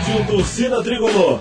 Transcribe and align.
Rádio 0.00 0.26
Torcida 0.26 0.82
Tricolor. 0.82 1.38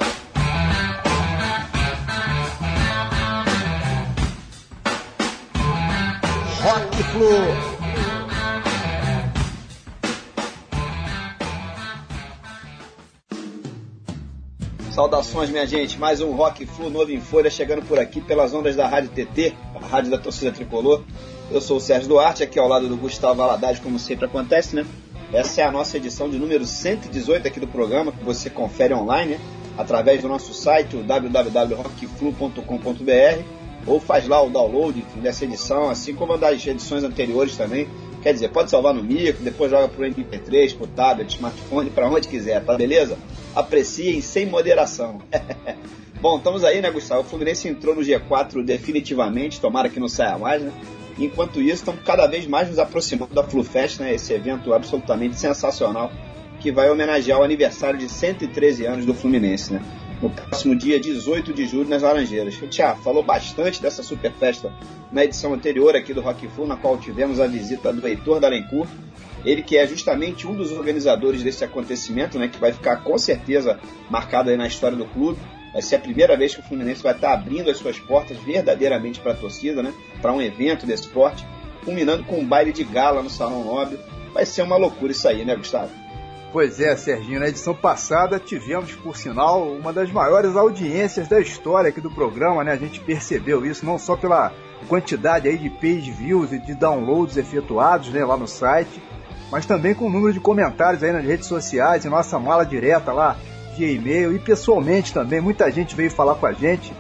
Rock 6.62 7.04
Flu. 7.04 7.30
Saudações, 14.92 15.50
minha 15.50 15.66
gente. 15.66 15.98
Mais 15.98 16.20
um 16.20 16.32
Rock 16.34 16.66
Flu 16.66 16.90
novo 16.90 17.12
em 17.12 17.22
folha 17.22 17.50
chegando 17.50 17.82
por 17.84 17.98
aqui 17.98 18.20
pelas 18.20 18.54
ondas 18.54 18.76
da 18.76 18.88
Rádio 18.90 19.10
TT, 19.12 19.56
a 19.74 19.88
rádio 19.88 20.12
da 20.12 20.18
torcida 20.18 20.52
tricolor. 20.52 21.06
Eu 21.50 21.62
sou 21.62 21.78
o 21.78 21.80
Sérgio 21.80 22.10
Duarte, 22.10 22.44
aqui 22.44 22.60
ao 22.60 22.68
lado 22.68 22.90
do 22.90 22.98
Gustavo 22.98 23.36
Valadares, 23.36 23.80
como 23.80 23.98
sempre 23.98 24.26
acontece, 24.26 24.76
né? 24.76 24.86
Essa 25.32 25.62
é 25.62 25.64
a 25.64 25.72
nossa 25.72 25.96
edição 25.98 26.28
de 26.28 26.40
número 26.40 26.66
118 26.66 27.48
aqui 27.48 27.60
do 27.60 27.68
programa, 27.68 28.12
que 28.12 28.24
você 28.24 28.50
confere 28.50 28.96
online, 28.96 29.34
né? 29.34 29.40
através 29.78 30.24
do 30.24 30.28
nosso 30.28 30.52
site, 30.54 30.98
www.rockflu.com.br, 30.98 33.44
ou 33.86 34.00
faz 34.00 34.28
lá 34.28 34.42
o 34.42 34.50
download 34.50 35.06
dessa 35.18 35.46
edição, 35.46 35.88
assim 35.90 36.16
como 36.16 36.36
das 36.36 36.66
edições 36.66 37.04
anteriores 37.04 37.56
também. 37.56 37.88
Quer 38.24 38.34
dizer, 38.34 38.50
pode 38.50 38.72
salvar 38.72 38.94
no 38.94 39.04
micro, 39.04 39.44
depois 39.44 39.72
joga 39.72 39.88
pro 39.88 40.04
MP3, 40.04 40.76
pro 40.76 40.88
tablet, 40.88 41.36
smartphone, 41.36 41.92
para 41.92 42.10
onde 42.10 42.28
quiser, 42.28 42.66
tá 42.66 42.76
beleza? 42.76 43.16
Apreciem 43.56 44.20
sem 44.22 44.48
moderação. 44.48 45.22
Bom, 46.20 46.38
estamos 46.38 46.66
aí, 46.66 46.82
né, 46.82 46.92
Gustavo? 46.92 47.22
O 47.22 47.24
Fluminense 47.24 47.70
entrou 47.70 47.96
no 47.96 48.02
G4 48.02 48.66
definitivamente, 48.66 49.62
tomara 49.62 49.88
que 49.88 50.00
não 50.00 50.10
saia 50.10 50.38
mais, 50.38 50.62
né? 50.62 50.74
Enquanto 51.20 51.62
isso, 51.62 51.76
estamos 51.76 52.02
cada 52.04 52.26
vez 52.28 52.48
mais 52.48 52.70
nos 52.70 52.80
aproximando 52.80 53.34
da 53.34 53.44
FluFest, 53.44 54.00
né? 54.00 54.14
Esse 54.14 54.34
evento 54.34 54.74
absolutamente 54.74 55.38
sensacional 55.38 56.12
que 56.60 56.72
vai 56.72 56.90
homenagear 56.90 57.40
o 57.40 57.44
aniversário 57.44 58.00
de 58.00 58.10
113 58.10 58.86
anos 58.86 59.06
do 59.06 59.14
Fluminense, 59.14 59.74
né? 59.74 59.82
No 60.22 60.30
próximo 60.30 60.76
dia 60.76 61.00
18 61.00 61.54
de 61.54 61.66
julho 61.66 61.90
nas 61.90 62.02
Laranjeiras. 62.02 62.60
Tiago 62.70 63.02
falou 63.02 63.24
bastante 63.24 63.82
dessa 63.82 64.04
super 64.04 64.32
festa 64.34 64.74
na 65.12 65.24
edição 65.24 65.54
anterior 65.54 65.96
aqui 65.96 66.14
do 66.14 66.22
Rock 66.22 66.48
Full, 66.50 66.68
na 66.68 66.76
qual 66.76 66.98
tivemos 66.98 67.40
a 67.40 67.48
visita 67.48 67.94
do 67.94 68.06
Heitor 68.06 68.40
Dalencourt, 68.40 68.90
ele 69.46 69.64
que 69.64 69.78
é 69.78 69.88
justamente 69.88 70.46
um 70.46 70.54
dos 70.54 70.72
organizadores 70.72 71.42
desse 71.42 71.64
acontecimento, 71.64 72.38
né, 72.38 72.50
que 72.50 72.60
vai 72.60 72.74
ficar 72.74 72.98
com 72.98 73.18
certeza 73.18 73.80
marcado 74.10 74.50
aí 74.50 74.58
na 74.58 74.68
história 74.68 74.98
do 74.98 75.06
clube. 75.06 75.40
Vai 75.72 75.82
ser 75.82 75.96
a 75.96 76.00
primeira 76.00 76.36
vez 76.36 76.54
que 76.54 76.62
o 76.62 76.64
Fluminense 76.64 77.02
vai 77.02 77.14
estar 77.14 77.34
abrindo 77.34 77.70
as 77.70 77.78
suas 77.78 77.98
portas 77.98 78.38
verdadeiramente 78.40 79.20
para 79.20 79.32
a 79.32 79.36
torcida, 79.36 79.82
né, 79.82 79.94
para 80.22 80.34
um 80.34 80.42
evento 80.42 80.86
desse 80.86 81.04
esporte, 81.04 81.46
culminando 81.84 82.24
com 82.24 82.40
um 82.40 82.46
baile 82.46 82.72
de 82.72 82.84
gala 82.84 83.24
no 83.24 83.30
Salão 83.30 83.64
Nobre. 83.64 84.00
Vai 84.34 84.46
ser 84.46 84.62
uma 84.62 84.78
loucura 84.78 85.12
isso 85.12 85.28
aí, 85.28 85.44
né, 85.44 85.56
Gustavo? 85.56 85.92
Pois 86.52 86.80
é, 86.80 86.96
Serginho, 86.96 87.40
na 87.40 87.48
edição 87.48 87.76
passada 87.76 88.40
tivemos, 88.40 88.94
por 88.94 89.16
sinal, 89.16 89.72
uma 89.72 89.94
das 89.94 90.12
maiores 90.12 90.56
audiências 90.56 91.28
da 91.28 91.40
história 91.40 91.90
aqui 91.90 92.02
do 92.02 92.10
programa, 92.10 92.64
né? 92.64 92.72
A 92.72 92.78
gente 92.78 93.00
percebeu 93.00 93.64
isso 93.64 93.86
não 93.86 94.00
só 94.00 94.16
pela 94.16 94.52
quantidade 94.88 95.48
aí 95.48 95.58
de 95.58 95.70
page 95.70 96.12
views 96.12 96.52
e 96.52 96.58
de 96.58 96.74
downloads 96.74 97.38
efetuados 97.38 98.10
né, 98.10 98.26
lá 98.26 98.36
no 98.36 98.48
site, 98.48 99.02
mas 99.52 99.68
também 99.68 99.94
com 99.94 100.08
o 100.08 100.10
número 100.10 100.34
de 100.34 100.40
comentários 100.40 101.04
aí 101.04 101.12
nas 101.12 101.24
redes 101.24 101.48
sociais, 101.48 102.06
em 102.06 102.10
nossa 102.10 102.40
mala 102.40 102.66
direta 102.66 103.14
lá, 103.14 103.38
via 103.78 103.92
e-mail 103.92 104.36
e 104.36 104.40
pessoalmente 104.40 105.14
também. 105.14 105.40
Muita 105.40 105.70
gente 105.72 105.96
veio 105.96 106.10
falar 106.10 106.36
com 106.36 106.48
a 106.48 106.54
gente, 106.54 106.92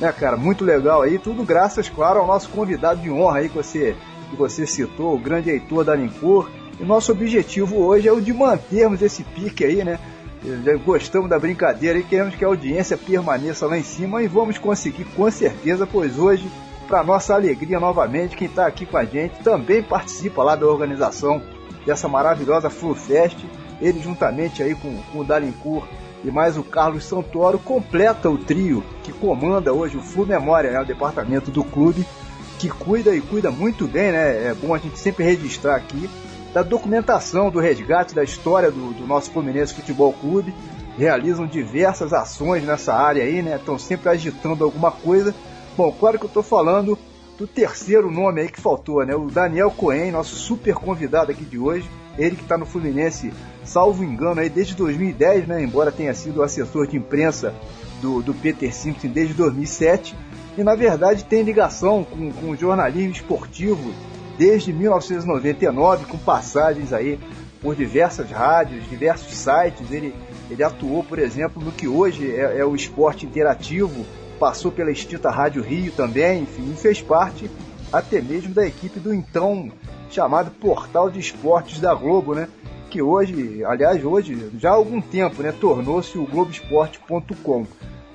né, 0.00 0.12
cara? 0.12 0.36
Muito 0.36 0.64
legal 0.64 1.02
aí, 1.02 1.18
tudo 1.18 1.44
graças, 1.44 1.88
claro, 1.88 2.20
ao 2.20 2.26
nosso 2.26 2.48
convidado 2.50 3.00
de 3.00 3.10
honra 3.10 3.38
aí 3.38 3.48
que 3.48 3.56
você, 3.56 3.96
que 4.30 4.36
você 4.36 4.66
citou, 4.66 5.14
o 5.14 5.18
grande 5.18 5.50
Heitor 5.50 5.84
da 5.84 5.94
Limpur. 5.94 6.50
E 6.80 6.84
nosso 6.84 7.10
objetivo 7.10 7.76
hoje 7.76 8.06
é 8.06 8.12
o 8.12 8.20
de 8.20 8.32
mantermos 8.32 9.02
esse 9.02 9.24
pique 9.24 9.64
aí, 9.64 9.82
né? 9.84 9.98
Gostamos 10.84 11.28
da 11.28 11.38
brincadeira 11.38 11.98
e 11.98 12.04
queremos 12.04 12.36
que 12.36 12.44
a 12.44 12.48
audiência 12.48 12.96
permaneça 12.96 13.66
lá 13.66 13.76
em 13.76 13.82
cima 13.82 14.22
e 14.22 14.28
vamos 14.28 14.56
conseguir 14.56 15.04
com 15.04 15.28
certeza, 15.30 15.84
pois 15.84 16.16
hoje, 16.16 16.48
para 16.86 17.02
nossa 17.02 17.34
alegria 17.34 17.80
novamente, 17.80 18.36
quem 18.36 18.46
está 18.46 18.64
aqui 18.64 18.86
com 18.86 18.96
a 18.96 19.04
gente 19.04 19.42
também 19.42 19.82
participa 19.82 20.44
lá 20.44 20.54
da 20.54 20.66
organização 20.66 21.42
dessa 21.84 22.06
maravilhosa 22.06 22.70
FluFest. 22.70 23.44
Ele 23.80 24.00
juntamente 24.00 24.62
aí 24.62 24.76
com, 24.76 24.96
com 25.12 25.18
o 25.18 25.24
Dalincourt 25.24 25.88
e 26.24 26.30
mais 26.30 26.56
o 26.56 26.64
Carlos 26.64 27.04
Santoro 27.04 27.58
completa 27.58 28.28
o 28.28 28.38
trio 28.38 28.82
que 29.02 29.12
comanda 29.12 29.72
hoje 29.72 29.96
o 29.96 30.02
Flu 30.02 30.26
Memória, 30.26 30.70
né, 30.70 30.80
o 30.80 30.86
departamento 30.86 31.50
do 31.50 31.62
clube, 31.62 32.06
que 32.58 32.68
cuida 32.68 33.14
e 33.14 33.20
cuida 33.20 33.50
muito 33.50 33.86
bem, 33.86 34.10
né? 34.10 34.48
É 34.48 34.54
bom 34.54 34.74
a 34.74 34.78
gente 34.78 34.98
sempre 34.98 35.24
registrar 35.24 35.76
aqui 35.76 36.10
da 36.52 36.62
documentação 36.62 37.50
do 37.50 37.60
resgate 37.60 38.14
da 38.14 38.24
história 38.24 38.70
do, 38.70 38.92
do 38.92 39.06
nosso 39.06 39.30
Fluminense 39.30 39.74
Futebol 39.74 40.12
Clube. 40.12 40.52
Realizam 40.98 41.46
diversas 41.46 42.12
ações 42.12 42.64
nessa 42.64 42.92
área 42.92 43.22
aí, 43.22 43.42
né? 43.42 43.56
Estão 43.56 43.78
sempre 43.78 44.08
agitando 44.08 44.64
alguma 44.64 44.90
coisa. 44.90 45.32
Bom, 45.76 45.92
claro 45.92 46.18
que 46.18 46.24
eu 46.24 46.28
estou 46.28 46.42
falando 46.42 46.98
do 47.38 47.46
terceiro 47.46 48.10
nome 48.10 48.40
aí 48.40 48.48
que 48.48 48.60
faltou, 48.60 49.06
né? 49.06 49.14
O 49.14 49.30
Daniel 49.30 49.70
Cohen, 49.70 50.10
nosso 50.10 50.34
super 50.34 50.74
convidado 50.74 51.30
aqui 51.30 51.44
de 51.44 51.58
hoje. 51.58 51.88
Ele 52.18 52.36
que 52.36 52.42
está 52.42 52.58
no 52.58 52.66
Fluminense, 52.66 53.32
salvo 53.64 54.02
engano, 54.02 54.40
aí 54.40 54.48
desde 54.48 54.74
2010, 54.74 55.46
né? 55.46 55.62
Embora 55.62 55.92
tenha 55.92 56.12
sido 56.12 56.42
assessor 56.42 56.86
de 56.88 56.96
imprensa 56.96 57.54
do, 58.02 58.20
do 58.20 58.34
Peter 58.34 58.74
Simpson 58.74 59.08
desde 59.08 59.34
2007. 59.34 60.16
E 60.56 60.64
na 60.64 60.74
verdade 60.74 61.24
tem 61.24 61.42
ligação 61.42 62.04
com, 62.04 62.50
o 62.50 62.56
jornalismo 62.56 63.12
esportivo 63.12 63.92
desde 64.36 64.72
1999, 64.72 66.06
com 66.06 66.18
passagens 66.18 66.92
aí 66.92 67.18
por 67.62 67.76
diversas 67.76 68.30
rádios, 68.30 68.88
diversos 68.88 69.32
sites. 69.32 69.90
Ele, 69.90 70.12
ele 70.50 70.62
atuou, 70.62 71.04
por 71.04 71.20
exemplo, 71.20 71.62
no 71.62 71.70
que 71.70 71.86
hoje 71.86 72.34
é, 72.34 72.58
é 72.58 72.64
o 72.64 72.74
esporte 72.74 73.24
interativo, 73.24 74.04
passou 74.40 74.72
pela 74.72 74.90
extinta 74.90 75.30
Rádio 75.30 75.62
Rio 75.62 75.92
também, 75.92 76.42
enfim, 76.42 76.74
fez 76.76 77.00
parte 77.00 77.48
até 77.92 78.20
mesmo 78.20 78.54
da 78.54 78.66
equipe 78.66 79.00
do 79.00 79.12
então 79.12 79.70
chamado 80.10 80.50
Portal 80.50 81.10
de 81.10 81.20
Esportes 81.20 81.80
da 81.80 81.94
Globo, 81.94 82.34
né? 82.34 82.48
Que 82.90 83.02
hoje, 83.02 83.62
aliás, 83.64 84.02
hoje, 84.04 84.50
já 84.58 84.70
há 84.70 84.74
algum 84.74 85.00
tempo, 85.00 85.42
né, 85.42 85.52
tornou-se 85.52 86.16
o 86.16 86.26
Globoesporte.com. 86.26 87.66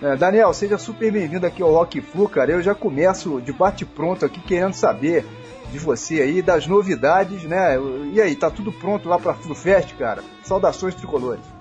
É, 0.01 0.15
Daniel, 0.17 0.53
seja 0.53 0.77
super 0.77 1.11
bem-vindo 1.11 1.45
aqui 1.45 1.61
ao 1.61 1.71
Rock 1.71 2.01
Flu, 2.01 2.27
cara. 2.27 2.51
Eu 2.51 2.61
já 2.61 2.73
começo 2.73 3.39
de 3.39 3.53
bate-pronto 3.53 4.25
aqui 4.25 4.41
querendo 4.41 4.73
saber 4.73 5.25
de 5.71 5.79
você 5.79 6.21
aí, 6.21 6.41
das 6.41 6.67
novidades, 6.67 7.43
né? 7.43 7.77
E 8.11 8.19
aí, 8.19 8.35
tá 8.35 8.49
tudo 8.49 8.71
pronto 8.71 9.07
lá 9.07 9.17
pra 9.17 9.33
FluFest, 9.33 9.95
cara? 9.95 10.23
Saudações 10.43 10.93
tricolores. 10.95 11.52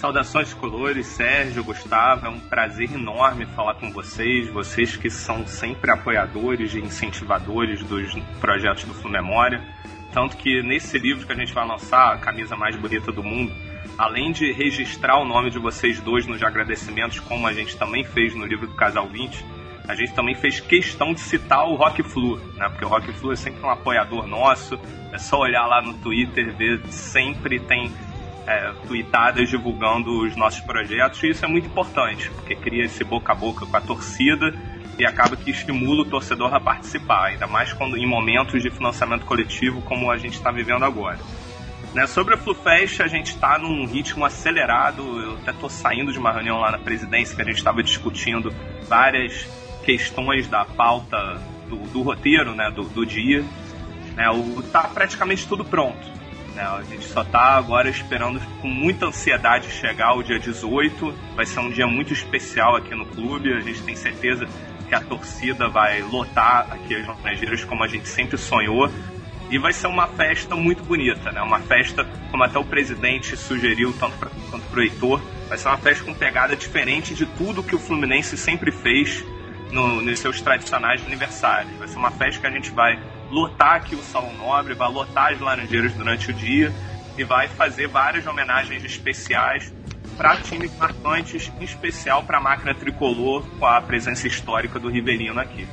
Saudações 0.00 0.48
tricolores, 0.48 1.06
Sérgio, 1.08 1.62
Gustavo, 1.62 2.24
é 2.24 2.28
um 2.30 2.40
prazer 2.40 2.90
enorme 2.90 3.44
falar 3.44 3.74
com 3.74 3.92
vocês, 3.92 4.48
vocês 4.48 4.96
que 4.96 5.10
são 5.10 5.46
sempre 5.46 5.90
apoiadores 5.90 6.72
e 6.72 6.80
incentivadores 6.80 7.82
dos 7.84 8.14
projetos 8.40 8.84
do 8.84 9.08
Memória. 9.10 9.62
Tanto 10.10 10.38
que 10.38 10.62
nesse 10.62 10.98
livro 10.98 11.26
que 11.26 11.32
a 11.34 11.36
gente 11.36 11.52
vai 11.52 11.68
lançar, 11.68 12.14
a 12.14 12.16
camisa 12.16 12.56
mais 12.56 12.74
bonita 12.76 13.12
do 13.12 13.22
mundo, 13.22 13.52
além 13.98 14.32
de 14.32 14.50
registrar 14.52 15.18
o 15.18 15.26
nome 15.26 15.50
de 15.50 15.58
vocês 15.58 16.00
dois 16.00 16.26
nos 16.26 16.42
agradecimentos, 16.42 17.20
como 17.20 17.46
a 17.46 17.52
gente 17.52 17.76
também 17.76 18.02
fez 18.02 18.34
no 18.34 18.46
livro 18.46 18.66
do 18.66 18.74
Casal 18.74 19.06
20, 19.06 19.44
a 19.86 19.94
gente 19.94 20.14
também 20.14 20.34
fez 20.34 20.60
questão 20.60 21.12
de 21.12 21.20
citar 21.20 21.68
o 21.68 21.74
Rock 21.74 22.02
Flu, 22.02 22.38
né? 22.56 22.70
Porque 22.70 22.86
o 22.86 22.88
Rock 22.88 23.12
Flu 23.12 23.32
é 23.32 23.36
sempre 23.36 23.62
um 23.62 23.70
apoiador 23.70 24.26
nosso. 24.26 24.80
É 25.12 25.18
só 25.18 25.40
olhar 25.40 25.66
lá 25.66 25.82
no 25.82 25.92
Twitter, 25.94 26.56
ver 26.56 26.80
sempre 26.86 27.60
tem 27.60 27.92
é, 28.46 28.72
tweetadas 28.86 29.48
divulgando 29.48 30.24
os 30.24 30.36
nossos 30.36 30.60
projetos. 30.60 31.22
E 31.22 31.28
isso 31.30 31.44
é 31.44 31.48
muito 31.48 31.66
importante, 31.66 32.30
porque 32.30 32.54
cria 32.54 32.84
esse 32.84 33.04
boca 33.04 33.32
a 33.32 33.34
boca 33.34 33.66
com 33.66 33.76
a 33.76 33.80
torcida 33.80 34.54
e 34.98 35.06
acaba 35.06 35.36
que 35.36 35.50
estimula 35.50 36.02
o 36.02 36.04
torcedor 36.04 36.52
a 36.54 36.60
participar, 36.60 37.28
ainda 37.28 37.46
mais 37.46 37.72
quando 37.72 37.96
em 37.96 38.06
momentos 38.06 38.62
de 38.62 38.70
financiamento 38.70 39.24
coletivo 39.24 39.80
como 39.82 40.10
a 40.10 40.18
gente 40.18 40.34
está 40.34 40.50
vivendo 40.50 40.84
agora. 40.84 41.18
Né, 41.94 42.06
sobre 42.06 42.34
a 42.34 42.36
FluFest, 42.36 43.00
a 43.00 43.08
gente 43.08 43.32
está 43.32 43.58
num 43.58 43.84
ritmo 43.84 44.24
acelerado. 44.24 45.02
Eu 45.20 45.34
até 45.34 45.50
estou 45.50 45.68
saindo 45.68 46.12
de 46.12 46.18
uma 46.18 46.30
reunião 46.30 46.58
lá 46.58 46.70
na 46.70 46.78
presidência 46.78 47.34
que 47.34 47.42
a 47.42 47.44
gente 47.44 47.56
estava 47.56 47.82
discutindo 47.82 48.54
várias 48.88 49.48
questões 49.84 50.46
da 50.46 50.64
pauta 50.64 51.42
do, 51.68 51.76
do 51.88 52.02
roteiro, 52.02 52.54
né, 52.54 52.70
do, 52.70 52.84
do 52.84 53.04
dia. 53.04 53.44
Né, 54.14 54.28
o, 54.30 54.62
tá 54.70 54.82
praticamente 54.84 55.48
tudo 55.48 55.64
pronto. 55.64 56.19
Né, 56.54 56.62
a 56.62 56.82
gente 56.82 57.04
só 57.04 57.22
está 57.22 57.56
agora 57.56 57.88
esperando 57.88 58.40
com 58.60 58.68
muita 58.68 59.06
ansiedade 59.06 59.70
chegar 59.70 60.14
o 60.14 60.22
dia 60.22 60.38
18. 60.38 61.14
Vai 61.36 61.46
ser 61.46 61.60
um 61.60 61.70
dia 61.70 61.86
muito 61.86 62.12
especial 62.12 62.76
aqui 62.76 62.94
no 62.94 63.06
clube. 63.06 63.52
A 63.52 63.60
gente 63.60 63.82
tem 63.82 63.94
certeza 63.94 64.48
que 64.88 64.94
a 64.94 65.00
torcida 65.00 65.68
vai 65.68 66.02
lotar 66.02 66.66
aqui 66.72 66.96
as 66.96 67.06
Laranjeiras 67.06 67.64
como 67.64 67.84
a 67.84 67.88
gente 67.88 68.08
sempre 68.08 68.36
sonhou. 68.36 68.90
E 69.48 69.58
vai 69.58 69.72
ser 69.72 69.88
uma 69.88 70.06
festa 70.06 70.54
muito 70.54 70.84
bonita, 70.84 71.32
né? 71.32 71.42
Uma 71.42 71.58
festa, 71.58 72.06
como 72.30 72.44
até 72.44 72.56
o 72.58 72.64
presidente 72.64 73.36
sugeriu, 73.36 73.92
tanto 73.98 74.16
quanto 74.48 74.64
para 74.66 74.78
o 74.78 74.82
Heitor, 74.82 75.20
vai 75.48 75.58
ser 75.58 75.68
uma 75.68 75.76
festa 75.76 76.04
com 76.04 76.14
pegada 76.14 76.54
diferente 76.54 77.14
de 77.14 77.26
tudo 77.26 77.62
que 77.62 77.74
o 77.74 77.78
Fluminense 77.78 78.36
sempre 78.36 78.70
fez 78.70 79.24
no, 79.72 80.00
nos 80.00 80.20
seus 80.20 80.40
tradicionais 80.40 81.04
aniversários. 81.04 81.76
Vai 81.78 81.88
ser 81.88 81.98
uma 81.98 82.12
festa 82.12 82.40
que 82.40 82.46
a 82.46 82.50
gente 82.50 82.70
vai 82.70 82.96
lotar 83.30 83.76
aqui 83.76 83.94
o 83.94 84.02
Salão 84.02 84.32
Nobre, 84.34 84.74
vai 84.74 84.90
lotar 84.90 85.32
as 85.32 85.40
Laranjeiras 85.40 85.92
durante 85.92 86.30
o 86.30 86.34
dia 86.34 86.72
e 87.16 87.24
vai 87.24 87.48
fazer 87.48 87.86
várias 87.86 88.26
homenagens 88.26 88.84
especiais 88.84 89.72
para 90.16 90.36
times 90.36 90.70
marcantes, 90.76 91.50
em 91.58 91.64
especial 91.64 92.22
para 92.24 92.38
a 92.38 92.40
máquina 92.40 92.74
tricolor, 92.74 93.42
com 93.58 93.66
a 93.66 93.80
presença 93.80 94.26
histórica 94.26 94.78
do 94.78 94.88
Ribeirinho 94.88 95.38
aqui. 95.38 95.66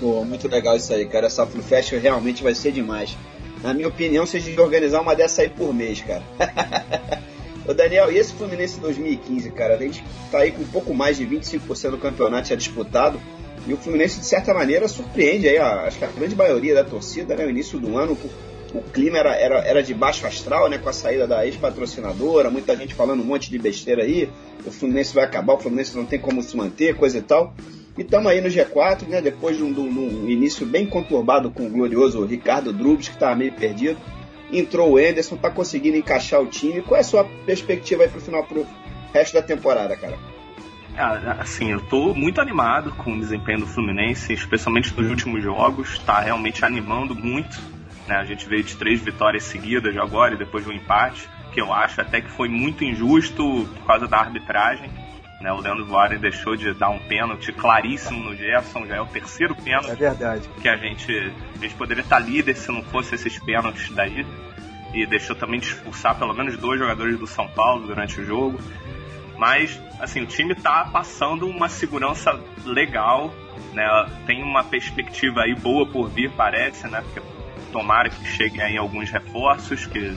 Pô, 0.00 0.24
muito 0.24 0.48
legal 0.48 0.76
isso 0.76 0.92
aí, 0.92 1.06
cara. 1.06 1.26
Essa 1.26 1.46
Flu 1.46 1.62
Fest 1.62 1.92
realmente 1.92 2.42
vai 2.42 2.54
ser 2.54 2.72
demais. 2.72 3.16
Na 3.62 3.74
minha 3.74 3.88
opinião, 3.88 4.24
vocês 4.24 4.42
deviam 4.42 4.64
organizar 4.64 5.00
uma 5.00 5.14
dessa 5.14 5.42
aí 5.42 5.48
por 5.48 5.74
mês, 5.74 6.00
cara. 6.00 6.22
Ô 7.68 7.74
Daniel, 7.74 8.10
e 8.10 8.16
esse 8.16 8.32
Fluminense 8.32 8.80
2015, 8.80 9.50
cara? 9.50 9.74
A 9.74 9.78
gente 9.78 10.02
tá 10.30 10.38
aí 10.38 10.50
com 10.50 10.62
um 10.62 10.66
pouco 10.66 10.94
mais 10.94 11.18
de 11.18 11.26
25% 11.26 11.90
do 11.90 11.98
campeonato 11.98 12.48
já 12.48 12.56
disputado. 12.56 13.20
E 13.66 13.72
o 13.72 13.76
Fluminense, 13.76 14.20
de 14.20 14.26
certa 14.26 14.54
maneira, 14.54 14.88
surpreende 14.88 15.48
aí, 15.48 15.58
a, 15.58 15.82
acho 15.82 15.98
que 15.98 16.04
a 16.04 16.08
grande 16.08 16.34
maioria 16.34 16.74
da 16.74 16.84
torcida, 16.84 17.34
né? 17.36 17.44
No 17.44 17.50
início 17.50 17.78
do 17.78 17.96
ano, 17.96 18.16
o, 18.74 18.80
clima 18.92 19.18
era, 19.18 19.34
era, 19.34 19.58
era 19.58 19.82
de 19.82 19.92
baixo 19.92 20.26
astral, 20.26 20.68
né? 20.68 20.78
Com 20.78 20.88
a 20.88 20.92
saída 20.92 21.26
da 21.26 21.44
ex-patrocinadora, 21.44 22.50
muita 22.50 22.76
gente 22.76 22.94
falando 22.94 23.20
um 23.20 23.26
monte 23.26 23.50
de 23.50 23.58
besteira 23.58 24.02
aí. 24.02 24.30
O 24.64 24.70
Fluminense 24.70 25.14
vai 25.14 25.24
acabar, 25.24 25.54
o 25.54 25.58
Fluminense 25.58 25.96
não 25.96 26.06
tem 26.06 26.18
como 26.18 26.42
se 26.42 26.56
manter, 26.56 26.96
coisa 26.96 27.18
e 27.18 27.22
tal. 27.22 27.54
E 27.98 28.02
estamos 28.02 28.30
aí 28.30 28.40
no 28.40 28.48
G4, 28.48 29.06
né? 29.08 29.20
Depois 29.20 29.56
de 29.56 29.62
um, 29.62 29.72
de 29.72 29.80
um, 29.80 30.28
início 30.28 30.64
bem 30.64 30.86
conturbado 30.86 31.50
com 31.50 31.66
o 31.66 31.70
glorioso 31.70 32.24
Ricardo 32.24 32.72
Drubs, 32.72 33.08
que 33.08 33.14
estava 33.14 33.36
meio 33.36 33.52
perdido. 33.52 33.98
Entrou 34.52 34.92
o 34.92 34.98
Enderson, 34.98 35.36
tá 35.36 35.50
conseguindo 35.50 35.96
encaixar 35.96 36.40
o 36.40 36.46
time. 36.46 36.80
Qual 36.82 36.96
é 36.96 37.00
a 37.00 37.04
sua 37.04 37.24
perspectiva 37.44 38.04
aí 38.04 38.08
pro 38.08 38.20
final, 38.20 38.44
pro 38.44 38.66
resto 39.12 39.34
da 39.34 39.42
temporada, 39.42 39.94
cara? 39.96 40.29
Ah, 40.96 41.36
assim, 41.40 41.70
eu 41.70 41.80
tô 41.80 42.14
muito 42.14 42.40
animado 42.40 42.92
com 42.92 43.14
o 43.14 43.18
desempenho 43.18 43.60
do 43.60 43.66
Fluminense, 43.66 44.32
especialmente 44.32 44.94
nos 44.94 45.08
últimos 45.08 45.42
jogos. 45.42 45.98
Tá 46.00 46.20
realmente 46.20 46.64
animando 46.64 47.14
muito. 47.14 47.60
Né? 48.06 48.16
A 48.16 48.24
gente 48.24 48.48
veio 48.48 48.64
de 48.64 48.76
três 48.76 49.00
vitórias 49.00 49.44
seguidas 49.44 49.96
agora 49.96 50.34
e 50.34 50.38
depois 50.38 50.64
de 50.64 50.70
um 50.70 50.74
empate, 50.74 51.28
que 51.52 51.60
eu 51.60 51.72
acho 51.72 52.00
até 52.00 52.20
que 52.20 52.30
foi 52.30 52.48
muito 52.48 52.84
injusto 52.84 53.68
por 53.76 53.86
causa 53.86 54.06
da 54.06 54.18
arbitragem. 54.18 54.90
Né, 55.40 55.50
o 55.50 55.58
Leandro 55.58 55.86
Voaren 55.86 56.18
deixou 56.18 56.54
de 56.54 56.74
dar 56.74 56.90
um 56.90 56.98
pênalti 56.98 57.50
claríssimo 57.50 58.22
no 58.22 58.36
Gerson, 58.36 58.84
já 58.84 58.96
é 58.96 59.00
o 59.00 59.06
terceiro 59.06 59.54
pênalti. 59.54 59.90
É 59.90 59.94
verdade. 59.94 60.46
Que 60.60 60.68
a 60.68 60.76
gente, 60.76 61.32
a 61.54 61.58
gente 61.58 61.74
poderia 61.76 62.02
estar 62.02 62.18
líder 62.18 62.54
se 62.56 62.70
não 62.70 62.82
fosse 62.82 63.14
esses 63.14 63.38
pênaltis 63.38 63.88
daí. 63.90 64.26
E 64.92 65.06
deixou 65.06 65.34
também 65.34 65.58
de 65.58 65.68
expulsar 65.68 66.18
pelo 66.18 66.34
menos 66.34 66.58
dois 66.58 66.78
jogadores 66.78 67.18
do 67.18 67.26
São 67.26 67.48
Paulo 67.48 67.86
durante 67.86 68.20
o 68.20 68.26
jogo. 68.26 68.60
Mas, 69.40 69.80
assim, 69.98 70.20
o 70.20 70.26
time 70.26 70.52
está 70.52 70.84
passando 70.84 71.48
uma 71.48 71.66
segurança 71.66 72.38
legal, 72.62 73.32
né? 73.72 73.88
Tem 74.26 74.42
uma 74.42 74.62
perspectiva 74.62 75.40
aí 75.40 75.54
boa 75.54 75.86
por 75.86 76.10
vir, 76.10 76.30
parece, 76.32 76.86
né? 76.86 77.00
Porque 77.00 77.22
tomara 77.72 78.10
que 78.10 78.22
cheguem 78.22 78.60
aí 78.60 78.76
alguns 78.76 79.10
reforços 79.10 79.86
que 79.86 80.14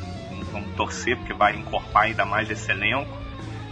vamos 0.51 0.75
torcer, 0.75 1.15
porque 1.15 1.33
vai 1.33 1.55
encorpar 1.55 2.03
ainda 2.03 2.25
mais 2.25 2.51
esse 2.51 2.69
elenco. 2.69 3.17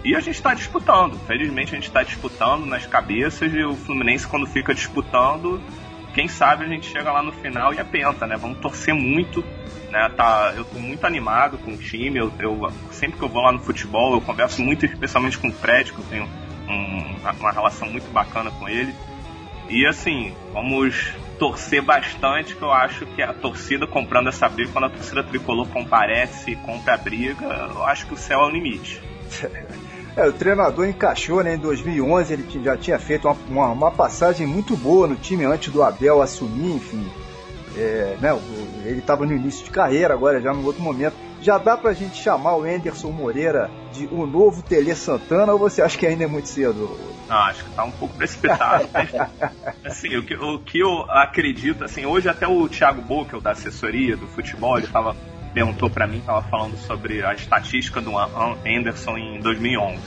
E 0.05 0.15
a 0.15 0.21
gente 0.21 0.35
está 0.35 0.53
disputando. 0.53 1.19
Felizmente 1.27 1.73
a 1.73 1.75
gente 1.75 1.87
está 1.87 2.01
disputando 2.01 2.65
nas 2.65 2.87
cabeças 2.87 3.53
e 3.53 3.61
o 3.61 3.75
Fluminense 3.75 4.25
quando 4.25 4.47
fica 4.47 4.73
disputando, 4.73 5.61
quem 6.13 6.27
sabe 6.27 6.65
a 6.65 6.67
gente 6.67 6.89
chega 6.89 7.11
lá 7.11 7.23
no 7.23 7.31
final 7.31 7.73
e 7.73 7.79
é 7.79 7.83
penta, 7.83 8.27
né? 8.27 8.35
Vamos 8.37 8.59
torcer 8.59 8.93
muito. 8.93 9.43
Né? 9.89 10.09
Tá, 10.15 10.53
eu 10.55 10.63
tô 10.65 10.79
muito 10.79 11.05
animado 11.05 11.57
com 11.57 11.71
o 11.73 11.77
time. 11.77 12.19
Eu, 12.19 12.31
eu, 12.39 12.71
sempre 12.91 13.17
que 13.17 13.23
eu 13.23 13.29
vou 13.29 13.41
lá 13.41 13.51
no 13.51 13.59
futebol, 13.59 14.13
eu 14.13 14.21
converso 14.21 14.61
muito, 14.61 14.85
especialmente 14.85 15.37
com 15.37 15.49
o 15.49 15.53
Fred, 15.53 15.91
que 15.91 15.99
eu 15.99 16.05
tenho 16.05 16.29
um, 16.67 17.15
uma 17.39 17.51
relação 17.51 17.89
muito 17.89 18.11
bacana 18.11 18.51
com 18.51 18.67
ele. 18.67 18.93
E 19.69 19.85
assim, 19.85 20.33
vamos 20.51 21.13
torcer 21.39 21.81
bastante, 21.81 22.55
que 22.55 22.61
eu 22.61 22.71
acho 22.71 23.05
que 23.07 23.21
a 23.21 23.33
torcida 23.33 23.87
comprando 23.87 24.27
essa 24.27 24.47
briga, 24.47 24.71
quando 24.71 24.85
a 24.85 24.89
torcida 24.89 25.23
tricolor 25.23 25.67
comparece 25.69 26.51
e 26.51 26.55
compra 26.55 26.93
a 26.93 26.97
briga, 26.97 27.45
eu 27.45 27.83
acho 27.85 28.05
que 28.05 28.13
o 28.13 28.17
céu 28.17 28.41
é 28.41 28.45
o 28.45 28.49
limite. 28.49 29.01
É, 30.15 30.27
o 30.27 30.33
treinador 30.33 30.87
encaixou, 30.87 31.43
né? 31.43 31.55
Em 31.55 31.57
2011 31.57 32.33
ele 32.33 32.63
já 32.63 32.75
tinha 32.75 32.99
feito 32.99 33.27
uma, 33.27 33.37
uma, 33.49 33.67
uma 33.71 33.91
passagem 33.91 34.45
muito 34.45 34.75
boa 34.75 35.07
no 35.07 35.15
time 35.15 35.45
antes 35.45 35.71
do 35.71 35.81
Abel 35.81 36.21
assumir, 36.21 36.75
enfim. 36.75 37.09
É, 37.77 38.17
né, 38.19 38.37
ele 38.83 38.99
estava 38.99 39.25
no 39.25 39.31
início 39.31 39.63
de 39.63 39.71
carreira, 39.71 40.13
agora 40.13 40.41
já 40.41 40.53
no 40.53 40.65
outro 40.65 40.81
momento. 40.81 41.15
Já 41.41 41.57
dá 41.57 41.77
pra 41.77 41.93
gente 41.93 42.21
chamar 42.21 42.55
o 42.57 42.63
Anderson 42.63 43.09
Moreira 43.11 43.71
de 43.93 44.05
o 44.11 44.27
novo 44.27 44.61
Tele 44.61 44.93
Santana 44.93 45.53
ou 45.53 45.57
você 45.57 45.81
acha 45.81 45.97
que 45.97 46.05
ainda 46.05 46.25
é 46.25 46.27
muito 46.27 46.49
cedo? 46.49 46.99
Ah, 47.29 47.47
acho 47.47 47.63
que 47.63 47.71
tá 47.71 47.83
um 47.85 47.91
pouco 47.91 48.13
precipitado. 48.15 48.89
assim, 49.85 50.17
o 50.17 50.23
que, 50.23 50.35
o 50.35 50.59
que 50.59 50.79
eu 50.79 51.09
acredito, 51.09 51.85
assim, 51.85 52.05
hoje 52.05 52.27
até 52.27 52.45
o 52.45 52.67
Thiago 52.67 53.01
Boca, 53.01 53.39
da 53.39 53.51
assessoria 53.51 54.17
do 54.17 54.27
futebol, 54.27 54.77
ele 54.77 54.87
tava 54.87 55.15
perguntou 55.53 55.89
para 55.89 56.07
mim, 56.07 56.17
estava 56.17 56.41
falando 56.43 56.77
sobre 56.77 57.23
a 57.23 57.33
estatística 57.33 58.01
do 58.01 58.13
Anderson 58.17 59.17
em 59.17 59.39
2011. 59.39 59.99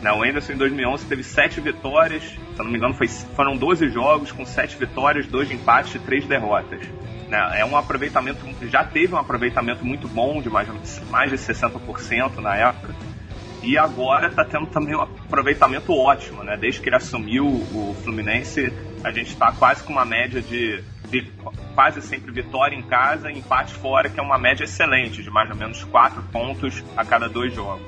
Né, 0.00 0.12
o 0.12 0.22
Anderson 0.22 0.52
em 0.52 0.56
2011 0.56 1.06
teve 1.06 1.22
7 1.22 1.60
vitórias, 1.60 2.22
se 2.22 2.58
não 2.58 2.66
me 2.66 2.76
engano 2.76 2.94
foi, 2.94 3.08
foram 3.08 3.56
12 3.56 3.88
jogos 3.90 4.30
com 4.32 4.44
7 4.44 4.76
vitórias, 4.76 5.26
2 5.26 5.50
empates 5.50 5.94
e 5.94 5.98
3 5.98 6.26
derrotas. 6.26 6.86
Né, 7.28 7.60
é 7.60 7.64
um 7.64 7.76
aproveitamento, 7.76 8.44
já 8.68 8.84
teve 8.84 9.14
um 9.14 9.18
aproveitamento 9.18 9.84
muito 9.84 10.06
bom, 10.06 10.42
de 10.42 10.50
mais, 10.50 10.68
mais 11.10 11.30
de 11.30 11.38
60% 11.38 12.36
na 12.36 12.54
época. 12.54 12.94
E 13.62 13.78
agora 13.78 14.28
está 14.28 14.44
tendo 14.44 14.66
também 14.66 14.94
um 14.94 15.00
aproveitamento 15.00 15.90
ótimo, 15.94 16.44
né? 16.44 16.54
Desde 16.54 16.82
que 16.82 16.88
ele 16.90 16.96
assumiu 16.96 17.46
o 17.46 17.96
Fluminense, 18.04 18.70
a 19.04 19.12
gente 19.12 19.28
está 19.28 19.52
quase 19.52 19.84
com 19.84 19.92
uma 19.92 20.04
média 20.04 20.40
de 20.42 20.82
quase 21.74 22.02
sempre 22.02 22.32
vitória 22.32 22.74
em 22.74 22.82
casa 22.82 23.30
e 23.30 23.38
empate 23.38 23.74
fora, 23.74 24.08
que 24.08 24.18
é 24.18 24.22
uma 24.22 24.38
média 24.38 24.64
excelente, 24.64 25.22
de 25.22 25.30
mais 25.30 25.48
ou 25.50 25.56
menos 25.56 25.84
4 25.84 26.22
pontos 26.32 26.82
a 26.96 27.04
cada 27.04 27.28
dois 27.28 27.54
jogos. 27.54 27.84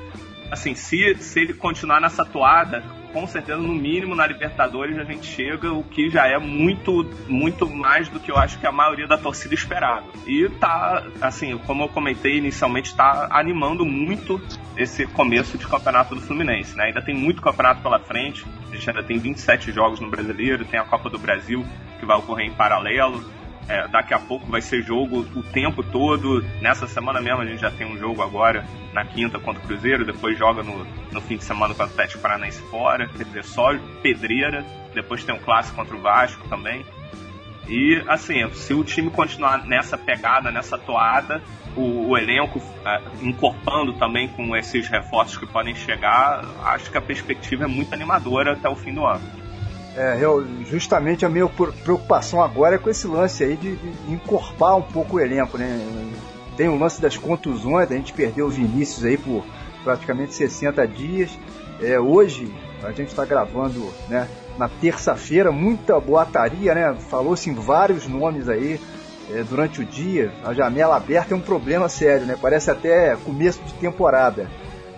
Assim, 0.50 0.74
se, 0.74 1.16
se 1.16 1.40
ele 1.40 1.54
continuar 1.54 2.00
nessa 2.00 2.24
toada, 2.24 2.84
com 3.16 3.26
certeza, 3.26 3.56
no 3.56 3.74
mínimo, 3.74 4.14
na 4.14 4.26
Libertadores 4.26 4.98
a 4.98 5.04
gente 5.04 5.26
chega, 5.26 5.72
o 5.72 5.82
que 5.82 6.10
já 6.10 6.26
é 6.26 6.36
muito, 6.36 7.02
muito 7.26 7.66
mais 7.66 8.10
do 8.10 8.20
que 8.20 8.30
eu 8.30 8.36
acho 8.36 8.58
que 8.58 8.66
a 8.66 8.70
maioria 8.70 9.06
da 9.06 9.16
torcida 9.16 9.54
esperava. 9.54 10.04
E 10.26 10.46
tá, 10.60 11.02
assim, 11.18 11.56
como 11.56 11.84
eu 11.84 11.88
comentei 11.88 12.36
inicialmente, 12.36 12.94
tá 12.94 13.26
animando 13.30 13.86
muito 13.86 14.38
esse 14.76 15.06
começo 15.06 15.56
de 15.56 15.66
campeonato 15.66 16.14
do 16.14 16.20
Fluminense, 16.20 16.76
né? 16.76 16.84
Ainda 16.84 17.00
tem 17.00 17.14
muito 17.14 17.40
campeonato 17.40 17.80
pela 17.80 17.98
frente, 17.98 18.44
a 18.70 18.74
gente 18.74 18.90
ainda 18.90 19.02
tem 19.02 19.18
27 19.18 19.72
jogos 19.72 19.98
no 19.98 20.10
Brasileiro, 20.10 20.66
tem 20.66 20.78
a 20.78 20.84
Copa 20.84 21.08
do 21.08 21.18
Brasil 21.18 21.64
que 21.98 22.04
vai 22.04 22.18
ocorrer 22.18 22.46
em 22.46 22.52
paralelo. 22.52 23.24
É, 23.68 23.88
daqui 23.88 24.14
a 24.14 24.18
pouco 24.18 24.46
vai 24.46 24.62
ser 24.62 24.82
jogo 24.82 25.26
o 25.34 25.42
tempo 25.42 25.82
todo. 25.82 26.44
Nessa 26.60 26.86
semana 26.86 27.20
mesmo 27.20 27.40
a 27.40 27.46
gente 27.46 27.60
já 27.60 27.70
tem 27.70 27.86
um 27.86 27.98
jogo 27.98 28.22
agora, 28.22 28.64
na 28.92 29.04
quinta 29.04 29.38
contra 29.40 29.62
o 29.62 29.66
Cruzeiro, 29.66 30.04
depois 30.04 30.38
joga 30.38 30.62
no, 30.62 30.86
no 31.12 31.20
fim 31.20 31.36
de 31.36 31.44
semana 31.44 31.74
contra 31.74 31.86
o 31.86 31.88
Atlético 31.90 32.22
Paranaense 32.22 32.62
fora, 32.70 33.08
quer 33.08 33.24
dizer, 33.24 33.44
só 33.44 33.76
pedreira. 34.02 34.64
Depois 34.94 35.24
tem 35.24 35.34
um 35.34 35.38
clássico 35.38 35.76
contra 35.76 35.96
o 35.96 36.00
Vasco 36.00 36.48
também. 36.48 36.84
E 37.68 38.02
assim, 38.06 38.48
se 38.54 38.72
o 38.72 38.84
time 38.84 39.10
continuar 39.10 39.66
nessa 39.66 39.98
pegada, 39.98 40.52
nessa 40.52 40.78
toada, 40.78 41.42
o, 41.76 42.10
o 42.10 42.16
elenco 42.16 42.62
é, 42.84 43.02
incorporando 43.20 43.92
também 43.94 44.28
com 44.28 44.56
esses 44.56 44.88
reforços 44.88 45.36
que 45.36 45.46
podem 45.46 45.74
chegar, 45.74 46.44
acho 46.64 46.90
que 46.90 46.96
a 46.96 47.02
perspectiva 47.02 47.64
é 47.64 47.66
muito 47.66 47.92
animadora 47.92 48.52
até 48.52 48.68
o 48.68 48.76
fim 48.76 48.94
do 48.94 49.04
ano. 49.04 49.45
É, 49.96 50.18
eu, 50.20 50.46
justamente 50.66 51.24
a 51.24 51.28
minha 51.28 51.48
preocupação 51.48 52.42
agora 52.42 52.74
é 52.74 52.78
com 52.78 52.90
esse 52.90 53.06
lance 53.06 53.42
aí 53.42 53.56
de, 53.56 53.76
de 53.76 54.12
encorpar 54.12 54.76
um 54.76 54.82
pouco 54.82 55.16
o 55.16 55.20
elenco, 55.20 55.56
né? 55.56 55.80
Tem 56.54 56.68
o 56.68 56.78
lance 56.78 57.00
das 57.00 57.16
contusões, 57.16 57.90
a 57.90 57.94
gente 57.94 58.12
perdeu 58.12 58.46
o 58.46 58.50
Vinícius 58.50 59.04
aí 59.04 59.16
por 59.16 59.42
praticamente 59.82 60.34
60 60.34 60.86
dias. 60.86 61.38
É, 61.80 61.98
hoje 61.98 62.52
a 62.82 62.92
gente 62.92 63.08
está 63.08 63.24
gravando 63.24 63.90
né, 64.08 64.28
na 64.58 64.68
terça-feira, 64.68 65.50
muita 65.50 65.98
boataria, 65.98 66.74
né? 66.74 66.94
Falou-se 67.08 67.48
em 67.48 67.54
vários 67.54 68.06
nomes 68.06 68.50
aí 68.50 68.78
é, 69.30 69.42
durante 69.42 69.80
o 69.80 69.84
dia. 69.84 70.30
A 70.44 70.52
janela 70.52 70.96
aberta 70.96 71.32
é 71.32 71.36
um 71.36 71.40
problema 71.40 71.88
sério, 71.88 72.26
né? 72.26 72.36
Parece 72.40 72.70
até 72.70 73.16
começo 73.16 73.62
de 73.62 73.72
temporada. 73.74 74.46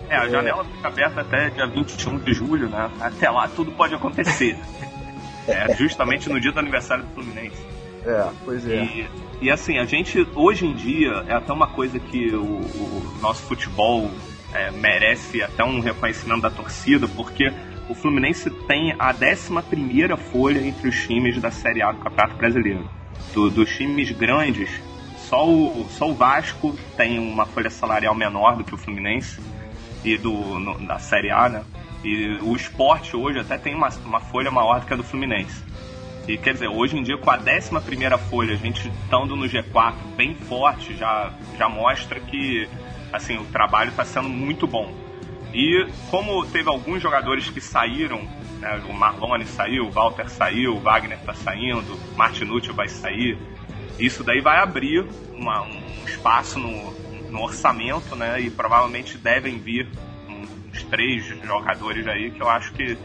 É, 0.09 0.15
a 0.15 0.27
janela 0.27 0.65
fica 0.65 0.87
aberta 0.87 1.21
até 1.21 1.49
dia 1.51 1.67
21 1.67 2.17
de 2.19 2.33
julho, 2.33 2.67
né? 2.67 2.89
Até 2.99 3.29
lá 3.29 3.47
tudo 3.47 3.71
pode 3.71 3.93
acontecer. 3.93 4.57
É, 5.47 5.73
justamente 5.75 6.29
no 6.29 6.39
dia 6.39 6.51
do 6.51 6.59
aniversário 6.59 7.03
do 7.03 7.13
Fluminense. 7.13 7.57
É, 8.05 8.29
pois 8.45 8.67
é. 8.67 8.83
E, 8.83 9.07
e 9.41 9.51
assim, 9.51 9.77
a 9.77 9.85
gente, 9.85 10.27
hoje 10.35 10.65
em 10.65 10.73
dia, 10.73 11.23
é 11.27 11.33
até 11.33 11.51
uma 11.51 11.67
coisa 11.67 11.99
que 11.99 12.33
o, 12.35 12.43
o 12.43 13.17
nosso 13.21 13.43
futebol 13.43 14.09
é, 14.53 14.71
merece 14.71 15.41
até 15.41 15.63
um 15.63 15.79
reconhecimento 15.79 16.41
da 16.41 16.49
torcida, 16.49 17.07
porque 17.07 17.51
o 17.87 17.95
Fluminense 17.95 18.49
tem 18.49 18.95
a 18.99 19.11
11 19.11 20.15
folha 20.31 20.59
entre 20.59 20.87
os 20.87 21.07
times 21.07 21.41
da 21.41 21.51
Série 21.51 21.81
A 21.81 21.91
do 21.91 21.99
Campeonato 21.99 22.35
Brasileiro. 22.35 22.89
Do, 23.33 23.49
dos 23.49 23.69
times 23.75 24.11
grandes, 24.11 24.69
só 25.17 25.47
o, 25.47 25.87
só 25.89 26.09
o 26.09 26.13
Vasco 26.13 26.75
tem 26.97 27.19
uma 27.19 27.45
folha 27.45 27.69
salarial 27.69 28.15
menor 28.15 28.57
do 28.57 28.63
que 28.63 28.73
o 28.73 28.77
Fluminense, 28.77 29.39
e 30.03 30.17
do, 30.17 30.31
no, 30.59 30.79
da 30.79 30.99
Série 30.99 31.31
A, 31.31 31.49
né? 31.49 31.63
E 32.03 32.37
o 32.41 32.55
esporte 32.55 33.15
hoje 33.15 33.39
até 33.39 33.57
tem 33.57 33.75
uma, 33.75 33.89
uma 34.05 34.19
folha 34.19 34.49
maior 34.49 34.79
do 34.79 34.85
que 34.85 34.93
a 34.93 34.97
do 34.97 35.03
Fluminense. 35.03 35.63
E 36.27 36.37
quer 36.37 36.53
dizer, 36.53 36.67
hoje 36.67 36.97
em 36.97 37.03
dia 37.03 37.17
com 37.17 37.29
a 37.29 37.37
11 37.37 38.29
folha, 38.29 38.53
a 38.53 38.57
gente 38.57 38.87
estando 38.87 39.35
no 39.35 39.45
G4 39.45 39.95
bem 40.15 40.35
forte, 40.35 40.95
já, 40.95 41.33
já 41.57 41.67
mostra 41.67 42.19
que 42.19 42.69
assim, 43.11 43.37
o 43.37 43.45
trabalho 43.45 43.89
está 43.89 44.05
sendo 44.05 44.29
muito 44.29 44.67
bom. 44.67 44.93
E 45.53 45.87
como 46.11 46.45
teve 46.45 46.69
alguns 46.69 47.01
jogadores 47.01 47.49
que 47.49 47.59
saíram, 47.59 48.21
né, 48.59 48.81
o 48.87 48.93
Marlone 48.93 49.45
saiu, 49.45 49.87
o 49.87 49.91
Walter 49.91 50.29
saiu, 50.29 50.75
o 50.75 50.79
Wagner 50.79 51.17
está 51.17 51.33
saindo, 51.33 51.95
o 51.95 52.17
Martinucci 52.17 52.71
vai 52.71 52.87
sair, 52.87 53.37
isso 53.97 54.23
daí 54.23 54.41
vai 54.41 54.57
abrir 54.59 55.05
uma, 55.33 55.63
um 55.63 56.05
espaço 56.05 56.59
no, 56.59 56.91
no 57.29 57.41
orçamento, 57.41 58.15
né? 58.15 58.39
E 58.39 58.49
provavelmente 58.49 59.17
devem 59.17 59.59
vir 59.59 59.87
uns 60.79 60.83
três 60.83 61.25
jogadores 61.43 62.07
aí 62.07 62.31
que 62.31 62.41
eu 62.41 62.49
acho 62.49 62.71
que 62.73 62.97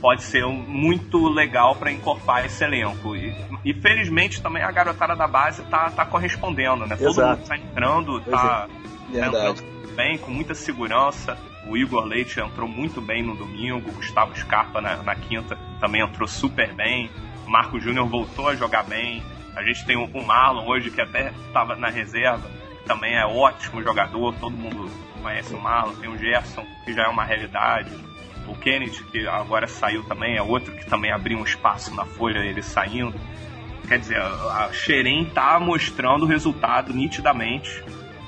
pode 0.00 0.22
ser 0.22 0.46
muito 0.46 1.28
legal 1.28 1.74
para 1.76 1.90
encorpar 1.90 2.44
esse 2.44 2.62
elenco. 2.64 3.16
E, 3.16 3.34
e, 3.64 3.74
felizmente 3.74 4.42
também 4.42 4.62
a 4.62 4.70
garotada 4.70 5.16
da 5.16 5.26
base 5.26 5.62
tá, 5.64 5.90
tá 5.90 6.04
correspondendo, 6.04 6.86
né? 6.86 6.96
Todo 6.96 7.10
Exato. 7.10 7.38
mundo 7.38 7.48
tá 7.48 7.56
entrando, 7.56 8.20
tá, 8.20 8.68
é. 9.12 9.18
entrando 9.18 9.62
bem, 9.94 10.18
com 10.18 10.30
muita 10.30 10.54
segurança. 10.54 11.38
O 11.66 11.76
Igor 11.76 12.04
Leite 12.04 12.40
entrou 12.40 12.68
muito 12.68 13.00
bem 13.00 13.22
no 13.22 13.34
domingo, 13.34 13.88
o 13.88 13.92
Gustavo 13.94 14.36
Scarpa 14.36 14.80
na, 14.80 14.96
na 15.02 15.14
quinta 15.14 15.58
também 15.80 16.02
entrou 16.02 16.28
super 16.28 16.74
bem. 16.74 17.10
O 17.46 17.50
Marco 17.50 17.80
Júnior 17.80 18.06
voltou 18.06 18.48
a 18.48 18.54
jogar 18.54 18.84
bem. 18.84 19.22
A 19.56 19.62
gente 19.62 19.84
tem 19.86 19.96
o 19.96 20.26
Marlon 20.26 20.66
hoje, 20.66 20.90
que 20.90 21.00
até 21.00 21.30
estava 21.46 21.76
na 21.76 21.88
reserva, 21.88 22.50
também 22.86 23.14
é 23.14 23.24
ótimo 23.24 23.82
jogador, 23.82 24.34
todo 24.34 24.54
mundo 24.56 24.90
conhece 25.24 25.54
o 25.54 25.60
Marlon. 25.60 25.94
Tem 25.94 26.10
o 26.10 26.18
Gerson, 26.18 26.66
que 26.84 26.92
já 26.92 27.04
é 27.04 27.08
uma 27.08 27.24
realidade. 27.24 27.90
O 28.46 28.54
Kennedy, 28.54 29.02
que 29.04 29.26
agora 29.26 29.66
saiu 29.66 30.04
também, 30.04 30.36
é 30.36 30.42
outro 30.42 30.72
que 30.74 30.84
também 30.84 31.10
abriu 31.10 31.38
um 31.38 31.44
espaço 31.44 31.94
na 31.94 32.04
folha, 32.04 32.40
ele 32.40 32.62
saindo. 32.62 33.18
Quer 33.88 33.98
dizer, 33.98 34.20
a 34.20 34.68
Xerém 34.72 35.24
tá 35.24 35.58
mostrando 35.58 36.24
o 36.24 36.28
resultado 36.28 36.92
nitidamente. 36.92 37.82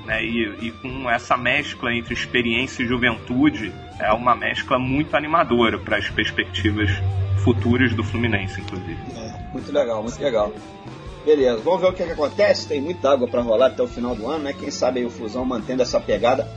Né, 0.06 0.24
e, 0.24 0.68
e, 0.68 0.70
com 0.70 1.10
essa 1.10 1.36
mescla 1.36 1.92
entre 1.92 2.14
experiência 2.14 2.82
e 2.82 2.86
juventude, 2.86 3.72
é 3.98 4.12
uma 4.12 4.36
mescla 4.36 4.78
muito 4.78 5.16
animadora 5.16 5.78
para 5.78 5.96
as 5.96 6.08
perspectivas 6.08 6.90
futuras 7.42 7.92
do 7.92 8.04
Fluminense, 8.04 8.60
inclusive. 8.60 8.98
É, 9.16 9.52
muito 9.52 9.72
legal, 9.72 10.02
muito 10.02 10.22
legal. 10.22 10.52
Beleza, 11.24 11.56
vamos 11.56 11.80
ver 11.80 11.88
o 11.88 11.92
que, 11.92 12.04
é 12.04 12.06
que 12.06 12.12
acontece. 12.12 12.68
Tem 12.68 12.80
muita 12.80 13.10
água 13.10 13.26
para 13.26 13.42
rolar 13.42 13.66
até 13.66 13.82
o 13.82 13.88
final 13.88 14.14
do 14.14 14.28
ano, 14.28 14.44
né? 14.44 14.52
Quem 14.52 14.70
sabe 14.70 15.00
aí 15.00 15.06
o 15.06 15.10
Fusão 15.10 15.44
mantendo 15.44 15.82
essa 15.82 16.00
pegada. 16.00 16.48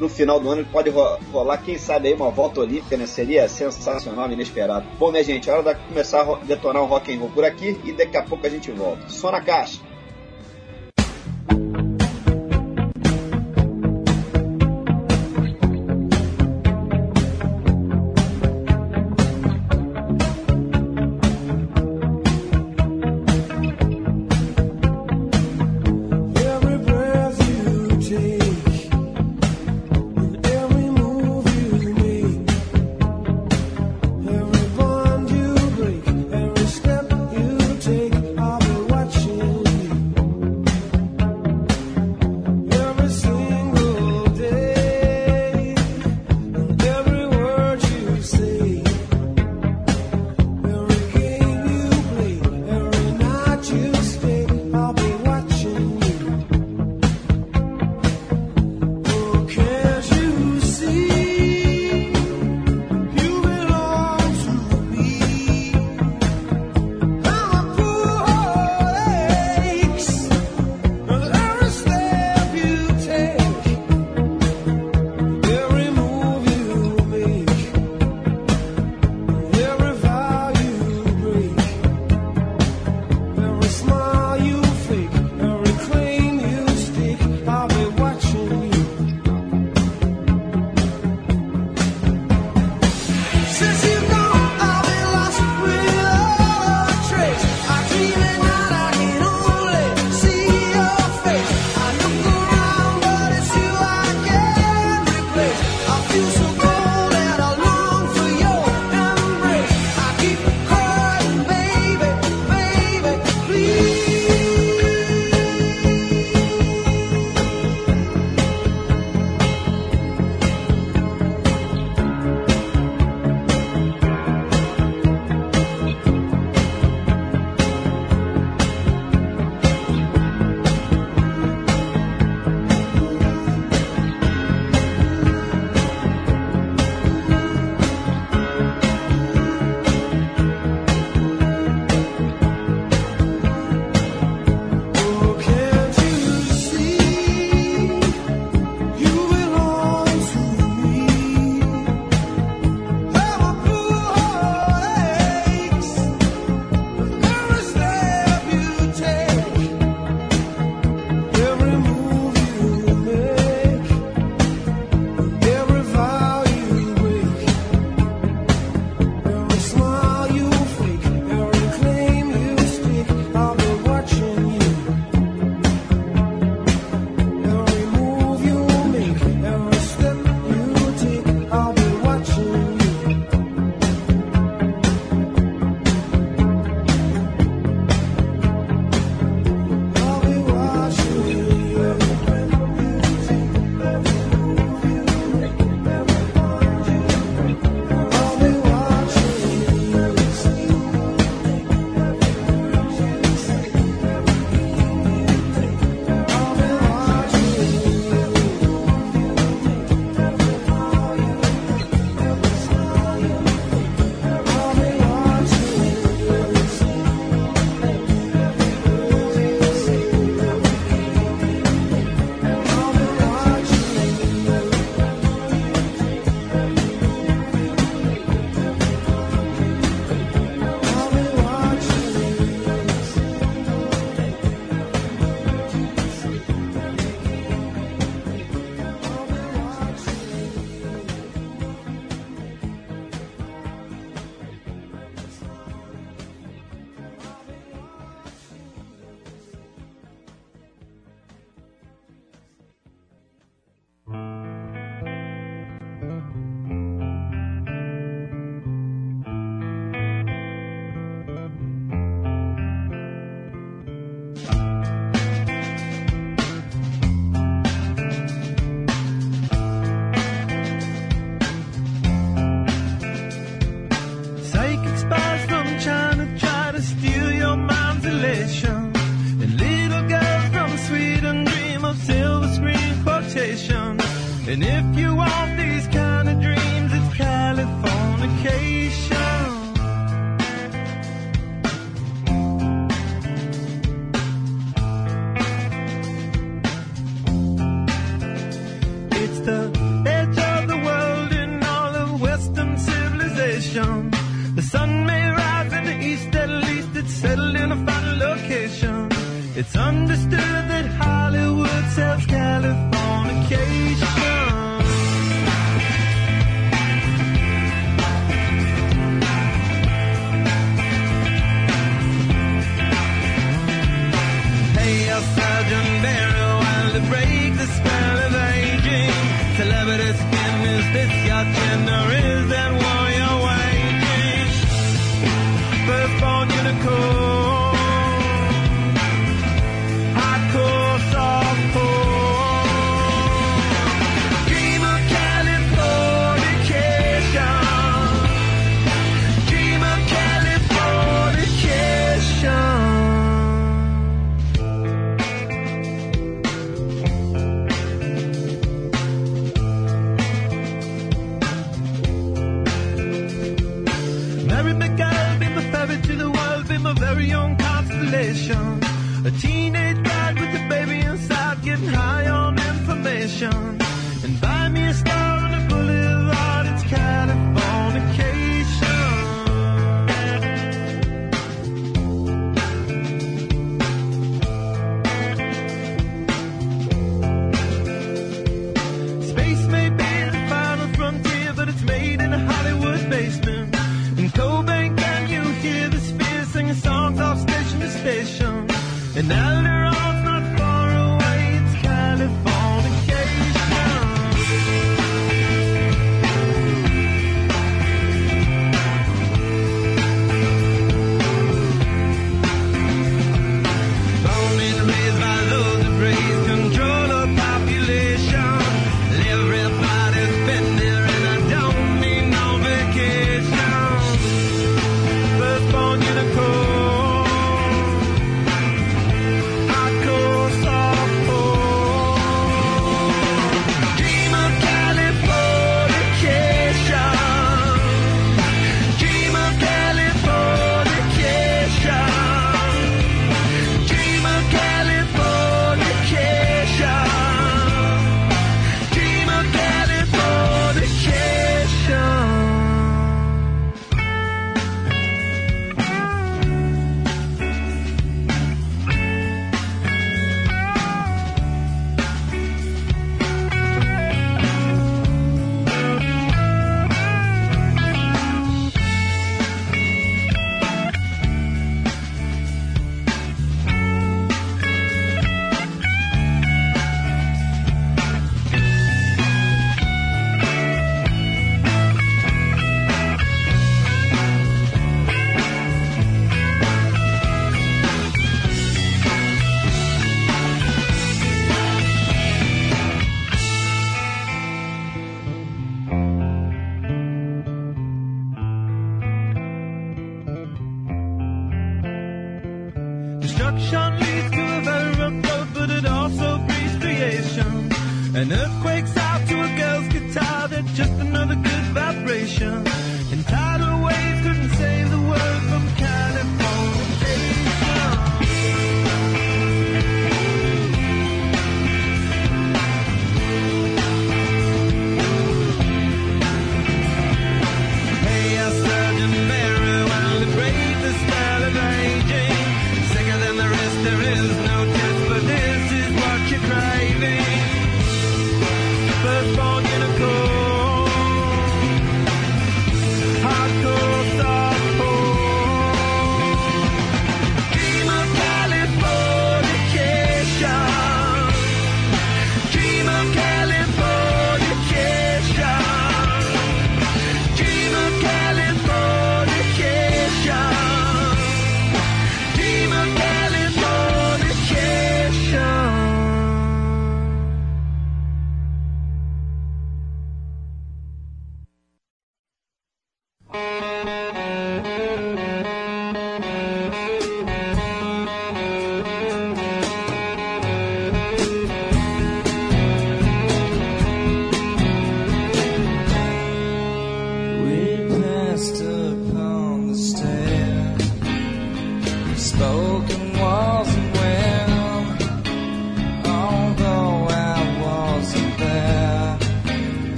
No 0.00 0.08
final 0.08 0.40
do 0.40 0.48
ano 0.48 0.64
pode 0.64 0.88
rolar, 0.88 1.58
quem 1.58 1.76
sabe 1.76 2.08
aí, 2.08 2.14
uma 2.14 2.30
volta 2.30 2.60
olímpica, 2.60 2.96
né? 2.96 3.06
Seria 3.06 3.46
sensacional 3.46 4.32
inesperado. 4.32 4.86
Bom, 4.98 5.10
minha 5.10 5.22
gente, 5.22 5.50
é 5.50 5.52
hora 5.52 5.74
de 5.74 5.80
começar 5.88 6.22
a 6.22 6.36
detonar 6.36 6.82
o 6.82 6.86
rock 6.86 7.14
and 7.14 7.20
roll 7.20 7.28
por 7.28 7.44
aqui 7.44 7.78
e 7.84 7.92
daqui 7.92 8.16
a 8.16 8.22
pouco 8.22 8.46
a 8.46 8.50
gente 8.50 8.70
volta. 8.70 9.06
Só 9.10 9.30
na 9.30 9.42
caixa. 9.42 9.89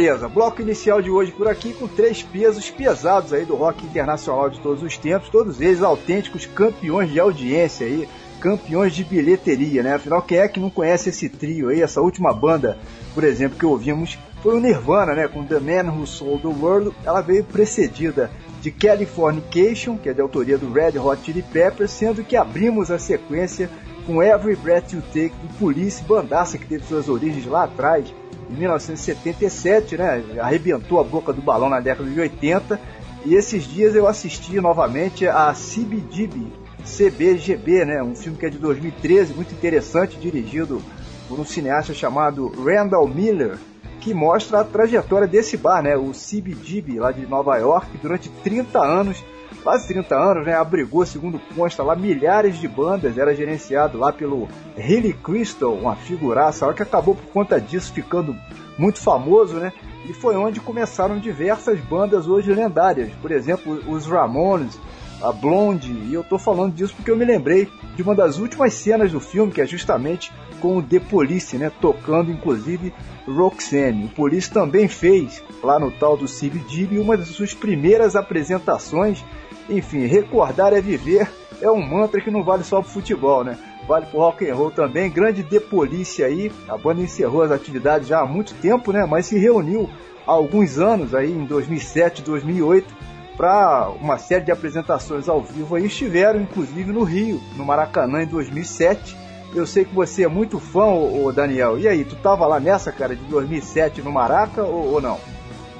Beleza, 0.00 0.30
bloco 0.30 0.62
inicial 0.62 1.02
de 1.02 1.10
hoje 1.10 1.30
por 1.30 1.46
aqui 1.46 1.74
com 1.74 1.86
três 1.86 2.22
pesos 2.22 2.70
pesados 2.70 3.34
aí 3.34 3.44
do 3.44 3.54
rock 3.54 3.84
internacional 3.84 4.48
de 4.48 4.58
todos 4.58 4.82
os 4.82 4.96
tempos, 4.96 5.28
todos 5.28 5.60
eles 5.60 5.82
autênticos 5.82 6.46
campeões 6.46 7.10
de 7.10 7.20
audiência 7.20 7.86
aí, 7.86 8.08
campeões 8.40 8.94
de 8.94 9.04
bilheteria, 9.04 9.82
né? 9.82 9.96
Afinal, 9.96 10.22
quem 10.22 10.38
é 10.38 10.48
que 10.48 10.58
não 10.58 10.70
conhece 10.70 11.10
esse 11.10 11.28
trio 11.28 11.68
aí, 11.68 11.82
essa 11.82 12.00
última 12.00 12.32
banda, 12.32 12.78
por 13.12 13.24
exemplo, 13.24 13.58
que 13.58 13.66
ouvimos 13.66 14.18
foi 14.42 14.56
o 14.56 14.60
Nirvana, 14.60 15.14
né? 15.14 15.28
Com 15.28 15.44
The 15.44 15.60
Man 15.60 15.92
Who 15.92 16.06
Sold 16.06 16.40
the 16.40 16.48
World, 16.48 16.96
ela 17.04 17.20
veio 17.20 17.44
precedida 17.44 18.30
de 18.62 18.70
Californication, 18.70 19.98
que 19.98 20.08
é 20.08 20.14
de 20.14 20.22
autoria 20.22 20.56
do 20.56 20.72
Red 20.72 20.98
Hot 20.98 21.22
Chili 21.22 21.42
Peppers, 21.42 21.90
sendo 21.90 22.24
que 22.24 22.36
abrimos 22.36 22.90
a 22.90 22.98
sequência 22.98 23.68
com 24.06 24.22
Every 24.22 24.56
Breath 24.56 24.94
You 24.94 25.02
Take 25.02 25.34
do 25.42 25.58
Police, 25.58 26.02
bandaça 26.04 26.56
que 26.56 26.66
teve 26.66 26.86
suas 26.86 27.06
origens 27.06 27.44
lá 27.44 27.64
atrás, 27.64 28.10
em 28.50 28.58
1977, 28.58 29.96
né? 29.96 30.22
Arrebentou 30.40 31.00
a 31.00 31.04
boca 31.04 31.32
do 31.32 31.40
balão 31.40 31.68
na 31.68 31.80
década 31.80 32.10
de 32.10 32.20
80. 32.20 32.80
E 33.24 33.34
esses 33.34 33.64
dias 33.64 33.94
eu 33.94 34.06
assisti 34.06 34.60
novamente 34.60 35.26
a 35.26 35.52
CBGB, 35.52 36.46
CBGB, 36.84 37.84
né? 37.84 38.02
Um 38.02 38.16
filme 38.16 38.38
que 38.38 38.46
é 38.46 38.50
de 38.50 38.58
2013, 38.58 39.34
muito 39.34 39.54
interessante, 39.54 40.18
dirigido 40.18 40.82
por 41.28 41.38
um 41.38 41.44
cineasta 41.44 41.92
chamado 41.92 42.48
Randall 42.48 43.06
Miller, 43.06 43.58
que 44.00 44.14
mostra 44.14 44.60
a 44.60 44.64
trajetória 44.64 45.28
desse 45.28 45.56
bar, 45.56 45.82
né? 45.82 45.96
O 45.96 46.12
CBGB, 46.12 46.98
lá 46.98 47.12
de 47.12 47.26
Nova 47.26 47.56
York, 47.58 47.98
durante 48.02 48.30
30 48.42 48.78
anos, 48.78 49.22
quase 49.62 49.86
30 49.88 50.14
anos, 50.14 50.46
né? 50.46 50.54
Abrigou, 50.54 51.04
segundo 51.04 51.40
consta 51.54 51.82
lá, 51.82 51.94
milhares 51.96 52.58
de 52.58 52.68
bandas, 52.68 53.18
era 53.18 53.34
gerenciado 53.34 53.98
lá 53.98 54.12
pelo 54.12 54.48
Hilly 54.76 55.12
Crystal, 55.12 55.72
uma 55.72 55.96
figuraça, 55.96 56.72
que 56.72 56.82
acabou 56.82 57.14
por 57.14 57.32
conta 57.32 57.60
disso 57.60 57.92
ficando 57.92 58.36
muito 58.78 59.00
famoso, 59.00 59.56
né? 59.56 59.72
E 60.08 60.12
foi 60.12 60.36
onde 60.36 60.60
começaram 60.60 61.18
diversas 61.18 61.78
bandas 61.80 62.26
hoje 62.26 62.52
lendárias, 62.52 63.10
por 63.20 63.30
exemplo, 63.30 63.80
os 63.86 64.06
Ramones, 64.06 64.78
a 65.22 65.32
Blonde, 65.32 65.92
e 65.92 66.14
eu 66.14 66.24
tô 66.24 66.38
falando 66.38 66.74
disso 66.74 66.94
porque 66.96 67.10
eu 67.10 67.16
me 67.16 67.24
lembrei 67.24 67.68
de 67.94 68.02
uma 68.02 68.14
das 68.14 68.38
últimas 68.38 68.72
cenas 68.72 69.12
do 69.12 69.20
filme, 69.20 69.52
que 69.52 69.60
é 69.60 69.66
justamente 69.66 70.32
com 70.60 70.76
o 70.76 70.82
The 70.82 71.00
Police, 71.00 71.56
né, 71.56 71.70
tocando 71.80 72.30
inclusive 72.30 72.92
Roxanne. 73.26 74.06
O 74.06 74.08
Police 74.08 74.50
também 74.50 74.88
fez, 74.88 75.42
lá 75.62 75.78
no 75.78 75.90
tal 75.90 76.16
do 76.16 76.26
CBGB, 76.26 76.98
uma 76.98 77.16
das 77.16 77.28
suas 77.28 77.54
primeiras 77.54 78.16
apresentações. 78.16 79.24
Enfim, 79.70 80.06
recordar 80.06 80.72
é 80.72 80.80
viver 80.80 81.28
é 81.60 81.70
um 81.70 81.80
mantra 81.80 82.20
que 82.20 82.30
não 82.30 82.42
vale 82.42 82.64
só 82.64 82.80
pro 82.80 82.90
futebol, 82.90 83.44
né? 83.44 83.58
Vale 83.86 84.06
pro 84.06 84.20
rock 84.20 84.48
and 84.48 84.54
roll 84.54 84.70
também. 84.70 85.10
Grande 85.10 85.42
The 85.42 85.60
Police 85.60 86.22
aí, 86.22 86.50
a 86.68 86.76
banda 86.76 87.02
encerrou 87.02 87.42
as 87.42 87.50
atividades 87.50 88.08
já 88.08 88.20
há 88.20 88.26
muito 88.26 88.54
tempo, 88.54 88.92
né, 88.92 89.04
mas 89.08 89.26
se 89.26 89.38
reuniu 89.38 89.88
há 90.26 90.32
alguns 90.32 90.78
anos 90.78 91.14
aí 91.14 91.30
em 91.30 91.44
2007, 91.44 92.22
2008 92.22 93.10
para 93.36 93.88
uma 94.00 94.18
série 94.18 94.44
de 94.44 94.52
apresentações 94.52 95.26
ao 95.26 95.40
vivo 95.40 95.74
aí 95.74 95.86
estiveram 95.86 96.42
inclusive 96.42 96.92
no 96.92 97.04
Rio, 97.04 97.40
no 97.56 97.64
Maracanã 97.64 98.22
em 98.22 98.26
2007. 98.26 99.16
Eu 99.54 99.66
sei 99.66 99.84
que 99.84 99.94
você 99.94 100.24
é 100.24 100.28
muito 100.28 100.60
fã, 100.60 100.84
ô, 100.84 101.32
Daniel. 101.32 101.78
E 101.78 101.88
aí, 101.88 102.04
tu 102.04 102.14
tava 102.16 102.46
lá 102.46 102.60
nessa, 102.60 102.92
cara, 102.92 103.16
de 103.16 103.24
2007 103.24 104.00
no 104.02 104.12
Maraca 104.12 104.62
ou, 104.62 104.92
ou 104.92 105.00
não? 105.00 105.18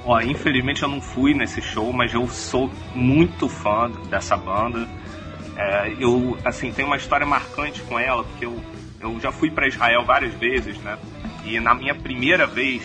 Ó, 0.05 0.19
infelizmente 0.21 0.81
eu 0.81 0.89
não 0.89 0.99
fui 0.99 1.33
nesse 1.33 1.61
show, 1.61 1.93
mas 1.93 2.13
eu 2.13 2.27
sou 2.27 2.71
muito 2.95 3.47
fã 3.47 3.89
dessa 4.09 4.35
banda. 4.35 4.87
É, 5.55 5.95
eu, 5.99 6.37
assim, 6.43 6.71
tenho 6.71 6.87
uma 6.87 6.97
história 6.97 7.25
marcante 7.25 7.81
com 7.83 7.99
ela, 7.99 8.23
porque 8.23 8.45
eu, 8.45 8.59
eu 8.99 9.19
já 9.19 9.31
fui 9.31 9.51
para 9.51 9.67
Israel 9.67 10.03
várias 10.03 10.33
vezes, 10.33 10.77
né? 10.79 10.97
E 11.43 11.59
na 11.59 11.75
minha 11.75 11.93
primeira 11.93 12.47
vez 12.47 12.83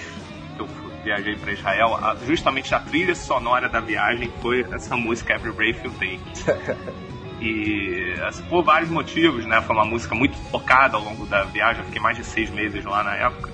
que 0.57 0.63
eu 0.63 0.69
viajei 1.03 1.37
para 1.37 1.53
Israel, 1.53 1.99
justamente 2.27 2.75
a 2.75 2.81
trilha 2.81 3.15
sonora 3.15 3.69
da 3.69 3.81
viagem 3.81 4.31
foi 4.43 4.67
essa 4.73 4.97
música 4.97 5.35
Every 5.35 5.53
Breath 5.53 5.85
You 5.85 5.93
Take. 5.93 7.07
E 7.41 8.15
assim, 8.27 8.43
por 8.45 8.63
vários 8.65 8.91
motivos, 8.91 9.45
né? 9.45 9.61
Foi 9.61 9.77
uma 9.77 9.85
música 9.85 10.15
muito 10.15 10.37
tocada 10.51 10.97
ao 10.97 11.03
longo 11.03 11.27
da 11.27 11.45
viagem. 11.45 11.81
Eu 11.81 11.87
fiquei 11.87 12.01
mais 12.01 12.17
de 12.17 12.25
seis 12.25 12.51
meses 12.51 12.85
lá 12.85 13.05
na 13.05 13.15
época. 13.15 13.51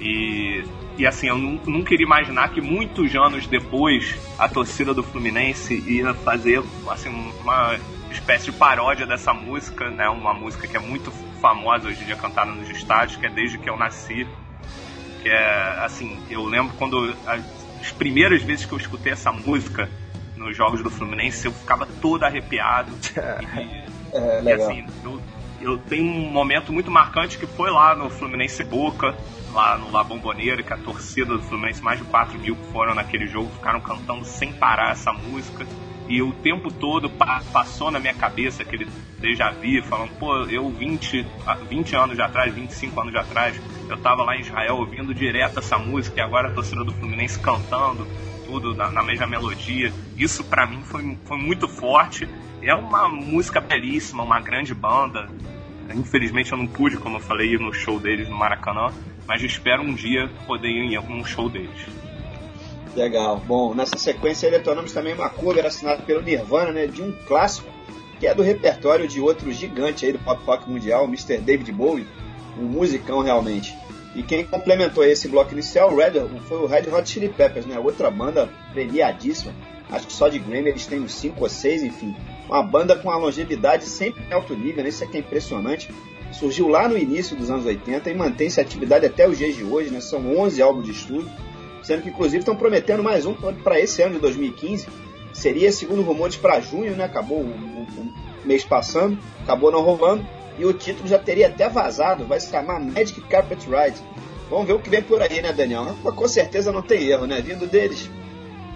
E, 0.00 0.64
e 0.96 1.06
assim, 1.06 1.26
eu 1.26 1.36
não, 1.36 1.60
não 1.66 1.82
queria 1.82 2.06
imaginar 2.06 2.48
que 2.50 2.60
muitos 2.60 3.14
anos 3.16 3.46
depois 3.46 4.16
a 4.38 4.48
torcida 4.48 4.94
do 4.94 5.02
Fluminense 5.02 5.82
ia 5.86 6.14
fazer 6.14 6.62
assim, 6.88 7.10
uma 7.42 7.76
espécie 8.10 8.44
de 8.46 8.52
paródia 8.52 9.04
dessa 9.04 9.34
música, 9.34 9.90
né? 9.90 10.08
Uma 10.08 10.32
música 10.32 10.68
que 10.68 10.76
é 10.76 10.80
muito 10.80 11.10
famosa 11.40 11.88
hoje 11.88 12.02
em 12.02 12.06
dia 12.06 12.16
cantada 12.16 12.52
nos 12.52 12.68
estádios, 12.70 13.16
que 13.16 13.26
é 13.26 13.30
Desde 13.30 13.58
que 13.58 13.68
eu 13.68 13.76
nasci. 13.76 14.26
Que 15.22 15.28
é 15.28 15.78
assim, 15.80 16.18
eu 16.30 16.44
lembro 16.44 16.74
quando 16.76 17.14
as 17.26 17.92
primeiras 17.92 18.42
vezes 18.42 18.64
que 18.64 18.72
eu 18.72 18.78
escutei 18.78 19.12
essa 19.12 19.32
música 19.32 19.90
nos 20.36 20.56
jogos 20.56 20.82
do 20.82 20.90
Fluminense, 20.90 21.46
eu 21.46 21.52
ficava 21.52 21.86
todo 22.00 22.22
arrepiado. 22.24 22.92
e, 24.12 24.16
é, 24.16 24.42
e 24.42 24.52
assim, 24.52 24.86
eu, 25.02 25.20
eu 25.60 25.78
tenho 25.78 26.04
um 26.04 26.30
momento 26.30 26.72
muito 26.72 26.90
marcante 26.90 27.36
que 27.36 27.46
foi 27.46 27.70
lá 27.70 27.96
no 27.96 28.10
Fluminense 28.10 28.62
Boca, 28.62 29.14
lá 29.54 29.78
no 29.78 29.90
La 29.90 30.02
Bombonera, 30.02 30.62
que 30.62 30.72
a 30.72 30.76
torcida 30.76 31.36
do 31.36 31.42
Fluminense, 31.42 31.82
mais 31.82 31.98
de 31.98 32.04
4 32.04 32.38
mil 32.38 32.56
que 32.56 32.72
foram 32.72 32.94
naquele 32.94 33.26
jogo, 33.28 33.48
ficaram 33.50 33.80
cantando 33.80 34.24
sem 34.24 34.52
parar 34.52 34.90
essa 34.90 35.12
música. 35.12 35.64
E 36.08 36.20
o 36.20 36.32
tempo 36.32 36.70
todo 36.70 37.08
passou 37.08 37.90
na 37.90 37.98
minha 37.98 38.12
cabeça 38.12 38.62
aquele 38.62 38.86
déjà 39.18 39.50
vu, 39.50 39.82
falando, 39.84 40.10
pô, 40.18 40.36
eu 40.44 40.68
20, 40.68 41.26
20 41.70 41.96
anos 41.96 42.20
atrás, 42.20 42.52
25 42.52 43.00
anos 43.00 43.14
atrás, 43.14 43.58
eu 43.88 43.96
tava 43.96 44.22
lá 44.22 44.36
em 44.36 44.40
Israel 44.40 44.76
ouvindo 44.76 45.14
direto 45.14 45.60
essa 45.60 45.78
música 45.78 46.20
e 46.20 46.22
agora 46.22 46.48
a 46.48 46.52
torcida 46.52 46.84
do 46.84 46.92
Fluminense 46.92 47.38
cantando 47.38 48.06
tudo 48.44 48.74
na, 48.74 48.90
na 48.90 49.02
mesma 49.02 49.26
melodia. 49.26 49.92
Isso 50.16 50.44
para 50.44 50.66
mim 50.66 50.82
foi, 50.82 51.16
foi 51.24 51.38
muito 51.38 51.66
forte. 51.66 52.28
É 52.60 52.74
uma 52.74 53.08
música 53.08 53.60
belíssima, 53.60 54.22
uma 54.22 54.40
grande 54.40 54.74
banda. 54.74 55.28
Infelizmente 55.94 56.52
eu 56.52 56.58
não 56.58 56.66
pude, 56.66 56.98
como 56.98 57.16
eu 57.16 57.20
falei, 57.20 57.54
ir 57.54 57.60
no 57.60 57.72
show 57.72 57.98
deles 57.98 58.28
no 58.28 58.36
Maracanã, 58.36 58.90
mas 59.26 59.42
espero 59.42 59.82
um 59.82 59.94
dia 59.94 60.30
poder 60.46 60.68
ir 60.68 60.92
em 60.92 60.96
algum 60.96 61.24
show 61.24 61.48
deles. 61.48 61.86
Legal. 62.94 63.42
Bom, 63.44 63.74
nessa 63.74 63.98
sequência 63.98 64.50
retornamos 64.50 64.92
também 64.92 65.14
uma 65.14 65.28
cover 65.28 65.66
assinada 65.66 66.02
pelo 66.02 66.22
Nirvana, 66.22 66.72
né, 66.72 66.86
de 66.86 67.02
um 67.02 67.12
clássico 67.26 67.68
que 68.20 68.26
é 68.26 68.34
do 68.34 68.42
repertório 68.42 69.08
de 69.08 69.20
outro 69.20 69.52
gigante 69.52 70.06
aí 70.06 70.12
do 70.12 70.18
pop 70.18 70.42
rock 70.44 70.70
mundial, 70.70 71.04
Mr. 71.04 71.38
David 71.38 71.72
Bowie, 71.72 72.06
um 72.56 72.64
musicão 72.64 73.20
realmente. 73.20 73.76
E 74.14 74.22
quem 74.22 74.46
complementou 74.46 75.04
esse 75.04 75.26
bloco 75.26 75.52
inicial, 75.52 75.94
Red, 75.94 76.12
foi 76.46 76.58
o 76.58 76.66
Red 76.66 76.88
Hot 76.88 77.08
Chili 77.08 77.28
Peppers, 77.28 77.66
né? 77.66 77.78
Outra 77.78 78.10
banda 78.10 78.48
premiadíssima. 78.72 79.52
Acho 79.90 80.06
que 80.06 80.12
só 80.12 80.28
de 80.28 80.38
Grammy 80.38 80.70
eles 80.70 80.86
têm 80.86 81.00
uns 81.00 81.14
5 81.14 81.42
ou 81.42 81.48
6, 81.48 81.82
enfim. 81.82 82.14
Uma 82.48 82.62
banda 82.62 82.96
com 82.96 83.08
uma 83.08 83.16
longevidade 83.16 83.84
sempre 83.84 84.24
em 84.24 84.32
alto 84.32 84.54
nível, 84.54 84.84
né? 84.84 84.88
isso 84.88 85.02
aqui 85.02 85.16
é 85.16 85.20
impressionante. 85.20 85.90
Surgiu 86.38 86.68
lá 86.68 86.88
no 86.88 86.98
início 86.98 87.36
dos 87.36 87.50
anos 87.50 87.64
80 87.64 88.10
e 88.10 88.14
mantém-se 88.14 88.60
atividade 88.60 89.06
até 89.06 89.28
os 89.28 89.38
dias 89.38 89.54
de 89.54 89.64
hoje, 89.64 89.90
né? 89.90 90.00
São 90.00 90.36
11 90.36 90.60
álbuns 90.60 90.84
de 90.84 90.90
estúdio, 90.90 91.30
sendo 91.82 92.02
que 92.02 92.08
inclusive 92.08 92.38
estão 92.38 92.56
prometendo 92.56 93.02
mais 93.02 93.24
um 93.24 93.34
para 93.34 93.78
esse 93.78 94.02
ano 94.02 94.14
de 94.14 94.20
2015. 94.20 94.88
Seria, 95.32 95.70
segundo 95.72 96.02
rumores, 96.02 96.36
para 96.36 96.60
junho, 96.60 96.96
né? 96.96 97.04
Acabou 97.04 97.40
o, 97.40 97.84
mês 98.44 98.64
passando, 98.64 99.18
acabou 99.42 99.70
não 99.70 99.82
rolando 99.82 100.24
e 100.58 100.64
o 100.64 100.72
título 100.72 101.08
já 101.08 101.18
teria 101.18 101.48
até 101.48 101.68
vazado, 101.68 102.24
vai 102.26 102.38
se 102.38 102.50
chamar 102.50 102.78
Magic 102.78 103.20
Carpet 103.22 103.66
Ride. 103.66 103.98
Vamos 104.50 104.66
ver 104.66 104.74
o 104.74 104.78
que 104.78 104.90
vem 104.90 105.02
por 105.02 105.20
aí, 105.20 105.40
né, 105.40 105.52
Daniel? 105.52 105.96
Com 106.02 106.28
certeza 106.28 106.70
não 106.70 106.82
tem 106.82 107.04
erro, 107.08 107.26
né? 107.26 107.40
Vindo 107.40 107.66
deles. 107.66 108.10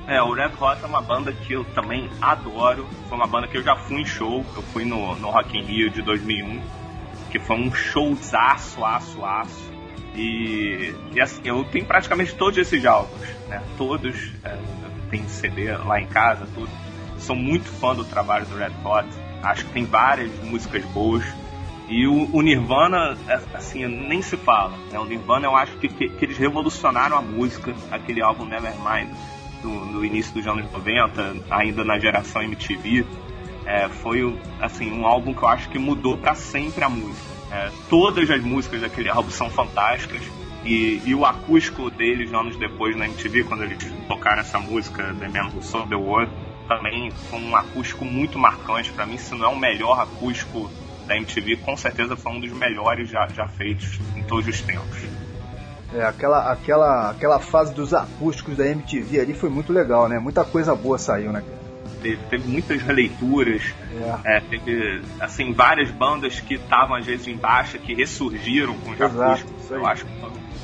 É, 0.06 0.22
o 0.22 0.32
Red 0.32 0.52
Hot 0.58 0.82
é 0.82 0.86
uma 0.86 1.02
banda 1.02 1.32
que 1.32 1.52
eu 1.52 1.64
também 1.66 2.08
adoro. 2.20 2.86
Foi 3.08 3.18
uma 3.18 3.26
banda 3.26 3.46
que 3.46 3.58
eu 3.58 3.62
já 3.62 3.76
fui 3.76 4.00
em 4.00 4.06
show. 4.06 4.44
Eu 4.56 4.62
fui 4.62 4.84
no, 4.84 5.14
no 5.16 5.30
Rock 5.30 5.56
in 5.56 5.62
Rio 5.62 5.90
de 5.90 6.00
2001, 6.00 6.60
que 7.30 7.38
foi 7.38 7.56
um 7.56 7.74
showzaço, 7.74 8.84
aço, 8.84 9.24
aço. 9.24 9.72
E, 10.14 10.94
e 11.12 11.20
assim, 11.20 11.40
eu 11.44 11.64
tenho 11.64 11.84
praticamente 11.84 12.34
todos 12.34 12.58
esses 12.58 12.84
álbuns, 12.84 13.22
né? 13.48 13.62
Todos. 13.76 14.32
É, 14.44 14.58
tem 15.10 15.26
CD 15.28 15.76
lá 15.76 16.00
em 16.00 16.06
casa, 16.06 16.46
tudo. 16.54 16.70
Sou 17.18 17.36
muito 17.36 17.64
fã 17.64 17.94
do 17.94 18.04
trabalho 18.04 18.46
do 18.46 18.56
Red 18.56 18.72
Hot. 18.84 19.08
Acho 19.42 19.64
que 19.66 19.72
tem 19.72 19.84
várias 19.84 20.30
músicas 20.42 20.84
boas. 20.86 21.24
E 21.88 22.06
o, 22.06 22.28
o, 22.34 22.42
Nirvana, 22.42 23.16
é, 23.26 23.40
assim, 23.54 23.86
nem 23.86 24.20
se 24.20 24.36
fala. 24.36 24.76
Né? 24.92 24.98
O 24.98 25.04
Nirvana, 25.04 25.46
eu 25.46 25.56
acho 25.56 25.72
que, 25.78 25.88
que, 25.88 26.08
que, 26.08 26.24
eles 26.24 26.36
revolucionaram 26.36 27.16
a 27.16 27.22
música, 27.22 27.74
aquele 27.90 28.20
álbum 28.20 28.44
Nevermind, 28.44 29.08
do, 29.62 29.68
no 29.68 30.04
início 30.04 30.34
dos 30.34 30.46
anos 30.46 30.70
90, 30.70 31.36
ainda 31.50 31.84
na 31.84 31.98
geração 31.98 32.42
MTV. 32.42 33.06
É, 33.68 33.86
foi, 33.86 34.34
assim, 34.62 34.90
um 34.90 35.06
álbum 35.06 35.34
que 35.34 35.42
eu 35.42 35.48
acho 35.48 35.68
que 35.68 35.78
mudou 35.78 36.16
para 36.16 36.34
sempre 36.34 36.82
a 36.82 36.88
música. 36.88 37.28
É, 37.52 37.70
todas 37.90 38.30
as 38.30 38.42
músicas 38.42 38.80
daquele 38.80 39.10
álbum 39.10 39.30
são 39.30 39.50
fantásticas. 39.50 40.22
E, 40.64 41.02
e, 41.04 41.14
o 41.14 41.26
acústico 41.26 41.90
deles, 41.90 42.32
anos 42.32 42.56
depois, 42.56 42.96
na 42.96 43.04
MTV, 43.04 43.44
quando 43.44 43.64
eles 43.64 43.78
tocaram 44.08 44.40
essa 44.40 44.58
música, 44.58 45.14
The 45.20 45.28
Man 45.28 45.50
Who 45.54 45.62
Sold 45.62 45.90
the 45.90 45.96
World, 45.96 46.32
também 46.66 47.10
foi 47.10 47.38
um 47.40 47.54
acústico 47.54 48.06
muito 48.06 48.38
marcante. 48.38 48.90
para 48.90 49.04
mim, 49.04 49.18
se 49.18 49.34
não 49.34 49.44
é 49.44 49.48
o 49.48 49.58
melhor 49.58 50.00
acústico 50.00 50.70
da 51.06 51.14
MTV, 51.16 51.56
com 51.58 51.76
certeza 51.76 52.16
foi 52.16 52.32
um 52.32 52.40
dos 52.40 52.52
melhores 52.52 53.10
já, 53.10 53.28
já 53.28 53.46
feitos 53.48 54.00
em 54.16 54.22
todos 54.22 54.48
os 54.48 54.62
tempos. 54.62 54.98
É, 55.92 56.04
aquela, 56.04 56.50
aquela, 56.50 57.10
aquela 57.10 57.38
fase 57.38 57.74
dos 57.74 57.92
acústicos 57.92 58.56
da 58.56 58.66
MTV 58.66 59.20
ali 59.20 59.34
foi 59.34 59.50
muito 59.50 59.74
legal, 59.74 60.08
né? 60.08 60.18
Muita 60.18 60.42
coisa 60.42 60.74
boa 60.74 60.98
saiu, 60.98 61.32
né? 61.32 61.42
Teve, 62.02 62.18
teve 62.30 62.48
muitas 62.48 62.80
releituras, 62.80 63.74
é. 64.24 64.36
É, 64.36 64.40
teve 64.40 65.02
assim, 65.20 65.52
várias 65.52 65.90
bandas 65.90 66.38
que 66.38 66.54
estavam 66.54 66.96
às 66.96 67.04
vezes 67.04 67.26
em 67.26 67.36
baixa, 67.36 67.76
que 67.76 67.92
ressurgiram 67.92 68.78
com 68.78 68.90
os 68.90 69.00
acústicos. 69.00 69.70
Eu 69.70 69.84
acho 69.84 70.06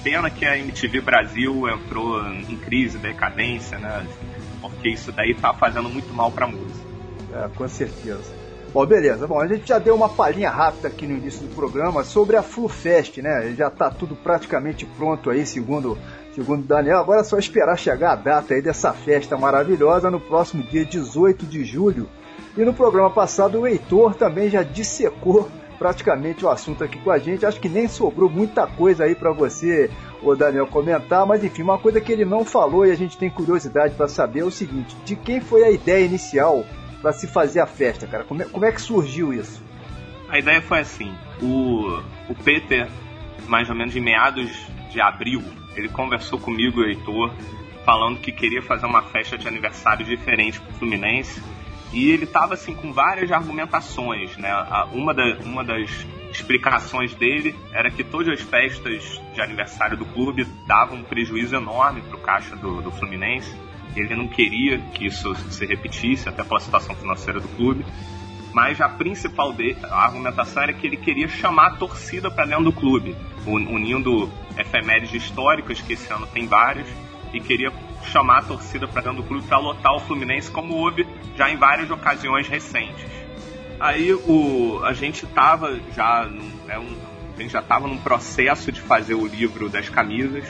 pena 0.04 0.28
que 0.28 0.44
a 0.44 0.56
MTV 0.58 1.00
Brasil 1.00 1.66
entrou 1.68 2.22
em 2.28 2.56
crise, 2.58 2.98
decadência, 2.98 3.78
né? 3.78 4.06
Porque 4.60 4.90
isso 4.90 5.10
daí 5.10 5.34
tá 5.34 5.54
fazendo 5.54 5.88
muito 5.88 6.12
mal 6.12 6.30
pra 6.30 6.46
música. 6.46 6.86
É, 7.32 7.48
com 7.48 7.66
certeza. 7.66 8.32
Bom, 8.72 8.84
beleza. 8.84 9.26
Bom, 9.26 9.40
a 9.40 9.46
gente 9.46 9.66
já 9.66 9.78
deu 9.78 9.94
uma 9.94 10.08
palhinha 10.08 10.50
rápida 10.50 10.88
aqui 10.88 11.06
no 11.06 11.16
início 11.16 11.46
do 11.46 11.54
programa 11.54 12.04
sobre 12.04 12.36
a 12.36 12.42
FluFest, 12.42 13.18
né? 13.18 13.54
Já 13.56 13.68
está 13.68 13.90
tudo 13.90 14.14
praticamente 14.14 14.84
pronto 14.84 15.30
aí, 15.30 15.46
segundo 15.46 15.96
segundo 16.34 16.66
Daniel. 16.66 16.98
Agora 16.98 17.20
é 17.20 17.24
só 17.24 17.38
esperar 17.38 17.78
chegar 17.78 18.12
a 18.12 18.16
data 18.16 18.54
aí 18.54 18.60
dessa 18.60 18.92
festa 18.92 19.36
maravilhosa 19.36 20.10
no 20.10 20.20
próximo 20.20 20.62
dia 20.62 20.84
18 20.84 21.46
de 21.46 21.64
julho. 21.64 22.08
E 22.56 22.64
no 22.64 22.74
programa 22.74 23.10
passado 23.10 23.60
o 23.60 23.66
Heitor 23.66 24.14
também 24.14 24.48
já 24.48 24.62
dissecou 24.62 25.48
praticamente 25.78 26.44
o 26.44 26.48
assunto 26.48 26.84
aqui 26.84 26.98
com 26.98 27.10
a 27.10 27.18
gente. 27.18 27.46
Acho 27.46 27.60
que 27.60 27.68
nem 27.68 27.88
sobrou 27.88 28.28
muita 28.28 28.66
coisa 28.66 29.04
aí 29.04 29.14
para 29.14 29.32
você, 29.32 29.90
o 30.22 30.34
Daniel, 30.34 30.66
comentar, 30.66 31.26
mas 31.26 31.42
enfim, 31.42 31.62
uma 31.62 31.78
coisa 31.78 32.00
que 32.00 32.12
ele 32.12 32.24
não 32.24 32.44
falou 32.44 32.86
e 32.86 32.90
a 32.90 32.96
gente 32.96 33.18
tem 33.18 33.30
curiosidade 33.30 33.94
para 33.94 34.08
saber 34.08 34.40
é 34.40 34.44
o 34.44 34.50
seguinte: 34.50 34.96
de 35.04 35.16
quem 35.16 35.40
foi 35.40 35.64
a 35.64 35.70
ideia 35.70 36.04
inicial 36.04 36.64
para 37.02 37.12
se 37.12 37.26
fazer 37.26 37.60
a 37.60 37.66
festa, 37.66 38.06
cara? 38.06 38.24
Como 38.24 38.42
é, 38.42 38.44
como 38.46 38.64
é 38.64 38.72
que 38.72 38.80
surgiu 38.80 39.32
isso? 39.32 39.62
A 40.28 40.38
ideia 40.38 40.62
foi 40.62 40.80
assim: 40.80 41.12
o, 41.42 42.00
o 42.28 42.34
Peter, 42.44 42.88
mais 43.46 43.68
ou 43.68 43.76
menos 43.76 43.94
em 43.94 44.00
meados 44.00 44.50
de 44.90 45.00
abril, 45.00 45.42
ele 45.76 45.88
conversou 45.88 46.38
comigo, 46.38 46.80
o 46.80 46.84
Heitor, 46.84 47.32
falando 47.84 48.18
que 48.20 48.32
queria 48.32 48.62
fazer 48.62 48.86
uma 48.86 49.02
festa 49.02 49.36
de 49.36 49.46
aniversário 49.46 50.04
diferente 50.04 50.60
para 50.60 50.70
o 50.70 50.74
Fluminense. 50.74 51.42
E 51.92 52.10
ele 52.10 52.24
estava 52.24 52.54
assim 52.54 52.74
com 52.74 52.92
várias 52.92 53.30
argumentações, 53.30 54.36
né? 54.36 54.50
Uma, 54.92 55.14
da, 55.14 55.38
uma 55.44 55.62
das 55.62 55.90
explicações 56.30 57.14
dele 57.14 57.54
era 57.72 57.90
que 57.90 58.02
todas 58.02 58.28
as 58.28 58.40
festas 58.40 59.20
de 59.32 59.40
aniversário 59.40 59.96
do 59.96 60.04
clube 60.04 60.44
davam 60.66 60.98
um 60.98 61.04
prejuízo 61.04 61.54
enorme 61.54 62.02
para 62.02 62.16
o 62.16 62.20
caixa 62.20 62.56
do, 62.56 62.82
do 62.82 62.90
Fluminense 62.90 63.54
ele 63.96 64.16
não 64.16 64.26
queria 64.26 64.78
que 64.78 65.06
isso 65.06 65.34
se 65.50 65.64
repetisse, 65.64 66.28
até 66.28 66.42
pela 66.42 66.60
situação 66.60 66.94
financeira 66.96 67.40
do 67.40 67.48
clube. 67.48 67.84
Mas 68.54 68.80
a 68.80 68.88
principal 68.88 69.52
a 69.82 70.04
argumentação 70.04 70.62
era 70.62 70.72
que 70.72 70.86
ele 70.86 70.96
queria 70.96 71.26
chamar 71.26 71.72
a 71.72 71.76
torcida 71.76 72.30
para 72.30 72.46
dentro 72.46 72.64
do 72.64 72.72
clube, 72.72 73.16
unindo 73.44 74.32
efemérides 74.56 75.12
históricas, 75.12 75.80
que 75.80 75.94
esse 75.94 76.10
ano 76.12 76.24
tem 76.28 76.46
várias, 76.46 76.86
e 77.32 77.40
queria 77.40 77.72
chamar 78.04 78.38
a 78.38 78.42
torcida 78.42 78.86
para 78.86 79.02
dentro 79.02 79.22
do 79.22 79.24
clube 79.24 79.44
para 79.44 79.58
lotar 79.58 79.92
o 79.96 80.00
Fluminense, 80.00 80.52
como 80.52 80.74
houve 80.74 81.04
já 81.36 81.50
em 81.50 81.56
várias 81.56 81.90
ocasiões 81.90 82.46
recentes. 82.46 83.04
Aí 83.80 84.12
o, 84.12 84.80
a 84.84 84.92
gente 84.92 85.24
estava 85.24 85.76
já, 85.92 86.30
é 86.68 86.78
um, 86.78 86.96
a 87.36 87.42
gente 87.42 87.52
já 87.52 87.58
estava 87.58 87.88
num 87.88 87.98
processo 87.98 88.70
de 88.70 88.80
fazer 88.80 89.14
o 89.14 89.26
livro 89.26 89.68
das 89.68 89.88
camisas, 89.88 90.46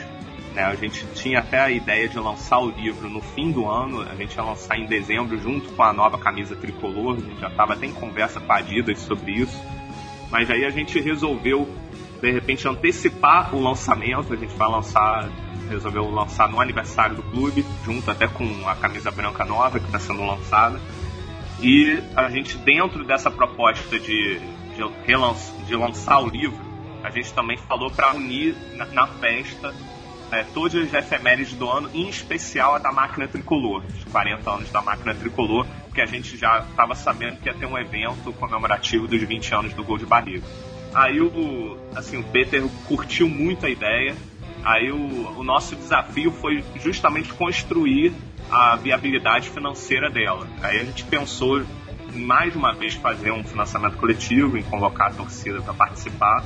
Né? 0.55 0.63
A 0.63 0.73
gente 0.73 1.05
tinha 1.13 1.39
até 1.39 1.59
a 1.59 1.69
ideia 1.69 2.07
de 2.07 2.17
lançar 2.17 2.59
o 2.59 2.69
livro 2.69 3.09
no 3.09 3.19
fim 3.19 3.51
do 3.51 3.69
ano, 3.69 4.01
a 4.01 4.15
gente 4.15 4.33
ia 4.35 4.41
lançar 4.41 4.79
em 4.79 4.85
dezembro 4.85 5.37
junto 5.37 5.69
com 5.73 5.83
a 5.83 5.91
nova 5.91 6.17
camisa 6.17 6.55
tricolor, 6.55 7.17
a 7.17 7.19
gente 7.19 7.41
já 7.41 7.49
estava 7.49 7.73
até 7.73 7.85
em 7.85 7.91
conversa 7.91 8.39
com 8.39 8.51
a 8.53 8.55
Adidas 8.55 8.99
sobre 8.99 9.33
isso. 9.33 9.61
Mas 10.31 10.49
aí 10.49 10.63
a 10.63 10.69
gente 10.69 10.97
resolveu, 10.99 11.69
de 12.21 12.31
repente, 12.31 12.65
antecipar 12.67 13.53
o 13.53 13.61
lançamento, 13.61 14.33
a 14.33 14.37
gente 14.37 14.55
vai 14.55 14.69
lançar, 14.69 15.29
resolveu 15.69 16.09
lançar 16.09 16.47
no 16.47 16.61
aniversário 16.61 17.17
do 17.17 17.23
clube, 17.23 17.65
junto 17.83 18.09
até 18.09 18.25
com 18.25 18.45
a 18.67 18.75
camisa 18.75 19.11
branca 19.11 19.43
nova 19.43 19.77
que 19.77 19.85
está 19.85 19.99
sendo 19.99 20.25
lançada. 20.25 20.79
E 21.61 22.01
a 22.15 22.29
gente, 22.29 22.57
dentro 22.59 23.03
dessa 23.03 23.29
proposta 23.29 23.99
de, 23.99 24.39
de, 24.39 24.89
relanç, 25.05 25.53
de 25.67 25.75
lançar 25.75 26.19
o 26.19 26.29
livro, 26.29 26.63
a 27.03 27.09
gente 27.09 27.33
também 27.33 27.57
falou 27.57 27.91
para 27.91 28.13
unir 28.13 28.55
na, 28.77 28.85
na 28.85 29.07
festa 29.07 29.73
é, 30.31 30.43
todas 30.43 30.75
as 30.75 30.93
efemérides 30.93 31.53
do 31.53 31.69
ano, 31.69 31.89
em 31.93 32.07
especial 32.07 32.75
a 32.75 32.77
da 32.77 32.91
máquina 32.91 33.27
tricolor, 33.27 33.83
os 33.97 34.03
40 34.11 34.49
anos 34.49 34.71
da 34.71 34.81
máquina 34.81 35.13
tricolor, 35.13 35.65
porque 35.85 36.01
a 36.01 36.05
gente 36.05 36.37
já 36.37 36.59
estava 36.59 36.95
sabendo 36.95 37.37
que 37.37 37.47
ia 37.47 37.53
ter 37.53 37.65
um 37.65 37.77
evento 37.77 38.33
comemorativo 38.33 39.07
dos 39.07 39.21
20 39.21 39.55
anos 39.55 39.73
do 39.73 39.83
gol 39.83 39.97
de 39.97 40.05
barriga. 40.05 40.45
Aí 40.93 41.19
o, 41.19 41.77
assim, 41.93 42.17
o 42.17 42.23
Peter 42.23 42.63
curtiu 42.87 43.27
muito 43.27 43.65
a 43.65 43.69
ideia. 43.69 44.15
Aí 44.63 44.91
o, 44.91 45.37
o 45.37 45.43
nosso 45.43 45.75
desafio 45.75 46.31
foi 46.31 46.63
justamente 46.81 47.33
construir 47.33 48.13
a 48.49 48.75
viabilidade 48.75 49.49
financeira 49.49 50.09
dela. 50.09 50.47
Aí 50.61 50.79
a 50.79 50.83
gente 50.83 51.03
pensou 51.03 51.63
mais 52.13 52.55
uma 52.55 52.73
vez 52.73 52.93
fazer 52.93 53.31
um 53.31 53.43
financiamento 53.43 53.97
coletivo, 53.97 54.57
em 54.57 54.63
convocar 54.63 55.11
a 55.11 55.13
torcida 55.13 55.61
para 55.61 55.73
participar. 55.73 56.43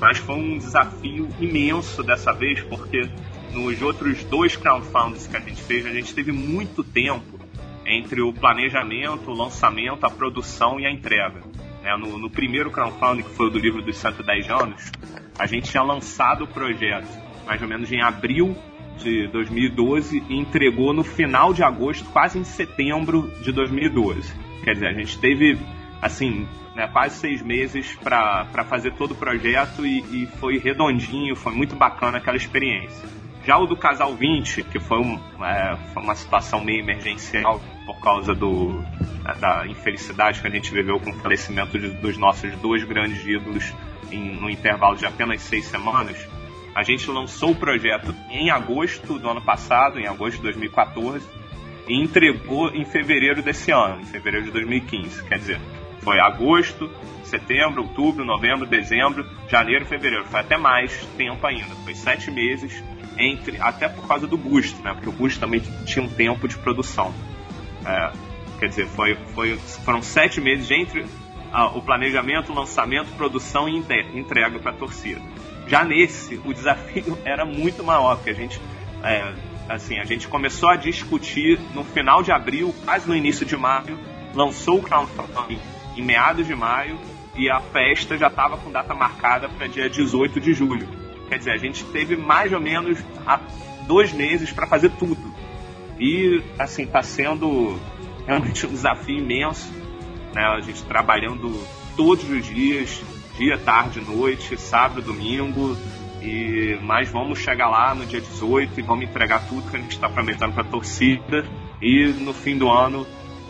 Mas 0.00 0.18
foi 0.18 0.36
um 0.36 0.58
desafio 0.58 1.28
imenso 1.40 2.02
dessa 2.02 2.32
vez, 2.32 2.60
porque 2.62 3.08
nos 3.52 3.80
outros 3.82 4.22
dois 4.24 4.56
crowdfundings 4.56 5.26
que 5.26 5.36
a 5.36 5.40
gente 5.40 5.62
fez, 5.62 5.86
a 5.86 5.90
gente 5.90 6.14
teve 6.14 6.32
muito 6.32 6.84
tempo 6.84 7.38
entre 7.84 8.20
o 8.20 8.32
planejamento, 8.32 9.30
o 9.30 9.34
lançamento, 9.34 10.04
a 10.04 10.10
produção 10.10 10.78
e 10.78 10.86
a 10.86 10.90
entrega. 10.90 11.40
É, 11.82 11.96
no, 11.96 12.18
no, 12.18 12.28
primeiro 12.28 12.70
crowdfunding, 12.70 13.22
que 13.22 13.30
foi 13.30 13.46
o 13.46 13.50
do 13.50 13.58
livro 13.58 13.80
dos 13.80 13.96
110 13.96 14.50
anos, 14.50 14.92
a 15.38 15.46
gente 15.46 15.70
tinha 15.70 15.82
lançado 15.82 16.44
o 16.44 16.46
projeto 16.46 17.08
mais 17.46 17.62
ou 17.62 17.68
menos 17.68 17.90
em 17.90 18.02
abril 18.02 18.54
de 18.98 19.26
2012 19.28 20.22
e 20.28 20.38
entregou 20.38 20.92
no 20.92 21.02
final 21.02 21.54
de 21.54 21.62
agosto, 21.62 22.04
quase 22.10 22.38
em 22.38 22.44
setembro 22.44 23.32
de 23.40 23.50
2012. 23.52 24.34
Quer 24.62 24.74
dizer, 24.74 24.88
a 24.88 24.92
gente 24.92 25.18
teve, 25.18 25.58
assim, 26.00 26.46
né, 26.74 26.88
quase 26.88 27.16
seis 27.16 27.42
meses 27.42 27.96
para 27.96 28.64
fazer 28.68 28.92
todo 28.92 29.12
o 29.12 29.14
projeto 29.14 29.84
e, 29.84 29.98
e, 30.22 30.26
foi 30.38 30.58
redondinho, 30.58 31.34
foi 31.34 31.52
muito 31.52 31.74
bacana 31.74 32.18
aquela 32.18 32.36
experiência. 32.36 33.08
Já 33.44 33.56
o 33.56 33.66
do 33.66 33.76
Casal 33.76 34.14
20, 34.14 34.62
que 34.64 34.78
foi, 34.78 34.98
um, 34.98 35.18
é, 35.44 35.76
foi 35.92 36.02
uma 36.02 36.14
situação 36.14 36.62
meio 36.62 36.80
emergencial 36.80 37.60
por 37.86 37.98
causa 38.00 38.34
do, 38.34 38.84
da 39.40 39.66
infelicidade 39.66 40.40
que 40.40 40.46
a 40.46 40.50
gente 40.50 40.72
viveu 40.72 41.00
com 41.00 41.10
o 41.10 41.14
falecimento 41.14 41.78
de, 41.78 41.88
dos 41.88 42.16
nossos 42.16 42.52
dois 42.56 42.84
grandes 42.84 43.24
ídolos 43.26 43.72
em, 44.12 44.36
no 44.36 44.50
intervalo 44.50 44.96
de 44.96 45.06
apenas 45.06 45.40
seis 45.42 45.64
semanas, 45.64 46.28
a 46.74 46.82
gente 46.82 47.10
lançou 47.10 47.50
o 47.50 47.56
projeto 47.56 48.14
em 48.30 48.50
agosto 48.50 49.18
do 49.18 49.28
ano 49.28 49.40
passado, 49.42 49.98
em 49.98 50.06
agosto 50.06 50.36
de 50.36 50.42
2014, 50.42 51.26
e 51.88 52.00
entregou 52.00 52.68
em 52.70 52.84
fevereiro 52.84 53.42
desse 53.42 53.72
ano, 53.72 54.00
em 54.00 54.04
fevereiro 54.04 54.46
de 54.46 54.52
2015. 54.52 55.24
Quer 55.24 55.38
dizer, 55.38 55.60
foi 56.08 56.20
agosto, 56.20 56.90
setembro, 57.22 57.82
outubro, 57.82 58.24
novembro, 58.24 58.64
dezembro, 58.64 59.26
janeiro, 59.46 59.84
fevereiro. 59.84 60.24
Foi 60.24 60.40
até 60.40 60.56
mais 60.56 61.04
tempo 61.18 61.46
ainda. 61.46 61.74
Foi 61.84 61.94
sete 61.94 62.30
meses 62.30 62.82
entre, 63.18 63.60
até 63.60 63.90
por 63.90 64.08
causa 64.08 64.26
do 64.26 64.38
busto, 64.38 64.82
né? 64.82 64.94
Porque 64.94 65.10
o 65.10 65.12
busto 65.12 65.38
também 65.38 65.60
tinha 65.84 66.02
um 66.02 66.08
tempo 66.08 66.48
de 66.48 66.56
produção. 66.56 67.12
É, 67.84 68.10
quer 68.58 68.68
dizer, 68.70 68.86
foi, 68.86 69.16
foi, 69.34 69.58
foram 69.84 70.00
sete 70.00 70.40
meses 70.40 70.70
entre 70.70 71.04
ah, 71.52 71.66
o 71.76 71.82
planejamento, 71.82 72.54
lançamento, 72.54 73.14
produção 73.14 73.68
e 73.68 73.76
entrega 74.14 74.58
para 74.58 74.70
a 74.70 74.74
torcida. 74.74 75.20
Já 75.66 75.84
nesse, 75.84 76.40
o 76.42 76.54
desafio 76.54 77.18
era 77.22 77.44
muito 77.44 77.84
maior, 77.84 78.16
porque 78.16 78.30
a 78.30 78.34
gente, 78.34 78.58
é, 79.04 79.30
assim, 79.68 79.98
a 79.98 80.04
gente 80.04 80.26
começou 80.26 80.70
a 80.70 80.76
discutir 80.76 81.60
no 81.74 81.84
final 81.84 82.22
de 82.22 82.32
abril, 82.32 82.74
quase 82.86 83.06
no 83.06 83.14
início 83.14 83.44
de 83.44 83.58
maio, 83.58 83.98
lançou 84.34 84.78
o 84.78 84.82
crowdfunding 84.82 85.60
em 85.98 86.02
meados 86.02 86.46
de 86.46 86.54
maio 86.54 86.98
e 87.36 87.50
a 87.50 87.60
festa 87.60 88.16
já 88.16 88.28
estava 88.28 88.56
com 88.56 88.70
data 88.70 88.94
marcada 88.94 89.48
para 89.48 89.66
dia 89.66 89.90
18 89.90 90.40
de 90.40 90.54
julho. 90.54 90.88
Quer 91.28 91.38
dizer, 91.38 91.52
a 91.52 91.56
gente 91.56 91.84
teve 91.84 92.16
mais 92.16 92.52
ou 92.52 92.60
menos 92.60 92.98
dois 93.86 94.12
meses 94.12 94.52
para 94.52 94.66
fazer 94.66 94.90
tudo. 94.92 95.34
E, 95.98 96.42
assim, 96.58 96.84
está 96.84 97.02
sendo 97.02 97.78
realmente 98.26 98.66
um 98.66 98.70
desafio 98.70 99.18
imenso. 99.18 99.70
Né? 100.34 100.42
A 100.42 100.60
gente 100.60 100.82
trabalhando 100.84 101.60
todos 101.96 102.28
os 102.28 102.46
dias, 102.46 103.02
dia, 103.36 103.58
tarde, 103.58 104.00
noite, 104.00 104.56
sábado, 104.56 105.02
domingo. 105.02 105.76
E, 106.22 106.78
mas 106.82 107.08
vamos 107.08 107.38
chegar 107.38 107.68
lá 107.68 107.94
no 107.94 108.06
dia 108.06 108.20
18 108.20 108.78
e 108.78 108.82
vamos 108.82 109.04
entregar 109.04 109.46
tudo 109.48 109.70
que 109.70 109.76
a 109.76 109.80
gente 109.80 109.92
está 109.92 110.08
prometendo 110.08 110.52
para 110.52 110.62
a 110.62 110.66
torcida. 110.66 111.44
E 111.80 112.06
no 112.20 112.32
fim 112.32 112.56
do 112.56 112.70
ano 112.70 113.06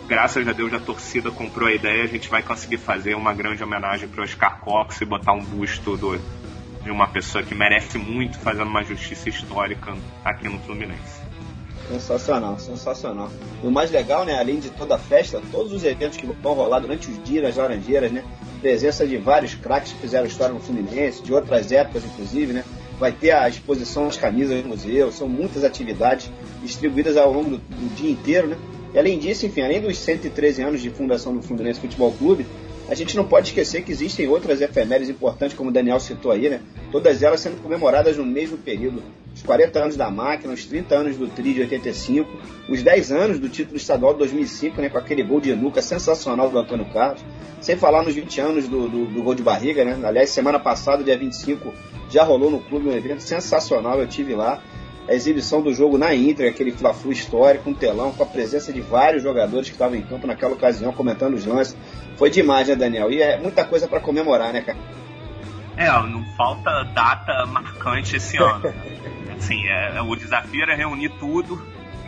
graças 0.08 0.48
a 0.48 0.52
Deus 0.52 0.72
a 0.72 0.80
torcida 0.80 1.30
comprou 1.30 1.68
a 1.68 1.74
ideia, 1.74 2.02
a 2.02 2.06
gente 2.06 2.30
vai 2.30 2.42
conseguir 2.42 2.78
fazer 2.78 3.14
uma 3.14 3.34
grande 3.34 3.62
homenagem 3.62 4.08
para 4.08 4.24
Oscar 4.24 4.58
Cox 4.58 5.02
e 5.02 5.04
botar 5.04 5.34
um 5.34 5.44
busto 5.44 5.96
do, 5.98 6.18
de 6.82 6.90
uma 6.90 7.06
pessoa 7.06 7.44
que 7.44 7.54
merece 7.54 7.98
muito, 7.98 8.38
fazendo 8.38 8.68
uma 8.68 8.82
justiça 8.82 9.28
histórica 9.28 9.94
aqui 10.24 10.48
no 10.48 10.58
Fluminense. 10.60 11.28
Sensacional, 11.88 12.58
sensacional. 12.58 13.30
E 13.62 13.66
o 13.66 13.70
mais 13.70 13.90
legal, 13.90 14.24
né, 14.24 14.38
além 14.38 14.58
de 14.58 14.70
toda 14.70 14.94
a 14.94 14.98
festa, 14.98 15.42
todos 15.52 15.72
os 15.72 15.84
eventos 15.84 16.16
que 16.16 16.26
vão 16.26 16.54
rolar 16.54 16.80
durante 16.80 17.10
os 17.10 17.22
dias 17.22 17.44
nas 17.44 17.56
Laranjeiras, 17.56 18.10
né, 18.10 18.24
presença 18.62 19.06
de 19.06 19.18
vários 19.18 19.54
craques 19.54 19.92
que 19.92 20.00
fizeram 20.00 20.26
história 20.26 20.54
no 20.54 20.60
Fluminense, 20.60 21.22
de 21.22 21.32
outras 21.32 21.70
épocas 21.70 22.04
inclusive, 22.04 22.54
né, 22.54 22.64
vai 22.98 23.12
ter 23.12 23.30
a 23.32 23.48
exposição 23.48 24.06
das 24.06 24.16
camisas 24.16 24.62
no 24.62 24.70
museu, 24.70 25.12
são 25.12 25.28
muitas 25.28 25.64
atividades 25.64 26.30
distribuídas 26.62 27.16
ao 27.16 27.32
longo 27.32 27.50
do, 27.50 27.58
do 27.58 27.94
dia 27.94 28.10
inteiro, 28.10 28.48
né, 28.48 28.56
e 28.92 28.98
além 28.98 29.18
disso, 29.18 29.46
enfim, 29.46 29.62
além 29.62 29.80
dos 29.80 29.98
113 29.98 30.62
anos 30.62 30.80
de 30.80 30.90
fundação 30.90 31.34
do 31.34 31.42
Fluminense 31.42 31.80
Futebol 31.80 32.12
Clube, 32.12 32.46
a 32.88 32.94
gente 32.94 33.14
não 33.16 33.24
pode 33.24 33.48
esquecer 33.48 33.82
que 33.82 33.92
existem 33.92 34.26
outras 34.28 34.62
efemérides 34.62 35.10
importantes, 35.10 35.54
como 35.54 35.68
o 35.68 35.72
Daniel 35.72 36.00
citou 36.00 36.32
aí, 36.32 36.48
né? 36.48 36.62
Todas 36.90 37.22
elas 37.22 37.40
sendo 37.40 37.62
comemoradas 37.62 38.16
no 38.16 38.24
mesmo 38.24 38.56
período. 38.56 39.02
Os 39.34 39.42
40 39.42 39.78
anos 39.78 39.96
da 39.96 40.10
máquina, 40.10 40.54
os 40.54 40.64
30 40.64 40.94
anos 40.94 41.16
do 41.18 41.28
Tri 41.28 41.52
de 41.52 41.60
85, 41.60 42.30
os 42.70 42.82
10 42.82 43.12
anos 43.12 43.38
do 43.38 43.48
título 43.48 43.76
estadual 43.76 44.14
de 44.14 44.20
2005, 44.20 44.80
né? 44.80 44.88
Com 44.88 44.96
aquele 44.96 45.22
gol 45.22 45.38
de 45.38 45.54
nuca 45.54 45.82
sensacional 45.82 46.48
do 46.48 46.58
Antônio 46.58 46.86
Carlos. 46.90 47.22
Sem 47.60 47.76
falar 47.76 48.02
nos 48.02 48.14
20 48.14 48.40
anos 48.40 48.68
do, 48.68 48.88
do, 48.88 49.04
do 49.04 49.22
gol 49.22 49.34
de 49.34 49.42
barriga, 49.42 49.84
né? 49.84 49.98
Aliás, 50.02 50.30
semana 50.30 50.58
passada, 50.58 51.04
dia 51.04 51.18
25, 51.18 51.74
já 52.08 52.24
rolou 52.24 52.50
no 52.50 52.60
clube 52.60 52.88
um 52.88 52.96
evento 52.96 53.22
sensacional, 53.22 54.00
eu 54.00 54.06
tive 54.06 54.34
lá 54.34 54.62
a 55.08 55.14
exibição 55.14 55.62
do 55.62 55.72
jogo 55.72 55.96
na 55.96 56.14
Inter, 56.14 56.50
aquele 56.50 56.70
Fla-Flu 56.70 57.10
histórico, 57.12 57.70
um 57.70 57.74
telão, 57.74 58.12
com 58.12 58.22
a 58.22 58.26
presença 58.26 58.72
de 58.72 58.80
vários 58.82 59.22
jogadores 59.22 59.68
que 59.68 59.74
estavam 59.74 59.96
em 59.96 60.02
campo 60.02 60.26
naquela 60.26 60.52
ocasião, 60.52 60.92
comentando 60.92 61.34
os 61.34 61.46
lances. 61.46 61.76
Foi 62.16 62.28
demais, 62.28 62.68
né, 62.68 62.76
Daniel? 62.76 63.10
E 63.10 63.22
é 63.22 63.38
muita 63.38 63.64
coisa 63.64 63.88
para 63.88 64.00
comemorar, 64.00 64.52
né, 64.52 64.60
cara? 64.60 64.78
É, 65.78 65.86
não 65.86 66.24
falta 66.36 66.84
data 66.92 67.46
marcante 67.46 68.16
esse 68.16 68.36
ano. 68.36 68.62
assim, 69.38 69.66
é, 69.66 70.02
o 70.02 70.14
desafio 70.14 70.62
era 70.62 70.74
reunir 70.74 71.08
tudo 71.18 71.60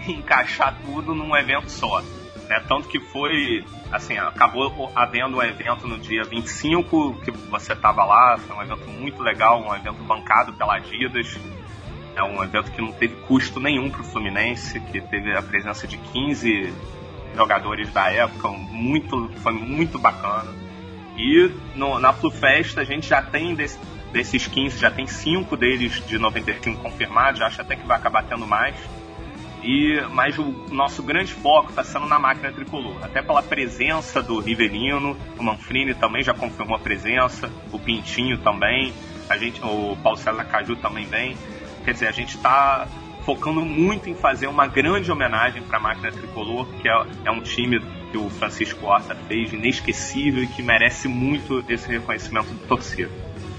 e 0.07 0.13
encaixar 0.13 0.77
tudo 0.85 1.15
num 1.15 1.35
evento 1.35 1.71
só. 1.71 2.03
Né? 2.51 2.61
Tanto 2.69 2.89
que 2.89 3.01
foi, 3.01 3.65
assim, 3.91 4.19
acabou 4.19 4.93
havendo 4.95 5.39
um 5.39 5.43
evento 5.43 5.87
no 5.87 5.99
dia 5.99 6.25
25, 6.25 7.15
que 7.25 7.31
você 7.31 7.73
estava 7.73 8.05
lá, 8.05 8.37
foi 8.37 8.57
um 8.57 8.63
evento 8.63 8.91
muito 8.91 9.23
legal, 9.23 9.63
um 9.63 9.75
evento 9.75 10.03
bancado 10.03 10.53
pela 10.53 10.77
Adidas, 10.77 11.39
é 12.21 12.25
um 12.25 12.43
evento 12.45 12.71
que 12.71 12.81
não 12.81 12.93
teve 12.93 13.17
custo 13.23 13.59
nenhum 13.59 13.91
para 13.91 14.03
o 14.03 14.05
Fluminense, 14.05 14.79
que 14.79 15.01
teve 15.01 15.35
a 15.35 15.43
presença 15.43 15.87
de 15.87 15.97
15 15.97 16.73
jogadores 17.35 17.91
da 17.93 18.11
época, 18.11 18.49
muito, 18.49 19.31
foi 19.37 19.53
muito 19.53 19.99
bacana. 19.99 20.53
E 21.17 21.51
no, 21.75 21.99
na 21.99 22.13
FluFest 22.13 22.79
a 22.79 22.85
gente 22.85 23.09
já 23.09 23.23
tem 23.23 23.55
desse, 23.55 23.79
desses 24.13 24.47
15, 24.47 24.79
já 24.79 24.91
tem 24.91 25.07
5 25.07 25.57
deles 25.57 26.05
de 26.07 26.19
95 26.19 26.83
confirmados, 26.83 27.41
acho 27.41 27.61
até 27.61 27.77
que 27.77 27.87
vai 27.87 27.97
acabar 27.97 28.25
tendo 28.25 28.47
mais. 28.47 28.77
E, 29.63 30.01
mas 30.11 30.39
o 30.39 30.45
nosso 30.71 31.03
grande 31.03 31.33
foco 31.33 31.71
está 31.71 31.85
sendo 31.85 32.07
na 32.07 32.19
máquina 32.19 32.51
tricolor, 32.51 32.97
até 33.03 33.21
pela 33.21 33.43
presença 33.43 34.23
do 34.23 34.41
Rivelino, 34.41 35.17
o 35.39 35.43
Manfrini 35.43 35.95
também 35.95 36.23
já 36.23 36.33
confirmou 36.33 36.77
a 36.77 36.79
presença, 36.79 37.51
o 37.71 37.79
Pintinho 37.79 38.39
também, 38.39 38.93
a 39.29 39.37
gente, 39.37 39.61
o 39.63 39.97
Paulo 40.03 40.19
César 40.19 40.45
Caju 40.45 40.77
também 40.77 41.07
vem. 41.07 41.37
Quer 41.85 41.93
dizer, 41.93 42.09
a 42.09 42.13
gente 42.13 42.37
está 42.37 42.87
focando 43.25 43.61
muito 43.61 44.09
em 44.09 44.15
fazer 44.15 44.47
uma 44.47 44.67
grande 44.67 45.11
homenagem 45.11 45.63
para 45.63 45.79
a 45.79 45.81
máquina 45.81 46.11
tricolor, 46.11 46.67
que 46.81 46.89
é, 46.89 47.07
é, 47.25 47.31
um 47.31 47.41
time 47.41 47.81
que 48.11 48.19
o 48.19 48.29
Francisco 48.31 48.87
Horta 48.87 49.15
fez 49.29 49.53
inesquecível 49.53 50.43
e 50.43 50.47
que 50.47 50.63
merece 50.63 51.07
muito 51.07 51.65
esse 51.69 51.89
reconhecimento 51.89 52.49
do 52.49 52.67
torcida. 52.67 53.11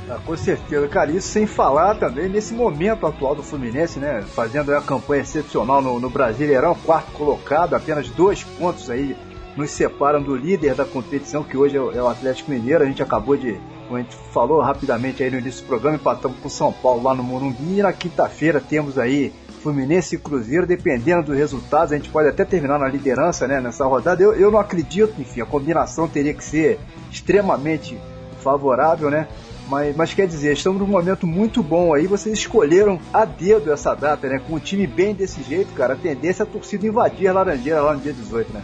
Ah, 0.10 0.20
com 0.26 0.36
certeza, 0.36 0.88
cara, 0.88 1.12
isso 1.12 1.30
sem 1.30 1.48
falar 1.48 1.96
também 1.96 2.28
nesse 2.28 2.54
momento 2.54 3.06
atual 3.06 3.34
do 3.34 3.44
Fluminense, 3.44 4.00
né? 4.00 4.22
Fazendo 4.36 4.76
a 4.76 4.82
campanha 4.82 5.22
excepcional 5.22 5.82
no, 5.82 6.00
no 6.00 6.10
Brasileirão, 6.10 6.76
quarto 6.76 7.12
colocado, 7.14 7.76
apenas 7.76 8.10
dois 8.10 8.44
pontos 8.44 8.90
aí 8.90 9.16
nos 9.56 9.72
separam 9.72 10.22
do 10.22 10.36
líder 10.36 10.76
da 10.76 10.86
competição, 10.86 11.44
que 11.44 11.58
hoje 11.58 11.78
é 11.78 11.82
o, 11.82 11.92
é 11.92 12.02
o 12.02 12.08
Atlético 12.08 12.52
Mineiro. 12.52 12.84
A 12.84 12.88
gente 12.88 13.04
acabou 13.04 13.36
de, 13.36 13.60
como 13.88 13.98
a 13.98 14.02
gente 14.02 14.16
falou 14.34 14.62
rapidamente 14.62 15.24
aí 15.24 15.30
no 15.30 15.40
início 15.40 15.64
do 15.64 15.68
programa, 15.68 15.96
empatamos 15.96 16.38
com 16.40 16.48
o 16.48 16.52
São 16.52 16.72
Paulo 16.72 17.04
lá 17.04 17.14
no 17.14 17.24
Morumbi. 17.24 17.80
E 17.80 17.82
na 17.82 17.94
quinta-feira 17.94 18.62
temos 18.62 18.98
aí 18.98 19.34
Fluminense 19.62 20.16
e 20.16 20.18
Cruzeiro, 20.18 20.66
dependendo 20.66 21.28
dos 21.28 21.38
resultados, 21.38 21.92
a 21.92 21.96
gente 21.96 22.10
pode 22.10 22.28
até 22.28 22.44
terminar 22.44 22.80
na 22.80 22.88
liderança 22.88 23.48
né, 23.48 23.62
nessa 23.62 23.86
rodada. 23.86 24.22
Eu, 24.22 24.34
eu 24.34 24.50
não 24.50 24.60
acredito, 24.60 25.22
enfim, 25.22 25.42
a 25.42 25.46
combinação 25.46 26.08
teria 26.08 26.34
que 26.34 26.44
ser 26.44 26.80
extremamente 27.12 27.98
favorável, 28.42 29.12
né? 29.12 29.28
Mas, 29.70 29.96
mas 29.96 30.14
quer 30.14 30.28
dizer, 30.28 30.54
estamos 30.54 30.82
num 30.82 30.88
momento 30.88 31.26
muito 31.26 31.62
bom 31.62 31.94
aí. 31.94 32.08
Vocês 32.08 32.38
escolheram 32.38 33.00
a 33.14 33.24
dedo 33.24 33.72
essa 33.72 33.94
data, 33.94 34.28
né? 34.28 34.42
Com 34.46 34.56
um 34.56 34.60
time 34.60 34.86
bem 34.88 35.14
desse 35.14 35.42
jeito, 35.44 35.72
cara. 35.74 35.94
A 35.94 35.98
tendência 35.98 36.44
é 36.44 36.46
a 36.46 36.50
torcida 36.50 36.86
invadir 36.86 37.28
a 37.28 37.34
Laranjeira 37.34 37.82
lá 37.82 37.94
no 37.94 38.02
dia 38.02 38.12
18, 38.12 38.52
né? 38.52 38.64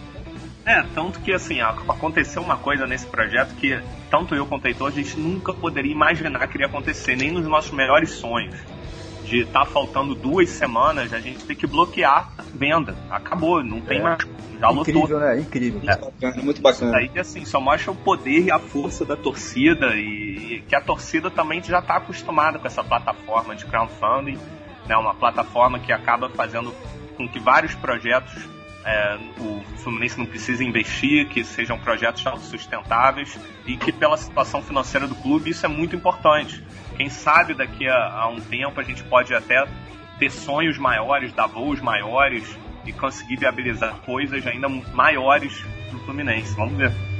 É, 0.68 0.82
tanto 0.94 1.18
que 1.20 1.32
assim, 1.32 1.62
aconteceu 1.62 2.42
uma 2.42 2.58
coisa 2.58 2.86
nesse 2.86 3.06
projeto 3.06 3.54
que 3.54 3.80
tanto 4.10 4.34
eu 4.34 4.44
quanto 4.44 4.66
o 4.66 4.68
Heitor, 4.68 4.88
a 4.88 4.90
gente 4.90 5.18
nunca 5.18 5.54
poderia 5.54 5.90
imaginar 5.90 6.46
que 6.46 6.56
iria 6.56 6.66
acontecer, 6.66 7.16
nem 7.16 7.30
nos 7.30 7.46
nossos 7.46 7.70
melhores 7.72 8.10
sonhos. 8.10 8.54
De 9.24 9.40
estar 9.40 9.60
tá 9.60 9.66
faltando 9.66 10.14
duas 10.14 10.50
semanas, 10.50 11.12
a 11.12 11.20
gente 11.20 11.44
ter 11.44 11.54
que 11.54 11.66
bloquear 11.66 12.32
venda. 12.54 12.94
Acabou, 13.10 13.64
não 13.64 13.80
tem 13.80 13.98
é. 13.98 14.02
mais. 14.02 14.18
Já 14.60 14.72
Incrível, 14.72 15.00
lotou. 15.02 15.20
né? 15.20 15.40
Incrível. 15.40 15.80
É. 15.84 15.86
Muito 15.86 16.00
bacana, 16.00 16.42
muito 16.42 16.62
bacana. 16.62 16.96
Aí, 16.98 17.10
assim, 17.18 17.44
só 17.46 17.60
mostra 17.60 17.90
o 17.90 17.94
poder 17.94 18.44
e 18.44 18.50
a 18.50 18.58
força 18.58 19.04
da 19.04 19.16
torcida 19.16 19.94
e, 19.96 20.56
e 20.56 20.64
que 20.66 20.74
a 20.74 20.80
torcida 20.80 21.30
também 21.30 21.62
já 21.62 21.78
está 21.78 21.96
acostumada 21.96 22.58
com 22.58 22.66
essa 22.66 22.84
plataforma 22.84 23.54
de 23.54 23.64
crowdfunding, 23.64 24.38
né? 24.86 24.96
Uma 24.96 25.14
plataforma 25.14 25.78
que 25.78 25.92
acaba 25.92 26.28
fazendo 26.28 26.74
com 27.16 27.28
que 27.28 27.38
vários 27.38 27.74
projetos 27.74 28.57
é, 28.88 29.18
o 29.38 29.60
Fluminense 29.76 30.18
não 30.18 30.24
precisa 30.24 30.64
investir, 30.64 31.28
que 31.28 31.44
sejam 31.44 31.78
projetos 31.78 32.26
autossustentáveis 32.26 33.38
e 33.66 33.76
que 33.76 33.92
pela 33.92 34.16
situação 34.16 34.62
financeira 34.62 35.06
do 35.06 35.14
clube 35.14 35.50
isso 35.50 35.66
é 35.66 35.68
muito 35.68 35.94
importante. 35.94 36.64
Quem 36.96 37.10
sabe 37.10 37.52
daqui 37.52 37.86
a, 37.86 37.94
a 37.94 38.28
um 38.28 38.40
tempo 38.40 38.80
a 38.80 38.82
gente 38.82 39.04
pode 39.04 39.34
até 39.34 39.62
ter 40.18 40.30
sonhos 40.30 40.78
maiores, 40.78 41.34
dar 41.34 41.46
voos 41.46 41.82
maiores 41.82 42.58
e 42.86 42.92
conseguir 42.92 43.36
viabilizar 43.36 43.94
coisas 44.06 44.46
ainda 44.46 44.68
maiores 44.68 45.60
para 45.90 45.98
o 45.98 46.00
Fluminense. 46.00 46.56
Vamos 46.56 46.78
ver. 46.78 47.17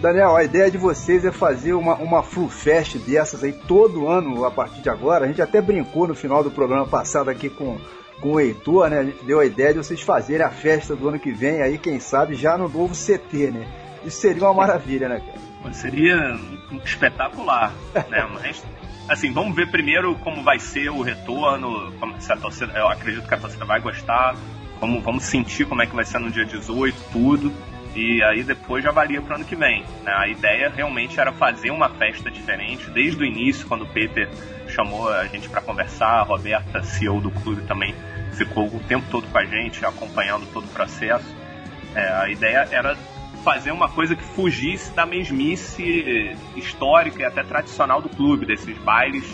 Daniel, 0.00 0.36
a 0.36 0.44
ideia 0.44 0.70
de 0.70 0.78
vocês 0.78 1.24
é 1.24 1.32
fazer 1.32 1.72
uma, 1.72 1.94
uma 1.94 2.22
Flu 2.22 2.48
Fest 2.48 2.96
dessas 2.98 3.42
aí 3.42 3.52
todo 3.52 4.08
ano 4.08 4.44
a 4.44 4.50
partir 4.50 4.80
de 4.80 4.90
agora. 4.90 5.24
A 5.24 5.28
gente 5.28 5.42
até 5.42 5.60
brincou 5.60 6.06
no 6.06 6.14
final 6.14 6.42
do 6.42 6.50
programa 6.50 6.86
passado 6.86 7.30
aqui 7.30 7.48
com 7.48 7.78
com 8.20 8.32
o 8.32 8.40
Heitor, 8.40 8.88
né? 8.88 8.98
A 8.98 9.04
gente 9.04 9.24
deu 9.24 9.40
a 9.40 9.44
ideia 9.44 9.72
de 9.72 9.78
vocês 9.78 10.00
fazerem 10.00 10.44
a 10.44 10.50
festa 10.50 10.96
do 10.96 11.08
ano 11.08 11.18
que 11.18 11.32
vem, 11.32 11.62
aí 11.62 11.78
quem 11.78 12.00
sabe 12.00 12.34
já 12.34 12.56
no 12.56 12.68
novo 12.68 12.94
CT, 12.94 13.50
né? 13.50 13.66
Isso 14.04 14.20
seria 14.20 14.42
uma 14.44 14.54
maravilha, 14.54 15.08
né, 15.08 15.20
cara? 15.20 15.74
Seria 15.74 16.38
espetacular, 16.84 17.72
né? 18.08 18.28
Mas, 18.34 18.64
assim, 19.08 19.32
vamos 19.32 19.54
ver 19.54 19.70
primeiro 19.70 20.14
como 20.16 20.42
vai 20.42 20.58
ser 20.58 20.90
o 20.90 21.02
retorno, 21.02 21.92
como, 21.98 22.20
se 22.20 22.32
a 22.32 22.36
torcida, 22.36 22.72
eu 22.78 22.88
acredito 22.88 23.26
que 23.26 23.34
a 23.34 23.38
torcida 23.38 23.64
vai 23.64 23.80
gostar, 23.80 24.36
como, 24.78 25.00
vamos 25.00 25.24
sentir 25.24 25.66
como 25.66 25.82
é 25.82 25.86
que 25.86 25.94
vai 25.94 26.04
ser 26.04 26.18
no 26.18 26.30
dia 26.30 26.44
18, 26.44 26.96
tudo. 27.12 27.52
E 27.96 28.22
aí 28.22 28.44
depois 28.44 28.84
já 28.84 28.92
varia 28.92 29.22
para 29.22 29.32
o 29.32 29.36
ano 29.36 29.44
que 29.46 29.56
vem. 29.56 29.82
Né? 30.04 30.12
A 30.12 30.28
ideia 30.28 30.68
realmente 30.68 31.18
era 31.18 31.32
fazer 31.32 31.70
uma 31.70 31.88
festa 31.88 32.30
diferente 32.30 32.90
desde 32.90 33.22
o 33.22 33.24
início, 33.24 33.66
quando 33.66 33.84
o 33.84 33.88
Peter 33.88 34.28
chamou 34.68 35.08
a 35.08 35.24
gente 35.26 35.48
para 35.48 35.62
conversar, 35.62 36.20
a 36.20 36.22
Roberta, 36.22 36.82
CEO 36.82 37.22
do 37.22 37.30
clube, 37.30 37.62
também 37.62 37.94
ficou 38.32 38.66
o 38.66 38.80
tempo 38.80 39.06
todo 39.10 39.26
com 39.26 39.38
a 39.38 39.46
gente, 39.46 39.82
acompanhando 39.86 40.46
todo 40.52 40.64
o 40.64 40.68
processo. 40.68 41.34
É, 41.94 42.06
a 42.06 42.28
ideia 42.28 42.68
era 42.70 42.94
fazer 43.42 43.70
uma 43.70 43.88
coisa 43.88 44.14
que 44.14 44.22
fugisse 44.22 44.92
da 44.92 45.06
mesmice 45.06 46.36
histórica 46.54 47.22
e 47.22 47.24
até 47.24 47.42
tradicional 47.42 48.02
do 48.02 48.10
clube, 48.10 48.44
desses 48.44 48.76
bailes 48.76 49.24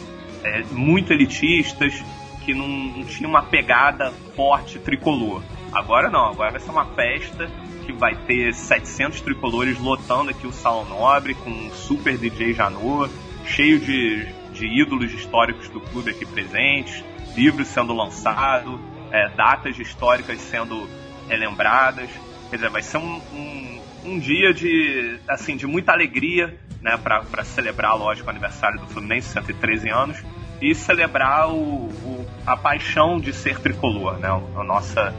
é, 0.45 0.63
muito 0.71 1.13
elitistas, 1.13 2.01
que 2.45 2.55
não, 2.55 2.69
não 2.69 3.05
tinha 3.05 3.29
uma 3.29 3.43
pegada 3.43 4.13
forte 4.37 4.79
tricolor. 4.79 5.43
Agora 5.73 6.09
não, 6.09 6.27
agora 6.27 6.53
vai 6.53 6.61
ser 6.61 6.71
uma 6.71 6.85
festa 6.85 7.51
que 7.85 7.93
vai 7.93 8.15
ter 8.15 8.55
700 8.55 9.21
tricolores 9.21 9.79
lotando 9.79 10.31
aqui 10.31 10.47
o 10.47 10.53
Salão 10.53 10.85
Nobre, 10.85 11.35
com 11.35 11.51
um 11.51 11.71
super 11.71 12.17
DJ 12.17 12.55
Janô, 12.55 13.09
cheio 13.45 13.79
de, 13.79 14.27
de 14.53 14.67
ídolos 14.67 15.13
históricos 15.13 15.69
do 15.69 15.81
clube 15.81 16.11
aqui 16.11 16.25
presentes, 16.25 17.05
livros 17.37 17.69
sendo 17.69 17.93
lançados, 17.95 18.81
é, 19.11 19.29
datas 19.31 19.79
históricas 19.79 20.41
sendo 20.41 20.89
relembradas. 21.29 22.09
Quer 22.51 22.57
dizer, 22.57 22.71
vai 22.71 22.83
ser 22.83 22.99
um, 22.99 23.21
um, 23.33 23.81
um 24.05 24.19
dia 24.19 24.53
de, 24.53 25.19
assim, 25.29 25.57
de 25.57 25.67
muita 25.67 25.93
alegria 25.93 26.59
né, 26.81 26.97
para 26.97 27.45
celebrar, 27.45 27.97
lógico, 27.97 28.27
o 28.27 28.31
aniversário 28.31 28.79
do 28.81 28.87
Fluminense, 28.87 29.29
113 29.29 29.89
anos, 29.89 30.19
e 30.61 30.75
celebrar 30.75 31.49
o, 31.49 31.87
o, 31.87 32.27
a 32.47 32.57
paixão 32.57 33.19
de 33.19 33.33
ser 33.33 33.59
tricolor, 33.59 34.19
né, 34.19 34.29
a 34.29 34.65
nossa 34.65 35.15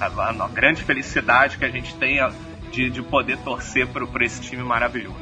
a, 0.00 0.44
a, 0.44 0.48
grande 0.48 0.82
felicidade 0.82 1.58
que 1.58 1.64
a 1.64 1.70
gente 1.70 1.94
tem 1.96 2.18
de, 2.70 2.90
de 2.90 3.02
poder 3.02 3.38
torcer 3.38 3.86
por, 3.88 4.06
por 4.06 4.22
esse 4.22 4.40
time 4.40 4.62
maravilhoso. 4.62 5.16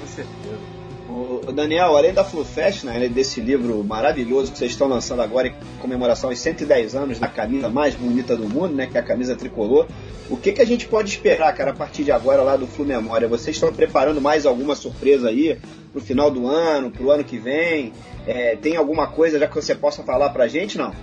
Com 0.00 0.06
certeza. 0.06 0.82
O 1.08 1.52
Daniel, 1.52 1.94
além 1.94 2.14
da 2.14 2.24
FluFest, 2.24 2.84
né, 2.84 3.06
desse 3.08 3.38
livro 3.40 3.84
maravilhoso 3.84 4.50
que 4.50 4.58
vocês 4.58 4.70
estão 4.70 4.88
lançando 4.88 5.20
agora 5.20 5.48
em 5.48 5.54
comemoração 5.78 6.30
aos 6.30 6.38
110 6.38 6.94
anos 6.94 7.18
da 7.18 7.28
camisa 7.28 7.68
mais 7.68 7.94
bonita 7.94 8.34
do 8.34 8.48
mundo, 8.48 8.74
né, 8.74 8.86
que 8.86 8.96
é 8.96 9.00
a 9.00 9.04
camisa 9.04 9.36
tricolor, 9.36 9.86
o 10.30 10.36
que, 10.38 10.52
que 10.52 10.62
a 10.62 10.64
gente 10.64 10.86
pode 10.86 11.10
esperar, 11.10 11.54
cara, 11.54 11.72
a 11.72 11.74
partir 11.74 12.04
de 12.04 12.12
agora 12.12 12.42
lá 12.42 12.56
do 12.56 12.66
Flu 12.66 12.86
Memória? 12.86 13.28
Vocês 13.28 13.56
estão 13.56 13.70
preparando 13.70 14.20
mais 14.22 14.46
alguma 14.46 14.74
surpresa 14.74 15.28
aí 15.28 15.58
pro 15.92 16.00
final 16.00 16.30
do 16.30 16.46
ano, 16.46 16.90
pro 16.90 17.10
ano 17.10 17.24
que 17.24 17.36
vem? 17.36 17.92
É, 18.26 18.56
tem 18.56 18.76
alguma 18.76 19.06
coisa 19.06 19.38
já 19.38 19.46
que 19.46 19.54
você 19.54 19.74
possa 19.74 20.02
falar 20.02 20.30
pra 20.30 20.48
gente, 20.48 20.78
não? 20.78 20.94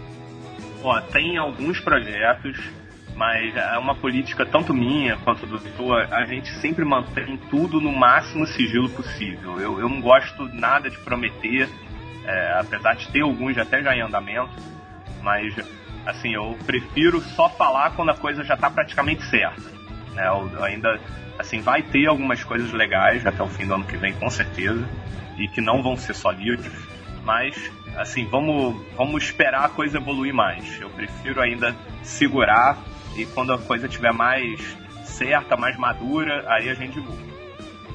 Ó, 0.83 0.99
tem 1.01 1.37
alguns 1.37 1.79
projetos 1.79 2.57
mas 3.19 3.53
é 3.53 3.77
uma 3.77 3.93
política 3.93 4.45
tanto 4.45 4.73
minha 4.73 5.17
quanto 5.17 5.45
do 5.45 5.57
Vitor, 5.57 6.07
a 6.09 6.23
gente 6.23 6.49
sempre 6.61 6.85
mantém 6.85 7.35
tudo 7.49 7.81
no 7.81 7.91
máximo 7.91 8.47
sigilo 8.47 8.89
possível. 8.89 9.59
Eu, 9.59 9.77
eu 9.77 9.89
não 9.89 9.99
gosto 9.99 10.47
nada 10.53 10.89
de 10.89 10.97
prometer, 10.99 11.67
é, 12.23 12.57
apesar 12.57 12.95
de 12.95 13.09
ter 13.09 13.19
alguns 13.19 13.57
até 13.57 13.83
já 13.83 13.93
em 13.93 13.99
andamento, 13.99 14.53
mas 15.21 15.53
assim, 16.05 16.33
eu 16.33 16.57
prefiro 16.65 17.19
só 17.19 17.49
falar 17.49 17.91
quando 17.91 18.11
a 18.11 18.15
coisa 18.15 18.41
já 18.41 18.53
está 18.53 18.69
praticamente 18.69 19.25
certa. 19.25 19.69
Né? 20.13 20.25
Eu, 20.25 20.63
ainda, 20.63 20.97
assim, 21.37 21.59
vai 21.59 21.81
ter 21.81 22.07
algumas 22.07 22.41
coisas 22.41 22.71
legais 22.71 23.25
até 23.27 23.43
o 23.43 23.47
fim 23.47 23.67
do 23.67 23.73
ano 23.73 23.83
que 23.83 23.97
vem, 23.97 24.13
com 24.13 24.29
certeza, 24.29 24.87
e 25.37 25.45
que 25.49 25.59
não 25.59 25.83
vão 25.83 25.97
ser 25.97 26.15
só 26.15 26.31
livros, 26.31 26.71
mas 27.25 27.69
assim, 27.97 28.23
vamos, 28.23 28.81
vamos 28.95 29.23
esperar 29.25 29.65
a 29.65 29.69
coisa 29.69 29.97
evoluir 29.97 30.33
mais. 30.33 30.79
Eu 30.79 30.89
prefiro 30.89 31.41
ainda 31.41 31.75
segurar 32.01 32.77
e 33.21 33.25
quando 33.27 33.53
a 33.53 33.57
coisa 33.57 33.87
estiver 33.87 34.13
mais 34.13 34.59
certa, 35.03 35.57
mais 35.57 35.77
madura, 35.77 36.45
aí 36.47 36.69
a 36.69 36.73
gente 36.73 36.93
divulga. 36.93 37.29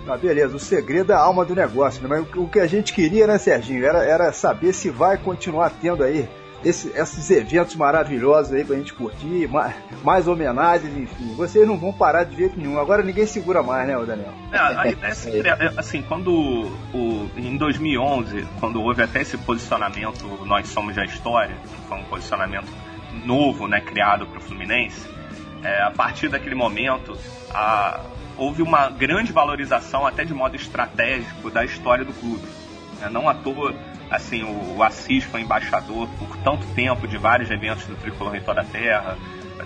Tá, 0.05 0.17
beleza. 0.17 0.57
O 0.57 0.61
segredo 0.61 1.13
é 1.13 1.15
a 1.15 1.21
alma 1.21 1.45
do 1.45 1.55
negócio, 1.55 2.03
né? 2.03 2.09
Mas 2.09 2.37
o 2.37 2.47
que 2.47 2.61
a 2.61 2.67
gente 2.67 2.93
queria, 2.93 3.27
né, 3.27 3.39
Serginho, 3.39 3.85
era, 3.85 4.05
era 4.05 4.33
saber 4.33 4.75
se 4.75 4.91
vai 4.91 5.17
continuar 5.17 5.71
tendo 5.71 6.05
aí 6.05 6.29
esse, 6.63 6.89
esses 6.89 7.31
eventos 7.31 7.75
maravilhosos 7.77 8.53
aí 8.53 8.65
pra 8.65 8.77
gente 8.77 8.93
curtir, 8.93 9.49
mais, 9.49 9.75
mais, 10.03 10.29
homenagens, 10.29 10.97
enfim. 10.97 11.35
Vocês 11.37 11.67
não 11.67 11.79
vão 11.79 11.93
parar 11.93 12.25
de 12.25 12.37
jeito 12.37 12.59
nenhum. 12.59 12.79
Agora 12.79 13.03
ninguém 13.03 13.27
segura 13.27 13.63
mais, 13.63 13.87
né, 13.87 13.95
Daniel? 14.05 14.33
É, 14.53 14.59
a 14.59 14.87
ideia 14.87 15.11
é 15.11 15.15
sempre, 15.15 15.49
é, 15.49 15.73
assim, 15.77 16.03
quando 16.03 16.31
o, 16.93 17.31
em 17.37 17.57
2011, 17.57 18.47
quando 18.61 18.83
houve 18.83 19.03
até 19.03 19.23
esse 19.23 19.37
posicionamento 19.39 20.27
Nós 20.45 20.69
Somos 20.69 20.97
a 20.99 21.05
História, 21.05 21.55
que 21.63 21.89
foi 21.89 21.99
um 21.99 22.05
posicionamento 22.05 22.69
novo, 23.25 23.69
né, 23.69 23.81
criado 23.81 24.27
para 24.27 24.39
o 24.39 24.41
Fluminense, 24.41 25.14
é, 25.65 25.83
a 25.83 25.91
partir 25.91 26.29
daquele 26.29 26.55
momento 26.55 27.19
a, 27.51 28.01
houve 28.37 28.63
uma 28.63 28.91
grande 28.91 29.33
valorização, 29.33 30.07
até 30.07 30.25
de 30.25 30.35
modo 30.35 30.55
estratégico, 30.55 31.51
da 31.51 31.65
história 31.65 32.05
do 32.05 32.13
clube. 32.13 32.47
É, 33.03 33.09
não 33.09 33.29
à 33.29 33.35
toa, 33.35 33.75
assim, 34.11 34.43
o, 34.43 34.77
o 34.77 34.83
Assis 34.83 35.25
foi 35.25 35.41
embaixador 35.41 36.09
por 36.19 36.37
tanto 36.39 36.67
tempo 36.75 37.09
de 37.09 37.17
vários 37.17 37.51
eventos 37.51 37.87
do 37.87 37.97
Tricolor 37.97 38.37
em 38.37 38.43
toda 38.43 38.61
a 38.61 38.65
Terra. 38.65 39.17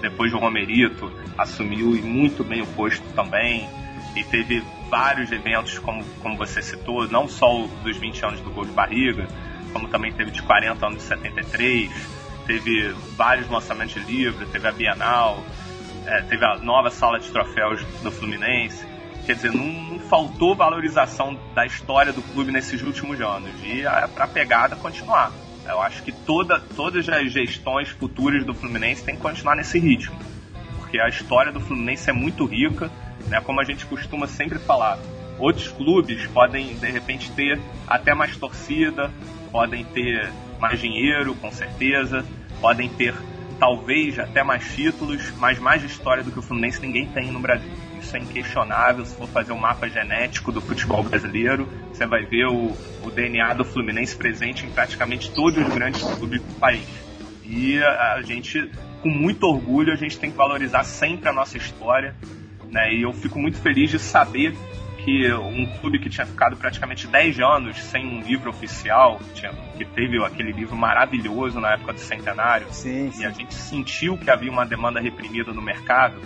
Depois 0.00 0.32
o 0.32 0.38
Romerito 0.38 1.12
assumiu 1.36 1.96
e 1.96 2.00
muito 2.00 2.44
bem 2.44 2.62
o 2.62 2.66
posto 2.68 3.04
também. 3.14 3.68
E 4.14 4.24
teve 4.24 4.62
vários 4.88 5.30
eventos, 5.32 5.78
como, 5.78 6.04
como 6.22 6.36
você 6.36 6.62
citou, 6.62 7.06
não 7.08 7.28
só 7.28 7.66
dos 7.82 7.96
20 7.96 8.24
anos 8.24 8.40
do 8.40 8.50
Gol 8.50 8.64
de 8.64 8.72
Barriga, 8.72 9.28
como 9.72 9.88
também 9.88 10.12
teve 10.12 10.30
de 10.30 10.42
40 10.42 10.86
anos 10.86 10.98
de 10.98 11.04
73 11.04 12.18
teve 12.48 12.94
vários 13.14 13.46
lançamentos 13.48 13.94
de 13.94 14.10
livros, 14.10 14.48
teve 14.48 14.66
a 14.66 14.72
Bienal, 14.72 15.44
é, 16.08 16.22
teve 16.22 16.44
a 16.44 16.56
nova 16.56 16.90
sala 16.90 17.20
de 17.20 17.30
troféus 17.30 17.84
do 18.02 18.10
Fluminense. 18.10 18.84
quer 19.26 19.34
dizer, 19.34 19.52
não, 19.52 19.66
não, 19.66 19.98
faltou 20.00 20.54
valorização 20.54 21.38
da 21.54 21.66
história 21.66 22.12
do 22.12 22.22
clube 22.22 22.50
nesses 22.50 22.82
últimos 22.82 23.20
anos 23.20 23.50
e 23.62 23.82
para 24.14 24.24
a 24.24 24.28
pegada 24.28 24.74
continuar. 24.74 25.30
Eu 25.66 25.82
acho 25.82 26.02
que 26.02 26.10
toda, 26.10 26.58
todas 26.74 27.06
as 27.10 27.30
gestões 27.30 27.90
futuras 27.90 28.42
do 28.44 28.54
Fluminense 28.54 29.04
têm 29.04 29.16
que 29.16 29.20
continuar 29.20 29.54
nesse 29.54 29.78
ritmo, 29.78 30.16
porque 30.78 30.98
a 30.98 31.08
história 31.08 31.52
do 31.52 31.60
Fluminense 31.60 32.08
é 32.08 32.12
muito 32.12 32.46
rica, 32.46 32.90
né? 33.26 33.38
Como 33.42 33.60
a 33.60 33.64
gente 33.64 33.84
costuma 33.84 34.26
sempre 34.26 34.58
falar, 34.58 34.98
outros 35.38 35.68
clubes 35.68 36.26
podem 36.28 36.74
de 36.74 36.90
repente 36.90 37.30
ter 37.32 37.60
até 37.86 38.14
mais 38.14 38.34
torcida, 38.34 39.10
podem 39.52 39.84
ter 39.84 40.32
mais 40.58 40.80
dinheiro, 40.80 41.34
com 41.34 41.52
certeza, 41.52 42.24
podem 42.62 42.88
ter 42.88 43.14
talvez 43.58 44.18
até 44.18 44.42
mais 44.42 44.74
títulos, 44.74 45.32
mas 45.38 45.58
mais 45.58 45.82
história 45.82 46.22
do 46.22 46.30
que 46.30 46.38
o 46.38 46.42
Fluminense 46.42 46.80
ninguém 46.80 47.06
tem 47.08 47.30
no 47.32 47.40
Brasil. 47.40 47.70
Isso 48.00 48.16
é 48.16 48.20
inquestionável. 48.20 49.04
Se 49.04 49.16
for 49.16 49.28
fazer 49.28 49.52
um 49.52 49.58
mapa 49.58 49.88
genético 49.88 50.52
do 50.52 50.60
futebol 50.60 51.02
brasileiro, 51.02 51.68
você 51.92 52.06
vai 52.06 52.24
ver 52.24 52.46
o, 52.46 52.72
o 53.04 53.10
DNA 53.10 53.54
do 53.54 53.64
Fluminense 53.64 54.16
presente 54.16 54.64
em 54.64 54.70
praticamente 54.70 55.30
todos 55.30 55.66
os 55.66 55.74
grandes 55.74 56.02
clubes 56.02 56.40
do 56.40 56.54
país. 56.54 56.86
E 57.44 57.82
a, 57.82 58.14
a 58.14 58.22
gente, 58.22 58.70
com 59.02 59.08
muito 59.08 59.44
orgulho, 59.44 59.92
a 59.92 59.96
gente 59.96 60.18
tem 60.18 60.30
que 60.30 60.36
valorizar 60.36 60.84
sempre 60.84 61.28
a 61.28 61.32
nossa 61.32 61.56
história. 61.56 62.14
Né? 62.70 62.94
E 62.94 63.02
eu 63.02 63.12
fico 63.12 63.38
muito 63.38 63.58
feliz 63.58 63.90
de 63.90 63.98
saber 63.98 64.54
que 65.08 65.32
um 65.32 65.64
clube 65.80 65.98
que 65.98 66.10
tinha 66.10 66.26
ficado 66.26 66.54
praticamente 66.54 67.06
10 67.06 67.40
anos 67.40 67.78
sem 67.78 68.06
um 68.06 68.20
livro 68.20 68.50
oficial, 68.50 69.18
que, 69.18 69.40
tinha, 69.40 69.52
que 69.78 69.84
teve 69.86 70.22
aquele 70.22 70.52
livro 70.52 70.76
maravilhoso 70.76 71.58
na 71.58 71.72
época 71.72 71.94
do 71.94 71.98
centenário, 71.98 72.66
sim, 72.70 73.10
sim. 73.10 73.22
e 73.22 73.24
a 73.24 73.30
gente 73.30 73.54
sentiu 73.54 74.18
que 74.18 74.30
havia 74.30 74.50
uma 74.50 74.66
demanda 74.66 75.00
reprimida 75.00 75.50
no 75.54 75.62
mercado, 75.62 76.20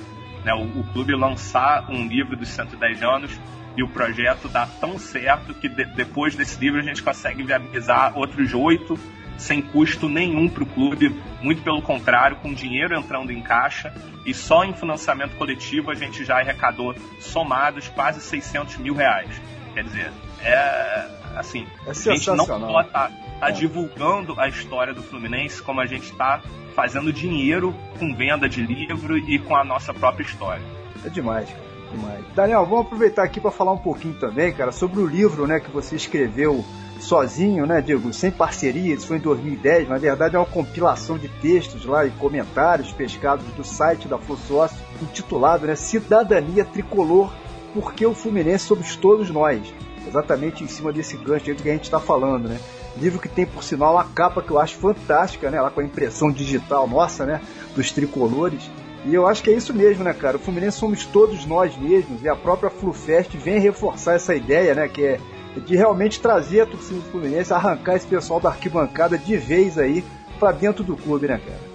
né, 0.45 0.53
o, 0.53 0.80
o, 0.80 0.85
clube 0.93 1.14
lançar 1.14 1.89
um 1.89 2.09
livro 2.09 2.37
dos 2.37 2.49
110 2.49 3.05
anos 3.05 3.41
e 3.76 3.85
o 3.85 3.89
projeto 3.89 4.49
dá 4.49 4.66
tão 4.66 4.99
certo 4.99 5.55
que 5.55 5.68
de, 5.68 5.85
depois 5.85 6.35
desse 6.35 6.59
livro 6.59 6.80
a 6.80 6.83
gente 6.83 7.05
consegue 7.05 7.45
viabilizar 7.45 8.18
outros 8.18 8.53
oito 8.53 8.99
sem 9.39 9.61
custo 9.61 10.09
nenhum 10.09 10.49
para 10.49 10.62
o 10.62 10.66
clube, 10.66 11.14
muito 11.41 11.62
pelo 11.62 11.83
contrário, 11.83 12.37
com 12.37 12.53
dinheiro 12.53 12.97
entrando 12.97 13.33
em 13.33 13.43
caixa 13.43 13.93
e 14.24 14.33
só 14.33 14.64
em 14.64 14.72
financiamento 14.72 15.37
coletivo 15.37 15.91
a 15.91 15.95
gente 15.95 16.24
já 16.24 16.39
arrecadou 16.39 16.95
somados 17.18 17.89
quase 17.89 18.20
600 18.20 18.76
mil 18.78 18.95
reais. 18.95 19.41
Quer 19.74 19.85
dizer, 19.85 20.12
é 20.43 21.22
assim, 21.37 21.66
é 21.87 21.91
a 21.91 21.95
gente 21.95 22.30
não 22.30 22.47
pode 22.47 22.91
tá, 22.91 23.11
tá 23.41 23.49
é. 23.49 23.53
divulgando 23.53 24.39
a 24.39 24.49
história 24.49 24.93
do 24.93 25.03
Fluminense 25.03 25.62
como 25.62 25.80
a 25.80 25.87
gente 25.87 26.11
está 26.11 26.43
fazendo 26.74 27.12
dinheiro 27.12 27.74
com 27.99 28.14
venda 28.14 28.49
de 28.49 28.62
livro 28.62 29.16
e 29.18 29.39
com 29.39 29.57
a 29.57 29.64
nossa 29.64 29.93
própria 29.93 30.24
história. 30.24 30.62
É 31.05 31.09
demais, 31.09 31.49
cara. 31.49 31.72
Demais. 31.91 32.24
Daniel, 32.35 32.64
vamos 32.64 32.87
aproveitar 32.87 33.22
aqui 33.22 33.41
para 33.41 33.51
falar 33.51 33.72
um 33.72 33.78
pouquinho 33.78 34.14
também, 34.14 34.53
cara, 34.53 34.72
sobre 34.72 35.01
o 35.01 35.07
livro, 35.07 35.47
né, 35.47 35.61
que 35.61 35.70
você 35.70 35.95
escreveu 35.95 36.64
sozinho, 37.03 37.66
né, 37.66 37.80
digo, 37.80 38.12
sem 38.12 38.30
parceria, 38.30 38.94
isso 38.94 39.07
foi 39.07 39.16
em 39.16 39.20
2010, 39.20 39.88
na 39.88 39.98
verdade 39.98 40.36
é 40.36 40.38
uma 40.38 40.46
compilação 40.46 41.18
de 41.18 41.28
textos 41.28 41.84
lá 41.84 42.07
e 42.07 42.11
comentários 42.11 42.92
pescados 42.92 43.44
do 43.55 43.64
site 43.64 44.09
da 44.09 44.18
Fossócio, 44.18 44.78
intitulado, 45.03 45.66
né, 45.66 45.74
Cidadania 45.74 46.64
Tricolor, 46.64 47.30
porque 47.74 48.07
o 48.07 48.14
Fluminense 48.14 48.66
somos 48.66 48.96
todos 48.96 49.30
nós. 49.30 49.62
Exatamente 50.07 50.62
em 50.62 50.68
cima 50.68 50.92
desse 50.92 51.16
gancho 51.16 51.48
aí 51.48 51.55
do 51.55 51.62
que 51.62 51.70
a 51.70 51.72
gente 51.72 51.84
está 51.84 52.00
falando, 52.00 52.48
né? 52.48 52.59
Livro 52.96 53.18
que 53.18 53.28
tem, 53.28 53.46
por 53.46 53.62
sinal, 53.62 53.94
uma 53.94 54.05
capa 54.05 54.42
que 54.42 54.50
eu 54.50 54.59
acho 54.59 54.76
fantástica, 54.76 55.48
né? 55.48 55.61
Lá 55.61 55.70
com 55.70 55.80
a 55.80 55.84
impressão 55.84 56.30
digital 56.30 56.86
nossa, 56.86 57.24
né? 57.24 57.40
Dos 57.74 57.92
tricolores. 57.92 58.68
E 59.07 59.14
eu 59.14 59.26
acho 59.26 59.42
que 59.42 59.50
é 59.50 59.55
isso 59.55 59.72
mesmo, 59.72 60.05
né, 60.05 60.12
cara? 60.12 60.36
O 60.36 60.40
Fluminense 60.40 60.78
somos 60.78 61.05
todos 61.05 61.46
nós 61.46 61.76
mesmos 61.76 62.22
e 62.22 62.28
a 62.28 62.36
própria 62.36 62.68
FluFest 62.68 63.34
vem 63.36 63.59
reforçar 63.59 64.14
essa 64.14 64.34
ideia, 64.34 64.74
né? 64.74 64.88
Que 64.88 65.05
é 65.05 65.20
de 65.61 65.76
realmente 65.76 66.20
trazer 66.20 66.62
a 66.62 66.66
torcida 66.66 67.00
do 67.00 67.11
Fluminense, 67.11 67.53
arrancar 67.53 67.96
esse 67.96 68.07
pessoal 68.07 68.40
da 68.40 68.48
arquibancada 68.48 69.18
de 69.18 69.36
vez 69.36 69.78
aí 69.78 70.05
para 70.38 70.53
dentro 70.53 70.82
do 70.82 70.96
clube, 70.96 71.28
né, 71.28 71.38
cara? 71.38 71.72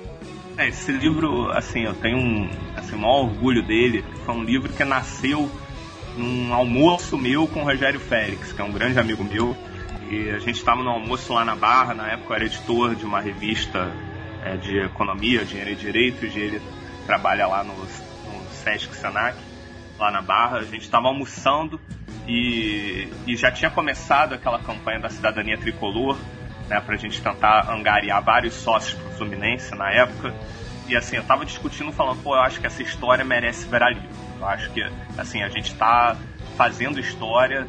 É, 0.57 0.69
esse 0.69 0.91
livro, 0.91 1.51
assim, 1.51 1.83
eu 1.83 1.93
tenho 1.93 2.17
um, 2.17 2.49
assim, 2.75 2.95
um 2.95 2.99
maior 2.99 3.25
orgulho 3.25 3.61
dele. 3.61 4.03
Foi 4.25 4.33
um 4.33 4.43
livro 4.43 4.73
que 4.73 4.83
nasceu 4.83 5.49
num 6.17 6.51
almoço 6.51 7.15
meu 7.15 7.47
com 7.47 7.61
o 7.61 7.63
Rogério 7.63 7.99
Félix, 7.99 8.51
que 8.51 8.59
é 8.59 8.63
um 8.65 8.71
grande 8.71 8.97
amigo 8.97 9.23
meu. 9.23 9.55
E 10.09 10.29
a 10.31 10.39
gente 10.39 10.55
estava 10.55 10.81
no 10.83 10.89
almoço 10.89 11.31
lá 11.33 11.45
na 11.45 11.55
Barra, 11.55 11.93
na 11.93 12.11
época 12.11 12.31
eu 12.31 12.35
era 12.37 12.45
editor 12.45 12.95
de 12.95 13.05
uma 13.05 13.21
revista 13.21 13.91
é, 14.43 14.57
de 14.57 14.79
economia, 14.79 15.45
dinheiro 15.45 15.71
e 15.71 15.75
direitos, 15.75 16.35
e 16.35 16.39
ele 16.39 16.61
trabalha 17.05 17.45
lá 17.45 17.63
no, 17.63 17.73
no 17.73 18.49
Sesc 18.63 18.95
Senac, 18.95 19.37
lá 19.99 20.09
na 20.09 20.21
Barra. 20.21 20.57
A 20.57 20.63
gente 20.63 20.81
estava 20.81 21.07
almoçando 21.07 21.79
e, 22.27 23.07
e 23.25 23.35
já 23.35 23.51
tinha 23.51 23.71
começado 23.71 24.33
aquela 24.33 24.59
campanha 24.59 24.99
da 24.99 25.09
cidadania 25.09 25.57
tricolor, 25.57 26.17
né, 26.67 26.79
para 26.81 26.95
a 26.95 26.97
gente 26.97 27.21
tentar 27.21 27.71
angariar 27.71 28.21
vários 28.21 28.53
sócios 28.53 28.99
para 28.99 29.07
o 29.07 29.11
Fluminense 29.13 29.73
na 29.75 29.89
época. 29.91 30.33
E 30.87 30.95
assim, 30.95 31.15
eu 31.15 31.23
tava 31.23 31.45
discutindo, 31.45 31.91
falando, 31.91 32.21
pô, 32.21 32.35
eu 32.35 32.41
acho 32.41 32.59
que 32.59 32.67
essa 32.67 32.81
história 32.81 33.23
merece 33.23 33.65
virar 33.67 33.89
livro. 33.89 34.09
Eu 34.39 34.45
acho 34.45 34.69
que, 34.71 34.81
assim, 35.17 35.41
a 35.41 35.49
gente 35.49 35.71
está 35.71 36.17
fazendo 36.55 36.99
história, 36.99 37.67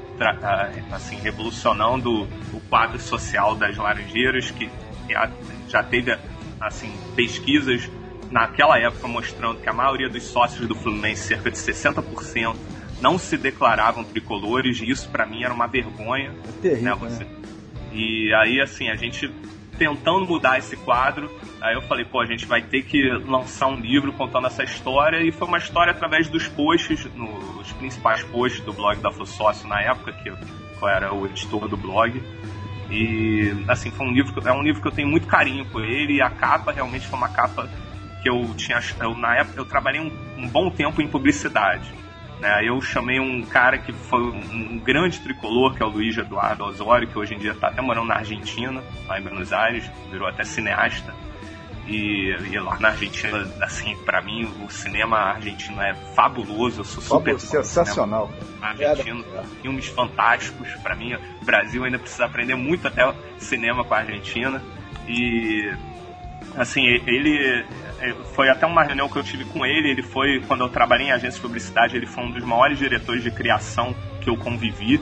assim, 0.93 1.17
revolucionando 1.17 2.23
o 2.53 2.61
quadro 2.69 2.99
social 2.99 3.55
das 3.55 3.77
Laranjeiras, 3.77 4.51
que 4.51 4.71
já 5.69 5.83
teve, 5.83 6.17
assim, 6.61 6.93
pesquisas 7.15 7.89
naquela 8.31 8.79
época 8.79 9.09
mostrando 9.09 9.61
que 9.61 9.69
a 9.69 9.73
maioria 9.73 10.09
dos 10.09 10.25
sócios 10.25 10.67
do 10.67 10.75
Fluminense, 10.75 11.23
cerca 11.23 11.51
de 11.51 11.57
60%, 11.57 12.57
não 13.01 13.19
se 13.19 13.37
declaravam 13.37 14.05
tricolores, 14.05 14.81
e 14.81 14.91
isso 14.91 15.09
para 15.09 15.27
mim 15.27 15.43
era 15.43 15.53
uma 15.53 15.67
vergonha. 15.67 16.35
É 16.49 16.53
terrível, 16.63 16.85
né, 16.85 16.95
você... 16.95 17.25
né? 17.25 17.31
E 17.93 18.33
aí, 18.35 18.61
assim, 18.61 18.91
a 18.91 18.97
gente 18.97 19.33
tentando 19.79 20.27
mudar 20.27 20.59
esse 20.59 20.77
quadro, 20.77 21.31
aí 21.61 21.75
eu 21.75 21.83
falei, 21.83 22.05
pô, 22.05 22.21
a 22.21 22.27
gente 22.27 22.45
vai 22.45 22.61
ter 22.61 22.83
que 22.83 23.09
lançar 23.27 23.69
um 23.69 23.77
livro 23.77 24.13
contando 24.13 24.49
essa 24.49 24.65
história, 24.65 25.23
e 25.23 25.31
foi 25.31 25.47
uma 25.47 25.59
história 25.59 25.93
através 25.93 26.29
dos 26.29 26.49
posts, 26.49 27.07
nos 27.15 27.73
principais 27.75 28.23
posts 28.25 28.61
do 28.65 28.73
blog 28.73 29.01
da 29.01 29.11
Sócio 29.25 29.69
na 29.69 29.81
época, 29.81 30.13
que 30.13 30.29
eu, 30.29 30.37
eu 30.83 30.89
era 30.89 31.15
o 31.15 31.27
editor 31.27 31.69
do 31.69 31.77
blog. 31.77 32.21
E 32.91 33.53
assim, 33.69 33.91
foi 33.91 34.07
um 34.07 34.13
livro, 34.13 34.35
é 34.47 34.53
um 34.53 34.63
livro 34.63 34.83
que 34.83 34.89
eu 34.89 34.93
tenho 34.93 35.09
muito 35.09 35.27
carinho 35.27 35.65
por 35.67 35.85
ele, 35.85 36.15
e 36.15 36.23
a 36.23 36.31
capa 36.31 36.73
realmente 36.73 37.07
foi 37.07 37.19
uma 37.19 37.29
capa 37.29 37.69
que 38.23 38.29
eu 38.29 38.53
tinha. 38.57 38.81
Eu, 39.01 39.17
na 39.17 39.37
época 39.37 39.61
eu 39.61 39.65
trabalhei 39.65 40.01
um, 40.01 40.11
um 40.37 40.49
bom 40.49 40.71
tempo 40.71 41.01
em 41.01 41.07
publicidade. 41.07 41.93
Né? 42.41 42.69
Eu 42.69 42.81
chamei 42.81 43.19
um 43.19 43.43
cara 43.43 43.79
que 43.79 43.93
foi 43.93 44.21
um 44.21 44.79
grande 44.79 45.21
tricolor, 45.21 45.75
que 45.75 45.83
é 45.83 45.87
o 45.87 45.89
Luiz 45.89 46.17
Eduardo 46.17 46.65
Osório, 46.65 47.09
que 47.09 47.19
hoje 47.19 47.35
em 47.35 47.39
dia 47.39 47.53
está 47.53 47.69
até 47.69 47.81
morando 47.81 48.07
na 48.07 48.17
Argentina, 48.17 48.83
lá 49.07 49.19
em 49.19 49.23
Buenos 49.23 49.53
Aires, 49.53 49.91
virou 50.11 50.29
até 50.29 50.45
cineasta. 50.45 51.15
E, 51.87 52.37
e 52.53 52.61
lá 52.61 52.79
na 52.79 52.89
Argentina, 52.89 53.51
assim, 53.63 53.97
para 54.05 54.21
mim, 54.21 54.47
o 54.63 54.71
cinema 54.71 55.17
argentino 55.17 55.81
é 55.81 55.95
fabuloso, 56.15 56.81
eu 56.81 56.85
sou 56.85 57.03
super 57.03 57.41
sensacional. 57.41 58.31
Argentino, 58.61 59.25
filmes 59.63 59.87
fantásticos, 59.89 60.69
para 60.83 60.95
mim, 60.95 61.15
o 61.15 61.45
Brasil 61.45 61.83
ainda 61.85 61.99
precisa 61.99 62.27
aprender 62.27 62.55
muito 62.57 62.87
até 62.87 63.11
cinema 63.39 63.85
com 63.85 63.95
a 63.95 63.99
Argentina. 63.99 64.63
E 65.09 65.73
assim, 66.57 66.85
ele 67.07 67.65
foi 68.35 68.49
até 68.49 68.67
uma 68.67 68.83
reunião 68.83 69.09
que 69.09 69.17
eu 69.17 69.23
tive 69.23 69.45
com 69.45 69.65
ele. 69.65 69.91
Ele 69.91 70.03
foi, 70.03 70.41
quando 70.47 70.65
eu 70.65 70.69
trabalhei 70.69 71.09
em 71.09 71.13
agência 71.13 71.37
de 71.37 71.41
publicidade, 71.41 71.97
ele 71.97 72.07
foi 72.07 72.25
um 72.25 72.31
dos 72.31 72.45
maiores 72.45 72.79
diretores 72.79 73.23
de 73.23 73.31
criação 73.31 73.95
que 74.21 74.31
eu 74.31 74.37
convivi. 74.37 75.01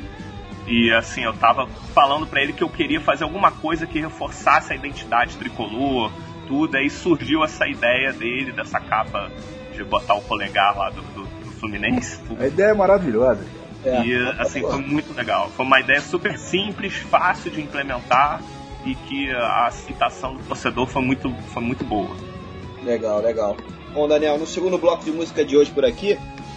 E 0.67 0.93
assim, 0.93 1.23
eu 1.23 1.33
tava 1.33 1.67
falando 1.95 2.27
para 2.27 2.43
ele 2.43 2.53
que 2.53 2.63
eu 2.63 2.69
queria 2.69 3.01
fazer 3.01 3.25
alguma 3.25 3.53
coisa 3.53 3.87
que 3.87 4.01
reforçasse 4.01 4.73
a 4.73 4.77
identidade 4.77 5.37
tricolor, 5.37 6.11
tudo. 6.49 6.77
Aí 6.77 6.91
surgiu 6.91 7.45
essa 7.45 7.69
ideia 7.69 8.13
dele, 8.13 8.53
dessa 8.53 8.81
capa 8.81 9.31
de 9.73 9.85
botar 9.85 10.15
o 10.15 10.23
polegar 10.23 10.77
lá 10.77 10.91
do, 10.91 11.03
do, 11.03 11.23
do 11.25 11.51
Fluminense. 11.53 12.21
A 12.39 12.47
ideia 12.47 12.69
é 12.69 12.75
maravilhosa. 12.75 13.45
É, 13.85 14.05
e 14.05 14.17
assim, 14.39 14.61
foi 14.63 14.81
muito 14.81 15.15
legal. 15.15 15.51
Foi 15.51 15.65
uma 15.65 15.79
ideia 15.79 16.01
super 16.01 16.37
simples, 16.37 16.97
fácil 16.97 17.51
de 17.51 17.61
implementar 17.61 18.41
e 18.85 18.95
que 18.95 19.31
a 19.33 19.67
aceitação 19.67 20.35
do 20.35 20.43
torcedor 20.45 20.87
foi 20.87 21.03
muito, 21.03 21.33
foi 21.53 21.63
muito 21.63 21.85
boa. 21.85 22.17
Legal, 22.87 23.21
legal. 23.21 23.57
Bom, 23.93 24.07
Daniel, 24.07 24.39
no 24.39 24.47
segundo 24.47 24.79
bloco 24.79 25.05
de 25.05 25.11
música 25.11 25.45
de 25.45 25.57
hoje 25.57 25.73
por 25.73 25.85
aqui, 25.85 26.17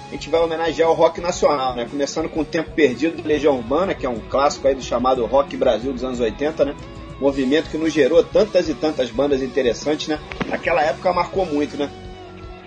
a 0.09 0.11
gente 0.11 0.29
vai 0.29 0.39
homenagear 0.39 0.87
o 0.87 0.93
rock 0.93 1.19
nacional, 1.19 1.75
né? 1.75 1.87
Começando 1.89 2.29
com 2.29 2.41
o 2.41 2.45
Tempo 2.45 2.69
Perdido 2.71 3.19
do 3.19 3.27
Legião 3.27 3.57
Urbana, 3.57 3.95
que 3.95 4.05
é 4.05 4.09
um 4.09 4.19
clássico 4.19 4.67
aí 4.67 4.75
do 4.75 4.81
chamado 4.81 5.25
Rock 5.25 5.57
Brasil 5.57 5.91
dos 5.91 6.03
anos 6.03 6.19
80, 6.19 6.65
né? 6.65 6.75
Movimento 7.19 7.71
que 7.71 7.77
nos 7.77 7.91
gerou 7.91 8.23
tantas 8.23 8.69
e 8.69 8.75
tantas 8.75 9.09
bandas 9.09 9.41
interessantes, 9.41 10.07
né? 10.07 10.19
Naquela 10.47 10.83
época 10.83 11.11
marcou 11.11 11.47
muito, 11.47 11.75
né? 11.75 11.89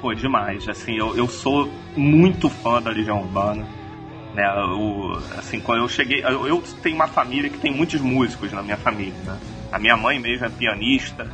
Pô, 0.00 0.12
demais. 0.12 0.68
Assim, 0.68 0.96
eu, 0.96 1.16
eu 1.16 1.28
sou 1.28 1.70
muito 1.96 2.50
fã 2.50 2.82
da 2.82 2.90
Legião 2.90 3.20
Urbana. 3.20 3.64
Né, 4.34 4.44
assim, 5.38 5.60
quando 5.60 5.82
eu 5.82 5.88
cheguei, 5.88 6.24
eu, 6.24 6.48
eu, 6.48 6.62
tenho 6.82 6.96
uma 6.96 7.06
família 7.06 7.50
que 7.50 7.58
tem 7.58 7.70
muitos 7.70 8.00
músicos 8.00 8.50
na 8.50 8.62
minha 8.62 8.78
família, 8.78 9.14
né? 9.24 9.38
A 9.70 9.78
minha 9.78 9.96
mãe 9.96 10.18
mesmo 10.18 10.46
é 10.46 10.48
pianista, 10.48 11.30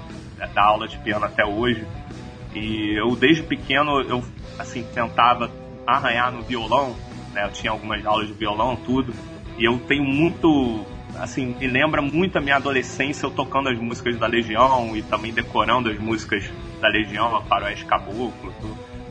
dá 0.55 0.64
aula 0.64 0.87
de 0.87 0.99
piano 0.99 1.24
até 1.24 1.45
hoje. 1.45 1.87
E 2.55 2.99
eu 2.99 3.14
desde 3.14 3.42
pequeno 3.42 4.01
eu 4.01 4.22
assim 4.59 4.82
tentava 4.82 5.51
arranhar 5.86 6.32
no 6.32 6.42
violão, 6.42 6.96
né? 7.32 7.44
Eu 7.44 7.53
tinha 7.53 7.70
algumas 7.70 8.05
aulas 8.05 8.28
de 8.28 8.34
violão, 8.34 8.76
tudo. 8.76 9.12
E 9.59 9.64
eu 9.64 9.78
tenho 9.78 10.05
muito 10.05 10.84
assim, 11.16 11.55
me 11.59 11.66
lembra 11.66 12.01
muito 12.01 12.38
a 12.38 12.40
minha 12.40 12.57
adolescência 12.57 13.26
eu 13.26 13.30
tocando 13.30 13.68
as 13.68 13.78
músicas 13.78 14.16
da 14.18 14.26
Legião 14.26 14.96
e 14.96 15.03
também 15.03 15.32
decorando 15.32 15.90
as 15.90 15.99
músicas 15.99 16.44
da 16.80 16.88
Legião, 16.88 17.36
a 17.36 17.42
Faroeste 17.42 17.84
Caboclo, 17.84 18.53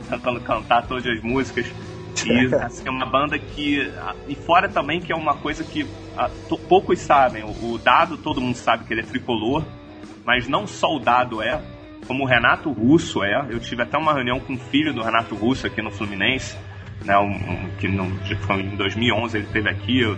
tentando 0.08 0.40
cantar 0.40 0.86
todas 0.86 1.06
as 1.06 1.22
músicas. 1.22 1.66
E 2.24 2.54
assim, 2.56 2.86
é 2.86 2.90
uma 2.90 3.06
banda 3.06 3.38
que. 3.38 3.90
E 4.26 4.34
fora 4.34 4.68
também 4.68 5.00
que 5.00 5.12
é 5.12 5.16
uma 5.16 5.34
coisa 5.36 5.62
que 5.64 5.86
a, 6.16 6.28
to, 6.48 6.58
poucos 6.58 6.98
sabem. 6.98 7.44
O, 7.44 7.74
o, 7.74 7.78
Dado, 7.78 8.16
todo 8.16 8.40
mundo 8.40 8.56
sabe 8.56 8.84
que 8.84 8.92
ele 8.92 9.02
é 9.02 9.04
tricolor, 9.04 9.64
mas 10.24 10.48
não 10.48 10.66
só 10.66 10.94
o 10.94 10.98
Dado 10.98 11.42
é, 11.42 11.60
como 12.08 12.24
o 12.24 12.26
Renato 12.26 12.72
Russo 12.72 13.22
é. 13.22 13.46
Eu 13.50 13.60
tive 13.60 13.82
até 13.82 13.98
uma 13.98 14.14
reunião 14.14 14.40
com 14.40 14.54
o 14.54 14.58
filho 14.58 14.94
do 14.94 15.02
Renato 15.02 15.36
Russo 15.36 15.66
aqui 15.66 15.82
no 15.82 15.90
Fluminense, 15.90 16.56
né, 17.04 17.16
um, 17.18 17.70
que 17.78 17.86
no, 17.86 18.08
foi 18.38 18.62
em 18.62 18.74
2011 18.74 19.36
ele 19.36 19.46
esteve 19.46 19.68
aqui. 19.68 20.00
Eu, 20.00 20.16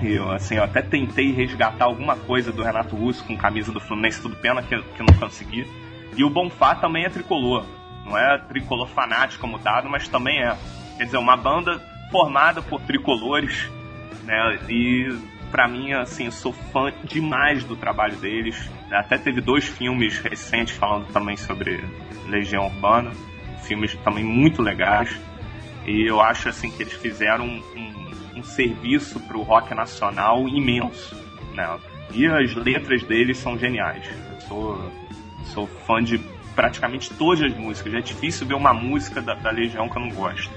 eu, 0.00 0.30
assim, 0.30 0.54
eu 0.54 0.62
até 0.62 0.80
tentei 0.80 1.32
resgatar 1.32 1.86
alguma 1.86 2.14
coisa 2.16 2.52
do 2.52 2.62
Renato 2.62 2.94
Russo 2.94 3.24
com 3.24 3.36
camisa 3.36 3.72
do 3.72 3.80
Fluminense, 3.80 4.22
tudo 4.22 4.36
pena 4.36 4.62
que, 4.62 4.80
que 4.80 5.02
não 5.02 5.18
consegui. 5.18 5.66
E 6.16 6.22
o 6.22 6.30
Bonfá 6.30 6.76
também 6.76 7.04
é 7.04 7.10
tricolor. 7.10 7.66
Não 8.06 8.16
é 8.16 8.38
tricolor 8.38 8.88
fanático 8.88 9.40
como 9.40 9.58
dado, 9.58 9.90
mas 9.90 10.08
também 10.08 10.40
é. 10.40 10.56
Quer 10.96 11.04
dizer, 11.04 11.18
uma 11.18 11.36
banda 11.36 11.80
formada 12.10 12.62
por 12.62 12.80
tricolores, 12.82 13.68
né? 14.24 14.58
E 14.68 15.14
para 15.50 15.68
mim, 15.68 15.92
assim, 15.92 16.26
eu 16.26 16.32
sou 16.32 16.52
fã 16.52 16.92
demais 17.04 17.64
do 17.64 17.76
trabalho 17.76 18.16
deles. 18.16 18.68
Até 18.90 19.18
teve 19.18 19.40
dois 19.40 19.64
filmes 19.64 20.18
recentes 20.18 20.76
falando 20.76 21.06
também 21.12 21.36
sobre 21.36 21.84
Legião 22.26 22.66
Urbana, 22.66 23.12
filmes 23.62 23.94
também 24.04 24.24
muito 24.24 24.62
legais. 24.62 25.18
E 25.86 26.08
eu 26.08 26.20
acho 26.20 26.48
assim 26.48 26.70
que 26.70 26.82
eles 26.82 26.94
fizeram 26.94 27.46
um, 27.46 28.12
um 28.36 28.42
serviço 28.42 29.20
para 29.20 29.36
o 29.36 29.42
rock 29.42 29.74
nacional 29.74 30.46
imenso. 30.48 31.16
Né? 31.54 31.78
E 32.12 32.26
as 32.26 32.54
letras 32.54 33.02
deles 33.02 33.38
são 33.38 33.58
geniais. 33.58 34.08
Eu 34.32 34.40
sou, 34.42 34.92
sou 35.44 35.66
fã 35.66 36.02
de 36.02 36.18
praticamente 36.54 37.12
todas 37.14 37.42
as 37.42 37.56
músicas. 37.56 37.94
É 37.94 38.00
difícil 38.00 38.46
ver 38.46 38.54
uma 38.54 38.74
música 38.74 39.22
da, 39.22 39.34
da 39.34 39.50
Legião 39.50 39.88
que 39.88 39.96
eu 39.96 40.02
não 40.02 40.10
gosto. 40.10 40.52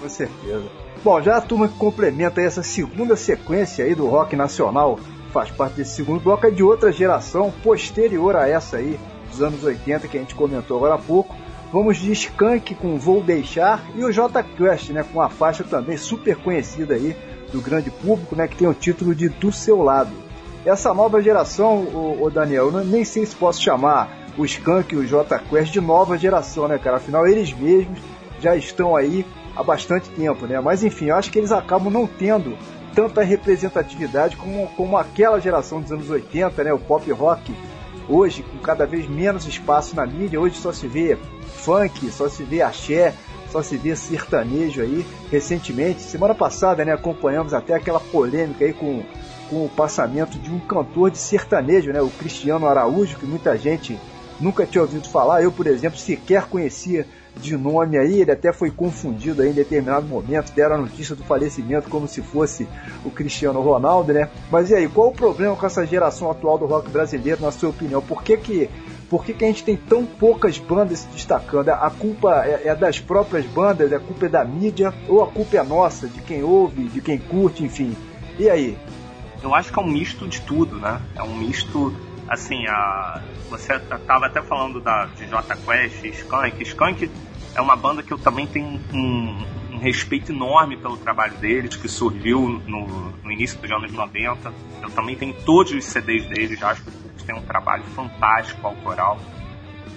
Com 0.00 0.08
certeza. 0.08 0.83
Bom, 1.04 1.20
já 1.20 1.36
a 1.36 1.40
turma 1.42 1.68
que 1.68 1.76
complementa 1.76 2.40
essa 2.40 2.62
segunda 2.62 3.14
sequência 3.14 3.84
aí 3.84 3.94
do 3.94 4.06
rock 4.06 4.34
nacional, 4.34 4.98
faz 5.34 5.50
parte 5.50 5.74
desse 5.74 5.96
segundo 5.96 6.18
bloco, 6.18 6.46
é 6.46 6.50
de 6.50 6.62
outra 6.62 6.90
geração, 6.90 7.52
posterior 7.62 8.34
a 8.34 8.48
essa 8.48 8.78
aí, 8.78 8.98
dos 9.30 9.42
anos 9.42 9.62
80, 9.62 10.08
que 10.08 10.16
a 10.16 10.20
gente 10.20 10.34
comentou 10.34 10.78
agora 10.78 10.94
há 10.94 10.98
pouco. 10.98 11.36
Vamos 11.70 11.98
de 11.98 12.10
Skank 12.10 12.74
com 12.76 12.98
Vou 12.98 13.22
Deixar 13.22 13.84
e 13.94 14.02
o 14.02 14.10
J 14.10 14.42
Quest, 14.42 14.92
né, 14.92 15.04
com 15.12 15.20
a 15.20 15.28
faixa 15.28 15.62
também 15.62 15.98
super 15.98 16.36
conhecida 16.36 16.94
aí 16.94 17.14
do 17.52 17.60
grande 17.60 17.90
público, 17.90 18.34
né, 18.34 18.48
que 18.48 18.56
tem 18.56 18.66
o 18.66 18.72
título 18.72 19.14
de 19.14 19.28
Do 19.28 19.52
Seu 19.52 19.82
Lado. 19.82 20.12
Essa 20.64 20.94
nova 20.94 21.20
geração, 21.20 21.80
o, 21.80 22.22
o 22.22 22.30
Daniel, 22.30 22.72
eu 22.72 22.82
nem 22.82 23.04
sei 23.04 23.26
se 23.26 23.36
posso 23.36 23.62
chamar 23.62 24.08
o 24.38 24.44
Skank 24.46 24.94
e 24.94 24.96
o 24.96 25.06
J 25.06 25.38
Quest 25.38 25.70
de 25.70 25.82
nova 25.82 26.16
geração, 26.16 26.66
né, 26.66 26.78
cara? 26.78 26.96
Afinal, 26.96 27.26
eles 27.26 27.52
mesmos 27.52 27.98
já 28.40 28.56
estão 28.56 28.96
aí 28.96 29.26
há 29.56 29.62
bastante 29.62 30.08
tempo, 30.10 30.46
né? 30.46 30.60
Mas 30.60 30.82
enfim, 30.82 31.06
eu 31.06 31.16
acho 31.16 31.30
que 31.30 31.38
eles 31.38 31.52
acabam 31.52 31.92
não 31.92 32.06
tendo 32.06 32.56
tanta 32.94 33.22
representatividade 33.22 34.36
como, 34.36 34.68
como 34.68 34.96
aquela 34.96 35.40
geração 35.40 35.80
dos 35.80 35.92
anos 35.92 36.10
80, 36.10 36.64
né? 36.64 36.72
O 36.72 36.78
pop 36.78 37.10
rock 37.12 37.54
hoje 38.08 38.42
com 38.42 38.58
cada 38.58 38.86
vez 38.86 39.08
menos 39.08 39.46
espaço 39.46 39.96
na 39.96 40.06
mídia, 40.06 40.40
hoje 40.40 40.56
só 40.56 40.72
se 40.72 40.86
vê 40.86 41.16
funk, 41.56 42.10
só 42.10 42.28
se 42.28 42.42
vê 42.42 42.62
axé, 42.62 43.14
só 43.50 43.62
se 43.62 43.76
vê 43.76 43.94
sertanejo 43.96 44.82
aí. 44.82 45.06
Recentemente, 45.30 46.02
semana 46.02 46.34
passada, 46.34 46.84
né, 46.84 46.92
acompanhamos 46.92 47.54
até 47.54 47.74
aquela 47.74 48.00
polêmica 48.00 48.64
aí 48.64 48.72
com, 48.72 49.02
com 49.48 49.64
o 49.64 49.68
passamento 49.68 50.38
de 50.38 50.50
um 50.50 50.58
cantor 50.58 51.10
de 51.10 51.18
sertanejo, 51.18 51.92
né, 51.92 52.00
o 52.02 52.10
Cristiano 52.10 52.66
Araújo, 52.66 53.16
que 53.16 53.26
muita 53.26 53.56
gente 53.56 53.98
nunca 54.40 54.66
tinha 54.66 54.82
ouvido 54.82 55.08
falar. 55.08 55.42
Eu, 55.42 55.52
por 55.52 55.66
exemplo, 55.66 55.98
sequer 55.98 56.46
conhecia 56.46 57.06
de 57.36 57.56
nome 57.56 57.98
aí, 57.98 58.20
ele 58.20 58.30
até 58.30 58.52
foi 58.52 58.70
confundido 58.70 59.42
aí 59.42 59.50
em 59.50 59.54
determinado 59.54 60.06
momento, 60.06 60.52
deram 60.52 60.76
a 60.76 60.78
notícia 60.78 61.14
do 61.14 61.24
falecimento 61.24 61.90
como 61.90 62.06
se 62.06 62.22
fosse 62.22 62.68
o 63.04 63.10
Cristiano 63.10 63.60
Ronaldo, 63.60 64.12
né? 64.12 64.30
Mas 64.50 64.70
e 64.70 64.74
aí, 64.74 64.88
qual 64.88 65.08
o 65.08 65.12
problema 65.12 65.56
com 65.56 65.66
essa 65.66 65.86
geração 65.86 66.30
atual 66.30 66.58
do 66.58 66.66
rock 66.66 66.90
brasileiro, 66.90 67.42
na 67.42 67.50
sua 67.50 67.70
opinião? 67.70 68.00
Por 68.00 68.22
que 68.22 68.36
que, 68.36 68.70
por 69.10 69.24
que, 69.24 69.32
que 69.32 69.44
a 69.44 69.48
gente 69.48 69.64
tem 69.64 69.76
tão 69.76 70.06
poucas 70.06 70.58
bandas 70.58 71.00
se 71.00 71.08
destacando? 71.08 71.70
A 71.70 71.90
culpa 71.90 72.44
é, 72.46 72.68
é 72.68 72.74
das 72.74 73.00
próprias 73.00 73.44
bandas, 73.46 73.92
a 73.92 73.98
culpa 73.98 74.26
é 74.26 74.28
da 74.28 74.44
mídia, 74.44 74.94
ou 75.08 75.22
a 75.22 75.26
culpa 75.26 75.56
é 75.56 75.62
nossa, 75.62 76.06
de 76.06 76.20
quem 76.20 76.42
ouve, 76.42 76.84
de 76.84 77.00
quem 77.00 77.18
curte, 77.18 77.64
enfim? 77.64 77.96
E 78.38 78.48
aí? 78.48 78.78
Eu 79.42 79.54
acho 79.54 79.70
que 79.70 79.78
é 79.78 79.82
um 79.82 79.88
misto 79.88 80.26
de 80.26 80.40
tudo, 80.40 80.76
né? 80.76 81.00
É 81.14 81.22
um 81.22 81.36
misto 81.36 81.94
assim, 82.28 82.66
a, 82.66 83.22
você 83.48 83.74
estava 83.74 84.26
até 84.26 84.42
falando 84.42 84.80
da, 84.80 85.06
de 85.06 85.26
J 85.26 85.56
Quest, 85.56 86.04
Skank. 86.04 86.62
Skank 86.62 87.10
é 87.54 87.60
uma 87.60 87.76
banda 87.76 88.02
que 88.02 88.12
eu 88.12 88.18
também 88.18 88.46
tenho 88.46 88.80
um, 88.92 89.46
um 89.72 89.78
respeito 89.78 90.32
enorme 90.32 90.76
pelo 90.76 90.96
trabalho 90.96 91.36
deles, 91.38 91.76
que 91.76 91.88
surgiu 91.88 92.62
no, 92.66 93.10
no, 93.22 93.32
início 93.32 93.58
dos 93.60 93.70
anos 93.70 93.92
90. 93.92 94.52
Eu 94.82 94.90
também 94.90 95.16
tenho 95.16 95.34
todos 95.44 95.72
os 95.72 95.84
CDs 95.84 96.26
deles, 96.26 96.62
acho 96.62 96.82
que 96.82 96.90
eles 96.90 97.22
têm 97.22 97.36
um 97.36 97.42
trabalho 97.42 97.84
fantástico 97.84 98.66
autoral. 98.66 99.18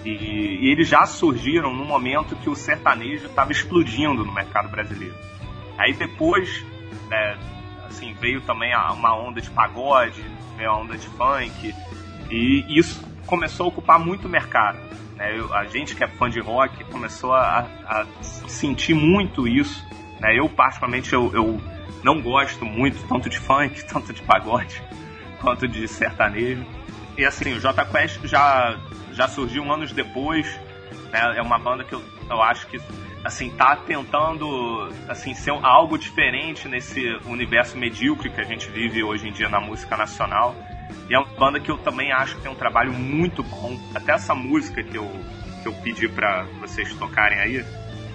E, 0.06 0.10
e 0.10 0.72
eles 0.72 0.88
já 0.88 1.06
surgiram 1.06 1.74
no 1.74 1.84
momento 1.84 2.36
que 2.36 2.50
o 2.50 2.56
sertanejo 2.56 3.26
estava 3.26 3.52
explodindo 3.52 4.24
no 4.24 4.32
mercado 4.32 4.70
brasileiro. 4.70 5.16
Aí 5.78 5.94
depois, 5.94 6.66
né, 7.10 7.38
assim, 7.86 8.14
veio 8.14 8.42
também 8.42 8.74
uma 8.76 9.16
onda 9.16 9.42
de 9.42 9.50
pagode, 9.50 10.24
veio 10.56 10.70
a 10.70 10.78
onda 10.78 10.98
de 10.98 11.08
funk, 11.08 11.74
e 12.30 12.66
isso 12.78 13.04
começou 13.26 13.66
a 13.66 13.70
ocupar 13.70 14.00
muito 14.00 14.28
o 14.28 14.30
mercado. 14.30 14.80
Né? 15.16 15.38
Eu, 15.38 15.54
a 15.54 15.66
gente 15.66 15.96
que 15.96 16.04
é 16.04 16.08
fã 16.08 16.30
de 16.30 16.40
rock 16.40 16.84
começou 16.86 17.34
a, 17.34 17.68
a 17.86 18.06
sentir 18.24 18.94
muito 18.94 19.48
isso. 19.48 19.86
Né? 20.20 20.38
Eu, 20.38 20.50
particularmente, 20.50 21.14
eu, 21.14 21.32
eu, 21.34 21.62
não 22.04 22.22
gosto 22.22 22.64
muito 22.64 23.06
tanto 23.08 23.30
de 23.30 23.40
funk, 23.40 23.84
tanto 23.92 24.14
de 24.14 24.22
pagode, 24.22 24.82
quanto 25.42 25.68
de 25.68 25.88
sertanejo. 25.88 26.66
E 27.18 27.26
assim, 27.26 27.54
o 27.54 27.60
J 27.60 27.86
Quest 27.86 28.26
já, 28.26 28.78
já 29.12 29.28
surgiu 29.28 29.70
anos 29.72 29.92
depois. 29.92 30.48
Né? 31.12 31.38
É 31.38 31.42
uma 31.42 31.58
banda 31.58 31.84
que 31.84 31.94
eu, 31.94 32.04
eu 32.30 32.42
acho 32.42 32.68
que 32.68 32.80
assim 33.24 33.50
tá 33.50 33.76
tentando 33.76 34.94
assim 35.10 35.34
ser 35.34 35.52
algo 35.52 35.98
diferente 35.98 36.68
nesse 36.68 37.02
universo 37.26 37.76
medíocre 37.76 38.30
que 38.30 38.40
a 38.40 38.44
gente 38.44 38.70
vive 38.70 39.04
hoje 39.04 39.28
em 39.28 39.32
dia 39.34 39.50
na 39.50 39.60
música 39.60 39.98
nacional 39.98 40.56
e 41.10 41.16
é 41.16 41.20
uma 41.20 41.28
banda 41.38 41.60
que 41.60 41.72
eu 41.72 41.78
também 41.78 42.12
acho 42.12 42.36
que 42.36 42.42
tem 42.42 42.52
um 42.52 42.56
trabalho 42.56 42.92
muito 42.92 43.44
bom. 43.44 43.78
Até 43.96 44.14
essa 44.14 44.36
música 44.36 44.84
que 44.84 44.98
eu, 44.98 45.10
que 45.62 45.68
eu 45.68 45.74
pedi 45.74 46.08
para 46.08 46.44
vocês 46.60 46.94
tocarem 46.96 47.40
aí, 47.40 47.66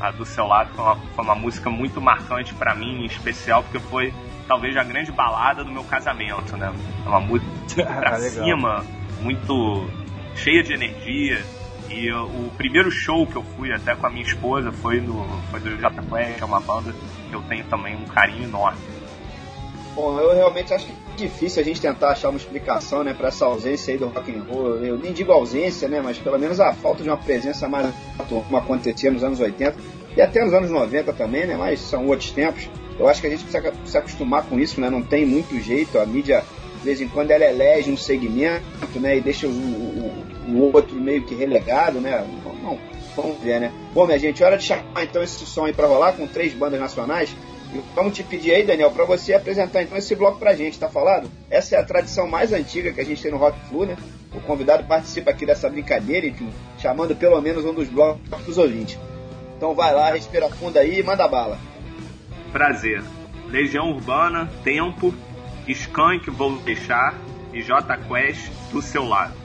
a 0.00 0.10
do 0.10 0.24
seu 0.24 0.46
lado, 0.46 0.70
foi 0.74 0.84
uma, 0.84 0.96
foi 0.96 1.24
uma 1.24 1.34
música 1.34 1.70
muito 1.70 2.00
marcante 2.00 2.52
para 2.54 2.74
mim, 2.74 3.02
em 3.02 3.06
especial 3.06 3.62
porque 3.62 3.78
foi 3.78 4.12
talvez 4.48 4.76
a 4.76 4.82
grande 4.82 5.12
balada 5.12 5.64
do 5.64 5.70
meu 5.70 5.84
casamento, 5.84 6.56
né? 6.56 6.72
É 7.04 7.08
uma 7.08 7.20
música 7.20 7.84
pra 7.86 8.16
ah, 8.16 8.20
cima, 8.20 8.84
muito 9.20 9.88
cheia 10.34 10.62
de 10.62 10.72
energia. 10.72 11.42
E 11.88 12.10
o 12.10 12.50
primeiro 12.56 12.90
show 12.90 13.26
que 13.26 13.36
eu 13.36 13.42
fui 13.42 13.70
até 13.72 13.94
com 13.94 14.06
a 14.06 14.10
minha 14.10 14.24
esposa 14.24 14.72
foi 14.72 14.98
do, 14.98 15.24
foi 15.50 15.60
do 15.60 15.78
Jota 15.78 16.02
Quest, 16.02 16.40
é 16.40 16.44
uma 16.44 16.60
banda 16.60 16.92
que 17.28 17.34
eu 17.34 17.42
tenho 17.42 17.64
também 17.64 17.94
um 17.94 18.04
carinho 18.04 18.44
enorme. 18.44 18.80
Bom, 19.94 20.18
eu 20.18 20.34
realmente 20.34 20.72
acho 20.72 20.86
que 20.86 21.01
difícil 21.16 21.62
a 21.62 21.64
gente 21.64 21.80
tentar 21.80 22.10
achar 22.10 22.28
uma 22.28 22.38
explicação, 22.38 23.02
né, 23.04 23.14
para 23.14 23.28
essa 23.28 23.44
ausência 23.44 23.92
aí 23.92 23.98
do 23.98 24.06
rock 24.06 24.30
and 24.30 24.42
roll. 24.42 24.76
Eu 24.76 24.98
nem 24.98 25.12
digo 25.12 25.32
ausência, 25.32 25.88
né, 25.88 26.00
mas 26.02 26.18
pelo 26.18 26.38
menos 26.38 26.60
a 26.60 26.72
falta 26.72 27.02
de 27.02 27.08
uma 27.08 27.16
presença 27.16 27.68
mais 27.68 27.92
como 28.28 28.56
acontecia 28.56 29.10
nos 29.10 29.22
anos 29.22 29.40
80 29.40 29.76
e 30.16 30.20
até 30.20 30.44
nos 30.44 30.52
anos 30.52 30.70
90 30.70 31.12
também, 31.12 31.46
né, 31.46 31.56
mas 31.56 31.80
são 31.80 32.06
outros 32.06 32.30
tempos. 32.30 32.68
Eu 32.98 33.08
acho 33.08 33.20
que 33.20 33.26
a 33.26 33.30
gente 33.30 33.44
precisa 33.44 33.72
se 33.84 33.98
acostumar 33.98 34.44
com 34.44 34.58
isso, 34.58 34.80
né, 34.80 34.90
não 34.90 35.02
tem 35.02 35.24
muito 35.24 35.58
jeito. 35.60 35.98
A 35.98 36.06
mídia, 36.06 36.44
de 36.78 36.84
vez 36.84 37.00
em 37.00 37.08
quando, 37.08 37.30
ela 37.30 37.44
elege 37.44 37.90
um 37.90 37.96
segmento, 37.96 38.64
né, 38.96 39.16
e 39.16 39.20
deixa 39.20 39.46
o, 39.46 39.50
o, 39.50 40.12
o 40.48 40.72
outro 40.72 40.94
meio 40.96 41.24
que 41.24 41.34
relegado, 41.34 42.00
né. 42.00 42.24
Não, 42.62 42.78
vamos 43.16 43.38
ver, 43.40 43.60
né. 43.60 43.72
Bom, 43.94 44.06
minha 44.06 44.18
gente, 44.18 44.42
hora 44.44 44.56
de 44.56 44.64
chamar 44.64 45.04
então 45.04 45.22
esse 45.22 45.44
som 45.46 45.64
aí 45.64 45.72
para 45.72 45.86
rolar 45.86 46.12
com 46.12 46.26
três 46.26 46.52
bandas 46.52 46.80
nacionais. 46.80 47.34
Vamos 47.94 48.14
te 48.14 48.22
pedir 48.22 48.52
aí, 48.52 48.64
Daniel, 48.64 48.90
para 48.90 49.04
você 49.04 49.32
apresentar 49.32 49.82
então 49.82 49.96
esse 49.96 50.14
bloco 50.14 50.38
pra 50.38 50.54
gente, 50.54 50.78
tá 50.78 50.88
falado? 50.88 51.30
Essa 51.50 51.76
é 51.76 51.78
a 51.78 51.84
tradição 51.84 52.26
mais 52.26 52.52
antiga 52.52 52.92
que 52.92 53.00
a 53.00 53.04
gente 53.04 53.22
tem 53.22 53.30
no 53.30 53.38
Rock 53.38 53.58
Flu, 53.68 53.86
né? 53.86 53.96
O 54.34 54.40
convidado 54.40 54.84
participa 54.84 55.30
aqui 55.30 55.46
dessa 55.46 55.70
brincadeira, 55.70 56.26
enfim, 56.26 56.50
chamando 56.78 57.16
pelo 57.16 57.40
menos 57.40 57.64
um 57.64 57.72
dos 57.72 57.88
blocos 57.88 58.44
dos 58.44 58.58
ouvintes. 58.58 58.98
Então 59.56 59.74
vai 59.74 59.94
lá, 59.94 60.10
respira 60.12 60.50
fundo 60.50 60.76
aí 60.76 61.00
e 61.00 61.02
manda 61.02 61.26
bala. 61.28 61.58
Prazer. 62.52 63.02
Legião 63.48 63.90
Urbana, 63.90 64.50
Tempo, 64.64 65.14
Skank 65.68 66.30
Vou 66.30 66.56
Deixar 66.58 67.14
e 67.52 67.62
J 67.62 67.96
Quest 67.98 68.50
do 68.70 68.82
seu 68.82 69.04
lado. 69.04 69.41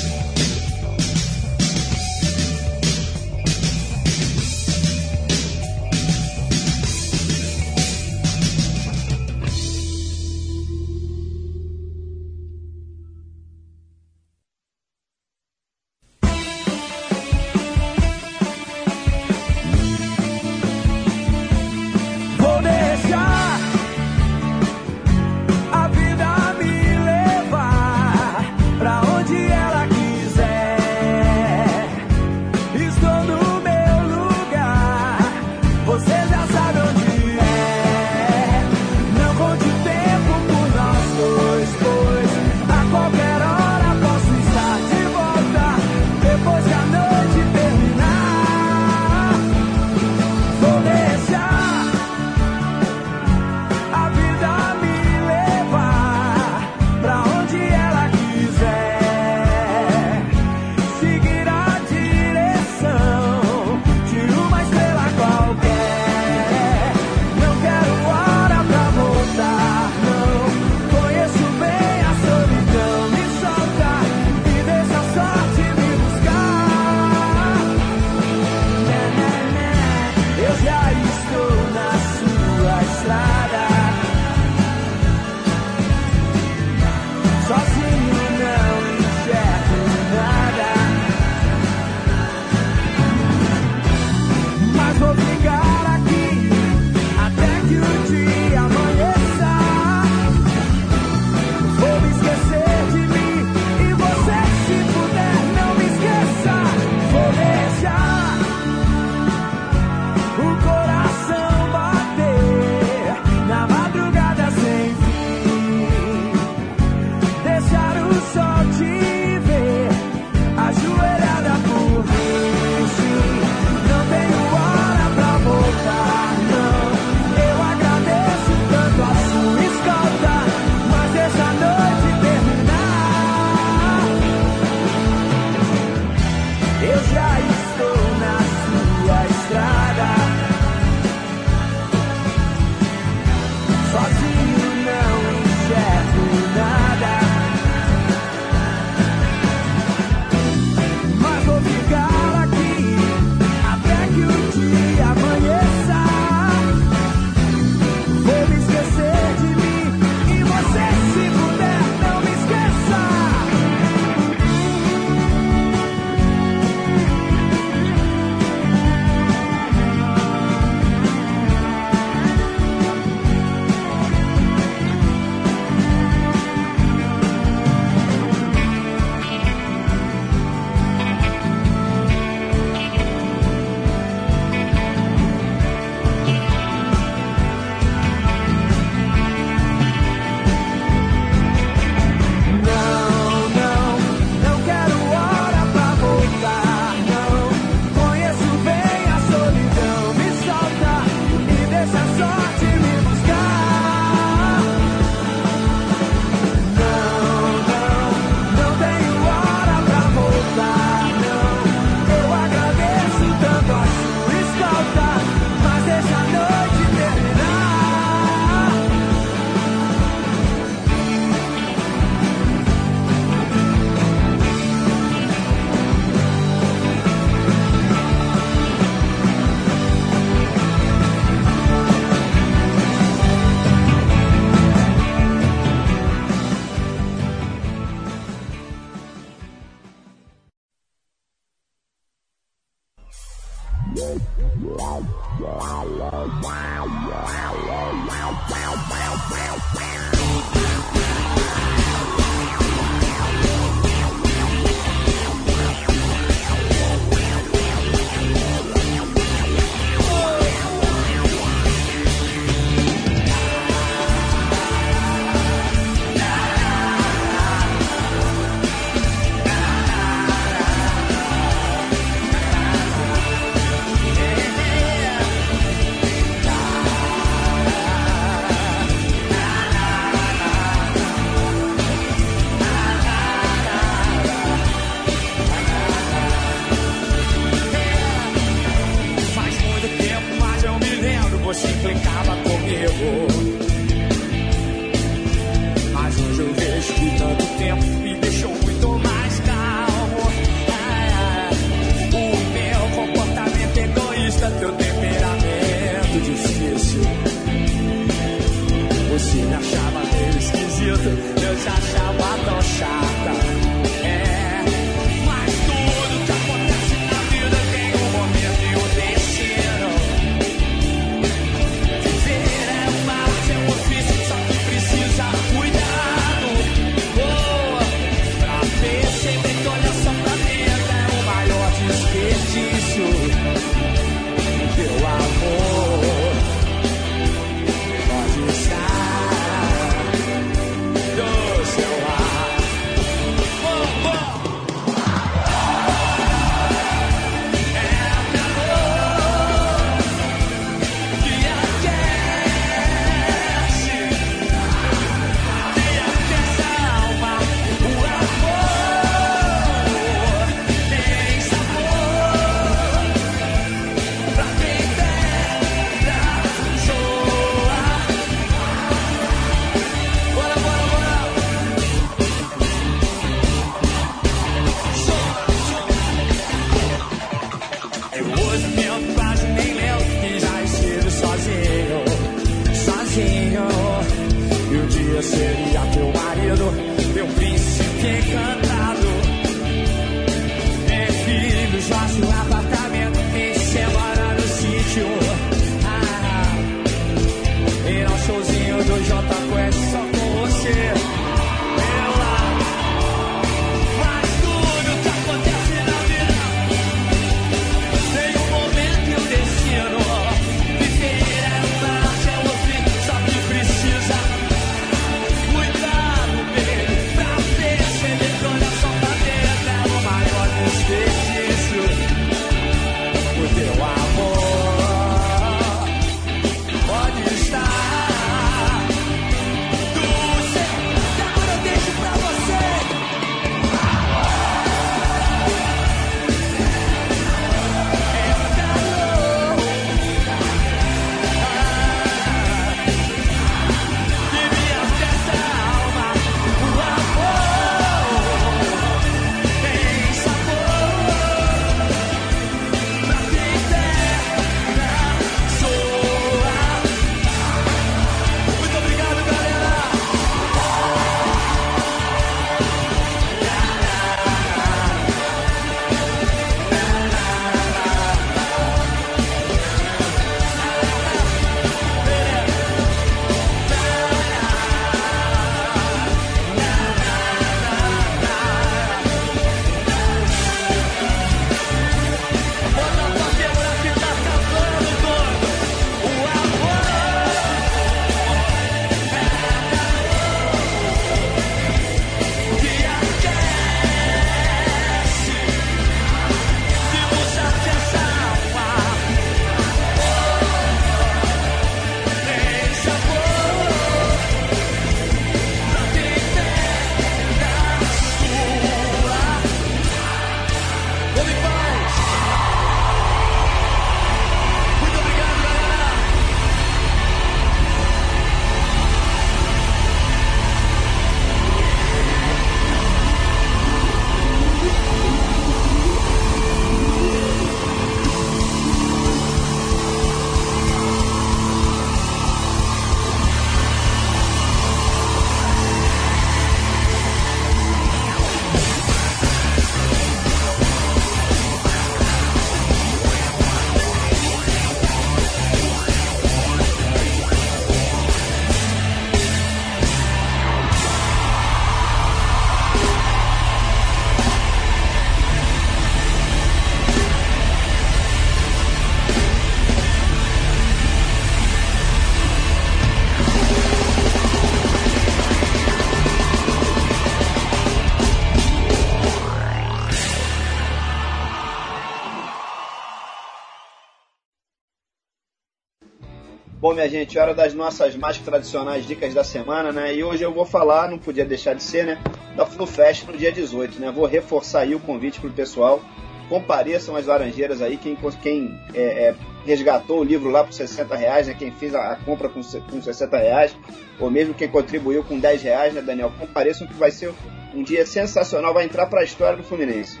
Bom, 576.72 576.76
minha 576.76 576.88
gente, 576.88 577.18
hora 577.18 577.34
das 577.34 577.52
nossas 577.52 577.94
mais 577.96 578.16
tradicionais 578.16 578.86
dicas 578.86 579.12
da 579.12 579.22
semana, 579.22 579.70
né? 579.70 579.94
E 579.94 580.02
hoje 580.02 580.22
eu 580.22 580.32
vou 580.32 580.46
falar, 580.46 580.88
não 580.88 580.96
podia 580.96 581.22
deixar 581.22 581.52
de 581.52 581.62
ser, 581.62 581.84
né? 581.84 581.98
Da 582.34 582.46
FluFest 582.46 583.04
no 583.04 583.12
dia 583.12 583.30
18, 583.30 583.78
né? 583.78 583.92
Vou 583.94 584.06
reforçar 584.06 584.60
aí 584.60 584.74
o 584.74 584.80
convite 584.80 585.20
pro 585.20 585.28
pessoal. 585.28 585.82
Compareçam 586.30 586.96
as 586.96 587.04
Laranjeiras 587.04 587.60
aí, 587.60 587.76
quem, 587.76 587.94
quem 588.22 588.58
é, 588.72 588.80
é, 588.80 589.14
resgatou 589.44 590.00
o 590.00 590.02
livro 590.02 590.30
lá 590.30 590.44
por 590.44 590.54
60 590.54 590.96
reais, 590.96 591.26
né? 591.26 591.36
Quem 591.38 591.50
fez 591.50 591.74
a, 591.74 591.92
a 591.92 591.96
compra 591.96 592.30
com, 592.30 592.40
com 592.40 592.80
60 592.80 593.18
reais, 593.18 593.54
ou 594.00 594.10
mesmo 594.10 594.32
quem 594.32 594.48
contribuiu 594.48 595.04
com 595.04 595.18
10 595.18 595.42
reais, 595.42 595.74
né, 595.74 595.82
Daniel? 595.82 596.10
Compareçam 596.18 596.66
que 596.66 596.72
vai 596.72 596.90
ser 596.90 597.12
um 597.54 597.62
dia 597.62 597.84
sensacional, 597.84 598.54
vai 598.54 598.64
entrar 598.64 598.86
para 598.86 599.02
a 599.02 599.04
história 599.04 599.36
do 599.36 599.42
Fluminense. 599.42 600.00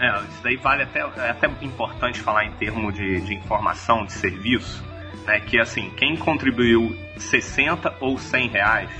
É, 0.00 0.08
isso 0.22 0.42
daí 0.42 0.56
vale 0.56 0.82
até, 0.82 0.98
é 0.98 1.30
até 1.30 1.46
importante 1.62 2.20
falar 2.20 2.44
em 2.44 2.52
termos 2.54 2.92
de, 2.92 3.20
de 3.20 3.34
informação, 3.34 4.04
de 4.04 4.12
serviço, 4.12 4.87
né? 5.26 5.40
Que 5.40 5.60
assim, 5.60 5.90
quem 5.90 6.16
contribuiu 6.16 6.96
60 7.16 7.96
ou 8.00 8.18
100 8.18 8.48
reais 8.48 8.90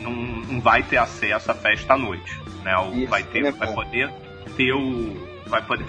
não, 0.00 0.12
não 0.12 0.60
vai 0.60 0.82
ter 0.82 0.96
acesso 0.96 1.50
à 1.50 1.54
festa 1.54 1.94
à 1.94 1.98
noite, 1.98 2.40
né? 2.62 2.76
Ou 2.76 2.94
Isso, 2.94 3.06
vai 3.08 3.22
ter, 3.22 3.52
vai 3.52 3.72
poder 3.72 4.10
ter 4.56 4.72
o, 4.72 5.16
vai 5.46 5.62
poder 5.62 5.86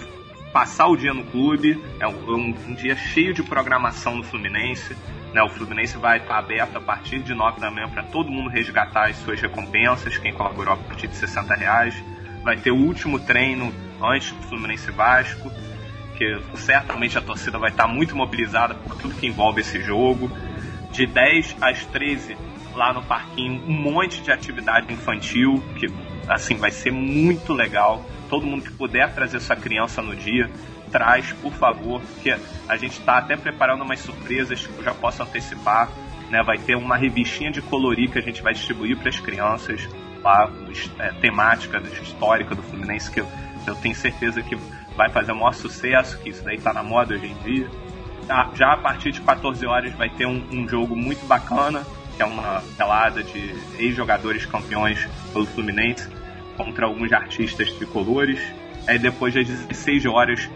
passar 0.51 0.87
o 0.87 0.95
dia 0.95 1.13
no 1.13 1.23
clube, 1.25 1.81
é 1.99 2.07
um, 2.07 2.35
um, 2.35 2.55
um 2.67 2.73
dia 2.73 2.95
cheio 2.95 3.33
de 3.33 3.43
programação 3.43 4.15
no 4.15 4.23
Fluminense. 4.23 4.95
Né, 5.33 5.43
o 5.43 5.49
Fluminense 5.49 5.95
vai 5.95 6.17
estar 6.17 6.39
aberto 6.39 6.77
a 6.77 6.81
partir 6.81 7.19
de 7.19 7.35
9 7.35 7.59
da 7.59 7.69
manhã 7.69 7.87
para 7.87 8.01
todo 8.01 8.31
mundo 8.31 8.49
resgatar 8.49 9.09
as 9.09 9.17
suas 9.17 9.39
recompensas, 9.39 10.17
quem 10.17 10.33
colaborou 10.33 10.73
a 10.73 10.77
partir 10.77 11.07
de 11.07 11.15
60 11.15 11.53
reais. 11.53 12.03
Vai 12.43 12.57
ter 12.57 12.71
o 12.71 12.75
último 12.75 13.19
treino 13.19 13.71
antes 14.01 14.31
do 14.31 14.41
Fluminense 14.47 14.89
Vasco 14.89 15.51
porque 16.19 16.37
certamente 16.55 17.17
a 17.17 17.21
torcida 17.21 17.57
vai 17.57 17.69
estar 17.69 17.87
muito 17.87 18.13
mobilizada 18.13 18.75
por 18.75 18.97
tudo 18.97 19.15
que 19.15 19.25
envolve 19.25 19.61
esse 19.61 19.81
jogo. 19.81 20.29
De 20.91 21.07
10 21.07 21.55
às 21.61 21.85
13, 21.85 22.35
lá 22.75 22.91
no 22.91 23.01
parquinho, 23.01 23.63
um 23.65 23.71
monte 23.71 24.21
de 24.21 24.29
atividade 24.29 24.91
infantil, 24.91 25.63
que 25.77 25.87
assim 26.27 26.57
vai 26.57 26.71
ser 26.71 26.91
muito 26.91 27.53
legal. 27.53 28.03
Todo 28.29 28.45
mundo 28.45 28.63
que 28.63 28.71
puder 28.73 29.13
trazer 29.13 29.39
sua 29.39 29.55
criança 29.55 30.01
no 30.01 30.13
dia, 30.13 30.49
traz, 30.91 31.31
por 31.41 31.53
favor, 31.53 32.01
porque 32.01 32.35
a 32.67 32.75
gente 32.75 32.99
está 32.99 33.19
até 33.19 33.37
preparando 33.37 33.83
umas 33.85 33.99
surpresas 33.99 34.67
que 34.67 34.77
eu 34.77 34.83
já 34.83 34.93
posso 34.93 35.23
antecipar. 35.23 35.89
Né? 36.29 36.43
Vai 36.43 36.57
ter 36.57 36.75
uma 36.75 36.97
revistinha 36.97 37.49
de 37.49 37.61
colorir 37.61 38.11
que 38.11 38.19
a 38.19 38.21
gente 38.21 38.41
vai 38.41 38.53
distribuir 38.53 38.97
para 38.97 39.07
as 39.07 39.19
crianças, 39.21 39.87
lá, 40.21 40.51
é, 40.99 41.13
temática 41.13 41.81
histórica 42.01 42.53
do 42.53 42.61
Fluminense, 42.61 43.09
que 43.09 43.21
eu, 43.21 43.27
eu 43.65 43.75
tenho 43.75 43.95
certeza 43.95 44.41
que 44.41 44.57
vai 44.99 45.07
fazer 45.07 45.31
o 45.31 45.35
maior 45.35 45.53
sucesso, 45.53 46.19
que 46.19 46.27
isso 46.27 46.43
daí 46.43 46.59
tá 46.59 46.73
na 46.73 46.83
moda 46.83 47.15
hoje 47.15 47.27
em 47.27 47.33
dia. 47.35 47.69
Tá, 48.27 48.51
já 48.53 48.73
a 48.73 48.77
partir 48.77 49.13
de 49.13 49.21
14 49.21 49.65
horas 49.65 49.93
vai 49.93 50.09
ter 50.09 50.25
um, 50.25 50.45
um 50.51 50.67
jogo 50.67 50.93
muito 50.93 51.25
bacana, 51.25 51.87
que 52.17 52.21
é 52.21 52.25
uma 52.25 52.61
pelada 52.77 53.23
de 53.23 53.55
ex-jogadores 53.77 54.45
campeões 54.45 55.07
pelo 55.31 55.45
Fluminense 55.45 56.09
contra 56.57 56.85
alguns 56.85 57.13
artistas 57.13 57.71
tricolores. 57.71 58.41
Aí 58.85 58.99
depois 58.99 59.33
das 59.33 59.47
16 59.47 60.05
horas 60.05 60.49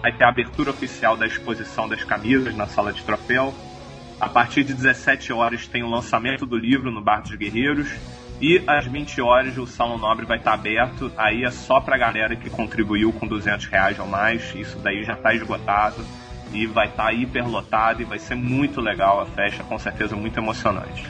vai 0.00 0.12
ter 0.12 0.22
a 0.22 0.28
abertura 0.28 0.70
oficial 0.70 1.16
da 1.16 1.26
exposição 1.26 1.88
das 1.88 2.04
camisas 2.04 2.54
na 2.54 2.68
sala 2.68 2.92
de 2.92 3.02
troféu. 3.02 3.52
A 4.20 4.28
partir 4.28 4.62
de 4.62 4.74
17 4.74 5.32
horas 5.32 5.66
tem 5.66 5.82
o 5.82 5.90
lançamento 5.90 6.46
do 6.46 6.56
livro 6.56 6.92
no 6.92 7.02
Bar 7.02 7.22
dos 7.22 7.34
Guerreiros 7.34 7.88
e 8.40 8.62
às 8.66 8.86
20 8.86 9.20
horas 9.20 9.58
o 9.58 9.66
Salão 9.66 9.98
Nobre 9.98 10.24
vai 10.24 10.38
estar 10.38 10.54
aberto. 10.54 11.10
Aí 11.16 11.44
é 11.44 11.50
só 11.50 11.80
pra 11.80 11.98
galera 11.98 12.36
que 12.36 12.48
contribuiu 12.48 13.12
com 13.12 13.26
200 13.26 13.66
reais 13.66 13.98
ou 13.98 14.06
mais. 14.06 14.54
Isso 14.54 14.78
daí 14.78 15.02
já 15.02 15.14
está 15.14 15.34
esgotado. 15.34 16.04
E 16.52 16.66
vai 16.66 16.86
estar 16.86 17.06
tá 17.06 17.12
hiperlotado 17.12 18.00
e 18.00 18.04
vai 18.04 18.18
ser 18.18 18.34
muito 18.34 18.80
legal 18.80 19.20
a 19.20 19.26
festa, 19.26 19.62
com 19.64 19.78
certeza 19.78 20.16
muito 20.16 20.38
emocionante. 20.38 21.04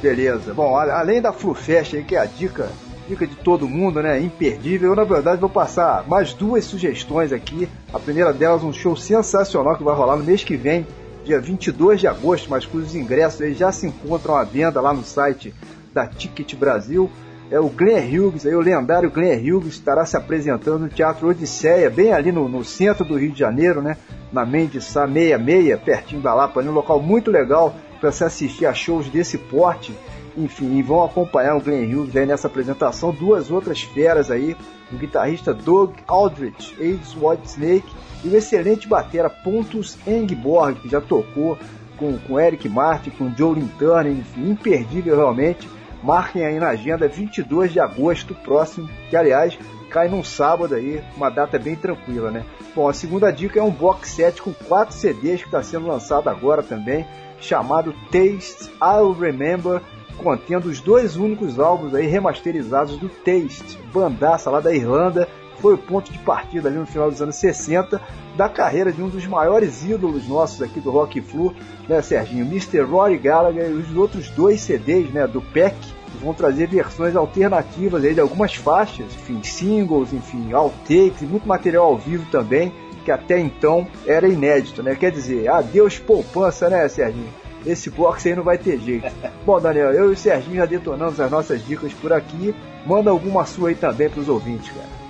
Beleza. 0.00 0.52
Bom, 0.52 0.76
além 0.76 1.20
da 1.20 1.32
FluFest 1.32 1.94
aí, 1.94 2.04
que 2.04 2.14
é 2.14 2.20
a 2.20 2.26
dica, 2.26 2.70
dica 3.08 3.26
de 3.26 3.34
todo 3.36 3.66
mundo, 3.66 4.02
né? 4.02 4.20
Imperdível. 4.20 4.90
Eu, 4.90 4.96
na 4.96 5.04
verdade, 5.04 5.40
vou 5.40 5.50
passar 5.50 6.06
mais 6.06 6.34
duas 6.34 6.64
sugestões 6.64 7.32
aqui. 7.32 7.68
A 7.92 7.98
primeira 7.98 8.32
delas, 8.32 8.62
um 8.62 8.72
show 8.72 8.94
sensacional 8.94 9.76
que 9.76 9.82
vai 9.82 9.96
rolar 9.96 10.16
no 10.16 10.24
mês 10.24 10.44
que 10.44 10.56
vem, 10.56 10.86
dia 11.24 11.40
22 11.40 12.00
de 12.00 12.06
agosto, 12.06 12.50
mas 12.50 12.66
cujos 12.66 12.94
ingressos 12.94 13.40
aí 13.40 13.54
já 13.54 13.72
se 13.72 13.86
encontram 13.86 14.36
à 14.36 14.44
venda 14.44 14.80
lá 14.80 14.92
no 14.92 15.02
site 15.02 15.54
da 15.92 16.06
Ticket 16.06 16.54
Brasil. 16.54 17.10
É 17.50 17.60
o 17.60 17.68
Glenn 17.68 18.08
Hughes, 18.08 18.46
aí, 18.46 18.54
o 18.54 18.60
lendário 18.60 19.10
Glenn 19.10 19.38
Hughes, 19.38 19.74
estará 19.74 20.06
se 20.06 20.16
apresentando 20.16 20.78
no 20.78 20.88
Teatro 20.88 21.28
Odisseia, 21.28 21.90
bem 21.90 22.12
ali 22.12 22.32
no, 22.32 22.48
no 22.48 22.64
centro 22.64 23.04
do 23.04 23.18
Rio 23.18 23.30
de 23.30 23.38
Janeiro, 23.38 23.82
né? 23.82 23.98
Na 24.32 24.46
Mendes 24.46 24.86
Sá 24.86 25.06
66, 25.06 25.78
pertinho 25.80 26.22
da 26.22 26.32
Lapa, 26.32 26.62
um 26.62 26.70
local 26.70 27.00
muito 27.02 27.30
legal 27.30 27.74
para 28.00 28.10
se 28.10 28.24
assistir 28.24 28.64
a 28.64 28.72
shows 28.72 29.08
desse 29.08 29.36
porte. 29.36 29.94
Enfim, 30.34 30.78
e 30.78 30.82
vão 30.82 31.04
acompanhar 31.04 31.54
o 31.54 31.60
Glenn 31.60 31.84
Hughes 31.84 32.16
aí 32.16 32.24
nessa 32.24 32.46
apresentação. 32.46 33.12
Duas 33.12 33.50
outras 33.50 33.82
feras 33.82 34.30
aí, 34.30 34.56
o 34.90 34.96
guitarrista 34.96 35.52
Doug 35.52 35.94
Aldrich, 36.06 36.74
ex-White 36.80 37.48
Snake, 37.48 37.94
e 38.24 38.28
o 38.28 38.36
excelente 38.36 38.88
batera 38.88 39.28
Pontus 39.28 39.98
Engborg, 40.06 40.80
que 40.80 40.88
já 40.88 41.02
tocou 41.02 41.58
com, 41.98 42.18
com 42.18 42.40
Eric 42.40 42.68
Martin, 42.68 43.10
com 43.10 43.30
Joe 43.36 43.62
Turner, 43.78 44.12
enfim, 44.12 44.50
imperdível 44.50 45.16
realmente. 45.16 45.68
Marquem 46.02 46.44
aí 46.44 46.58
na 46.58 46.70
agenda 46.70 47.06
22 47.06 47.72
de 47.72 47.80
agosto 47.80 48.34
próximo, 48.34 48.88
que 49.08 49.16
aliás 49.16 49.58
cai 49.88 50.08
num 50.08 50.24
sábado 50.24 50.74
aí, 50.74 51.02
uma 51.16 51.30
data 51.30 51.58
bem 51.58 51.76
tranquila, 51.76 52.30
né? 52.30 52.44
Bom, 52.74 52.88
a 52.88 52.94
segunda 52.94 53.30
dica 53.30 53.60
é 53.60 53.62
um 53.62 53.70
box 53.70 54.08
set 54.08 54.40
com 54.40 54.52
quatro 54.52 54.94
CDs 54.94 55.42
que 55.42 55.48
está 55.48 55.62
sendo 55.62 55.86
lançado 55.86 56.28
agora 56.28 56.62
também, 56.62 57.06
chamado 57.38 57.94
Taste 58.10 58.70
I'll 58.82 59.12
Remember, 59.12 59.82
contendo 60.16 60.68
os 60.68 60.80
dois 60.80 61.16
únicos 61.16 61.58
álbuns 61.58 61.94
aí 61.94 62.06
remasterizados 62.06 62.96
do 62.96 63.08
Taste, 63.08 63.78
bandaça 63.92 64.50
lá 64.50 64.60
da 64.60 64.74
Irlanda, 64.74 65.28
foi 65.58 65.74
o 65.74 65.78
ponto 65.78 66.10
de 66.10 66.18
partida 66.18 66.68
ali 66.68 66.78
no 66.78 66.86
final 66.86 67.10
dos 67.10 67.22
anos 67.22 67.36
60 67.36 68.00
da 68.36 68.48
carreira 68.48 68.90
de 68.90 69.02
um 69.02 69.08
dos 69.08 69.26
maiores 69.26 69.84
ídolos 69.84 70.26
nossos 70.26 70.60
aqui 70.60 70.80
do 70.80 70.90
Rock 70.90 71.20
Flu, 71.20 71.54
né, 71.88 72.02
Serginho? 72.02 72.44
Mr. 72.46 72.80
Rory 72.80 73.18
Gallagher 73.18 73.70
e 73.70 73.74
os 73.74 73.94
outros 73.94 74.28
dois 74.30 74.60
CDs, 74.60 75.10
né, 75.10 75.26
do 75.26 75.40
Peck, 75.40 75.76
vão 76.22 76.32
trazer 76.32 76.68
versões 76.68 77.16
alternativas 77.16 78.04
aí 78.04 78.14
de 78.14 78.20
algumas 78.20 78.54
faixas, 78.54 79.06
enfim, 79.14 79.42
singles, 79.42 80.12
enfim, 80.12 80.52
outtakes 80.52 81.22
e 81.22 81.26
muito 81.26 81.46
material 81.46 81.86
ao 81.86 81.98
vivo 81.98 82.24
também, 82.30 82.72
que 83.04 83.10
até 83.10 83.38
então 83.38 83.86
era 84.06 84.28
inédito, 84.28 84.82
né? 84.82 84.94
Quer 84.94 85.10
dizer, 85.10 85.48
adeus 85.48 85.98
poupança, 85.98 86.70
né, 86.70 86.88
Serginho? 86.88 87.28
Esse 87.64 87.90
box 87.90 88.26
aí 88.26 88.34
não 88.34 88.42
vai 88.42 88.58
ter 88.58 88.78
jeito. 88.78 89.06
Bom, 89.46 89.60
Daniel, 89.60 89.92
eu 89.92 90.10
e 90.10 90.14
o 90.14 90.16
Serginho 90.16 90.56
já 90.56 90.66
detonamos 90.66 91.20
as 91.20 91.30
nossas 91.30 91.64
dicas 91.64 91.92
por 91.92 92.12
aqui. 92.12 92.54
Manda 92.84 93.10
alguma 93.10 93.44
sua 93.44 93.68
aí 93.68 93.74
também 93.74 94.08
para 94.08 94.20
os 94.20 94.28
ouvintes, 94.28 94.68
cara. 94.70 95.02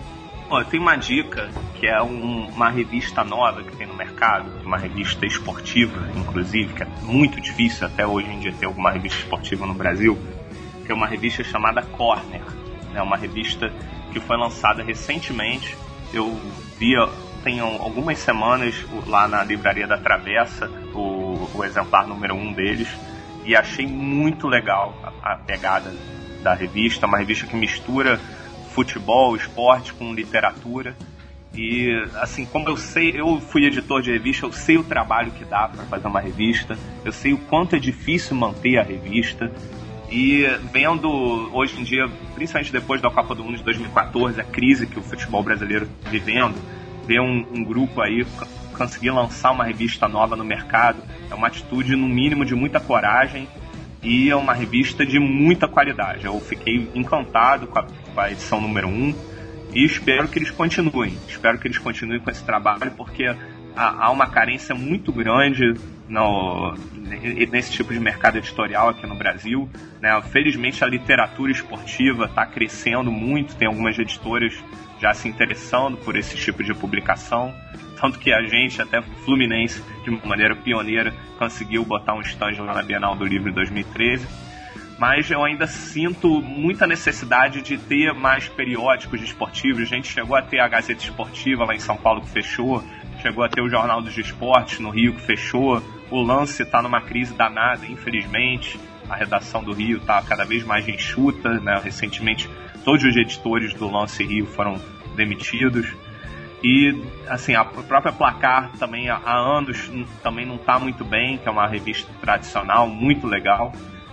Ó, 0.50 0.62
tem 0.64 0.78
uma 0.78 0.96
dica 0.96 1.48
que 1.80 1.86
é 1.86 2.02
um, 2.02 2.46
uma 2.48 2.68
revista 2.68 3.24
nova 3.24 3.62
que 3.62 3.74
tem 3.74 3.86
no 3.86 3.94
mercado, 3.94 4.50
uma 4.62 4.76
revista 4.76 5.24
esportiva, 5.24 6.06
inclusive, 6.14 6.74
que 6.74 6.82
é 6.82 6.86
muito 7.00 7.40
difícil 7.40 7.86
até 7.86 8.06
hoje 8.06 8.30
em 8.30 8.38
dia 8.38 8.52
ter 8.52 8.66
alguma 8.66 8.90
revista 8.90 9.18
esportiva 9.20 9.64
no 9.64 9.72
Brasil, 9.72 10.18
que 10.84 10.92
é 10.92 10.94
uma 10.94 11.06
revista 11.06 11.42
chamada 11.44 11.82
Corner. 11.82 12.42
É 12.94 13.02
uma 13.02 13.16
revista 13.16 13.72
que 14.12 14.20
foi 14.20 14.36
lançada 14.36 14.82
recentemente. 14.82 15.76
Eu 16.12 16.38
vi 16.78 16.94
tem 17.42 17.58
algumas 17.60 18.18
semanas 18.18 18.74
lá 19.06 19.26
na 19.26 19.42
livraria 19.42 19.86
da 19.86 19.98
Travessa 19.98 20.70
o, 20.94 21.48
o 21.54 21.64
exemplar 21.64 22.06
número 22.06 22.34
um 22.34 22.52
deles 22.52 22.88
e 23.44 23.56
achei 23.56 23.86
muito 23.86 24.46
legal 24.46 24.94
a, 25.02 25.32
a 25.32 25.36
pegada 25.36 25.92
da 26.42 26.54
revista, 26.54 27.06
uma 27.06 27.18
revista 27.18 27.46
que 27.46 27.56
mistura 27.56 28.20
futebol, 28.72 29.36
esporte 29.36 29.92
com 29.92 30.14
literatura. 30.14 30.96
E 31.54 31.90
assim, 32.14 32.46
como 32.46 32.68
eu 32.68 32.76
sei, 32.76 33.20
eu 33.20 33.40
fui 33.40 33.66
editor 33.66 34.00
de 34.00 34.10
revista, 34.10 34.46
eu 34.46 34.52
sei 34.52 34.78
o 34.78 34.84
trabalho 34.84 35.30
que 35.32 35.44
dá 35.44 35.68
para 35.68 35.84
fazer 35.84 36.06
uma 36.06 36.20
revista, 36.20 36.78
eu 37.04 37.12
sei 37.12 37.34
o 37.34 37.38
quanto 37.38 37.76
é 37.76 37.78
difícil 37.78 38.34
manter 38.34 38.78
a 38.78 38.82
revista. 38.82 39.52
E 40.12 40.44
vendo 40.70 41.08
hoje 41.54 41.80
em 41.80 41.82
dia, 41.82 42.06
principalmente 42.34 42.70
depois 42.70 43.00
da 43.00 43.10
Copa 43.10 43.34
do 43.34 43.42
Mundo 43.42 43.56
de 43.56 43.64
2014, 43.64 44.38
a 44.42 44.44
crise 44.44 44.86
que 44.86 44.98
o 44.98 45.02
futebol 45.02 45.42
brasileiro 45.42 45.86
está 45.86 46.10
vivendo, 46.10 46.54
ver 47.06 47.18
um, 47.18 47.46
um 47.50 47.64
grupo 47.64 48.02
aí 48.02 48.26
conseguir 48.76 49.10
lançar 49.10 49.52
uma 49.52 49.64
revista 49.64 50.06
nova 50.08 50.36
no 50.36 50.44
mercado 50.44 51.02
é 51.30 51.34
uma 51.34 51.46
atitude, 51.46 51.96
no 51.96 52.06
mínimo, 52.06 52.44
de 52.44 52.54
muita 52.54 52.78
coragem 52.78 53.48
e 54.02 54.28
é 54.28 54.36
uma 54.36 54.52
revista 54.52 55.06
de 55.06 55.18
muita 55.18 55.66
qualidade. 55.66 56.26
Eu 56.26 56.38
fiquei 56.40 56.90
encantado 56.94 57.66
com 57.66 57.78
a, 57.78 57.82
com 57.82 58.20
a 58.20 58.30
edição 58.30 58.60
número 58.60 58.88
1 58.88 59.14
e 59.74 59.82
espero 59.82 60.28
que 60.28 60.38
eles 60.38 60.50
continuem. 60.50 61.16
Espero 61.26 61.58
que 61.58 61.66
eles 61.66 61.78
continuem 61.78 62.20
com 62.20 62.30
esse 62.30 62.44
trabalho 62.44 62.90
porque 62.98 63.24
há, 63.74 64.04
há 64.04 64.10
uma 64.10 64.26
carência 64.26 64.74
muito 64.74 65.10
grande 65.10 65.72
no, 66.12 66.74
nesse 67.50 67.72
tipo 67.72 67.90
de 67.90 67.98
mercado 67.98 68.36
editorial 68.36 68.90
aqui 68.90 69.06
no 69.06 69.14
Brasil. 69.14 69.66
Né? 69.98 70.10
Felizmente 70.30 70.84
a 70.84 70.86
literatura 70.86 71.50
esportiva 71.50 72.26
está 72.26 72.44
crescendo 72.44 73.10
muito, 73.10 73.56
tem 73.56 73.66
algumas 73.66 73.98
editoras 73.98 74.52
já 75.00 75.14
se 75.14 75.26
interessando 75.26 75.96
por 75.96 76.14
esse 76.14 76.36
tipo 76.36 76.62
de 76.62 76.74
publicação. 76.74 77.54
Tanto 77.98 78.18
que 78.18 78.30
a 78.30 78.42
gente, 78.42 78.82
até 78.82 79.00
Fluminense, 79.24 79.82
de 80.04 80.10
maneira 80.26 80.54
pioneira, 80.54 81.14
conseguiu 81.38 81.82
botar 81.84 82.14
um 82.14 82.20
stand 82.20 82.62
lá 82.62 82.74
na 82.74 82.82
Bienal 82.82 83.16
do 83.16 83.24
Livro 83.24 83.48
em 83.48 83.54
2013. 83.54 84.26
Mas 84.98 85.30
eu 85.30 85.42
ainda 85.42 85.66
sinto 85.66 86.42
muita 86.42 86.86
necessidade 86.86 87.62
de 87.62 87.78
ter 87.78 88.12
mais 88.12 88.48
periódicos 88.48 89.22
esportivos. 89.22 89.82
A 89.82 89.86
gente 89.86 90.08
chegou 90.08 90.36
a 90.36 90.42
ter 90.42 90.60
a 90.60 90.68
Gazeta 90.68 91.02
Esportiva 91.02 91.64
lá 91.64 91.74
em 91.74 91.80
São 91.80 91.96
Paulo 91.96 92.20
que 92.20 92.28
fechou, 92.28 92.84
chegou 93.22 93.44
a 93.44 93.48
ter 93.48 93.62
o 93.62 93.68
Jornal 93.68 94.02
dos 94.02 94.18
Esportes 94.18 94.80
no 94.80 94.90
Rio 94.90 95.14
que 95.14 95.22
fechou. 95.22 95.80
O 96.10 96.20
lance 96.20 96.62
está 96.62 96.82
numa 96.82 97.00
crise 97.00 97.32
danada, 97.32 97.86
infelizmente. 97.86 98.78
A 99.08 99.14
redação 99.14 99.62
do 99.62 99.72
Rio 99.72 99.98
está 99.98 100.20
cada 100.22 100.44
vez 100.44 100.64
mais 100.64 100.88
enxuta. 100.88 101.60
Né? 101.60 101.80
Recentemente, 101.82 102.50
todos 102.84 103.04
os 103.04 103.16
editores 103.16 103.72
do 103.74 103.88
Lance 103.88 104.24
Rio 104.24 104.46
foram 104.46 104.80
demitidos. 105.14 105.86
E, 106.64 107.00
assim, 107.28 107.54
a 107.54 107.64
própria 107.64 108.12
Placar 108.12 108.72
também 108.78 109.08
há 109.08 109.20
anos 109.24 109.90
também 110.22 110.46
não 110.46 110.56
está 110.56 110.78
muito 110.78 111.04
bem, 111.04 111.38
que 111.38 111.48
é 111.48 111.50
uma 111.50 111.66
revista 111.66 112.10
tradicional, 112.20 112.88
muito 112.88 113.26
legal. 113.26 113.72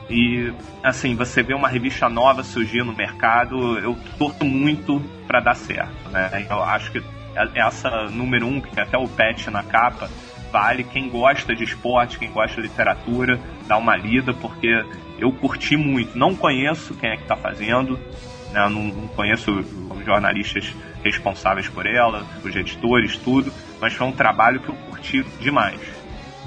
E, 0.09 0.51
assim, 0.83 1.15
você 1.15 1.43
vê 1.43 1.53
uma 1.53 1.69
revista 1.69 2.09
nova 2.09 2.41
surgir 2.41 2.83
no 2.83 2.95
mercado, 2.95 3.77
eu 3.77 3.95
torço 4.17 4.43
muito 4.43 4.99
para 5.27 5.39
dar 5.39 5.55
certo, 5.55 6.09
né? 6.09 6.47
Eu 6.49 6.63
acho 6.63 6.91
que 6.91 7.03
essa 7.55 8.05
número 8.09 8.47
um, 8.47 8.59
que 8.59 8.71
tem 8.71 8.83
até 8.83 8.97
o 8.97 9.07
patch 9.07 9.47
na 9.47 9.63
capa, 9.63 10.09
vale 10.51 10.83
quem 10.83 11.09
gosta 11.09 11.55
de 11.55 11.63
esporte, 11.63 12.17
quem 12.17 12.31
gosta 12.31 12.61
de 12.61 12.67
literatura, 12.67 13.39
dá 13.67 13.77
uma 13.77 13.95
lida, 13.95 14.33
porque 14.33 14.83
eu 15.17 15.31
curti 15.31 15.77
muito. 15.77 16.17
Não 16.17 16.35
conheço 16.35 16.93
quem 16.95 17.11
é 17.11 17.15
que 17.15 17.23
está 17.23 17.35
fazendo, 17.35 17.99
né? 18.51 18.67
não, 18.69 18.83
não 18.83 19.07
conheço 19.09 19.51
os 19.51 20.05
jornalistas 20.05 20.73
responsáveis 21.03 21.67
por 21.67 21.85
ela, 21.85 22.25
os 22.43 22.55
editores, 22.55 23.15
tudo, 23.17 23.51
mas 23.79 23.93
foi 23.93 24.07
um 24.07 24.11
trabalho 24.11 24.59
que 24.59 24.69
eu 24.69 24.75
curti 24.89 25.23
demais. 25.39 25.79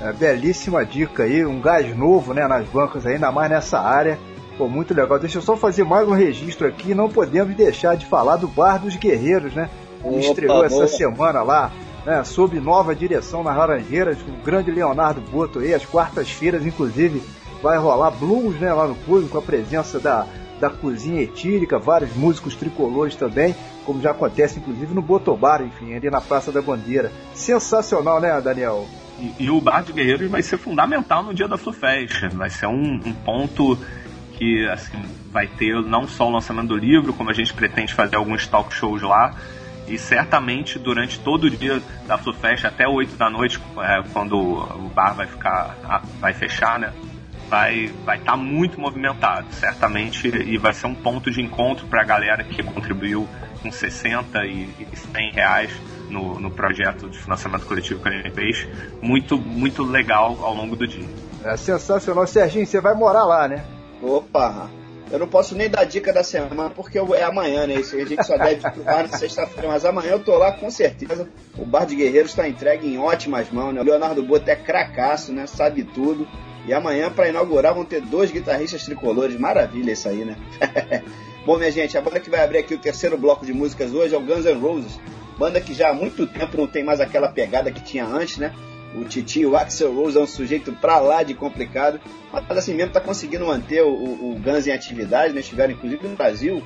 É, 0.01 0.13
belíssima 0.13 0.85
dica 0.85 1.23
aí, 1.23 1.45
um 1.45 1.61
gás 1.61 1.97
novo 1.97 2.35
né, 2.35 2.47
nas 2.49 2.67
bancas, 2.67 3.07
ainda 3.07 3.31
mais 3.31 3.51
nessa 3.51 3.81
área. 3.81 4.19
Pô, 4.59 4.69
muito 4.69 4.93
legal. 4.93 5.19
Deixa 5.19 5.39
eu 5.39 5.43
só 5.43 5.57
fazer 5.57 5.85
mais 5.85 6.07
um 6.07 6.13
registro 6.13 6.67
aqui. 6.67 6.95
Não 6.95 7.09
podemos 7.09 7.55
deixar 7.55 7.97
de 7.97 8.05
falar 8.05 8.37
do 8.37 8.49
Bar 8.49 8.79
dos 8.79 8.97
Guerreiros, 8.97 9.55
né? 9.55 9.71
Que 10.03 10.19
estreou 10.19 10.65
essa 10.65 10.87
semana 10.87 11.43
lá, 11.43 11.73
né? 12.05 12.25
Sob 12.25 12.59
nova 12.61 12.95
direção 12.95 13.43
nas 13.43 13.57
Laranjeiras, 13.57 14.19
com 14.23 14.33
o 14.33 14.45
grande 14.45 14.71
Leonardo 14.71 15.21
Boto 15.21 15.61
aí. 15.61 15.73
As 15.73 15.85
quartas-feiras, 15.85 16.67
inclusive, 16.67 17.23
vai 17.63 17.79
rolar 17.79 18.11
blues, 18.11 18.59
né? 18.61 18.73
Lá 18.73 18.87
no 18.87 18.95
clube, 18.97 19.29
com 19.29 19.39
a 19.39 19.43
presença 19.43 19.99
da 19.99 20.27
da 20.63 20.71
cozinha 20.71 21.21
etílica, 21.21 21.77
vários 21.77 22.15
músicos 22.15 22.55
tricolores 22.55 23.17
também, 23.17 23.53
como 23.85 24.01
já 24.01 24.13
acontece 24.13 24.61
inclusive 24.61 24.95
no 24.95 25.03
Botobar, 25.03 25.61
enfim, 25.61 25.93
ali 25.93 26.09
na 26.09 26.21
Praça 26.21 26.53
da 26.53 26.63
Bandeira. 26.63 27.11
Sensacional, 27.35 28.21
né, 28.21 28.41
Daniel? 28.41 28.87
E, 29.19 29.45
e 29.45 29.51
o 29.51 29.61
Bar 29.61 29.83
de 29.83 29.93
Guerreiros 29.93 30.31
vai 30.31 30.41
ser 30.41 30.59
fundamental 30.59 31.25
no 31.25 31.35
dia 31.35 31.49
da 31.49 31.59
Flufest. 31.59 32.29
Vai 32.29 32.49
ser 32.49 32.67
um, 32.67 33.01
um 33.05 33.13
ponto 33.13 33.77
que 34.35 34.65
assim 34.69 35.03
vai 35.33 35.49
ter 35.49 35.75
não 35.83 36.07
só 36.07 36.29
o 36.29 36.31
lançamento 36.31 36.69
do 36.69 36.77
livro, 36.77 37.13
como 37.13 37.31
a 37.31 37.35
gente 37.35 37.53
pretende 37.53 37.93
fazer 37.93 38.15
alguns 38.15 38.47
talk 38.47 38.73
shows 38.73 39.03
lá, 39.03 39.35
e 39.87 39.99
certamente 39.99 40.79
durante 40.79 41.19
todo 41.19 41.45
o 41.45 41.51
dia 41.51 41.83
da 42.07 42.17
Flufest, 42.17 42.67
até 42.67 42.87
8 42.87 43.17
da 43.17 43.29
noite, 43.29 43.61
é, 43.79 44.03
quando 44.13 44.39
o 44.39 44.91
bar 44.95 45.15
vai 45.15 45.27
ficar 45.27 46.03
vai 46.21 46.33
fechar, 46.33 46.79
né? 46.79 46.93
vai 47.53 47.93
vai 48.05 48.17
estar 48.17 48.33
tá 48.33 48.37
muito 48.37 48.81
movimentado, 48.81 49.47
certamente, 49.53 50.27
e 50.27 50.57
vai 50.57 50.73
ser 50.73 50.87
um 50.87 50.95
ponto 50.95 51.31
de 51.31 51.43
encontro 51.43 51.87
para 51.87 52.01
a 52.01 52.05
galera 52.05 52.43
que 52.43 52.63
contribuiu 52.63 53.29
com 53.61 53.71
60 53.71 54.45
e, 54.47 54.71
e 54.93 54.97
100 54.97 55.33
reais 55.33 55.71
no, 56.09 56.41
no 56.41 56.51
projeto 56.51 57.11
de 57.11 57.19
financiamento 57.19 57.67
coletivo 57.67 58.01
com 58.01 58.09
a 58.09 58.15
MPs. 58.15 58.67
Muito, 59.03 59.39
muito 59.39 59.83
legal 59.83 60.39
ao 60.43 60.55
longo 60.55 60.75
do 60.75 60.87
dia. 60.87 61.09
É 61.45 61.57
sensacional. 61.57 62.27
Serginho, 62.27 62.67
você 62.67 62.81
vai 62.81 62.95
morar 62.95 63.25
lá, 63.25 63.47
né? 63.47 63.65
Opa! 64.03 64.71
Eu 65.13 65.19
não 65.19 65.29
posso 65.29 65.55
nem 65.55 65.69
dar 65.69 65.85
dica 65.85 66.11
da 66.11 66.25
semana 66.25 66.71
porque 66.71 66.97
é 66.99 67.23
amanhã, 67.23 67.67
né? 67.67 67.75
Isso 67.75 67.95
a 67.95 68.05
gente 68.05 68.25
só 68.25 68.39
deve 68.39 68.63
pro 68.63 68.83
bar 68.83 69.03
na 69.03 69.19
sexta-feira, 69.19 69.69
mas 69.69 69.85
amanhã 69.85 70.13
eu 70.13 70.25
tô 70.25 70.39
lá 70.39 70.53
com 70.53 70.71
certeza. 70.71 71.29
O 71.59 71.67
Bar 71.67 71.85
de 71.85 71.95
Guerreiros 71.95 72.31
está 72.31 72.49
entregue 72.49 72.89
em 72.89 72.99
ótimas 72.99 73.51
mãos, 73.51 73.75
né? 73.75 73.83
O 73.83 73.85
Leonardo 73.85 74.23
Boto 74.23 74.49
é 74.49 74.57
cracaço, 74.57 75.31
né? 75.31 75.47
Sabe 75.47 75.85
tudo. 75.85 76.27
E 76.67 76.73
amanhã, 76.73 77.11
para 77.11 77.29
inaugurar, 77.29 77.75
vão 77.75 77.85
ter 77.85 78.01
dois 78.01 78.31
guitarristas 78.31 78.87
tricolores. 78.87 79.39
Maravilha 79.39 79.93
isso 79.93 80.09
aí, 80.09 80.25
né? 80.25 80.35
Bom, 81.45 81.59
minha 81.59 81.71
gente, 81.71 81.99
a 81.99 82.01
banda 82.01 82.19
que 82.19 82.31
vai 82.31 82.43
abrir 82.43 82.59
aqui 82.59 82.73
o 82.73 82.79
terceiro 82.79 83.19
bloco 83.19 83.45
de 83.45 83.53
músicas 83.53 83.93
hoje 83.93 84.15
é 84.15 84.19
o 84.19 84.23
Guns 84.23 84.47
N' 84.47 84.59
Roses. 84.59 84.99
Banda 85.37 85.61
que 85.61 85.75
já 85.75 85.91
há 85.91 85.93
muito 85.93 86.27
tempo 86.27 86.57
não 86.57 86.67
tem 86.67 86.83
mais 86.83 87.01
aquela 87.01 87.29
pegada 87.29 87.71
que 87.71 87.83
tinha 87.83 88.07
antes, 88.07 88.39
né? 88.39 88.55
O 88.95 89.05
Titi, 89.05 89.47
o 89.47 89.57
Axel 89.57 89.95
Rose 89.95 90.19
é 90.19 90.21
um 90.21 90.27
sujeito 90.27 90.73
pra 90.73 90.99
lá 90.99 91.23
de 91.23 91.35
complicado, 91.35 92.01
mas 92.31 92.59
assim 92.59 92.75
mesmo 92.75 92.93
tá 92.93 93.01
conseguindo 93.01 93.47
manter 93.47 93.83
o, 93.83 93.89
o 93.89 94.41
Guns 94.43 94.67
em 94.67 94.73
atividade, 94.73 95.33
né? 95.33 95.41
Estiveram 95.41 95.73
inclusive 95.73 96.07
no 96.07 96.15
Brasil 96.15 96.63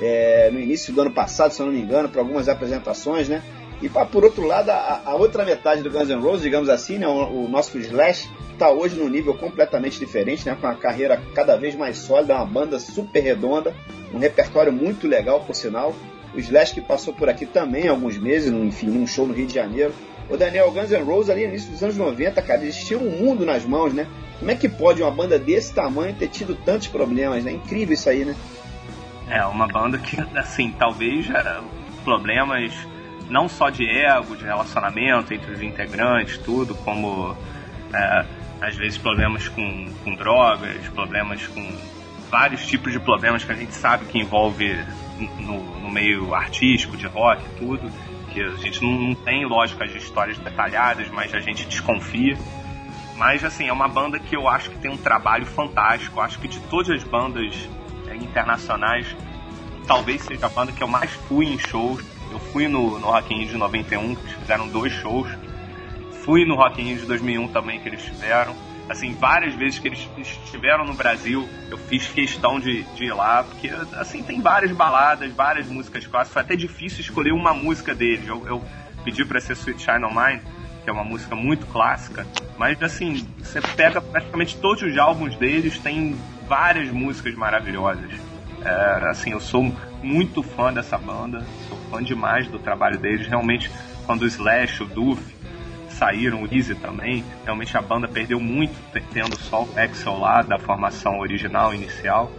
é, 0.00 0.50
no 0.52 0.60
início 0.60 0.92
do 0.92 1.00
ano 1.00 1.10
passado, 1.10 1.52
se 1.52 1.60
eu 1.60 1.66
não 1.66 1.72
me 1.72 1.80
engano, 1.80 2.08
para 2.08 2.20
algumas 2.20 2.48
apresentações, 2.48 3.28
né? 3.28 3.42
E 3.80 3.88
pra, 3.88 4.06
por 4.06 4.24
outro 4.24 4.46
lado, 4.46 4.70
a, 4.70 5.02
a, 5.04 5.14
outra 5.14 5.44
metade 5.44 5.82
do 5.82 5.90
Guns 5.90 6.08
N' 6.08 6.20
Roses, 6.20 6.42
digamos 6.42 6.68
assim, 6.68 6.98
né? 6.98 7.06
o, 7.06 7.44
o 7.44 7.48
nosso 7.48 7.78
Slash, 7.78 8.28
está 8.52 8.70
hoje 8.70 8.96
num 8.96 9.08
nível 9.08 9.34
completamente 9.34 9.98
diferente, 9.98 10.46
né? 10.46 10.56
Com 10.58 10.66
uma 10.66 10.74
carreira 10.74 11.20
cada 11.34 11.56
vez 11.56 11.74
mais 11.74 11.98
sólida, 11.98 12.34
uma 12.34 12.46
banda 12.46 12.78
super 12.78 13.20
redonda, 13.20 13.74
um 14.14 14.18
repertório 14.18 14.72
muito 14.72 15.06
legal, 15.06 15.40
por 15.40 15.54
sinal. 15.54 15.94
O 16.36 16.38
Slash 16.38 16.74
que 16.74 16.82
passou 16.82 17.14
por 17.14 17.30
aqui 17.30 17.46
também 17.46 17.88
alguns 17.88 18.18
meses, 18.18 18.52
enfim, 18.52 18.88
num 18.88 19.06
show 19.06 19.26
no 19.26 19.32
Rio 19.32 19.46
de 19.46 19.54
Janeiro. 19.54 19.94
O 20.28 20.36
Daniel 20.36 20.70
Guns 20.70 20.90
N' 20.90 21.02
Roses 21.02 21.30
ali 21.30 21.44
no 21.44 21.48
início 21.48 21.70
dos 21.70 21.82
anos 21.82 21.96
90, 21.96 22.42
cara, 22.42 22.62
eles 22.62 22.76
tinham 22.76 23.00
um 23.00 23.10
mundo 23.10 23.46
nas 23.46 23.64
mãos, 23.64 23.94
né? 23.94 24.06
Como 24.38 24.50
é 24.50 24.54
que 24.54 24.68
pode 24.68 25.00
uma 25.00 25.10
banda 25.10 25.38
desse 25.38 25.72
tamanho 25.72 26.14
ter 26.14 26.28
tido 26.28 26.54
tantos 26.54 26.88
problemas, 26.88 27.42
né? 27.42 27.52
Incrível 27.52 27.94
isso 27.94 28.10
aí, 28.10 28.24
né? 28.24 28.36
É, 29.30 29.42
uma 29.46 29.66
banda 29.66 29.96
que, 29.96 30.16
assim, 30.36 30.74
talvez 30.78 31.26
problemas 32.04 32.72
não 33.30 33.48
só 33.48 33.70
de 33.70 33.88
ego, 33.88 34.36
de 34.36 34.44
relacionamento 34.44 35.32
entre 35.32 35.50
os 35.52 35.62
integrantes, 35.62 36.38
tudo, 36.38 36.74
como 36.74 37.34
é, 37.94 38.26
às 38.60 38.76
vezes 38.76 38.98
problemas 38.98 39.48
com, 39.48 39.86
com 40.04 40.14
drogas, 40.14 40.86
problemas 40.88 41.46
com 41.46 41.95
vários 42.30 42.66
tipos 42.66 42.92
de 42.92 43.00
problemas 43.00 43.44
que 43.44 43.52
a 43.52 43.54
gente 43.54 43.74
sabe 43.74 44.06
que 44.06 44.18
envolve 44.18 44.76
no, 45.40 45.80
no 45.80 45.90
meio 45.90 46.34
artístico, 46.34 46.96
de 46.96 47.06
rock 47.06 47.42
e 47.44 47.58
tudo, 47.58 47.90
que 48.32 48.40
a 48.40 48.56
gente 48.56 48.82
não, 48.82 48.92
não 48.92 49.14
tem, 49.14 49.44
lógico, 49.46 49.82
as 49.82 49.94
histórias 49.94 50.38
detalhadas, 50.38 51.08
mas 51.10 51.34
a 51.34 51.40
gente 51.40 51.66
desconfia. 51.66 52.36
Mas, 53.16 53.44
assim, 53.44 53.66
é 53.66 53.72
uma 53.72 53.88
banda 53.88 54.18
que 54.18 54.36
eu 54.36 54.48
acho 54.48 54.70
que 54.70 54.78
tem 54.78 54.90
um 54.90 54.96
trabalho 54.96 55.46
fantástico. 55.46 56.20
Acho 56.20 56.38
que 56.38 56.46
de 56.46 56.60
todas 56.60 56.90
as 56.90 57.02
bandas 57.02 57.68
é, 58.08 58.14
internacionais, 58.14 59.06
talvez 59.86 60.22
seja 60.22 60.46
a 60.46 60.48
banda 60.50 60.70
que 60.70 60.82
eu 60.82 60.88
mais 60.88 61.10
fui 61.10 61.46
em 61.46 61.58
shows. 61.58 62.04
Eu 62.30 62.38
fui 62.38 62.68
no, 62.68 62.98
no 62.98 63.06
Rock 63.06 63.32
in 63.32 63.38
Rio 63.38 63.48
de 63.48 63.56
91, 63.56 64.14
que 64.14 64.20
eles 64.20 64.32
fizeram 64.38 64.68
dois 64.68 64.92
shows 64.92 65.30
fui 66.26 66.44
no 66.44 66.56
Rock 66.56 66.82
in 66.82 66.86
Rio 66.86 66.98
de 66.98 67.06
2001 67.06 67.48
também 67.48 67.78
que 67.78 67.88
eles 67.88 68.02
tiveram. 68.02 68.52
Assim, 68.88 69.14
várias 69.14 69.54
vezes 69.54 69.80
que 69.80 69.88
eles 69.88 70.08
estiveram 70.16 70.84
no 70.84 70.94
Brasil, 70.94 71.48
eu 71.70 71.76
fiz 71.76 72.06
questão 72.06 72.60
de, 72.60 72.84
de 72.94 73.06
ir 73.06 73.12
lá, 73.12 73.42
porque, 73.42 73.68
assim, 73.94 74.22
tem 74.22 74.40
várias 74.40 74.70
baladas, 74.70 75.32
várias 75.32 75.66
músicas 75.66 76.06
clássicas. 76.06 76.32
Foi 76.32 76.42
até 76.42 76.54
difícil 76.54 77.00
escolher 77.00 77.32
uma 77.32 77.52
música 77.52 77.94
deles. 77.94 78.28
Eu, 78.28 78.46
eu 78.46 78.64
pedi 79.04 79.24
para 79.24 79.40
ser 79.40 79.54
Sweet 79.54 79.82
Shine 79.82 80.04
On 80.04 80.10
Mine, 80.10 80.40
que 80.84 80.90
é 80.90 80.92
uma 80.92 81.02
música 81.02 81.34
muito 81.34 81.66
clássica, 81.66 82.24
mas, 82.56 82.80
assim, 82.80 83.26
você 83.38 83.60
pega 83.60 84.00
praticamente 84.00 84.56
todos 84.58 84.82
os 84.82 84.96
álbuns 84.96 85.34
deles, 85.36 85.78
tem 85.78 86.16
várias 86.48 86.90
músicas 86.90 87.34
maravilhosas. 87.34 88.12
É, 88.64 89.08
assim, 89.10 89.32
eu 89.32 89.40
sou 89.40 89.74
muito 90.02 90.42
fã 90.42 90.72
dessa 90.72 90.96
banda, 90.96 91.44
sou 91.68 91.78
fã 91.90 92.02
demais 92.02 92.46
do 92.46 92.58
trabalho 92.58 92.98
deles. 92.98 93.26
Realmente, 93.26 93.70
quando 94.06 94.22
o 94.22 94.26
Slash, 94.26 94.84
o 94.84 94.86
Duff, 94.86 95.35
saíram, 95.96 96.42
o 96.42 96.54
Easy 96.54 96.74
também, 96.74 97.24
realmente 97.44 97.76
a 97.76 97.82
banda 97.82 98.06
perdeu 98.06 98.38
muito 98.38 98.74
tendo 99.12 99.38
só 99.38 99.64
o 99.64 99.78
Axel 99.78 100.18
lá 100.18 100.42
da 100.42 100.58
formação 100.58 101.18
original, 101.18 101.74
inicial. 101.74 102.30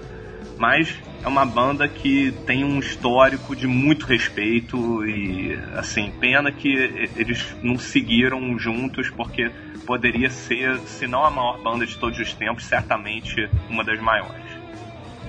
Mas 0.57 0.95
é 1.23 1.27
uma 1.27 1.45
banda 1.45 1.87
que 1.87 2.31
tem 2.45 2.63
um 2.63 2.79
histórico 2.79 3.55
de 3.55 3.67
muito 3.67 4.05
respeito 4.05 5.05
e, 5.05 5.53
assim, 5.75 6.11
pena 6.19 6.51
que 6.51 6.69
eles 7.15 7.55
não 7.61 7.77
seguiram 7.77 8.57
juntos, 8.57 9.09
porque 9.09 9.51
poderia 9.85 10.29
ser, 10.29 10.79
se 10.79 11.05
não 11.07 11.23
a 11.23 11.29
maior 11.29 11.61
banda 11.61 11.85
de 11.85 11.97
todos 11.97 12.17
os 12.17 12.33
tempos, 12.33 12.65
certamente 12.65 13.47
uma 13.69 13.83
das 13.83 13.99
maiores. 14.01 14.46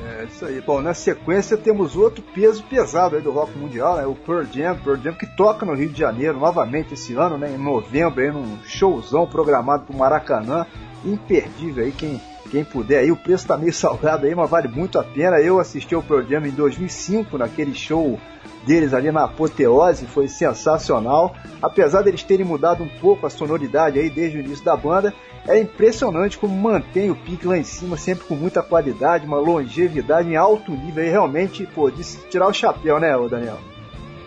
É 0.07 0.25
isso 0.25 0.45
aí. 0.45 0.61
Bom, 0.61 0.81
na 0.81 0.95
sequência 0.95 1.57
temos 1.57 1.97
outro 1.97 2.23
peso 2.35 2.63
pesado 2.65 3.17
aí 3.17 3.23
do 3.23 3.31
rock 3.31 3.57
mundial, 3.59 3.97
né? 3.97 4.07
O 4.07 4.15
Pearl 4.15 4.45
Jam, 4.45 4.77
Pearl 4.77 5.01
Jam 5.01 5.13
que 5.15 5.27
toca 5.37 5.67
no 5.67 5.75
Rio 5.75 5.89
de 5.89 5.99
Janeiro 5.99 6.39
novamente 6.39 6.95
esse 6.95 7.15
ano, 7.15 7.37
né? 7.37 7.51
Em 7.51 7.59
novembro 7.59 8.21
aí 8.21 8.31
num 8.31 8.59
showzão 8.65 9.27
programado 9.27 9.85
pro 9.85 9.97
Maracanã, 9.97 10.67
imperdível 11.05 11.85
aí 11.85 11.93
quem 11.93 12.21
quem 12.51 12.65
puder 12.65 13.01
aí, 13.01 13.13
o 13.13 13.17
preço 13.17 13.47
tá 13.47 13.59
meio 13.59 13.73
salgado 13.75 14.27
aí, 14.27 14.35
mas 14.35 14.49
vale 14.49 14.69
muito 14.69 14.99
a 14.99 15.05
pena. 15.05 15.39
Eu 15.39 15.61
assisti 15.61 15.95
ao 15.95 16.03
Pearl 16.03 16.23
Jam 16.23 16.47
em 16.47 16.51
2005 16.51 17.37
naquele 17.37 17.75
show 17.75 18.19
deles 18.67 18.93
ali 18.93 19.11
na 19.11 19.25
apoteose, 19.25 20.07
foi 20.07 20.29
sensacional. 20.29 21.35
Apesar 21.63 22.03
deles 22.03 22.23
terem 22.23 22.45
mudado 22.45 22.83
um 22.83 22.89
pouco 22.89 23.27
a 23.27 23.31
sonoridade 23.31 23.99
aí 23.99 24.11
desde 24.11 24.39
o 24.39 24.41
início 24.41 24.65
da 24.65 24.77
banda, 24.77 25.15
é 25.47 25.61
impressionante 25.61 26.39
como 26.39 26.55
mantém 26.57 27.11
o 27.11 27.17
pique 27.17 27.47
lá 27.47 27.57
em 27.57 27.65
cima, 27.65 27.97
sempre 27.97 28.25
com 28.25 28.35
muita 28.35 28.63
qualidade, 28.63 29.27
uma 29.27 29.39
longevidade 29.39 30.29
em 30.29 30.37
alto 30.37 30.73
nível 30.73 31.03
aí, 31.03 31.11
realmente, 31.11 31.67
pô, 31.67 31.91
de 31.91 32.03
tirar 32.29 32.49
o 32.49 32.53
chapéu, 32.53 32.99
né, 32.99 33.13
Daniel? 33.29 33.59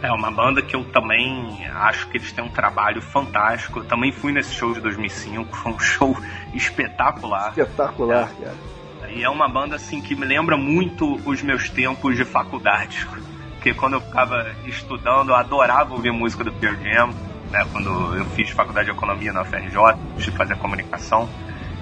É 0.01 0.11
uma 0.11 0.31
banda 0.31 0.61
que 0.61 0.75
eu 0.75 0.83
também 0.85 1.67
acho 1.67 2.07
que 2.09 2.17
eles 2.17 2.31
têm 2.31 2.43
um 2.43 2.49
trabalho 2.49 3.01
fantástico. 3.01 3.79
Eu 3.79 3.85
também 3.85 4.11
fui 4.11 4.31
nesse 4.31 4.51
show 4.53 4.73
de 4.73 4.81
2005, 4.81 5.55
foi 5.55 5.71
um 5.71 5.77
show 5.79 6.17
espetacular. 6.55 7.49
Espetacular, 7.49 8.31
é. 8.41 8.45
cara. 8.45 9.11
E 9.13 9.23
é 9.23 9.29
uma 9.29 9.47
banda 9.47 9.75
assim 9.75 10.01
que 10.01 10.15
me 10.15 10.25
lembra 10.25 10.57
muito 10.57 11.19
os 11.25 11.43
meus 11.43 11.69
tempos 11.69 12.15
de 12.15 12.23
faculdade 12.23 13.07
porque 13.61 13.75
quando 13.75 13.93
eu 13.93 14.01
ficava 14.01 14.55
estudando, 14.65 15.29
eu 15.29 15.35
adorava 15.35 15.93
ouvir 15.93 16.11
música 16.11 16.43
do 16.43 16.51
Pearl 16.51 16.75
Jam, 16.81 17.11
né, 17.51 17.65
quando 17.71 18.15
eu 18.15 18.25
fiz 18.27 18.49
faculdade 18.49 18.85
de 18.85 18.91
economia 18.91 19.33
na 19.33 19.41
UFRJ, 19.41 19.97
de 20.17 20.31
fazer 20.31 20.55
comunicação, 20.57 21.29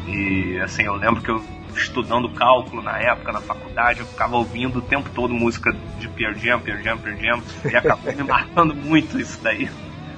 e 0.07 0.59
assim, 0.59 0.83
eu 0.83 0.95
lembro 0.95 1.21
que 1.21 1.29
eu 1.29 1.43
estudando 1.75 2.29
cálculo 2.29 2.81
na 2.81 2.99
época, 2.99 3.31
na 3.31 3.39
faculdade, 3.39 3.99
eu 3.99 4.05
ficava 4.05 4.35
ouvindo 4.35 4.79
o 4.79 4.81
tempo 4.81 5.09
todo 5.11 5.33
música 5.33 5.71
de 5.99 6.07
Pearl 6.09 6.33
Jam, 6.35 6.59
Pearl 6.59 6.81
Jam, 6.81 6.97
Pearl 6.97 7.17
Jam, 7.17 7.43
e 7.71 7.75
acabou 7.75 8.13
me 8.13 8.23
marcando 8.27 8.75
muito 8.75 9.19
isso 9.19 9.39
daí. 9.41 9.69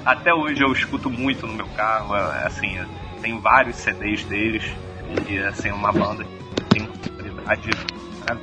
Até 0.05 0.33
hoje 0.33 0.63
eu 0.63 0.71
escuto 0.71 1.09
muito 1.09 1.45
no 1.45 1.53
meu 1.53 1.67
carro, 1.67 2.15
é, 2.15 2.47
assim, 2.47 2.79
tem 3.21 3.37
vários 3.39 3.75
CDs 3.75 4.23
deles, 4.23 4.63
e 5.29 5.37
assim, 5.39 5.71
uma 5.71 5.91
banda 5.91 6.23
que 6.23 6.63
tem 6.65 6.81
uma 6.81 6.97
qualidade 6.97 7.69
né, 8.27 8.37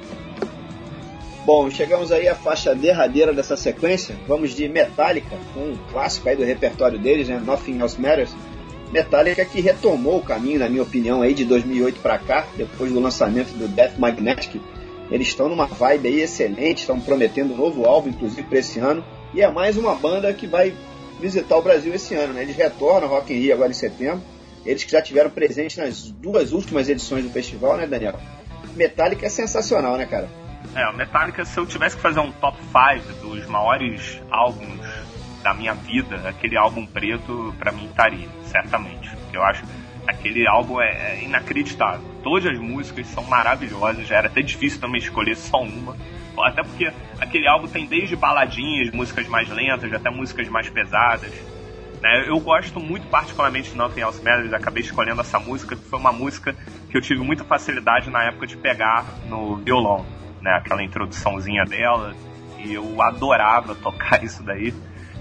Bom, 1.48 1.70
chegamos 1.70 2.12
aí 2.12 2.28
à 2.28 2.34
faixa 2.34 2.74
derradeira 2.74 3.32
dessa 3.32 3.56
sequência. 3.56 4.14
Vamos 4.26 4.54
de 4.54 4.68
Metallica, 4.68 5.34
um 5.56 5.74
clássico 5.90 6.28
aí 6.28 6.36
do 6.36 6.44
repertório 6.44 6.98
deles, 6.98 7.26
né? 7.26 7.42
Nothing 7.42 7.80
Else 7.80 7.98
Matters. 7.98 8.36
Metallica 8.92 9.42
que 9.46 9.58
retomou 9.58 10.18
o 10.18 10.22
caminho, 10.22 10.58
na 10.58 10.68
minha 10.68 10.82
opinião, 10.82 11.22
aí 11.22 11.32
de 11.32 11.46
2008 11.46 12.00
para 12.00 12.18
cá, 12.18 12.46
depois 12.54 12.92
do 12.92 13.00
lançamento 13.00 13.56
do 13.56 13.66
Death 13.66 13.96
Magnetic. 13.96 14.60
Eles 15.10 15.28
estão 15.28 15.48
numa 15.48 15.64
vibe 15.64 16.08
aí 16.08 16.20
excelente, 16.20 16.80
estão 16.80 17.00
prometendo 17.00 17.54
um 17.54 17.56
novo 17.56 17.86
álbum, 17.86 18.10
inclusive 18.10 18.42
para 18.42 18.58
esse 18.58 18.78
ano. 18.78 19.02
E 19.32 19.40
é 19.40 19.50
mais 19.50 19.78
uma 19.78 19.94
banda 19.94 20.30
que 20.34 20.46
vai 20.46 20.74
visitar 21.18 21.56
o 21.56 21.62
Brasil 21.62 21.94
esse 21.94 22.14
ano, 22.14 22.34
né? 22.34 22.42
Eles 22.42 22.56
retornam 22.56 23.08
ao 23.08 23.14
Rock 23.14 23.32
in 23.32 23.38
Rio 23.38 23.54
agora 23.54 23.70
em 23.70 23.74
setembro. 23.74 24.20
Eles 24.66 24.84
que 24.84 24.92
já 24.92 25.00
tiveram 25.00 25.30
presente 25.30 25.78
nas 25.78 26.10
duas 26.10 26.52
últimas 26.52 26.90
edições 26.90 27.24
do 27.24 27.30
festival, 27.30 27.78
né, 27.78 27.86
Daniel? 27.86 28.20
Metallica 28.76 29.24
é 29.24 29.30
sensacional, 29.30 29.96
né, 29.96 30.04
cara? 30.04 30.28
É, 30.74 30.88
o 30.88 30.96
Metallica, 30.96 31.44
se 31.44 31.58
eu 31.58 31.66
tivesse 31.66 31.96
que 31.96 32.02
fazer 32.02 32.20
um 32.20 32.30
top 32.32 32.58
5 32.62 33.26
dos 33.26 33.46
maiores 33.46 34.20
álbuns 34.30 34.80
da 35.42 35.54
minha 35.54 35.74
vida, 35.74 36.28
aquele 36.28 36.56
álbum 36.56 36.86
preto, 36.86 37.54
para 37.58 37.72
mim 37.72 37.86
estaria, 37.86 38.28
certamente. 38.44 39.08
Porque 39.16 39.36
eu 39.36 39.42
acho 39.42 39.64
aquele 40.06 40.46
álbum 40.46 40.80
é, 40.80 40.88
é, 40.88 41.24
inacreditável. 41.24 42.04
Todas 42.22 42.52
as 42.52 42.58
músicas 42.58 43.06
são 43.08 43.24
maravilhosas, 43.24 44.06
já 44.06 44.16
era 44.16 44.26
até 44.28 44.40
difícil 44.40 44.80
também 44.80 45.00
escolher 45.00 45.36
só 45.36 45.62
uma. 45.62 45.96
Até 46.38 46.62
porque 46.62 46.90
aquele 47.20 47.48
álbum 47.48 47.66
tem 47.66 47.86
desde 47.86 48.14
baladinhas, 48.14 48.90
músicas 48.92 49.26
mais 49.26 49.48
lentas, 49.48 49.92
até 49.92 50.08
músicas 50.08 50.48
mais 50.48 50.68
pesadas. 50.70 51.32
Né? 52.00 52.24
Eu 52.28 52.38
gosto 52.38 52.78
muito 52.78 53.06
particularmente 53.08 53.70
de 53.70 53.76
Nothing 53.76 54.00
Else 54.00 54.22
Matters, 54.22 54.52
acabei 54.52 54.82
escolhendo 54.82 55.20
essa 55.20 55.38
música, 55.38 55.74
que 55.74 55.84
foi 55.84 55.98
uma 55.98 56.12
música 56.12 56.54
que 56.88 56.96
eu 56.96 57.00
tive 57.00 57.20
muita 57.22 57.44
facilidade 57.44 58.08
na 58.08 58.22
época 58.24 58.46
de 58.46 58.56
pegar 58.56 59.04
no 59.28 59.56
violão 59.56 60.06
né, 60.40 60.52
aquela 60.52 60.82
introduçãozinha 60.82 61.64
dela, 61.64 62.14
e 62.58 62.74
eu 62.74 63.00
adorava 63.02 63.74
tocar 63.74 64.22
isso 64.24 64.42
daí. 64.42 64.74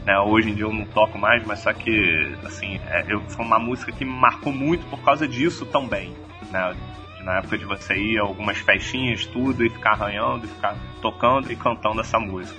Né, 0.06 0.18
hoje 0.20 0.52
em 0.52 0.56
dia 0.56 0.64
eu 0.64 0.74
não 0.74 0.86
toco 0.86 1.18
mais, 1.18 1.46
mas 1.46 1.60
só 1.60 1.74
que 1.74 2.36
assim, 2.46 2.80
é, 2.88 3.06
eu, 3.10 3.22
foi 3.30 3.46
uma 3.46 3.60
música 3.60 3.92
que 3.92 4.06
me 4.06 4.12
marcou 4.12 4.54
muito 4.54 4.86
por 4.86 5.00
causa 5.02 5.28
disso 5.28 5.66
também. 5.66 6.16
Né, 6.52 6.76
na 7.24 7.40
época 7.40 7.58
de 7.58 7.66
você 7.66 7.94
ir 7.94 8.20
a 8.20 8.22
algumas 8.22 8.58
festinhas, 8.58 9.26
tudo, 9.26 9.66
e 9.66 9.70
ficar 9.70 9.92
arranhando, 9.92 10.46
e 10.46 10.48
ficar 10.48 10.78
tocando 11.02 11.52
e 11.52 11.58
cantando 11.58 12.00
essa 12.00 12.18
música. 12.18 12.58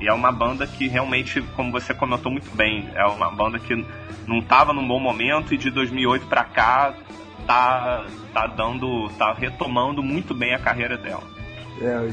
E 0.00 0.08
é 0.08 0.12
uma 0.12 0.32
banda 0.32 0.66
que 0.66 0.88
realmente, 0.88 1.42
como 1.54 1.70
você 1.70 1.92
comentou 1.92 2.32
muito 2.32 2.50
bem, 2.56 2.88
é 2.94 3.04
uma 3.04 3.30
banda 3.30 3.58
que 3.58 3.86
não 4.26 4.38
estava 4.38 4.72
num 4.72 4.86
bom 4.86 4.98
momento 4.98 5.54
e 5.54 5.58
de 5.58 5.70
2008 5.70 6.26
para 6.26 6.42
cá 6.42 6.94
tá, 7.46 8.04
tá 8.32 8.46
dando, 8.46 9.08
tá 9.10 9.32
retomando 9.32 10.02
muito 10.02 10.34
bem 10.34 10.54
a 10.54 10.58
carreira 10.58 10.96
dela. 10.96 11.22
É, 11.82 12.08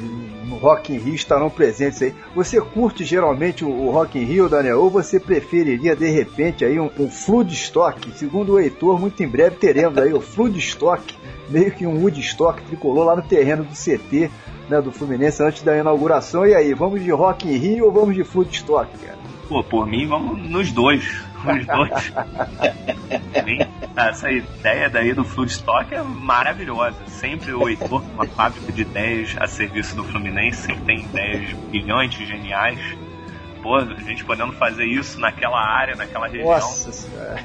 no 0.48 0.56
Rock 0.56 0.92
in 0.92 0.98
Rio 0.98 1.14
estarão 1.14 1.48
presentes 1.48 2.02
aí. 2.02 2.14
Você 2.36 2.60
curte 2.60 3.06
geralmente 3.06 3.64
o, 3.64 3.70
o 3.70 3.92
Rock 3.92 4.18
in 4.18 4.24
Rio, 4.24 4.50
Daniel? 4.50 4.82
Ou 4.82 4.90
você 4.90 5.20
preferiria 5.20 5.96
de 5.96 6.10
repente 6.10 6.66
aí 6.66 6.80
um, 6.80 6.90
um 6.98 7.08
Floodstock? 7.08 8.12
Segundo 8.16 8.54
o 8.54 8.60
Heitor, 8.60 9.00
muito 9.00 9.22
em 9.22 9.28
breve 9.28 9.58
teremos 9.58 9.98
aí 10.00 10.12
o 10.12 10.20
Floodstock, 10.20 11.16
meio 11.50 11.72
que 11.72 11.86
um 11.86 12.02
Woodstock 12.02 12.64
tricolor 12.64 13.06
lá 13.06 13.16
no 13.16 13.22
terreno 13.22 13.64
do 13.64 13.74
CT, 13.74 14.32
né, 14.68 14.82
do 14.82 14.92
Fluminense 14.92 15.44
antes 15.44 15.62
da 15.62 15.78
inauguração. 15.78 16.48
E 16.48 16.56
aí, 16.56 16.74
vamos 16.74 17.04
de 17.04 17.12
Rock 17.12 17.48
in 17.48 17.58
Rio 17.58 17.86
ou 17.86 17.92
vamos 17.92 18.16
de 18.16 18.24
Floodstock, 18.24 18.90
cara? 18.98 19.20
Pô, 19.48 19.64
por 19.64 19.86
mim, 19.86 20.08
vamos 20.08 20.50
nos 20.50 20.72
dois. 20.72 21.24
Os 21.46 21.66
dois. 21.68 22.14
Essa 23.96 24.32
ideia 24.32 24.90
daí 24.90 25.14
do 25.14 25.24
Floodstock 25.24 25.94
é 25.94 26.02
maravilhosa. 26.02 26.98
Sempre 27.08 27.54
o 27.54 27.68
Heitor, 27.68 28.02
uma 28.14 28.26
fábrica 28.26 28.72
de 28.72 28.82
ideias 28.82 29.36
a 29.40 29.48
serviço 29.48 29.96
do 29.96 30.04
Fluminense, 30.04 30.62
sempre 30.62 30.84
tem 30.86 31.00
ideias 31.02 31.54
brilhantes, 31.70 32.28
geniais. 32.28 32.80
Pô, 33.62 33.76
a 33.76 33.86
gente 34.02 34.24
podendo 34.24 34.54
fazer 34.54 34.86
isso 34.86 35.20
naquela 35.20 35.60
área, 35.60 35.96
naquela 35.96 36.28
região. 36.28 36.50
Nossa 36.50 36.92
senhora. 36.92 37.44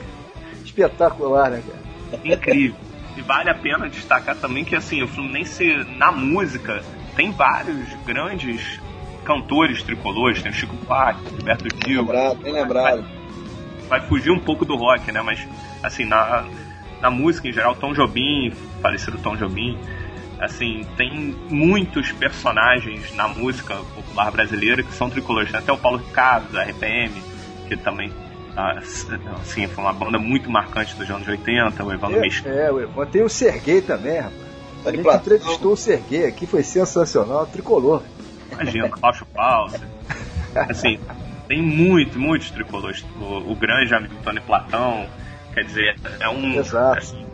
Espetacular, 0.64 1.50
né, 1.50 1.62
cara? 1.66 2.22
Incrível. 2.24 2.76
E 3.16 3.20
vale 3.22 3.50
a 3.50 3.54
pena 3.54 3.88
destacar 3.88 4.36
também 4.36 4.64
que 4.64 4.74
assim, 4.74 5.02
o 5.02 5.08
Fluminense 5.08 5.84
na 5.96 6.10
música 6.10 6.82
tem 7.14 7.30
vários 7.30 7.92
grandes 8.04 8.80
cantores 9.24 9.82
tricolores, 9.82 10.42
tem 10.42 10.50
o 10.50 10.54
Chico 10.54 10.74
Buarque, 10.76 11.24
Gilberto 11.30 11.68
Gil. 11.84 12.02
Lembrado, 12.02 12.36
bem 12.36 12.52
lembrado. 12.52 13.04
Vai, 13.88 14.00
fugir 14.02 14.30
um 14.30 14.38
pouco 14.38 14.64
do 14.64 14.76
rock, 14.76 15.10
né? 15.12 15.20
Mas 15.22 15.46
assim, 15.82 16.04
na, 16.04 16.44
na 17.00 17.10
música 17.10 17.48
em 17.48 17.52
geral, 17.52 17.74
Tom 17.74 17.92
Jobim, 17.92 18.52
falecido 18.80 19.18
Tom 19.18 19.36
Jobim, 19.36 19.78
assim, 20.40 20.86
tem 20.96 21.34
muitos 21.50 22.12
personagens 22.12 23.14
na 23.14 23.28
música 23.28 23.76
popular 23.94 24.30
brasileira 24.30 24.82
que 24.82 24.92
são 24.92 25.10
tricolores. 25.10 25.50
Tem 25.50 25.60
até 25.60 25.72
o 25.72 25.78
Paulo 25.78 25.98
Ricardo, 25.98 26.52
da 26.52 26.62
RPM, 26.62 27.12
que 27.68 27.76
também 27.76 28.10
ah, 28.56 28.78
assim, 29.42 29.66
foi 29.66 29.82
uma 29.82 29.92
banda 29.92 30.18
muito 30.18 30.48
marcante 30.48 30.94
dos 30.94 31.10
anos 31.10 31.26
80, 31.26 31.82
o 31.82 31.92
Evandro 31.92 32.18
é, 32.18 32.20
Mesquita. 32.20 32.48
É, 32.48 32.70
o 32.70 32.80
Evandro. 32.80 33.06
Tem 33.06 33.22
o 33.22 33.28
Serguei 33.28 33.80
também, 33.80 34.18
rapaz. 34.18 34.44
A 34.86 34.90
gente 34.90 35.08
entrevistou 35.08 35.72
o 35.72 35.76
Serguei 35.76 36.26
aqui, 36.26 36.46
foi 36.46 36.62
sensacional, 36.62 37.46
tricolor. 37.46 38.02
Imagina, 38.52 38.88
Cláudio 38.90 39.26
Paulo. 39.26 39.72
Assim, 40.54 41.00
tem 41.46 41.62
muito, 41.62 42.18
muitos 42.18 42.50
tricolores. 42.50 43.04
O, 43.20 43.52
o 43.52 43.56
grande 43.56 43.94
amigo 43.94 44.14
Tony 44.22 44.40
Platão, 44.40 45.06
quer 45.52 45.64
dizer, 45.64 45.96
é 46.20 46.28
um. 46.28 46.54
Exato. 46.58 46.98
Assim, 46.98 47.26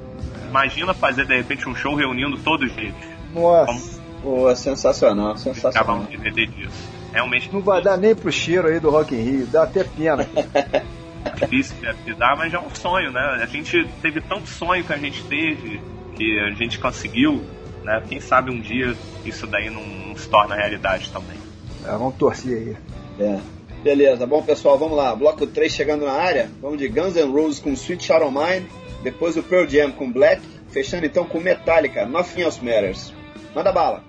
imagina 0.48 0.94
fazer 0.94 1.26
de 1.26 1.36
repente 1.36 1.68
um 1.68 1.74
show 1.74 1.94
reunindo 1.94 2.38
todos 2.38 2.70
eles. 2.76 2.94
Nossa. 3.32 4.00
Pô, 4.22 4.50
é 4.50 4.54
sensacional, 4.54 5.36
sensacional. 5.36 5.70
Acabamos 5.70 6.08
de 6.08 6.16
entender 6.16 6.46
disso. 6.46 6.90
Realmente. 7.12 7.50
Não 7.52 7.60
vai 7.60 7.82
dar 7.82 7.96
nem 7.96 8.14
pro 8.14 8.30
cheiro 8.30 8.68
aí 8.68 8.78
do 8.78 8.90
Rock 8.90 9.14
in 9.14 9.22
Rio, 9.22 9.46
dá 9.46 9.62
até 9.64 9.84
pena. 9.84 10.26
difícil 11.40 11.76
de 12.04 12.14
dar, 12.14 12.36
mas 12.36 12.52
é 12.52 12.58
um 12.58 12.70
sonho, 12.74 13.10
né? 13.12 13.40
A 13.42 13.46
gente 13.46 13.86
teve 14.00 14.20
tanto 14.20 14.48
sonho 14.48 14.84
que 14.84 14.92
a 14.92 14.96
gente 14.96 15.22
teve, 15.24 15.80
que 16.16 16.38
a 16.40 16.50
gente 16.52 16.78
conseguiu, 16.78 17.42
né? 17.82 18.02
Quem 18.08 18.20
sabe 18.20 18.50
um 18.50 18.60
dia 18.60 18.94
isso 19.24 19.46
daí 19.46 19.70
não, 19.70 19.84
não 19.84 20.16
se 20.16 20.28
torna 20.28 20.54
realidade 20.54 21.10
também. 21.10 21.36
É, 21.84 21.90
vamos 21.90 22.14
torcer 22.16 22.56
aí. 22.56 22.76
É. 23.18 23.40
Beleza, 23.82 24.26
bom 24.26 24.42
pessoal, 24.42 24.78
vamos 24.78 24.96
lá. 24.96 25.16
Bloco 25.16 25.46
3 25.46 25.72
chegando 25.72 26.04
na 26.04 26.12
área. 26.12 26.50
Vamos 26.60 26.78
de 26.78 26.86
Guns 26.86 27.16
N' 27.16 27.32
Roses 27.32 27.60
com 27.60 27.72
Sweet 27.72 28.12
of 28.12 28.26
Mine. 28.26 28.68
Depois 29.02 29.36
o 29.38 29.42
Pearl 29.42 29.66
Jam 29.66 29.90
com 29.90 30.12
Black. 30.12 30.42
Fechando 30.68 31.06
então 31.06 31.24
com 31.24 31.40
Metallica, 31.40 32.04
Nothing 32.04 32.42
Else 32.42 32.64
Matters. 32.64 33.12
Manda 33.54 33.72
bala. 33.72 34.04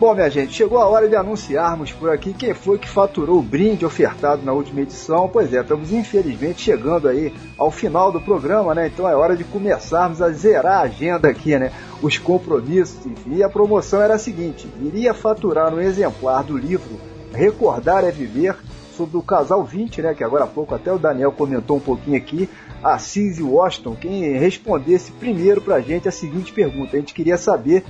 Bom, 0.00 0.14
minha 0.14 0.30
gente, 0.30 0.52
chegou 0.52 0.78
a 0.78 0.86
hora 0.86 1.08
de 1.08 1.16
anunciarmos 1.16 1.90
por 1.90 2.08
aqui 2.08 2.32
quem 2.32 2.54
foi 2.54 2.78
que 2.78 2.88
faturou 2.88 3.40
o 3.40 3.42
brinde 3.42 3.84
ofertado 3.84 4.44
na 4.44 4.52
última 4.52 4.82
edição. 4.82 5.28
Pois 5.28 5.52
é, 5.52 5.60
estamos 5.60 5.90
infelizmente 5.90 6.62
chegando 6.62 7.08
aí 7.08 7.34
ao 7.58 7.68
final 7.68 8.12
do 8.12 8.20
programa, 8.20 8.76
né? 8.76 8.86
Então 8.86 9.08
é 9.08 9.16
hora 9.16 9.36
de 9.36 9.42
começarmos 9.42 10.22
a 10.22 10.30
zerar 10.30 10.78
a 10.78 10.82
agenda 10.82 11.28
aqui, 11.28 11.58
né? 11.58 11.72
Os 12.00 12.16
compromissos, 12.16 13.04
enfim. 13.06 13.38
E 13.38 13.42
a 13.42 13.48
promoção 13.48 14.00
era 14.00 14.14
a 14.14 14.18
seguinte: 14.20 14.68
iria 14.80 15.12
faturar 15.12 15.74
um 15.74 15.80
exemplar 15.80 16.44
do 16.44 16.56
livro 16.56 17.00
Recordar 17.34 18.04
é 18.04 18.12
Viver, 18.12 18.56
sobre 18.96 19.16
o 19.16 19.22
casal 19.22 19.64
20, 19.64 20.00
né? 20.00 20.14
Que 20.14 20.22
agora 20.22 20.44
há 20.44 20.46
pouco 20.48 20.76
até 20.76 20.92
o 20.92 20.98
Daniel 20.98 21.32
comentou 21.32 21.76
um 21.76 21.80
pouquinho 21.80 22.16
aqui. 22.16 22.48
Assis 22.84 23.38
e 23.38 23.42
Washington, 23.42 23.96
quem 23.96 24.38
respondesse 24.38 25.10
primeiro 25.10 25.60
pra 25.60 25.80
gente 25.80 26.08
a 26.08 26.12
seguinte 26.12 26.52
pergunta. 26.52 26.96
A 26.96 27.00
gente 27.00 27.12
queria 27.12 27.36
saber 27.36 27.84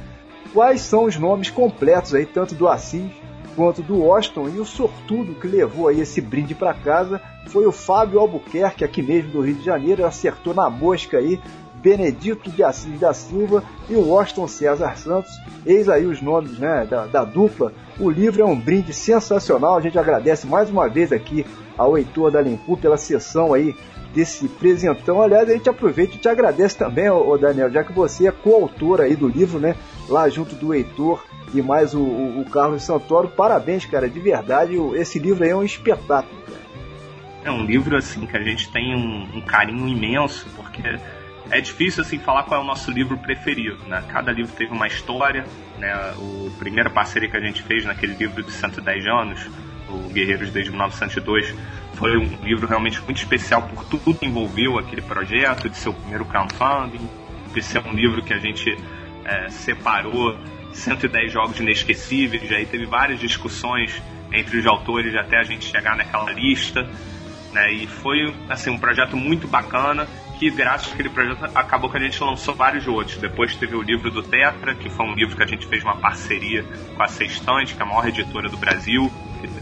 quais 0.53 0.81
são 0.81 1.05
os 1.05 1.17
nomes 1.17 1.51
completos 1.51 2.15
aí, 2.15 2.27
tanto 2.27 2.55
do 2.55 2.69
Assis 2.69 3.11
quanto 3.55 3.83
do 3.83 3.99
Washington, 3.99 4.49
e 4.49 4.61
o 4.61 4.65
sortudo 4.65 5.35
que 5.35 5.49
levou 5.49 5.89
aí 5.89 6.01
esse 6.01 6.21
brinde 6.21 6.55
para 6.55 6.73
casa 6.73 7.21
foi 7.49 7.67
o 7.67 7.73
Fábio 7.73 8.21
Albuquerque, 8.21 8.85
aqui 8.85 9.03
mesmo 9.03 9.33
do 9.33 9.41
Rio 9.41 9.57
de 9.57 9.65
Janeiro, 9.65 10.07
acertou 10.07 10.55
na 10.55 10.71
mosca 10.71 11.19
aí 11.19 11.41
Benedito 11.83 12.51
de 12.51 12.63
Assis 12.63 12.99
da 12.99 13.13
Silva 13.13 13.63
e 13.89 13.95
o 13.95 14.09
Washington 14.09 14.49
César 14.49 14.97
Santos. 14.97 15.33
Eis 15.65 15.89
aí 15.89 16.07
os 16.07 16.21
nomes 16.21 16.59
né, 16.59 16.87
da, 16.89 17.07
da, 17.07 17.25
dupla. 17.25 17.73
O 17.99 18.11
livro 18.11 18.43
é 18.43 18.45
um 18.45 18.59
brinde 18.59 18.93
sensacional. 18.93 19.77
A 19.77 19.81
gente 19.81 19.99
agradece 19.99 20.47
mais 20.47 20.69
uma 20.71 20.89
vez 20.89 21.13
aqui 21.13 21.47
ao 21.77 21.97
Heitor 21.97 22.31
da 22.31 22.41
Limpu 22.41 22.77
pela 22.77 22.97
sessão 22.97 23.55
aí 23.55 23.75
desse 24.15 24.49
presentão. 24.49 25.21
Aliás, 25.21 25.49
a 25.49 25.53
gente 25.53 25.69
aproveita 25.69 26.17
e 26.17 26.19
te 26.19 26.29
agradece 26.29 26.79
também, 26.79 27.09
ô, 27.11 27.37
Daniel, 27.37 27.71
já 27.71 27.85
que 27.85 27.93
você 27.93 28.27
é 28.27 28.33
coautor 28.33 29.01
aí 29.01 29.15
do 29.15 29.29
livro, 29.29 29.59
né? 29.59 29.77
Lá 30.09 30.29
junto 30.29 30.55
do 30.55 30.73
Heitor 30.75 31.23
e 31.55 31.63
mais 31.63 31.95
o, 31.95 32.01
o, 32.01 32.41
o 32.41 32.45
Carlos 32.45 32.83
Santoro. 32.83 33.29
Parabéns, 33.29 33.85
cara, 33.85 34.09
de 34.09 34.21
verdade. 34.21 34.75
Esse 34.95 35.19
livro 35.19 35.45
aí 35.45 35.51
é 35.51 35.57
um 35.57 35.65
espetáculo. 35.65 36.41
Cara. 36.43 36.59
É 37.45 37.51
um 37.51 37.65
livro 37.65 37.97
assim 37.97 38.27
que 38.27 38.37
a 38.37 38.43
gente 38.43 38.71
tem 38.71 38.95
um, 38.95 39.39
um 39.39 39.41
carinho 39.41 39.87
imenso, 39.89 40.47
porque 40.57 40.83
é 41.51 41.61
difícil 41.61 42.03
assim 42.03 42.19
falar 42.19 42.43
qual 42.43 42.61
é 42.61 42.65
o 42.65 42.67
nosso 42.67 42.91
livro 42.91 43.17
preferido, 43.17 43.79
né? 43.87 44.03
Cada 44.09 44.33
livro 44.33 44.53
teve 44.55 44.73
uma 44.73 44.87
história, 44.87 45.45
né? 45.79 46.13
O 46.19 46.51
primeira 46.59 46.91
parceria 46.91 47.29
que 47.29 47.37
a 47.37 47.41
gente 47.41 47.63
fez 47.63 47.85
naquele 47.85 48.15
livro 48.15 48.43
de 48.43 48.53
110 48.53 49.07
anos, 49.07 49.49
o 49.89 50.11
Guerreiros 50.11 50.51
desde 50.51 50.71
1902, 50.71 51.55
foi 51.99 52.17
um 52.17 52.45
livro 52.45 52.67
realmente 52.67 53.01
muito 53.03 53.17
especial 53.17 53.63
por 53.63 53.85
tudo 53.85 54.15
que 54.15 54.25
envolveu 54.25 54.79
aquele 54.79 55.03
projeto, 55.03 55.69
de 55.69 55.77
ser 55.77 55.89
o 55.89 55.93
primeiro 55.93 56.25
crowdfunding, 56.25 57.09
de 57.53 57.63
ser 57.63 57.85
um 57.85 57.93
livro 57.93 58.23
que 58.23 58.33
a 58.33 58.39
gente 58.39 58.77
é, 59.25 59.51
separou 59.51 60.39
110 60.73 61.33
jogos 61.33 61.59
inesquecíveis, 61.59 62.51
aí 62.53 62.67
teve 62.67 62.87
várias 62.87 63.19
discussões 63.19 64.01
entre 64.33 64.59
os 64.59 64.67
autores 64.67 65.15
até 65.17 65.39
a 65.39 65.43
gente 65.43 65.65
chegar 65.65 65.97
naquela 65.97 66.31
lista, 66.31 66.89
né? 67.53 67.73
E 67.73 67.87
foi 67.87 68.33
assim 68.49 68.71
um 68.71 68.79
projeto 68.79 69.17
muito 69.17 69.49
bacana 69.49 70.07
que 70.39 70.51
graças 70.51 70.93
àquele 70.93 71.09
projeto 71.09 71.51
acabou 71.53 71.91
que 71.91 71.97
a 71.97 72.01
gente 72.01 72.23
lançou 72.23 72.55
vários 72.55 72.87
outros. 72.87 73.17
Depois 73.17 73.57
teve 73.57 73.75
o 73.75 73.83
livro 73.83 74.09
do 74.09 74.23
Tetra, 74.23 74.73
que 74.75 74.89
foi 74.89 75.05
um 75.05 75.15
livro 75.15 75.37
que 75.37 75.43
a 75.43 75.47
gente 75.47 75.67
fez 75.67 75.83
uma 75.83 75.97
parceria 75.97 76.65
com 76.95 77.03
a 77.03 77.09
Sextante, 77.09 77.75
que 77.75 77.83
é 77.83 77.85
a 77.85 77.89
maior 77.89 78.07
editora 78.07 78.49
do 78.49 78.57
Brasil. 78.57 79.11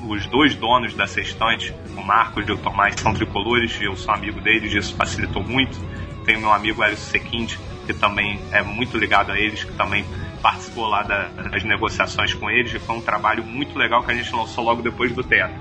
Os 0.09 0.27
dois 0.27 0.55
donos 0.55 0.95
da 0.95 1.07
Sextante, 1.07 1.75
o 1.97 2.03
Marcos 2.03 2.47
e 2.49 2.53
o 2.53 2.57
Tomás, 2.57 2.95
são 2.97 3.13
tricolores 3.13 3.79
eu 3.81 3.97
sou 3.97 4.15
amigo 4.15 4.41
deles, 4.41 4.73
isso 4.73 4.95
facilitou 4.95 5.43
muito. 5.43 5.79
Tem 6.25 6.37
o 6.37 6.41
meu 6.41 6.53
amigo 6.53 6.83
Hélio 6.83 6.97
Sequinte, 6.97 7.59
que 7.87 7.95
também 7.95 8.41
é 8.53 8.63
muito 8.63 8.97
ligado 8.97 9.33
a 9.33 9.39
eles, 9.39 9.65
que 9.65 9.73
também 9.73 10.05
participou 10.43 10.87
lá 10.87 11.03
da, 11.03 11.29
das 11.29 11.65
negociações 11.65 12.35
com 12.35 12.51
eles, 12.51 12.75
e 12.75 12.79
foi 12.79 12.97
um 12.97 13.01
trabalho 13.01 13.45
muito 13.45 13.79
legal 13.79 14.03
que 14.03 14.11
a 14.11 14.15
gente 14.15 14.35
lançou 14.35 14.65
logo 14.65 14.83
depois 14.83 15.13
do 15.13 15.23
Tetra. 15.23 15.61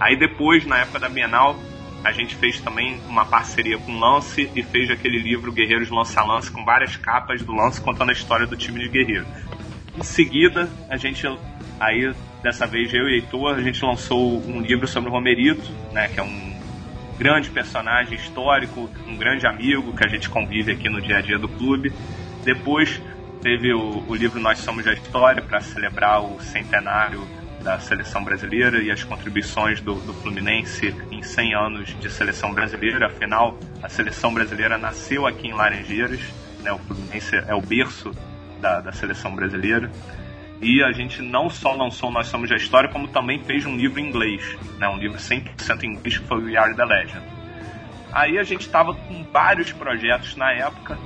Aí 0.00 0.16
depois, 0.16 0.64
na 0.66 0.78
época 0.78 0.98
da 0.98 1.08
Bienal, 1.08 1.56
a 2.04 2.10
gente 2.10 2.34
fez 2.34 2.60
também 2.60 3.00
uma 3.08 3.24
parceria 3.24 3.78
com 3.78 3.92
o 3.92 3.98
Lance 3.98 4.50
e 4.54 4.62
fez 4.62 4.90
aquele 4.90 5.18
livro 5.18 5.52
Guerreiros 5.52 5.90
Lance 5.90 6.18
a 6.18 6.24
Lance 6.24 6.50
com 6.50 6.64
várias 6.64 6.96
capas 6.96 7.42
do 7.42 7.52
Lance 7.52 7.80
contando 7.80 8.10
a 8.10 8.12
história 8.12 8.46
do 8.46 8.56
time 8.56 8.80
de 8.80 8.88
guerreiros. 8.88 9.28
Em 9.96 10.02
seguida, 10.02 10.68
a 10.88 10.96
gente 10.96 11.26
aí 11.78 12.12
dessa 12.42 12.66
vez 12.66 12.92
eu 12.92 13.08
e 13.08 13.14
Heitor, 13.14 13.54
a 13.54 13.62
gente 13.62 13.84
lançou 13.84 14.42
um 14.42 14.60
livro 14.60 14.86
sobre 14.86 15.08
o 15.08 15.12
Romerito, 15.12 15.70
né, 15.92 16.08
que 16.08 16.18
é 16.18 16.22
um 16.22 16.52
grande 17.18 17.50
personagem 17.50 18.14
histórico, 18.14 18.90
um 19.06 19.16
grande 19.16 19.46
amigo 19.46 19.94
que 19.96 20.04
a 20.04 20.08
gente 20.08 20.28
convive 20.28 20.72
aqui 20.72 20.88
no 20.88 21.00
dia 21.00 21.18
a 21.18 21.20
dia 21.20 21.38
do 21.38 21.48
clube. 21.48 21.92
Depois 22.44 23.00
teve 23.40 23.72
o, 23.72 24.04
o 24.08 24.14
livro 24.14 24.40
Nós 24.40 24.58
Somos 24.58 24.86
a 24.86 24.92
História 24.92 25.42
para 25.42 25.60
celebrar 25.60 26.20
o 26.20 26.40
centenário 26.40 27.26
da 27.62 27.78
seleção 27.78 28.24
brasileira 28.24 28.82
e 28.82 28.90
as 28.90 29.04
contribuições 29.04 29.80
do, 29.80 29.94
do, 29.94 30.12
Fluminense 30.14 30.94
em 31.12 31.22
100 31.22 31.54
anos 31.54 31.96
de 32.00 32.10
seleção 32.10 32.52
brasileira. 32.52 33.06
Afinal, 33.06 33.56
a 33.80 33.88
seleção 33.88 34.34
brasileira 34.34 34.76
nasceu 34.76 35.26
aqui 35.26 35.46
em 35.46 35.52
Laranjeiras, 35.52 36.20
né? 36.60 36.72
o 36.72 36.78
Fluminense 36.78 37.36
é 37.36 37.54
o 37.54 37.60
berço 37.60 38.12
da, 38.60 38.80
da 38.80 38.92
seleção 38.92 39.34
brasileira. 39.34 39.90
E 40.62 40.80
a 40.80 40.92
gente 40.92 41.20
não 41.20 41.50
só 41.50 41.72
lançou 41.72 42.08
Nós 42.08 42.28
Somos 42.28 42.50
a 42.52 42.54
História, 42.54 42.88
como 42.88 43.08
também 43.08 43.40
fez 43.40 43.66
um 43.66 43.76
livro 43.76 43.98
em 43.98 44.06
inglês, 44.06 44.56
né? 44.78 44.88
um 44.88 44.96
livro 44.96 45.18
100% 45.18 45.82
em 45.82 45.88
inglês 45.88 46.18
que 46.18 46.24
foi 46.24 46.38
o 46.38 46.44
We 46.44 46.56
Are 46.56 46.72
the 46.74 46.84
Legend. 46.84 47.26
Aí 48.12 48.38
a 48.38 48.44
gente 48.44 48.60
estava 48.60 48.94
com 48.94 49.24
vários 49.24 49.72
projetos 49.72 50.36
na 50.36 50.52
época, 50.52 50.96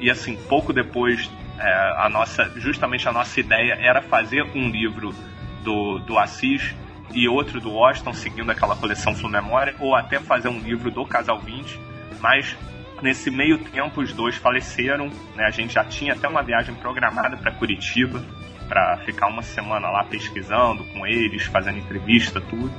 e 0.00 0.10
assim, 0.10 0.34
pouco 0.48 0.72
depois, 0.72 1.30
é, 1.58 1.94
a 1.98 2.08
nossa, 2.08 2.50
justamente 2.56 3.06
a 3.06 3.12
nossa 3.12 3.38
ideia 3.38 3.74
era 3.74 4.00
fazer 4.00 4.44
um 4.54 4.70
livro 4.70 5.14
do, 5.62 5.98
do 5.98 6.18
Assis 6.18 6.74
e 7.12 7.28
outro 7.28 7.60
do 7.60 7.70
Washington, 7.70 8.14
seguindo 8.14 8.50
aquela 8.50 8.74
coleção 8.74 9.14
Flu 9.14 9.28
Memória, 9.28 9.74
ou 9.78 9.94
até 9.94 10.18
fazer 10.20 10.48
um 10.48 10.58
livro 10.58 10.90
do 10.90 11.04
Casal 11.04 11.38
20, 11.38 11.78
mas 12.18 12.56
nesse 13.02 13.30
meio 13.30 13.58
tempo 13.58 14.00
os 14.00 14.12
dois 14.12 14.36
faleceram, 14.36 15.10
né? 15.34 15.44
A 15.44 15.50
gente 15.50 15.74
já 15.74 15.84
tinha 15.84 16.14
até 16.14 16.26
uma 16.26 16.42
viagem 16.42 16.74
programada 16.76 17.36
para 17.36 17.50
Curitiba, 17.50 18.24
para 18.72 18.96
ficar 19.04 19.26
uma 19.26 19.42
semana 19.42 19.90
lá 19.90 20.02
pesquisando 20.02 20.82
com 20.94 21.06
eles, 21.06 21.42
fazendo 21.42 21.76
entrevista, 21.76 22.40
tudo. 22.40 22.72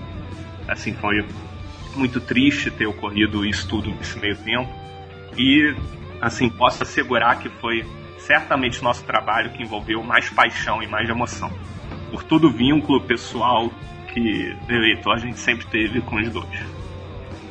Assim, 0.68 0.92
foi 0.92 1.24
muito 1.96 2.20
triste 2.20 2.72
ter 2.72 2.88
ocorrido 2.88 3.46
isso 3.46 3.68
tudo 3.68 3.92
nesse 3.92 4.18
meio 4.18 4.36
tempo. 4.38 4.68
E, 5.38 5.76
assim, 6.20 6.50
posso 6.50 6.82
assegurar 6.82 7.38
que 7.38 7.48
foi 7.48 7.86
certamente 8.18 8.82
nosso 8.82 9.04
trabalho 9.04 9.52
que 9.52 9.62
envolveu 9.62 10.02
mais 10.02 10.32
paixão 10.32 10.82
e 10.82 10.88
mais 10.88 11.08
emoção 11.08 11.52
por 12.10 12.24
todo 12.24 12.48
o 12.48 12.52
vínculo 12.52 13.00
pessoal 13.02 13.70
que 14.12 14.58
eleitor 14.68 15.14
a 15.14 15.20
gente 15.20 15.38
sempre 15.38 15.68
teve 15.68 16.02
com 16.02 16.16
os 16.16 16.28
dois. 16.28 16.60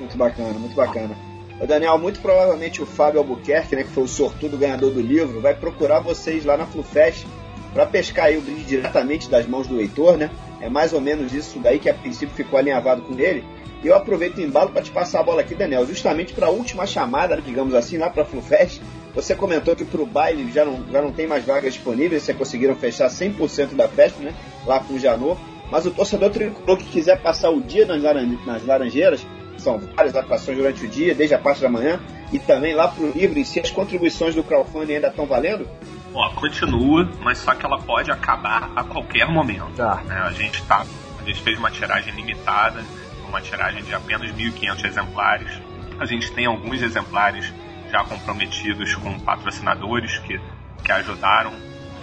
Muito 0.00 0.16
bacana, 0.16 0.58
muito 0.58 0.74
bacana. 0.74 1.16
O 1.60 1.66
Daniel, 1.66 1.96
muito 1.96 2.20
provavelmente 2.20 2.82
o 2.82 2.86
Fábio 2.86 3.20
Albuquerque, 3.20 3.76
né, 3.76 3.84
que 3.84 3.90
foi 3.90 4.02
o 4.02 4.08
sortudo 4.08 4.58
ganhador 4.58 4.90
do 4.90 5.00
livro, 5.00 5.40
vai 5.40 5.54
procurar 5.54 6.00
vocês 6.00 6.44
lá 6.44 6.56
na 6.56 6.66
FluFest 6.66 7.24
para 7.72 7.86
pescar 7.86 8.26
aí 8.26 8.36
o 8.36 8.40
brinde 8.40 8.64
diretamente 8.64 9.28
das 9.28 9.46
mãos 9.46 9.66
do 9.66 9.74
leitor, 9.74 10.16
né? 10.16 10.30
É 10.60 10.68
mais 10.68 10.92
ou 10.92 11.00
menos 11.00 11.32
isso 11.32 11.58
daí 11.58 11.78
que 11.78 11.88
a 11.88 11.94
princípio 11.94 12.34
ficou 12.34 12.58
alinhavado 12.58 13.02
com 13.02 13.18
ele. 13.18 13.44
E 13.82 13.88
eu 13.88 13.96
aproveito 13.96 14.38
o 14.38 14.40
embalo 14.40 14.70
para 14.70 14.82
te 14.82 14.90
passar 14.90 15.20
a 15.20 15.22
bola 15.22 15.40
aqui, 15.40 15.54
Daniel, 15.54 15.84
justamente 15.86 16.32
para 16.32 16.46
a 16.46 16.50
última 16.50 16.86
chamada, 16.86 17.40
digamos 17.40 17.74
assim, 17.74 17.98
lá 17.98 18.08
para 18.08 18.22
a 18.22 18.26
FluFest. 18.26 18.80
Você 19.14 19.34
comentou 19.34 19.74
que 19.74 19.84
para 19.84 20.00
o 20.00 20.06
baile 20.06 20.50
já 20.52 20.64
não, 20.64 20.84
já 20.90 21.02
não 21.02 21.10
tem 21.10 21.26
mais 21.26 21.44
vagas 21.44 21.74
disponíveis, 21.74 22.22
vocês 22.22 22.38
conseguiram 22.38 22.76
fechar 22.76 23.08
100% 23.08 23.74
da 23.74 23.88
festa, 23.88 24.22
né? 24.22 24.32
Lá 24.64 24.78
com 24.78 24.94
o 24.94 24.98
Janô. 24.98 25.36
Mas 25.70 25.84
o 25.84 25.90
torcedor 25.90 26.30
tricolor 26.30 26.78
que 26.78 26.84
quiser 26.84 27.20
passar 27.20 27.50
o 27.50 27.60
dia 27.60 27.84
nas, 27.84 28.00
laran 28.00 28.38
nas 28.46 28.64
Laranjeiras, 28.64 29.26
são 29.58 29.78
várias 29.96 30.14
atrações 30.14 30.56
durante 30.56 30.84
o 30.84 30.88
dia, 30.88 31.14
desde 31.14 31.34
a 31.34 31.38
parte 31.38 31.60
da 31.60 31.68
manhã, 31.68 32.00
e 32.32 32.38
também 32.38 32.74
lá 32.74 32.88
para 32.88 33.04
o 33.04 33.10
livro, 33.10 33.38
e 33.38 33.44
se 33.44 33.60
as 33.60 33.70
contribuições 33.70 34.34
do 34.34 34.42
crowdfunding 34.42 34.94
ainda 34.94 35.08
estão 35.08 35.26
valendo? 35.26 35.66
Ó, 36.14 36.28
continua, 36.30 37.10
mas 37.20 37.38
só 37.38 37.54
que 37.54 37.64
ela 37.64 37.78
pode 37.78 38.10
acabar 38.10 38.70
a 38.76 38.84
qualquer 38.84 39.26
momento. 39.26 39.76
Tá. 39.76 39.96
Né? 40.04 40.16
A 40.16 40.32
gente 40.32 40.62
tá, 40.64 40.84
a 41.20 41.24
gente 41.24 41.42
fez 41.42 41.58
uma 41.58 41.70
tiragem 41.70 42.14
limitada, 42.14 42.84
uma 43.28 43.40
tiragem 43.40 43.82
de 43.82 43.94
apenas 43.94 44.30
1.500 44.30 44.84
exemplares. 44.84 45.62
A 45.98 46.04
gente 46.04 46.30
tem 46.32 46.46
alguns 46.46 46.82
exemplares 46.82 47.52
já 47.90 48.04
comprometidos 48.04 48.94
com 48.94 49.18
patrocinadores 49.20 50.18
que, 50.18 50.40
que 50.84 50.92
ajudaram 50.92 51.52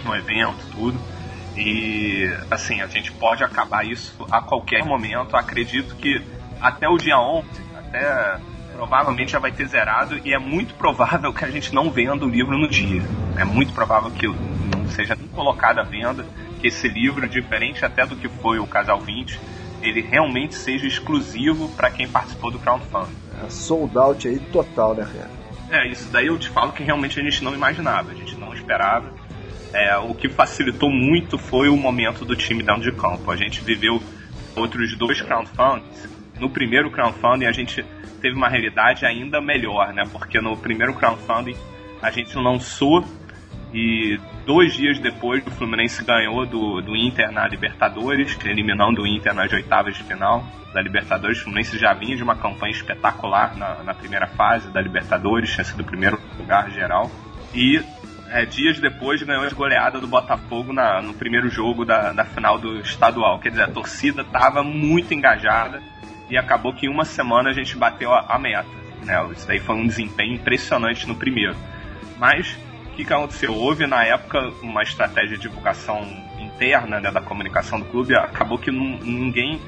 no 0.04 0.14
evento, 0.14 0.58
tudo. 0.72 0.98
E 1.56 2.28
assim, 2.50 2.80
a 2.80 2.86
gente 2.86 3.12
pode 3.12 3.44
acabar 3.44 3.84
isso 3.84 4.26
a 4.30 4.40
qualquer 4.40 4.84
momento. 4.84 5.36
Acredito 5.36 5.94
que 5.96 6.22
até 6.60 6.88
o 6.88 6.96
dia 6.96 7.18
11, 7.18 7.46
até 7.76 8.40
provavelmente 8.72 9.32
já 9.32 9.38
vai 9.38 9.52
ter 9.52 9.66
zerado 9.66 10.20
e 10.24 10.32
é 10.32 10.38
muito 10.38 10.74
provável 10.74 11.32
que 11.32 11.44
a 11.44 11.50
gente 11.50 11.74
não 11.74 11.90
venda 11.90 12.24
o 12.24 12.28
livro 12.28 12.56
no 12.56 12.68
dia. 12.68 13.02
É 13.36 13.44
muito 13.44 13.72
provável 13.72 14.10
que 14.10 14.26
não 14.26 14.88
seja 14.88 15.14
nem 15.14 15.28
colocado 15.28 15.78
à 15.78 15.82
venda, 15.82 16.26
que 16.60 16.68
esse 16.68 16.88
livro, 16.88 17.28
diferente 17.28 17.84
até 17.84 18.06
do 18.06 18.16
que 18.16 18.28
foi 18.28 18.58
o 18.58 18.66
Casal 18.66 19.00
20, 19.00 19.38
ele 19.82 20.00
realmente 20.00 20.54
seja 20.54 20.86
exclusivo 20.86 21.68
para 21.70 21.90
quem 21.90 22.08
participou 22.08 22.50
do 22.50 22.58
crowdfunding. 22.58 23.14
É 23.44 23.48
sold 23.48 23.96
out 23.96 24.28
aí 24.28 24.38
total, 24.38 24.94
né, 24.94 25.08
cara? 25.10 25.30
É, 25.70 25.88
isso 25.88 26.10
daí 26.10 26.26
eu 26.26 26.38
te 26.38 26.48
falo 26.48 26.72
que 26.72 26.82
realmente 26.82 27.18
a 27.20 27.22
gente 27.22 27.42
não 27.44 27.54
imaginava, 27.54 28.10
a 28.10 28.14
gente 28.14 28.36
não 28.36 28.52
esperava. 28.52 29.12
é, 29.72 29.96
o 29.98 30.14
que 30.14 30.28
facilitou 30.28 30.90
muito 30.90 31.38
foi 31.38 31.68
o 31.68 31.76
momento 31.76 32.24
do 32.24 32.34
time 32.34 32.62
dentro 32.62 32.82
de 32.82 32.92
campo. 32.92 33.30
A 33.30 33.36
gente 33.36 33.60
viveu 33.62 34.02
outros 34.56 34.96
dois 34.96 35.20
crowdfundings. 35.22 36.08
No 36.38 36.50
primeiro 36.50 36.90
crowdfunding 36.90 37.46
a 37.46 37.52
gente 37.52 37.84
teve 38.20 38.36
uma 38.36 38.48
realidade 38.48 39.04
ainda 39.04 39.40
melhor, 39.40 39.92
né? 39.92 40.04
Porque 40.12 40.40
no 40.40 40.56
primeiro 40.56 40.94
crowdfunding 40.94 41.56
a 42.02 42.10
gente 42.10 42.36
lançou 42.36 43.04
e 43.72 44.18
dois 44.44 44.74
dias 44.74 44.98
depois 44.98 45.46
o 45.46 45.50
Fluminense 45.50 46.04
ganhou 46.04 46.44
do, 46.44 46.80
do 46.80 46.96
Inter 46.96 47.30
na 47.30 47.46
Libertadores, 47.46 48.36
eliminando 48.44 49.02
o 49.02 49.06
Inter 49.06 49.34
nas 49.34 49.52
oitavas 49.52 49.96
de 49.96 50.02
final 50.02 50.44
da 50.72 50.80
Libertadores. 50.80 51.38
O 51.38 51.44
Fluminense 51.44 51.78
já 51.78 51.92
vinha 51.92 52.16
de 52.16 52.22
uma 52.22 52.36
campanha 52.36 52.72
espetacular 52.72 53.56
na, 53.56 53.82
na 53.82 53.94
primeira 53.94 54.26
fase 54.26 54.68
da 54.70 54.80
Libertadores, 54.80 55.52
tinha 55.52 55.64
sido 55.64 55.80
o 55.80 55.84
primeiro 55.84 56.18
lugar 56.38 56.70
geral. 56.70 57.10
E 57.54 57.82
é, 58.28 58.44
dias 58.44 58.78
depois 58.78 59.22
ganhou 59.22 59.46
de 59.46 59.54
goleada 59.54 60.00
do 60.00 60.06
Botafogo 60.06 60.72
na, 60.72 61.00
no 61.00 61.14
primeiro 61.14 61.48
jogo 61.48 61.84
da, 61.84 62.12
da 62.12 62.24
final 62.24 62.58
do 62.58 62.80
estadual. 62.80 63.38
Quer 63.38 63.50
dizer, 63.50 63.62
a 63.62 63.68
torcida 63.68 64.22
estava 64.22 64.62
muito 64.62 65.12
engajada 65.14 65.82
e 66.30 66.38
acabou 66.38 66.72
que 66.72 66.86
em 66.86 66.88
uma 66.88 67.04
semana 67.04 67.50
a 67.50 67.52
gente 67.52 67.76
bateu 67.76 68.12
a, 68.12 68.20
a 68.28 68.38
meta. 68.38 68.68
Né? 69.04 69.30
Isso 69.32 69.46
daí 69.46 69.58
foi 69.58 69.74
um 69.74 69.86
desempenho 69.86 70.34
impressionante 70.34 71.06
no 71.06 71.14
primeiro. 71.14 71.56
Mas 72.18 72.56
o 72.86 72.90
que, 72.90 73.04
que 73.04 73.12
aconteceu? 73.12 73.54
Houve 73.54 73.86
na 73.86 74.04
época 74.04 74.38
uma 74.62 74.82
estratégia 74.82 75.36
de 75.36 75.42
divulgação 75.42 76.06
interna 76.38 77.00
né, 77.00 77.10
da 77.10 77.20
comunicação 77.20 77.80
do 77.80 77.86
clube, 77.86 78.14
acabou 78.14 78.58
que 78.58 78.70
ninguém. 78.70 79.60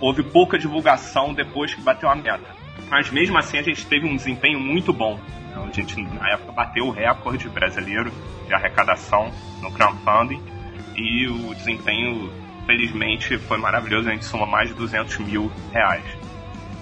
Houve 0.00 0.22
pouca 0.22 0.58
divulgação 0.58 1.32
depois 1.32 1.74
que 1.74 1.80
bateu 1.80 2.08
a 2.08 2.14
meta. 2.14 2.56
Mas 2.90 3.10
mesmo 3.10 3.38
assim 3.38 3.58
a 3.58 3.62
gente 3.62 3.86
teve 3.86 4.06
um 4.06 4.16
desempenho 4.16 4.58
muito 4.58 4.92
bom. 4.92 5.18
A 5.54 5.72
gente 5.72 6.00
na 6.00 6.30
época 6.30 6.52
bateu 6.52 6.86
o 6.86 6.90
recorde 6.90 7.48
brasileiro 7.48 8.12
de 8.46 8.54
arrecadação 8.54 9.30
no 9.60 9.70
crowdfunding 9.72 10.42
e 10.94 11.26
o 11.28 11.54
desempenho 11.54 12.30
felizmente 12.66 13.38
foi 13.38 13.58
maravilhoso, 13.58 14.08
a 14.08 14.12
gente 14.12 14.24
soma 14.24 14.46
mais 14.46 14.68
de 14.68 14.74
200 14.74 15.18
mil 15.18 15.50
reais. 15.72 16.04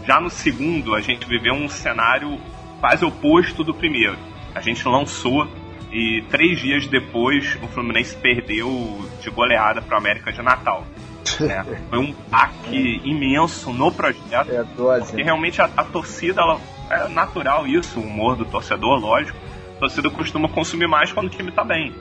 Já 0.07 0.21
no 0.21 0.31
segundo, 0.31 0.95
a 0.95 1.01
gente 1.01 1.27
viveu 1.27 1.55
um 1.55 1.69
cenário 1.69 2.39
quase 2.81 3.05
oposto 3.05 3.63
do 3.63 3.73
primeiro. 3.73 4.17
A 4.55 4.61
gente 4.61 4.87
lançou 4.87 5.49
e 5.95 6.23
três 6.29 6.59
dias 6.59 6.87
depois 6.89 7.57
o 7.63 7.69
Fluminense 7.69 8.17
perdeu 8.17 9.09
de 9.21 9.31
goleada 9.31 9.81
para 9.81 9.95
o 9.95 9.99
América 9.99 10.33
de 10.33 10.43
Natal. 10.43 10.85
É, 11.41 11.65
foi 11.91 11.99
um 11.99 12.15
baque 12.29 13.01
imenso 13.03 13.73
no 13.73 13.91
projeto. 13.91 14.53
É 14.53 14.63
porque 14.63 15.21
realmente 15.21 15.61
a, 15.61 15.65
a, 15.77 15.83
torcida, 15.83 16.41
ela, 16.41 16.61
é 16.89 17.09
natural 17.09 17.67
isso, 17.67 17.99
o 17.99 18.03
humor 18.05 18.37
do 18.37 18.45
torcedor, 18.45 19.01
lógico. 19.01 19.37
A 19.77 19.81
torcida 19.81 20.09
costuma 20.11 20.49
consumir 20.49 20.87
mais 20.87 21.13
quando 21.13 21.27
o 21.27 21.31
time 21.31 21.49
está 21.49 21.65
bem. 21.65 21.93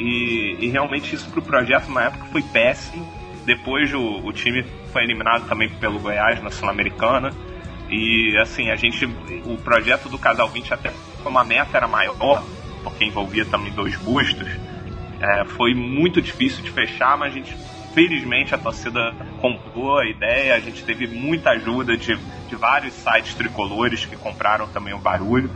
E, 0.00 0.56
e 0.58 0.68
realmente 0.68 1.14
isso 1.14 1.28
pro 1.30 1.42
projeto 1.42 1.90
na 1.92 2.04
época 2.04 2.24
foi 2.26 2.42
péssimo. 2.42 3.06
Depois 3.44 3.92
o, 3.92 4.00
o 4.00 4.32
time 4.32 4.64
foi 4.92 5.04
eliminado 5.04 5.46
também 5.46 5.68
pelo 5.68 6.00
Goiás 6.00 6.42
na 6.42 6.50
Sul-Americana. 6.50 7.30
E 7.90 8.36
assim, 8.38 8.70
a 8.70 8.76
gente. 8.76 9.04
O 9.44 9.58
projeto 9.58 10.08
do 10.08 10.18
Casal 10.18 10.48
20 10.48 10.72
até 10.72 10.90
como 11.22 11.38
a 11.38 11.44
meta 11.44 11.76
era 11.76 11.86
maior, 11.86 12.42
porque 12.82 13.04
envolvia 13.04 13.44
também 13.44 13.72
dois 13.72 13.94
bustos, 13.96 14.48
é, 15.20 15.44
foi 15.44 15.74
muito 15.74 16.22
difícil 16.22 16.64
de 16.64 16.70
fechar, 16.70 17.18
mas 17.18 17.32
a 17.32 17.36
gente 17.36 17.54
felizmente 17.92 18.54
a 18.54 18.58
torcida 18.58 19.12
comprou 19.40 19.98
a 19.98 20.06
ideia, 20.06 20.54
a 20.54 20.60
gente 20.60 20.82
teve 20.84 21.06
muita 21.06 21.50
ajuda 21.50 21.96
de, 21.96 22.16
de 22.48 22.56
vários 22.56 22.94
sites 22.94 23.34
tricolores 23.34 24.06
que 24.06 24.16
compraram 24.16 24.66
também 24.68 24.94
o 24.94 24.98
barulho 24.98 25.50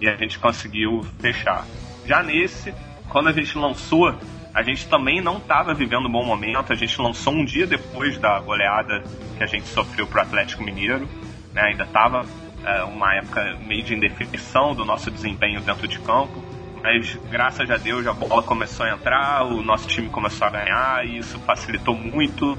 e 0.00 0.08
a 0.08 0.14
gente 0.16 0.38
conseguiu 0.38 1.04
fechar. 1.18 1.66
Já 2.06 2.22
nesse, 2.22 2.72
quando 3.10 3.28
a 3.28 3.32
gente 3.32 3.58
lançou, 3.58 4.14
a 4.54 4.62
gente 4.62 4.88
também 4.88 5.20
não 5.20 5.36
estava 5.36 5.74
vivendo 5.74 6.06
um 6.06 6.12
bom 6.12 6.24
momento. 6.24 6.72
A 6.72 6.76
gente 6.76 7.00
lançou 7.02 7.34
um 7.34 7.44
dia 7.44 7.66
depois 7.66 8.16
da 8.16 8.38
goleada 8.40 9.02
que 9.36 9.42
a 9.42 9.46
gente 9.46 9.66
sofreu 9.66 10.06
para 10.06 10.20
o 10.20 10.22
Atlético 10.22 10.62
Mineiro. 10.62 11.08
Né? 11.52 11.60
Ainda 11.62 11.84
estava 11.84 12.24
é, 12.64 12.82
uma 12.84 13.14
época 13.16 13.58
meio 13.66 13.82
de 13.82 13.94
indefinição 13.94 14.74
do 14.74 14.84
nosso 14.84 15.10
desempenho 15.10 15.60
dentro 15.60 15.86
de 15.86 15.98
campo. 15.98 16.42
Mas 16.82 17.18
graças 17.30 17.68
a 17.70 17.76
Deus 17.76 18.06
a 18.06 18.12
bola 18.12 18.42
começou 18.42 18.86
a 18.86 18.90
entrar, 18.90 19.44
o 19.44 19.62
nosso 19.62 19.86
time 19.86 20.08
começou 20.08 20.46
a 20.46 20.50
ganhar 20.50 21.06
e 21.06 21.18
isso 21.18 21.38
facilitou 21.40 21.94
muito 21.94 22.56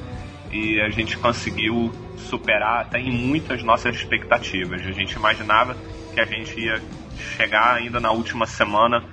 e 0.52 0.80
a 0.82 0.90
gente 0.90 1.18
conseguiu 1.18 1.92
superar 2.18 2.82
até 2.82 3.00
em 3.00 3.12
muitas 3.12 3.64
nossas 3.64 3.96
expectativas. 3.96 4.86
A 4.86 4.92
gente 4.92 5.14
imaginava 5.14 5.76
que 6.14 6.20
a 6.20 6.26
gente 6.26 6.60
ia 6.60 6.80
chegar 7.18 7.76
ainda 7.76 8.00
na 8.00 8.12
última 8.12 8.46
semana 8.46 9.04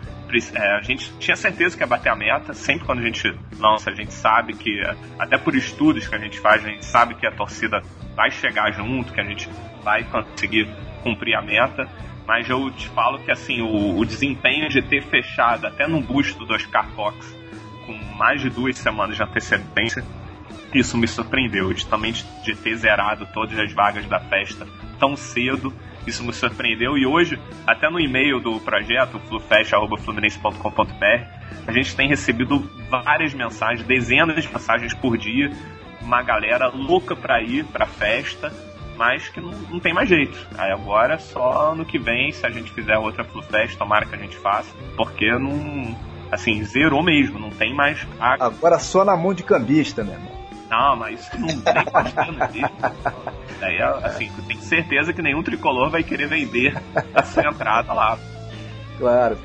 é, 0.55 0.77
a 0.77 0.83
gente 0.83 1.13
tinha 1.19 1.37
certeza 1.37 1.77
que 1.77 1.83
ia 1.83 1.87
bater 1.87 2.11
a 2.11 2.17
meta. 2.17 2.53
Sempre 2.53 2.85
quando 2.85 3.01
a 3.01 3.03
gente 3.03 3.35
lança, 3.59 3.91
a 3.91 3.95
gente 3.95 4.13
sabe 4.13 4.55
que, 4.55 4.81
até 5.19 5.39
por 5.39 5.55
estudos 5.55 6.07
que 6.07 6.15
a 6.15 6.19
gente 6.19 6.39
faz, 6.39 6.65
a 6.65 6.69
gente 6.69 6.85
sabe 6.85 7.15
que 7.15 7.27
a 7.27 7.33
torcida 7.33 7.83
vai 8.15 8.31
chegar 8.31 8.71
junto, 8.73 9.13
que 9.13 9.21
a 9.21 9.25
gente 9.25 9.49
vai 9.83 10.05
conseguir 10.05 10.69
cumprir 11.03 11.35
a 11.35 11.43
meta. 11.43 11.89
Mas 12.27 12.49
eu 12.49 12.71
te 12.71 12.89
falo 12.89 13.19
que 13.21 13.31
assim, 13.31 13.63
o, 13.63 13.99
o 13.99 14.05
desempenho 14.05 14.69
de 14.69 14.83
ter 14.83 15.03
fechado 15.03 15.67
até 15.67 15.89
no 15.89 16.01
busto 16.01 16.45
do 16.45 16.53
Oscar 16.53 16.87
Fox 16.91 17.35
com 17.87 17.95
mais 18.17 18.43
de 18.43 18.51
duas 18.51 18.77
semanas 18.77 19.17
de 19.17 19.23
antecedência, 19.23 20.05
isso 20.75 20.99
me 20.99 21.09
surpreendeu. 21.09 21.73
Justamente 21.73 22.27
de 22.45 22.55
ter 22.55 22.77
zerado 22.77 23.27
todas 23.33 23.59
as 23.59 23.73
vagas 23.73 24.05
da 24.07 24.21
festa 24.21 24.67
tão 24.99 25.17
cedo 25.17 25.73
isso 26.09 26.25
me 26.25 26.33
surpreendeu 26.33 26.97
e 26.97 27.07
hoje, 27.07 27.39
até 27.67 27.91
no 27.91 28.01
e-mail 28.01 28.41
do 28.41 28.59
projeto, 28.61 29.19
flufest.fluminense.com.br, 29.21 31.25
a 31.67 31.73
gente 31.73 31.95
tem 31.95 32.09
recebido 32.09 32.59
várias 32.91 33.35
mensagens, 33.35 33.87
dezenas 33.87 34.43
de 34.43 34.53
mensagens 34.53 34.95
por 34.95 35.17
dia, 35.17 35.53
uma 36.01 36.23
galera 36.23 36.69
louca 36.69 37.15
pra 37.15 37.43
ir 37.43 37.65
pra 37.65 37.87
festa, 37.87 38.53
mas 38.97 39.29
que 39.29 39.41
não, 39.41 39.51
não 39.51 39.79
tem 39.79 39.95
mais 39.95 40.09
jeito. 40.09 40.37
Aí 40.57 40.73
agora 40.73 41.19
só 41.19 41.75
no 41.75 41.85
que 41.85 41.99
vem, 41.99 42.33
se 42.33 42.45
a 42.45 42.51
gente 42.51 42.73
fizer 42.73 42.99
outra 42.99 43.25
Flufest, 43.25 43.77
tomara 43.77 44.07
que 44.07 44.15
a 44.15 44.19
gente 44.19 44.37
faça, 44.37 44.75
porque 44.97 45.31
não. 45.39 45.97
Assim, 46.31 46.63
zerou 46.63 47.03
mesmo, 47.03 47.39
não 47.39 47.49
tem 47.49 47.75
mais. 47.75 48.07
Agora 48.21 48.79
só 48.79 49.03
na 49.03 49.17
mão 49.17 49.33
de 49.33 49.43
cambista, 49.43 50.05
meu 50.05 50.13
irmão. 50.13 50.31
Não, 50.69 50.97
mas 50.97 51.21
isso 51.21 51.41
não 51.41 51.61
tem 51.61 51.85
bastante 51.91 52.61
Daí, 53.61 53.81
assim, 53.81 54.31
tu 54.35 54.43
tem 54.43 54.61
certeza 54.61 55.13
que 55.13 55.23
nenhum 55.23 55.43
tricolor 55.43 55.91
vai 55.91 56.03
querer 56.03 56.29
vender 56.29 56.81
essa 57.15 57.43
entrada 57.47 57.93
lá. 57.93 58.19
Claro, 58.99 59.39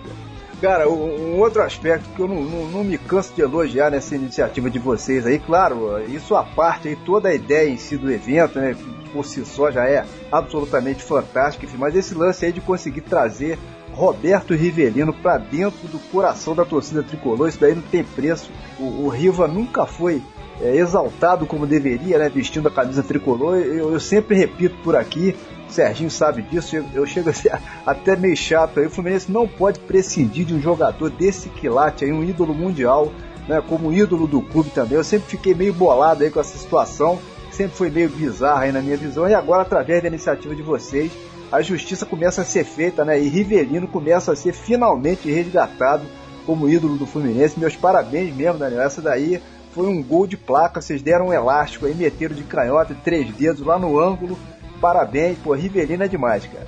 Cara, 0.63 0.87
um 0.87 1.41
outro 1.41 1.61
aspecto 1.61 2.07
que 2.15 2.21
eu 2.21 2.27
não, 2.27 2.41
não, 2.41 2.65
não, 2.67 2.83
me 2.85 2.97
canso 2.97 3.33
de 3.33 3.41
elogiar 3.41 3.91
nessa 3.91 4.15
iniciativa 4.15 4.69
de 4.69 4.79
vocês 4.79 5.25
aí, 5.25 5.37
claro, 5.37 6.01
isso 6.07 6.37
a 6.37 6.43
parte 6.43 6.87
aí, 6.87 6.95
toda 6.95 7.27
a 7.27 7.35
ideia 7.35 7.67
em 7.67 7.75
si 7.75 7.97
do 7.97 8.09
evento, 8.09 8.59
né, 8.59 8.73
por 9.11 9.25
si 9.25 9.45
só 9.45 9.69
já 9.69 9.83
é 9.83 10.05
absolutamente 10.31 11.03
fantástico, 11.03 11.69
mas 11.77 11.97
esse 11.97 12.15
lance 12.15 12.45
aí 12.45 12.53
de 12.53 12.61
conseguir 12.61 13.01
trazer 13.01 13.59
Roberto 13.91 14.53
Rivelino 14.53 15.11
para 15.13 15.37
dentro 15.37 15.85
do 15.89 15.99
coração 15.99 16.55
da 16.55 16.63
torcida 16.63 17.03
tricolor, 17.03 17.49
isso 17.49 17.59
daí 17.59 17.75
não 17.75 17.81
tem 17.81 18.05
preço. 18.05 18.49
O, 18.79 19.05
o 19.05 19.09
Riva 19.09 19.49
nunca 19.49 19.85
foi 19.85 20.21
é, 20.61 20.75
exaltado 20.75 21.45
como 21.45 21.65
deveria, 21.65 22.17
né, 22.17 22.29
vestindo 22.29 22.67
a 22.67 22.71
camisa 22.71 23.03
tricolor. 23.03 23.57
Eu, 23.57 23.91
eu, 23.91 23.99
sempre 23.99 24.35
repito 24.37 24.75
por 24.83 24.95
aqui, 24.95 25.35
o 25.67 25.71
Serginho 25.71 26.11
sabe 26.11 26.41
disso, 26.43 26.75
eu, 26.75 26.85
eu 26.93 27.05
chego 27.05 27.29
a 27.31 27.33
ser 27.33 27.59
até 27.85 28.15
meio 28.15 28.35
chato 28.35 28.79
aí. 28.79 28.85
O 28.85 28.89
Fluminense 28.89 29.31
não 29.31 29.47
pode 29.47 29.79
prescindir 29.79 30.45
de 30.45 30.53
um 30.53 30.61
jogador 30.61 31.09
desse 31.09 31.49
quilate 31.49 32.05
aí, 32.05 32.11
um 32.11 32.23
ídolo 32.23 32.53
mundial, 32.53 33.11
né, 33.47 33.61
como 33.67 33.91
ídolo 33.91 34.27
do 34.27 34.41
clube 34.41 34.69
também. 34.69 34.97
Eu 34.97 35.03
sempre 35.03 35.29
fiquei 35.29 35.53
meio 35.53 35.73
bolado 35.73 36.23
aí 36.23 36.29
com 36.29 36.39
essa 36.39 36.57
situação, 36.57 37.19
sempre 37.51 37.75
foi 37.75 37.89
meio 37.89 38.09
bizarra 38.09 38.63
aí 38.63 38.71
na 38.71 38.81
minha 38.81 38.97
visão, 38.97 39.27
e 39.27 39.33
agora, 39.33 39.63
através 39.63 40.01
da 40.01 40.07
iniciativa 40.07 40.55
de 40.55 40.61
vocês, 40.61 41.11
a 41.51 41.61
justiça 41.61 42.05
começa 42.05 42.41
a 42.41 42.45
ser 42.45 42.63
feita, 42.63 43.05
né, 43.05 43.19
e 43.19 43.27
Rivelino 43.27 43.87
começa 43.87 44.31
a 44.31 44.35
ser 44.35 44.53
finalmente 44.53 45.29
resgatado 45.31 46.03
como 46.45 46.69
ídolo 46.69 46.97
do 46.97 47.05
Fluminense. 47.05 47.59
Meus 47.59 47.75
parabéns 47.75 48.35
mesmo, 48.35 48.59
Daniel. 48.59 48.81
Essa 48.81 49.01
daí 49.01 49.41
foi 49.73 49.87
um 49.87 50.01
gol 50.01 50.27
de 50.27 50.37
placa, 50.37 50.81
vocês 50.81 51.01
deram 51.01 51.27
um 51.27 51.33
elástico 51.33 51.85
aí, 51.85 51.93
meteram 51.93 52.35
de 52.35 52.43
canhota, 52.43 52.95
três 53.03 53.29
dedos 53.33 53.61
lá 53.61 53.77
no 53.77 53.99
ângulo. 53.99 54.37
Parabéns, 54.79 55.37
pô, 55.39 55.53
Rivelino 55.53 56.03
é 56.03 56.07
demais, 56.07 56.45
cara. 56.45 56.67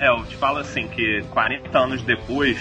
É, 0.00 0.08
eu 0.08 0.24
te 0.24 0.36
falo 0.36 0.58
assim 0.58 0.88
que 0.88 1.22
40 1.30 1.78
anos 1.78 2.02
depois, 2.02 2.58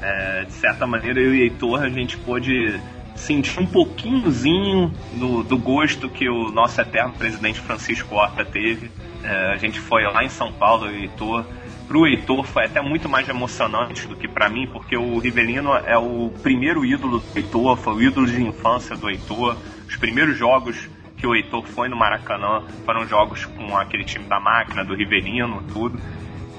é, 0.00 0.44
de 0.44 0.52
certa 0.52 0.86
maneira, 0.86 1.20
eu 1.20 1.34
e 1.34 1.42
Heitor, 1.42 1.82
a 1.82 1.88
gente 1.88 2.16
pôde 2.18 2.80
sentir 3.16 3.60
um 3.60 3.66
pouquinhozinho 3.66 4.92
do, 5.14 5.42
do 5.42 5.58
gosto 5.58 6.08
que 6.08 6.28
o 6.28 6.50
nosso 6.50 6.80
eterno 6.80 7.12
presidente 7.12 7.60
Francisco 7.60 8.14
Horta 8.14 8.44
teve. 8.44 8.90
É, 9.22 9.52
a 9.52 9.56
gente 9.56 9.80
foi 9.80 10.04
lá 10.04 10.24
em 10.24 10.28
São 10.28 10.52
Paulo, 10.52 10.86
eu 10.86 10.94
e 10.94 11.02
Heitor, 11.02 11.44
pro 11.90 12.06
Heitor 12.06 12.44
foi 12.44 12.66
até 12.66 12.80
muito 12.80 13.08
mais 13.08 13.28
emocionante 13.28 14.06
do 14.06 14.14
que 14.14 14.28
para 14.28 14.48
mim, 14.48 14.64
porque 14.68 14.96
o 14.96 15.18
Rivelino 15.18 15.74
é 15.74 15.98
o 15.98 16.32
primeiro 16.40 16.84
ídolo 16.84 17.18
do 17.18 17.24
Heitor, 17.36 17.76
foi 17.76 17.94
o 17.94 18.00
ídolo 18.00 18.28
de 18.28 18.40
infância 18.40 18.96
do 18.96 19.10
Heitor. 19.10 19.56
Os 19.88 19.96
primeiros 19.96 20.38
jogos 20.38 20.88
que 21.16 21.26
o 21.26 21.34
Heitor 21.34 21.66
foi 21.66 21.88
no 21.88 21.96
Maracanã 21.96 22.62
foram 22.86 23.08
jogos 23.08 23.44
com 23.44 23.76
aquele 23.76 24.04
time 24.04 24.24
da 24.26 24.38
máquina, 24.38 24.84
do 24.84 24.94
Rivelino, 24.94 25.64
tudo. 25.72 26.00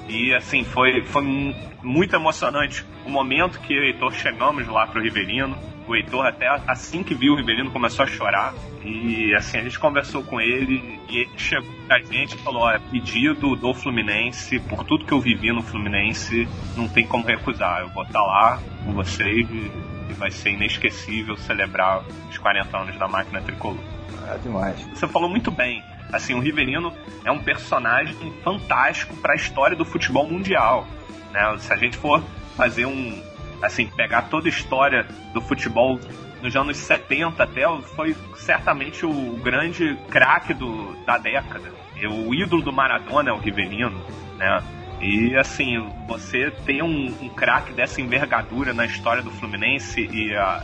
E 0.06 0.34
assim, 0.34 0.64
foi, 0.64 1.02
foi 1.06 1.22
muito 1.82 2.14
emocionante 2.14 2.84
o 3.06 3.08
momento 3.08 3.58
que 3.58 3.72
eu 3.72 3.78
e 3.78 3.80
o 3.80 3.86
Heitor 3.86 4.12
chegamos 4.12 4.68
lá 4.68 4.86
pro 4.86 5.00
Riverino. 5.00 5.56
O 5.92 5.94
Heitor 5.94 6.24
até 6.24 6.48
assim 6.66 7.02
que 7.02 7.14
viu 7.14 7.34
o 7.34 7.36
Riverino 7.36 7.70
começou 7.70 8.06
a 8.06 8.08
chorar. 8.08 8.54
E 8.82 9.34
assim, 9.34 9.58
a 9.58 9.62
gente 9.62 9.78
conversou 9.78 10.24
com 10.24 10.40
ele 10.40 10.98
e 11.10 11.18
ele 11.18 11.30
chegou 11.36 11.70
pra 11.86 12.00
gente 12.00 12.34
e 12.34 12.38
falou, 12.38 12.62
olha, 12.62 12.80
pedido 12.90 13.54
do 13.54 13.74
Fluminense, 13.74 14.58
por 14.60 14.84
tudo 14.84 15.04
que 15.04 15.12
eu 15.12 15.20
vivi 15.20 15.52
no 15.52 15.62
Fluminense, 15.62 16.48
não 16.74 16.88
tem 16.88 17.06
como 17.06 17.26
recusar. 17.26 17.80
Eu 17.80 17.90
vou 17.90 18.04
estar 18.04 18.22
lá 18.22 18.58
com 18.82 18.94
vocês 18.94 19.46
e 19.50 20.14
vai 20.14 20.30
ser 20.30 20.52
inesquecível 20.52 21.36
celebrar 21.36 22.02
os 22.30 22.38
40 22.38 22.74
anos 22.74 22.98
da 22.98 23.06
máquina 23.06 23.42
tricolor. 23.42 23.84
É 24.30 24.38
demais. 24.38 24.80
Você 24.94 25.06
falou 25.06 25.28
muito 25.28 25.50
bem. 25.50 25.82
Assim, 26.10 26.32
o 26.32 26.40
Riverino 26.40 26.90
é 27.22 27.30
um 27.30 27.38
personagem 27.38 28.32
fantástico 28.42 29.14
para 29.16 29.34
a 29.34 29.36
história 29.36 29.76
do 29.76 29.84
futebol 29.84 30.26
mundial. 30.26 30.86
Né? 31.32 31.54
Se 31.58 31.70
a 31.70 31.76
gente 31.76 31.98
for 31.98 32.24
fazer 32.56 32.86
um. 32.86 33.22
Assim, 33.62 33.86
pegar 33.86 34.22
toda 34.22 34.48
a 34.48 34.50
história 34.50 35.06
do 35.32 35.40
futebol 35.40 35.98
nos 36.42 36.56
anos 36.56 36.76
70 36.76 37.42
até, 37.42 37.62
foi 37.94 38.14
certamente 38.36 39.06
o 39.06 39.36
grande 39.36 39.96
craque 40.10 40.52
da 41.06 41.16
década. 41.16 41.72
O 42.26 42.34
ídolo 42.34 42.62
do 42.62 42.72
Maradona 42.72 43.30
é 43.30 43.32
o 43.32 43.38
Riverino, 43.38 44.04
né? 44.36 44.60
E 45.00 45.36
assim, 45.36 45.78
você 46.06 46.50
ter 46.64 46.82
um, 46.82 47.14
um 47.22 47.28
craque 47.28 47.72
dessa 47.72 48.00
envergadura 48.00 48.72
na 48.72 48.84
história 48.84 49.22
do 49.22 49.30
Fluminense 49.30 50.00
e 50.00 50.34
a, 50.34 50.62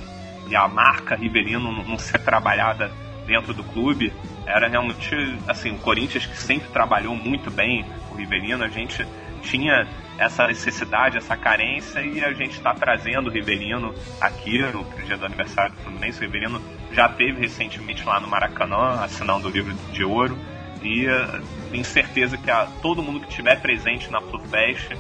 e 0.49 0.57
a 0.57 0.67
marca 0.69 1.17
Riverino 1.17 1.73
não 1.73 1.99
ser 1.99 2.19
trabalhada 2.19 2.91
dentro 3.27 3.53
do 3.53 3.63
clube, 3.63 4.13
era 4.47 4.69
realmente 4.69 5.15
assim, 5.47 5.73
o 5.73 5.79
Corinthians 5.79 6.25
que 6.27 6.37
sempre 6.37 6.69
trabalhou 6.71 7.15
muito 7.15 7.51
bem 7.51 7.85
o 8.11 8.15
Riverino, 8.15 8.65
a 8.65 8.69
gente 8.69 9.07
tinha 9.43 9.87
essa 10.19 10.47
necessidade, 10.47 11.17
essa 11.17 11.37
carência 11.37 12.01
e 12.01 12.23
a 12.23 12.33
gente 12.33 12.57
está 12.57 12.75
trazendo 12.75 13.31
o 13.31 13.33
Riverino 13.33 13.95
aqui 14.21 14.59
no 14.59 14.85
dia 15.05 15.17
do 15.17 15.25
aniversário 15.25 15.73
do 15.73 15.83
Fluminense. 15.83 16.19
O 16.19 16.23
Riverino 16.23 16.61
já 16.93 17.09
teve 17.09 17.41
recentemente 17.41 18.05
lá 18.05 18.19
no 18.19 18.29
Maracanã, 18.29 19.01
assinando 19.01 19.49
o 19.49 19.51
livro 19.51 19.73
de 19.93 20.05
ouro 20.05 20.37
e 20.83 21.07
uh, 21.07 21.43
tenho 21.71 21.85
certeza 21.85 22.37
que 22.37 22.51
a, 22.51 22.67
todo 22.83 23.03
mundo 23.03 23.21
que 23.21 23.29
estiver 23.29 23.61
presente 23.61 24.11
na 24.11 24.21
FluFest 24.21 24.91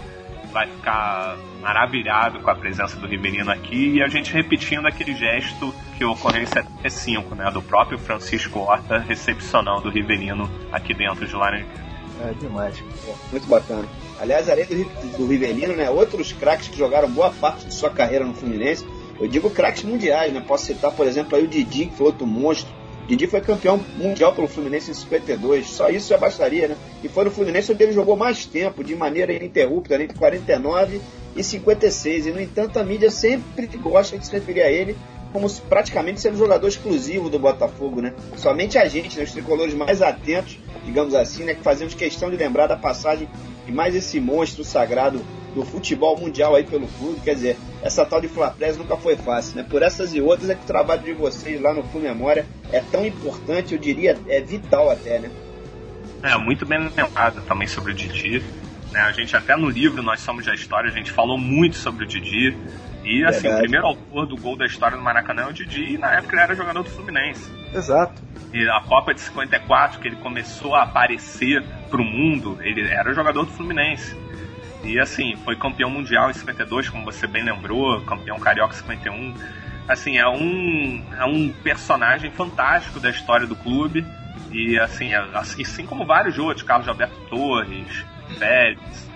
vai 0.52 0.66
ficar 0.66 1.36
maravilhado 1.60 2.40
com 2.40 2.50
a 2.50 2.54
presença 2.54 2.96
do 2.96 3.06
Riverino 3.06 3.50
aqui 3.50 3.96
e 3.96 4.02
a 4.02 4.08
gente 4.08 4.32
repetindo 4.32 4.86
aquele 4.86 5.14
gesto 5.14 5.74
que 5.96 6.04
ocorreu 6.04 6.42
em 6.42 6.46
75, 6.46 7.34
né, 7.34 7.50
do 7.50 7.60
próprio 7.60 7.98
Francisco 7.98 8.60
Horta 8.60 8.98
recepcionando 8.98 9.88
o 9.88 9.90
Riverino 9.90 10.48
aqui 10.72 10.94
dentro 10.94 11.26
de 11.26 11.34
Laranjeiras. 11.34 11.88
É 12.20 12.32
demais. 12.32 12.82
Muito 13.30 13.46
bacana. 13.46 13.86
Aliás, 14.20 14.48
além 14.48 14.64
do, 14.66 14.84
do 15.16 15.26
Rivelino, 15.26 15.74
né, 15.74 15.88
outros 15.90 16.32
craques 16.32 16.68
que 16.68 16.76
jogaram 16.76 17.10
boa 17.10 17.30
parte 17.30 17.66
de 17.66 17.74
sua 17.74 17.90
carreira 17.90 18.24
no 18.24 18.34
Fluminense, 18.34 18.84
eu 19.20 19.26
digo 19.26 19.50
craques 19.50 19.82
mundiais, 19.82 20.32
né? 20.32 20.42
Posso 20.46 20.66
citar, 20.66 20.92
por 20.92 21.06
exemplo, 21.06 21.36
aí 21.36 21.44
o 21.44 21.48
Didi, 21.48 21.86
que 21.86 21.96
foi 21.96 22.06
outro 22.06 22.26
monstro. 22.26 22.72
Didi 23.08 23.26
foi 23.26 23.40
campeão 23.40 23.80
mundial 23.96 24.34
pelo 24.34 24.46
Fluminense 24.46 24.90
em 24.90 24.94
52, 24.94 25.66
só 25.66 25.88
isso 25.88 26.08
já 26.08 26.18
bastaria, 26.18 26.68
né? 26.68 26.76
E 27.02 27.08
foi 27.08 27.24
no 27.24 27.30
Fluminense 27.30 27.72
onde 27.72 27.82
ele 27.82 27.92
jogou 27.92 28.16
mais 28.16 28.44
tempo, 28.44 28.84
de 28.84 28.94
maneira 28.94 29.32
ininterrupta, 29.32 29.94
entre 29.94 30.16
49 30.16 31.00
e 31.34 31.42
56. 31.42 32.26
E, 32.26 32.30
no 32.30 32.40
entanto, 32.40 32.78
a 32.78 32.84
mídia 32.84 33.10
sempre 33.10 33.66
gosta 33.78 34.18
de 34.18 34.26
se 34.26 34.32
referir 34.32 34.62
a 34.62 34.70
ele 34.70 34.96
como 35.32 35.48
se 35.48 35.60
praticamente 35.62 36.20
sendo 36.20 36.36
jogador 36.36 36.66
exclusivo 36.66 37.28
do 37.28 37.38
Botafogo, 37.38 38.00
né? 38.00 38.14
Somente 38.36 38.78
a 38.78 38.86
gente, 38.88 39.16
né, 39.18 39.24
os 39.24 39.32
tricolores 39.32 39.74
mais 39.74 40.00
atentos, 40.00 40.58
digamos 40.84 41.14
assim, 41.14 41.44
né, 41.44 41.54
que 41.54 41.62
fazemos 41.62 41.94
questão 41.94 42.30
de 42.30 42.36
lembrar 42.36 42.66
da 42.66 42.76
passagem 42.76 43.28
de 43.66 43.72
mais 43.72 43.94
esse 43.94 44.18
monstro 44.18 44.64
sagrado 44.64 45.20
do 45.54 45.64
futebol 45.64 46.16
mundial 46.18 46.54
aí 46.54 46.64
pelo 46.64 46.86
clube, 46.86 47.20
quer 47.20 47.34
dizer, 47.34 47.56
essa 47.82 48.04
tal 48.04 48.20
de 48.20 48.28
Flapress 48.28 48.76
nunca 48.76 48.96
foi 48.96 49.16
fácil, 49.16 49.56
né? 49.56 49.66
Por 49.68 49.82
essas 49.82 50.14
e 50.14 50.20
outras 50.20 50.50
é 50.50 50.54
que 50.54 50.62
o 50.62 50.66
trabalho 50.66 51.02
de 51.02 51.12
vocês 51.12 51.60
lá 51.60 51.74
no 51.74 51.82
Clube 51.82 52.06
Memória 52.06 52.46
é 52.72 52.80
tão 52.80 53.04
importante, 53.04 53.74
eu 53.74 53.78
diria, 53.78 54.18
é 54.28 54.40
vital 54.40 54.90
até, 54.90 55.18
né? 55.18 55.30
É, 56.22 56.36
muito 56.36 56.66
bem 56.66 56.78
lembrado 56.96 57.42
também 57.46 57.68
sobre 57.68 57.92
o 57.92 57.94
Didi. 57.94 58.42
Né? 58.92 59.00
A 59.00 59.12
gente 59.12 59.36
até 59.36 59.56
no 59.56 59.68
livro 59.68 60.02
Nós 60.02 60.20
Somos 60.20 60.46
da 60.46 60.54
História, 60.54 60.90
a 60.90 60.94
gente 60.94 61.10
falou 61.10 61.38
muito 61.38 61.76
sobre 61.76 62.04
o 62.04 62.06
Didi. 62.06 62.56
E 63.04 63.24
assim, 63.24 63.42
Verdade. 63.42 63.54
o 63.54 63.60
primeiro 63.60 63.86
autor 63.86 64.26
do 64.26 64.36
gol 64.36 64.56
da 64.56 64.66
história 64.66 64.96
do 64.96 65.02
Maracanã 65.02 65.42
é 65.42 65.46
o 65.46 65.52
Didi, 65.52 65.94
e 65.94 65.98
na 65.98 66.14
época 66.14 66.34
ele 66.34 66.42
era 66.42 66.54
jogador 66.54 66.82
do 66.82 66.90
Fluminense. 66.90 67.50
Exato. 67.72 68.22
E 68.52 68.68
a 68.68 68.80
Copa 68.80 69.14
de 69.14 69.20
54, 69.20 70.00
que 70.00 70.08
ele 70.08 70.16
começou 70.16 70.74
a 70.74 70.82
aparecer 70.82 71.62
pro 71.90 72.02
mundo, 72.02 72.58
ele 72.60 72.82
era 72.82 73.12
jogador 73.14 73.44
do 73.44 73.52
Fluminense. 73.52 74.16
E 74.84 74.98
assim, 74.98 75.36
foi 75.44 75.56
campeão 75.56 75.90
mundial 75.90 76.30
em 76.30 76.34
52, 76.34 76.88
como 76.88 77.04
você 77.04 77.26
bem 77.26 77.44
lembrou, 77.44 78.00
campeão 78.02 78.38
carioca 78.38 78.74
em 78.74 78.78
51. 78.78 79.34
Assim, 79.88 80.18
é 80.18 80.28
um, 80.28 81.02
é 81.18 81.24
um 81.24 81.50
personagem 81.62 82.30
fantástico 82.30 83.00
da 83.00 83.10
história 83.10 83.46
do 83.46 83.56
clube. 83.56 84.06
E 84.52 84.78
assim, 84.78 85.12
é, 85.12 85.18
assim 85.34 85.84
como 85.86 86.06
vários 86.06 86.38
outros, 86.38 86.62
Carlos 86.62 86.88
Alberto 86.88 87.18
Torres, 87.28 88.04
Félix, 88.36 89.08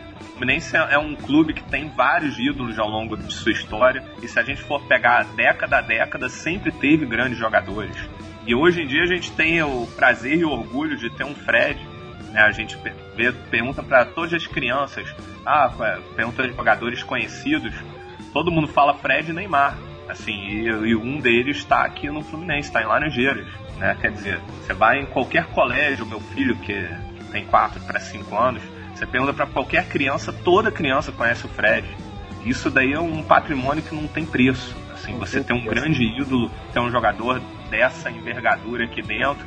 Fluminense 0.43 0.77
é 0.77 0.99
um 0.99 1.15
clube 1.15 1.53
que 1.53 1.63
tem 1.63 1.89
vários 1.89 2.37
ídolos 2.37 2.77
ao 2.77 2.89
longo 2.89 3.17
de 3.17 3.33
sua 3.33 3.53
história. 3.53 4.03
E 4.21 4.27
se 4.27 4.41
a 4.41 4.43
gente 4.43 4.61
for 4.63 4.83
pegar 4.87 5.25
década 5.37 5.79
a 5.79 5.81
década, 5.81 6.29
sempre 6.29 6.73
teve 6.73 7.07
grandes 7.07 7.39
jogadores. 7.39 7.97
E 8.45 8.53
hoje 8.53 8.83
em 8.83 8.87
dia 8.89 9.03
a 9.03 9.07
gente 9.07 9.31
tem 9.31 9.63
o 9.63 9.87
prazer 9.95 10.39
e 10.39 10.45
o 10.45 10.51
orgulho 10.51 10.97
de 10.97 11.11
ter 11.11 11.23
um 11.23 11.35
Fred. 11.35 11.79
Né? 12.33 12.41
A 12.41 12.51
gente 12.51 12.77
vê, 13.15 13.33
pergunta 13.51 13.85
para 13.85 14.05
todas 14.05 14.35
as 14.35 14.45
crianças, 14.45 15.15
ah, 15.47 15.71
é, 15.81 16.01
pergunta 16.17 16.49
de 16.49 16.57
jogadores 16.57 17.05
conhecidos. 17.05 17.73
Todo 18.33 18.51
mundo 18.51 18.67
fala 18.67 18.95
Fred 18.95 19.31
e 19.31 19.33
Neymar. 19.33 19.79
Assim, 20.09 20.33
e, 20.33 20.65
e 20.65 20.97
um 20.97 21.21
deles 21.21 21.59
está 21.59 21.85
aqui 21.85 22.11
no 22.11 22.23
Fluminense, 22.23 22.67
está 22.67 22.83
em 22.83 22.87
Laranjeiras. 22.87 23.47
Né? 23.77 23.97
Quer 24.01 24.11
dizer, 24.11 24.41
você 24.61 24.75
vai 24.75 24.99
em 24.99 25.07
qualquer 25.07 25.47
colégio, 25.47 26.05
meu 26.05 26.21
filho 26.21 26.57
que 26.57 26.89
tem 27.31 27.47
4 27.47 27.81
para 27.83 28.01
5 28.01 28.37
anos, 28.37 28.63
você 29.03 29.07
pergunta 29.07 29.33
para 29.33 29.47
qualquer 29.47 29.89
criança, 29.89 30.33
toda 30.33 30.71
criança 30.71 31.11
conhece 31.11 31.45
o 31.45 31.49
Fred. 31.49 31.89
Isso 32.45 32.71
daí 32.71 32.93
é 32.93 33.01
um 33.01 33.23
patrimônio 33.23 33.83
que 33.83 33.95
não 33.95 34.07
tem 34.07 34.25
preço. 34.25 34.77
Assim, 34.93 35.19
você 35.19 35.43
tem 35.43 35.57
um 35.57 35.65
grande 35.65 36.05
ídolo, 36.05 36.49
tem 36.73 36.81
um 36.81 36.91
jogador 36.91 37.41
dessa 37.69 38.11
envergadura 38.11 38.85
aqui 38.85 39.03
dentro 39.03 39.45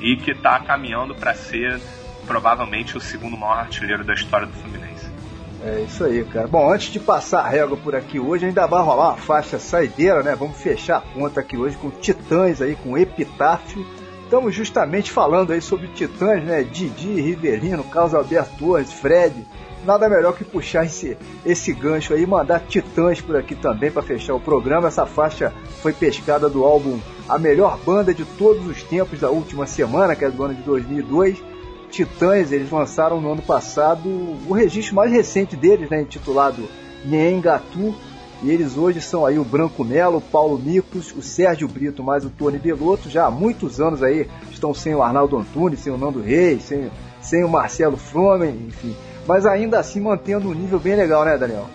e 0.00 0.16
que 0.16 0.30
está 0.30 0.60
caminhando 0.60 1.14
para 1.16 1.34
ser 1.34 1.80
provavelmente 2.26 2.96
o 2.96 3.00
segundo 3.00 3.36
maior 3.36 3.58
artilheiro 3.58 4.04
da 4.04 4.14
história 4.14 4.46
do 4.46 4.52
Fluminense. 4.52 5.10
É 5.64 5.80
isso 5.80 6.04
aí, 6.04 6.24
cara. 6.24 6.46
Bom, 6.46 6.72
antes 6.72 6.92
de 6.92 7.00
passar 7.00 7.40
a 7.40 7.48
régua 7.48 7.76
por 7.76 7.96
aqui 7.96 8.20
hoje, 8.20 8.46
ainda 8.46 8.66
vai 8.66 8.82
rolar 8.82 9.10
uma 9.10 9.16
faixa 9.16 9.58
saideira, 9.58 10.22
né? 10.22 10.36
Vamos 10.36 10.60
fechar 10.60 10.98
a 10.98 11.00
conta 11.00 11.40
aqui 11.40 11.56
hoje 11.56 11.76
com 11.76 11.90
Titãs 11.90 12.62
aí, 12.62 12.76
com 12.76 12.96
Epitáfio 12.96 13.84
estamos 14.32 14.54
justamente 14.54 15.10
falando 15.10 15.52
aí 15.52 15.60
sobre 15.60 15.88
Titãs, 15.88 16.42
né? 16.42 16.62
Didi, 16.62 17.20
Riverino, 17.20 17.84
Carlos 17.84 18.14
Alberto 18.14 18.56
Torres, 18.58 18.90
Fred. 18.90 19.46
Nada 19.84 20.08
melhor 20.08 20.34
que 20.34 20.42
puxar 20.42 20.86
esse, 20.86 21.18
esse 21.44 21.70
gancho 21.74 22.14
aí 22.14 22.22
e 22.22 22.26
mandar 22.26 22.60
Titãs 22.60 23.20
por 23.20 23.36
aqui 23.36 23.54
também 23.54 23.90
para 23.90 24.00
fechar 24.00 24.34
o 24.34 24.40
programa. 24.40 24.88
Essa 24.88 25.04
faixa 25.04 25.52
foi 25.82 25.92
pescada 25.92 26.48
do 26.48 26.64
álbum 26.64 26.98
A 27.28 27.38
Melhor 27.38 27.78
Banda 27.84 28.14
de 28.14 28.24
Todos 28.24 28.66
os 28.66 28.82
Tempos 28.82 29.20
da 29.20 29.28
última 29.28 29.66
semana, 29.66 30.16
que 30.16 30.24
é 30.24 30.30
do 30.30 30.42
ano 30.42 30.54
de 30.54 30.62
2002. 30.62 31.36
Titãs, 31.90 32.52
eles 32.52 32.70
lançaram 32.70 33.20
no 33.20 33.32
ano 33.32 33.42
passado 33.42 34.08
o 34.48 34.54
registro 34.54 34.94
mais 34.94 35.12
recente 35.12 35.56
deles, 35.56 35.90
né, 35.90 36.00
intitulado 36.00 36.66
Nhengatu, 37.04 37.94
e 38.42 38.50
eles 38.50 38.76
hoje 38.76 39.00
são 39.00 39.24
aí 39.24 39.38
o 39.38 39.44
Branco 39.44 39.84
Melo, 39.84 40.18
o 40.18 40.20
Paulo 40.20 40.58
Micos, 40.58 41.12
o 41.12 41.22
Sérgio 41.22 41.68
Brito, 41.68 42.02
mais 42.02 42.24
o 42.24 42.30
Tony 42.30 42.58
Belotto. 42.58 43.08
Já 43.08 43.26
há 43.26 43.30
muitos 43.30 43.80
anos 43.80 44.02
aí 44.02 44.28
estão 44.50 44.74
sem 44.74 44.94
o 44.94 45.02
Arnaldo 45.02 45.38
Antunes, 45.38 45.78
sem 45.78 45.92
o 45.92 45.96
Nando 45.96 46.20
Reis, 46.20 46.64
sem, 46.64 46.90
sem 47.20 47.44
o 47.44 47.48
Marcelo 47.48 47.96
Fromen, 47.96 48.66
enfim. 48.66 48.96
Mas 49.28 49.46
ainda 49.46 49.78
assim 49.78 50.00
mantendo 50.00 50.48
um 50.48 50.54
nível 50.54 50.80
bem 50.80 50.96
legal, 50.96 51.24
né, 51.24 51.38
Daniel? 51.38 51.68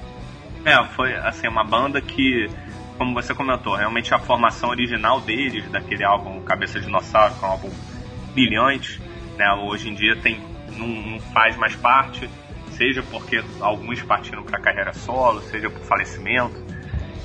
É, 0.65 0.83
foi 0.95 1.15
assim, 1.15 1.47
uma 1.47 1.63
banda 1.63 2.01
que, 2.01 2.49
como 2.97 3.13
você 3.13 3.33
comentou, 3.33 3.75
realmente 3.75 4.13
a 4.13 4.19
formação 4.19 4.69
original 4.69 5.21
deles, 5.21 5.69
daquele 5.71 6.03
álbum 6.03 6.41
Cabeça 6.41 6.79
de 6.79 6.85
Dinossauro, 6.85 7.33
que 7.35 7.45
é 7.45 7.47
um 7.47 7.51
álbum 7.51 7.69
brilhante, 8.33 9.01
né? 9.37 9.49
Hoje 9.53 9.89
em 9.89 9.95
dia 9.95 10.17
tem, 10.17 10.41
não, 10.75 10.87
não 10.87 11.19
faz 11.31 11.55
mais 11.55 11.73
parte 11.77 12.29
seja 12.77 13.03
porque 13.03 13.43
alguns 13.59 14.01
partiram 14.03 14.43
para 14.43 14.59
carreira 14.59 14.93
solo, 14.93 15.41
seja 15.41 15.69
por 15.69 15.81
falecimento. 15.81 16.55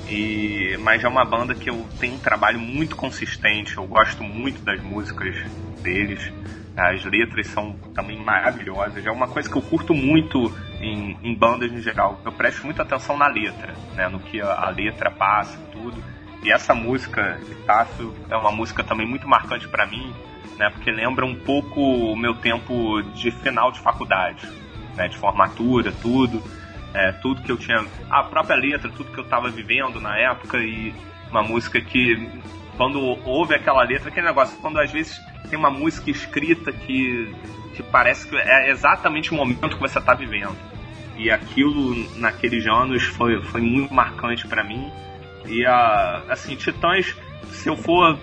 E 0.09 0.75
mas 0.81 1.03
é 1.03 1.07
uma 1.07 1.23
banda 1.23 1.55
que 1.55 1.69
eu 1.69 1.87
tenho 1.99 2.15
um 2.15 2.19
trabalho 2.19 2.59
muito 2.59 2.95
consistente, 2.95 3.77
eu 3.77 3.85
gosto 3.85 4.23
muito 4.23 4.61
das 4.61 4.81
músicas 4.81 5.35
deles. 5.81 6.31
As 6.75 7.05
letras 7.05 7.47
são 7.47 7.73
também 7.93 8.17
maravilhosas. 8.17 9.05
É 9.05 9.11
uma 9.11 9.27
coisa 9.27 9.47
que 9.47 9.55
eu 9.55 9.61
curto 9.61 9.93
muito 9.93 10.51
em, 10.81 11.15
em 11.21 11.35
bandas 11.35 11.71
em 11.71 11.79
geral. 11.79 12.19
Eu 12.25 12.31
presto 12.31 12.65
muita 12.65 12.81
atenção 12.81 13.15
na 13.15 13.27
letra, 13.27 13.75
né? 13.93 14.09
no 14.09 14.19
que 14.19 14.41
a, 14.41 14.53
a 14.53 14.69
letra 14.71 15.11
passa, 15.11 15.55
tudo. 15.71 16.03
E 16.43 16.51
essa 16.51 16.73
música, 16.73 17.39
Epitáfio, 17.43 18.13
é 18.27 18.35
uma 18.35 18.51
música 18.51 18.83
também 18.83 19.07
muito 19.07 19.27
marcante 19.27 19.67
para 19.67 19.85
mim, 19.85 20.13
né? 20.57 20.69
Porque 20.71 20.91
lembra 20.91 21.25
um 21.25 21.35
pouco 21.35 21.79
o 21.79 22.17
meu 22.17 22.33
tempo 22.33 23.01
de 23.13 23.31
final 23.31 23.71
de 23.71 23.79
faculdade 23.79 24.62
né, 24.95 25.07
de 25.07 25.17
formatura, 25.17 25.91
tudo. 26.01 26.41
É, 26.93 27.11
tudo 27.13 27.41
que 27.41 27.51
eu 27.51 27.57
tinha. 27.57 27.83
A 28.09 28.23
própria 28.23 28.55
letra, 28.55 28.89
tudo 28.89 29.11
que 29.11 29.19
eu 29.19 29.23
estava 29.23 29.49
vivendo 29.49 29.99
na 29.99 30.15
época 30.17 30.57
e 30.59 30.93
uma 31.31 31.41
música 31.41 31.81
que, 31.81 32.29
quando 32.77 32.99
ouve 33.25 33.55
aquela 33.55 33.83
letra, 33.83 34.09
aquele 34.09 34.27
negócio, 34.27 34.55
quando 34.61 34.79
às 34.79 34.91
vezes 34.91 35.19
tem 35.49 35.57
uma 35.57 35.71
música 35.71 36.11
escrita 36.11 36.71
que, 36.71 37.33
que 37.73 37.81
parece 37.81 38.27
que 38.29 38.35
é 38.37 38.69
exatamente 38.69 39.31
o 39.31 39.35
momento 39.35 39.69
que 39.69 39.79
você 39.79 39.97
está 39.97 40.13
vivendo. 40.13 40.55
E 41.17 41.31
aquilo, 41.31 41.95
naqueles 42.19 42.65
anos, 42.67 43.03
foi, 43.03 43.41
foi 43.41 43.61
muito 43.61 43.93
marcante 43.93 44.47
para 44.47 44.63
mim. 44.63 44.91
E, 45.47 45.65
a, 45.65 46.23
assim, 46.29 46.55
Titãs, 46.55 47.15
se 47.49 47.67
eu 47.67 47.75
for 47.75 48.17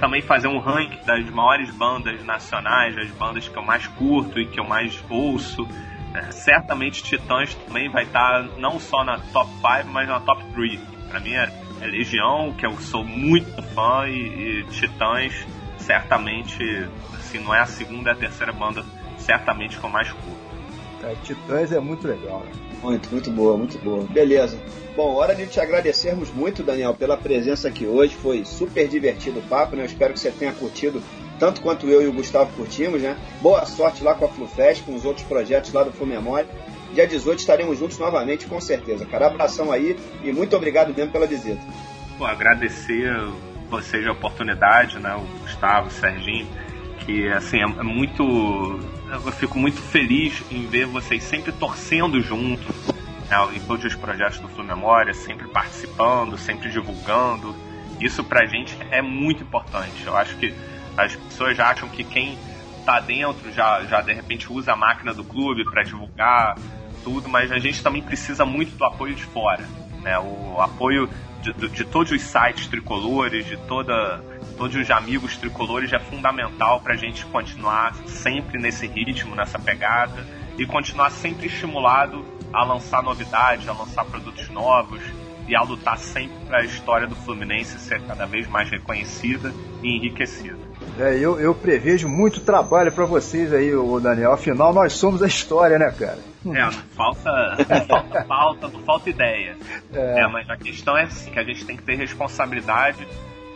também 0.00 0.22
fazer 0.22 0.48
um 0.48 0.58
ranking 0.58 1.04
das 1.04 1.28
maiores 1.30 1.70
bandas 1.70 2.24
nacionais, 2.24 2.96
as 2.96 3.10
bandas 3.10 3.48
que 3.48 3.56
eu 3.56 3.62
mais 3.62 3.86
curto 3.86 4.40
e 4.40 4.46
que 4.46 4.58
eu 4.58 4.64
mais 4.64 5.02
ouço, 5.08 5.68
é, 6.14 6.30
certamente 6.30 7.02
Titãs 7.02 7.54
também 7.54 7.90
vai 7.90 8.04
estar 8.04 8.42
tá 8.42 8.48
não 8.58 8.80
só 8.80 9.04
na 9.04 9.18
top 9.32 9.50
5, 9.54 9.92
mas 9.92 10.08
na 10.08 10.20
top 10.20 10.42
3. 10.54 10.80
Para 11.10 11.20
mim 11.20 11.32
é, 11.32 11.50
é, 11.80 11.86
Legião, 11.86 12.52
que 12.52 12.66
eu 12.66 12.78
sou 12.80 13.04
muito 13.04 13.62
fã, 13.74 14.06
e, 14.08 14.60
e 14.60 14.64
Titãs, 14.70 15.46
certamente, 15.78 16.88
assim, 17.14 17.38
não 17.38 17.54
é 17.54 17.60
a 17.60 17.66
segunda, 17.66 18.10
é 18.10 18.12
a 18.12 18.16
terceira 18.16 18.52
banda, 18.52 18.84
certamente 19.18 19.78
que 19.78 19.84
eu 19.84 19.90
mais 19.90 20.10
curto. 20.10 20.48
É, 21.02 21.14
Titãs 21.22 21.72
é 21.72 21.80
muito 21.80 22.06
legal, 22.06 22.40
né? 22.40 22.52
Muito, 22.82 23.10
muito 23.10 23.30
boa, 23.30 23.56
muito 23.56 23.78
boa. 23.78 24.04
Beleza. 24.04 24.58
Bom, 24.96 25.14
hora 25.14 25.34
de 25.34 25.46
te 25.46 25.60
agradecermos 25.60 26.30
muito, 26.30 26.62
Daniel, 26.62 26.94
pela 26.94 27.16
presença 27.16 27.68
aqui 27.68 27.86
hoje. 27.86 28.14
Foi 28.14 28.44
super 28.44 28.88
divertido 28.88 29.40
o 29.40 29.42
papo, 29.42 29.76
né? 29.76 29.82
Eu 29.82 29.86
espero 29.86 30.12
que 30.12 30.20
você 30.20 30.30
tenha 30.30 30.52
curtido 30.52 31.02
tanto 31.38 31.60
quanto 31.60 31.88
eu 31.88 32.02
e 32.02 32.06
o 32.06 32.12
Gustavo 32.12 32.52
curtimos, 32.54 33.02
né? 33.02 33.16
Boa 33.40 33.64
sorte 33.66 34.02
lá 34.02 34.14
com 34.14 34.24
a 34.24 34.28
FluFest, 34.28 34.84
com 34.84 34.94
os 34.94 35.04
outros 35.04 35.26
projetos 35.26 35.72
lá 35.72 35.82
do 35.82 36.06
Memória. 36.06 36.48
Dia 36.92 37.06
18 37.06 37.38
estaremos 37.38 37.78
juntos 37.78 37.98
novamente, 37.98 38.46
com 38.46 38.60
certeza. 38.60 39.04
Cara, 39.06 39.26
abração 39.26 39.70
aí 39.70 39.96
e 40.22 40.32
muito 40.32 40.56
obrigado 40.56 40.94
mesmo 40.94 41.12
pela 41.12 41.26
visita. 41.26 41.60
Pô, 42.16 42.24
agradecer 42.24 43.14
vocês 43.70 44.06
a 44.06 44.12
oportunidade, 44.12 44.98
né? 44.98 45.14
O 45.14 45.40
Gustavo, 45.42 45.88
o 45.88 45.90
Serginho, 45.90 46.48
que 47.04 47.28
assim, 47.28 47.60
é 47.60 47.82
muito. 47.82 48.22
Eu 49.10 49.32
fico 49.32 49.58
muito 49.58 49.80
feliz 49.80 50.42
em 50.50 50.66
ver 50.66 50.86
vocês 50.86 51.22
sempre 51.22 51.52
torcendo 51.52 52.20
juntos 52.20 52.74
né, 53.28 53.36
em 53.54 53.60
todos 53.60 53.84
os 53.84 53.94
projetos 53.94 54.38
do 54.38 54.64
Memória, 54.64 55.14
sempre 55.14 55.46
participando, 55.48 56.36
sempre 56.36 56.70
divulgando. 56.70 57.54
Isso 58.00 58.22
pra 58.24 58.46
gente 58.46 58.76
é 58.90 59.02
muito 59.02 59.42
importante. 59.42 60.04
Eu 60.06 60.16
acho 60.16 60.36
que 60.36 60.54
as 60.98 61.14
pessoas 61.14 61.56
já 61.56 61.70
acham 61.70 61.88
que 61.88 62.02
quem 62.02 62.36
está 62.80 62.98
dentro 62.98 63.52
já, 63.52 63.84
já 63.84 64.00
de 64.00 64.12
repente 64.12 64.52
usa 64.52 64.72
a 64.72 64.76
máquina 64.76 65.14
do 65.14 65.22
clube 65.22 65.64
para 65.64 65.84
divulgar 65.84 66.56
tudo, 67.04 67.28
mas 67.28 67.52
a 67.52 67.58
gente 67.58 67.82
também 67.82 68.02
precisa 68.02 68.44
muito 68.44 68.76
do 68.76 68.84
apoio 68.84 69.14
de 69.14 69.22
fora. 69.22 69.64
Né? 70.02 70.18
O 70.18 70.60
apoio 70.60 71.08
de, 71.40 71.52
de 71.68 71.84
todos 71.84 72.10
os 72.10 72.20
sites 72.20 72.66
tricolores, 72.66 73.46
de 73.46 73.56
toda, 73.56 74.22
todos 74.56 74.76
os 74.76 74.90
amigos 74.90 75.36
tricolores 75.36 75.92
é 75.92 76.00
fundamental 76.00 76.80
para 76.80 76.94
a 76.94 76.96
gente 76.96 77.24
continuar 77.26 77.94
sempre 78.06 78.58
nesse 78.60 78.86
ritmo, 78.88 79.36
nessa 79.36 79.58
pegada 79.58 80.26
e 80.58 80.66
continuar 80.66 81.10
sempre 81.10 81.46
estimulado 81.46 82.24
a 82.52 82.64
lançar 82.64 83.02
novidades, 83.04 83.68
a 83.68 83.72
lançar 83.72 84.04
produtos 84.04 84.48
novos 84.48 85.00
e 85.46 85.54
a 85.54 85.62
lutar 85.62 85.96
sempre 85.96 86.36
para 86.46 86.58
a 86.58 86.64
história 86.64 87.06
do 87.06 87.14
Fluminense 87.14 87.78
ser 87.78 88.02
cada 88.02 88.26
vez 88.26 88.48
mais 88.48 88.68
reconhecida 88.68 89.54
e 89.82 89.96
enriquecida. 89.96 90.67
É, 90.98 91.16
eu, 91.18 91.38
eu 91.40 91.54
prevejo 91.54 92.08
muito 92.08 92.40
trabalho 92.40 92.92
para 92.92 93.04
vocês 93.04 93.52
aí, 93.52 93.74
o 93.74 93.98
Daniel. 94.00 94.32
Afinal, 94.32 94.72
nós 94.72 94.92
somos 94.92 95.22
a 95.22 95.26
história, 95.26 95.78
né, 95.78 95.90
cara? 95.90 96.18
É, 96.46 96.64
não 96.64 96.72
falta, 96.72 97.56
não 97.68 97.86
falta 97.86 98.24
pauta, 98.24 98.68
não 98.68 98.80
falta 98.80 99.10
ideia. 99.10 99.56
É. 99.92 100.20
é. 100.20 100.26
mas 100.26 100.48
a 100.48 100.56
questão 100.56 100.96
é 100.96 101.04
assim, 101.04 101.30
que 101.30 101.38
a 101.38 101.44
gente 101.44 101.64
tem 101.64 101.76
que 101.76 101.82
ter 101.82 101.96
responsabilidade 101.96 103.06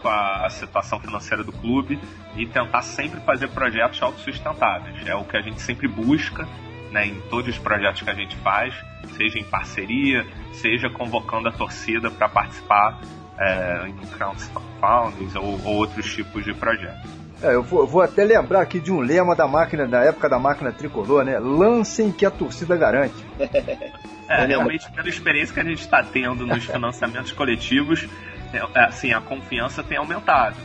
com 0.01 0.09
a, 0.09 0.47
a 0.47 0.51
situação 0.51 0.99
financeira 1.01 1.45
do 1.45 1.53
clube 1.53 1.99
e 2.37 2.47
tentar 2.47 2.83
sempre 2.83 3.21
fazer 3.21 3.49
projetos 3.49 4.03
autossustentáveis. 4.03 5.07
É 5.07 5.15
o 5.15 5.25
que 5.25 5.37
a 5.37 5.41
gente 5.41 5.61
sempre 5.61 5.87
busca 5.87 6.47
né, 6.93 7.07
em 7.07 7.21
todos 7.23 7.49
os 7.49 7.59
projetos 7.59 8.03
que 8.03 8.11
a 8.11 8.15
gente 8.15 8.37
faz, 8.37 8.75
seja 9.17 9.39
em 9.39 9.45
parceria, 9.45 10.27
seja 10.53 10.89
convocando 10.91 11.49
a 11.49 11.53
torcida 11.53 12.11
para 12.11 12.29
participar 12.29 13.01
é, 13.39 13.89
em 13.89 14.07
crowdfunding 14.07 15.39
ou, 15.39 15.61
ou 15.65 15.77
outros 15.77 16.13
tipos 16.15 16.45
de 16.45 16.55
projetos. 16.55 17.11
É, 17.43 17.55
eu 17.55 17.63
vou, 17.63 17.87
vou, 17.87 18.03
até 18.03 18.23
lembrar 18.23 18.61
aqui 18.61 18.79
de 18.79 18.93
um 18.93 19.01
lema 19.01 19.35
da 19.35 19.49
máquina, 19.49 19.87
da 19.87 20.05
época 20.05 20.29
da 20.29 20.39
máquina 20.39 20.71
tricolor, 20.71 21.25
né? 21.25 21.41
Lancem 21.41 22.13
que 22.13 22.25
a 22.25 22.31
torcida 22.31 22.77
garante. 22.77 23.15
É, 24.29 24.47
realmente, 24.47 24.91
pela 24.93 25.09
experiência 25.09 25.53
que 25.53 25.61
a 25.61 25.65
gente 25.65 25.81
está 25.81 26.03
tendo 26.03 26.47
nos 26.47 26.65
financiamentos 26.65 27.33
coletivos, 27.33 28.09
é, 28.51 28.59
é, 28.81 28.85
assim, 28.85 29.13
a 29.13 29.21
confiança 29.21 29.83
tem 29.83 29.99
aumentado. 29.99 30.57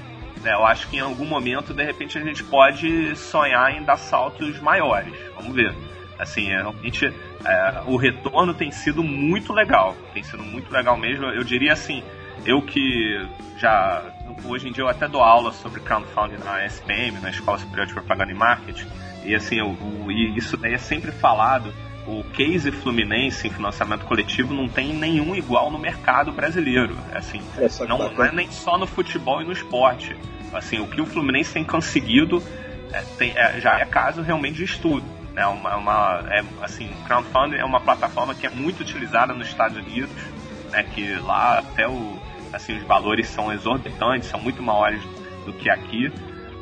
Né? 0.41 0.53
Eu 0.53 0.65
acho 0.65 0.87
que 0.87 0.97
em 0.97 1.01
algum 1.01 1.25
momento, 1.25 1.73
de 1.73 1.83
repente, 1.83 2.17
a 2.17 2.21
gente 2.21 2.43
pode 2.45 3.13
sonhar 3.17 3.75
em 3.75 3.83
dar 3.83 3.97
saltos 3.97 4.59
maiores. 4.61 5.13
Vamos 5.35 5.53
ver. 5.53 5.75
Assim, 6.19 6.49
é, 6.49 6.57
realmente, 6.57 7.05
é, 7.45 7.81
o 7.85 7.95
retorno 7.95 8.53
tem 8.53 8.71
sido 8.71 9.03
muito 9.03 9.53
legal. 9.53 9.95
Tem 10.13 10.23
sido 10.23 10.43
muito 10.43 10.71
legal 10.71 10.97
mesmo. 10.97 11.25
Eu 11.25 11.43
diria 11.43 11.73
assim, 11.73 12.03
eu 12.45 12.61
que 12.61 13.27
já 13.57 14.03
hoje 14.45 14.67
em 14.67 14.71
dia 14.71 14.83
eu 14.83 14.87
até 14.87 15.07
dou 15.07 15.21
aula 15.21 15.51
sobre 15.51 15.79
crowdfunding 15.79 16.37
na 16.43 16.65
SPM, 16.65 17.19
na 17.19 17.29
Escola 17.29 17.57
Superior 17.57 17.87
de 17.87 17.93
Propaganda 17.93 18.31
e 18.31 18.35
Marketing, 18.35 18.87
e 19.23 19.35
assim, 19.35 19.61
o, 19.61 19.69
o, 19.69 20.11
e 20.11 20.37
isso 20.37 20.55
daí 20.57 20.73
é 20.73 20.77
sempre 20.77 21.11
falado, 21.11 21.73
o 22.05 22.23
case 22.23 22.71
Fluminense 22.71 23.47
em 23.47 23.51
financiamento 23.51 24.05
coletivo 24.05 24.53
não 24.53 24.69
tem 24.69 24.93
nenhum 24.93 25.35
igual 25.35 25.69
no 25.71 25.77
mercado 25.77 26.31
brasileiro, 26.31 26.95
assim, 27.13 27.41
não, 27.87 27.97
não, 27.97 28.23
é 28.23 28.31
nem 28.31 28.51
só 28.51 28.77
no 28.77 28.87
futebol 28.87 29.41
e 29.41 29.45
no 29.45 29.51
esporte, 29.51 30.15
assim, 30.53 30.79
o 30.79 30.87
que 30.87 31.01
o 31.01 31.05
Fluminense 31.05 31.53
tem 31.53 31.63
conseguido 31.63 32.41
é, 32.93 33.01
tem, 33.17 33.33
é, 33.35 33.59
já 33.59 33.79
é 33.79 33.85
caso 33.85 34.21
realmente 34.21 34.57
de 34.57 34.63
estudo, 34.63 35.03
né, 35.37 35.45
uma, 35.45 35.77
uma 35.77 36.23
é, 36.31 36.43
assim, 36.63 36.89
crowdfunding 37.05 37.57
é 37.57 37.63
uma 37.63 37.79
plataforma 37.79 38.33
que 38.33 38.47
é 38.47 38.49
muito 38.49 38.81
utilizada 38.81 39.33
nos 39.33 39.47
Estados 39.47 39.77
Unidos, 39.77 40.09
né, 40.71 40.81
que 40.81 41.13
lá 41.19 41.59
até 41.59 41.87
o 41.87 42.19
assim, 42.51 42.75
os 42.75 42.83
valores 42.83 43.27
são 43.27 43.53
exorbitantes, 43.53 44.29
são 44.29 44.39
muito 44.39 44.63
maiores 44.63 45.01
do 45.45 45.53
que 45.53 45.69
aqui. 45.69 46.11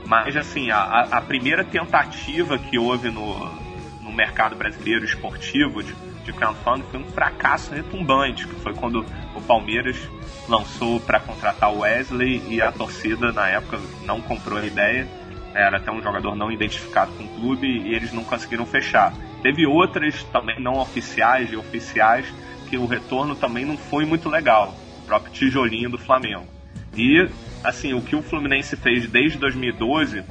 Mas, 0.06 0.35
assim, 0.35 0.69
a, 0.72 1.07
a 1.11 1.22
primeira 1.22 1.64
tentativa 1.64 2.57
que 2.57 2.77
houve 2.77 3.10
no, 3.10 3.45
no 4.02 4.11
mercado 4.11 4.56
brasileiro 4.56 5.06
esportivo 5.06 5.81
de, 5.81 5.93
de 6.23 6.34
crowdfunding 6.34 6.84
foi 6.91 6.99
um 6.99 7.06
fracasso 7.06 7.73
retumbante, 7.73 8.47
que 8.47 8.56
foi 8.56 8.73
quando 8.73 9.06
o 9.35 9.41
Palmeiras 9.41 9.97
lançou 10.49 10.99
para 10.99 11.19
contratar 11.19 11.72
o 11.72 11.80
Wesley 11.80 12.43
e 12.49 12.61
a 12.61 12.72
torcida, 12.72 13.31
na 13.31 13.47
época, 13.47 13.80
não 14.03 14.22
comprou 14.22 14.60
a 14.60 14.65
ideia. 14.65 15.07
Era 15.56 15.77
até 15.77 15.91
um 15.91 16.02
jogador 16.02 16.36
não 16.36 16.52
identificado 16.52 17.11
com 17.14 17.23
o 17.23 17.30
clube 17.30 17.65
e 17.65 17.95
eles 17.95 18.11
não 18.11 18.23
conseguiram 18.23 18.65
fechar. 18.65 19.14
Teve 19.41 19.65
outras 19.65 20.22
também 20.26 20.60
não 20.60 20.73
oficiais 20.73 21.52
e 21.52 21.56
oficiais 21.56 22.32
que 22.69 22.77
o 22.77 22.86
retorno 22.86 23.36
também 23.36 23.65
não 23.65 23.77
foi 23.77 24.06
muito 24.06 24.30
legal 24.30 24.76
próprio 25.06 25.32
tijolinho 25.32 25.90
do 25.90 25.98
Flamengo. 25.98 26.48
E, 26.95 27.30
assim, 27.64 27.94
o 27.94 28.02
que 28.02 28.15
o 28.15 28.22
Fluminense 28.22 28.76
fez 28.76 29.07
desde 29.07 29.38
2012, 29.38 30.23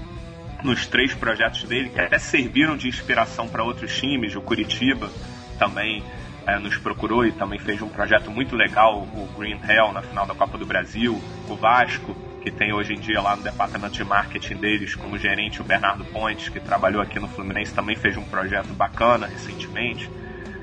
nos 0.62 0.86
três 0.86 1.14
projetos 1.14 1.64
dele, 1.64 1.90
que 1.90 2.00
até 2.00 2.18
serviram 2.18 2.76
de 2.76 2.88
inspiração 2.88 3.48
para 3.48 3.62
outros 3.62 3.96
times, 3.96 4.34
o 4.34 4.40
Curitiba 4.40 5.10
também 5.58 6.02
é, 6.46 6.58
nos 6.58 6.76
procurou 6.76 7.24
e 7.26 7.32
também 7.32 7.58
fez 7.58 7.80
um 7.82 7.88
projeto 7.88 8.30
muito 8.30 8.56
legal, 8.56 9.02
o 9.02 9.28
Green 9.38 9.60
Hell, 9.68 9.92
na 9.92 10.02
final 10.02 10.26
da 10.26 10.34
Copa 10.34 10.58
do 10.58 10.66
Brasil, 10.66 11.20
o 11.48 11.54
Vasco, 11.54 12.16
que 12.44 12.50
tem 12.50 12.74
hoje 12.74 12.92
em 12.92 13.00
dia 13.00 13.22
lá 13.22 13.34
no 13.34 13.42
departamento 13.42 13.94
de 13.94 14.04
marketing 14.04 14.56
deles 14.56 14.94
como 14.94 15.16
gerente 15.16 15.62
o 15.62 15.64
Bernardo 15.64 16.04
Pontes, 16.04 16.50
que 16.50 16.60
trabalhou 16.60 17.00
aqui 17.00 17.18
no 17.18 17.26
Fluminense, 17.26 17.74
também 17.74 17.96
fez 17.96 18.18
um 18.18 18.24
projeto 18.24 18.68
bacana 18.74 19.26
recentemente. 19.26 20.10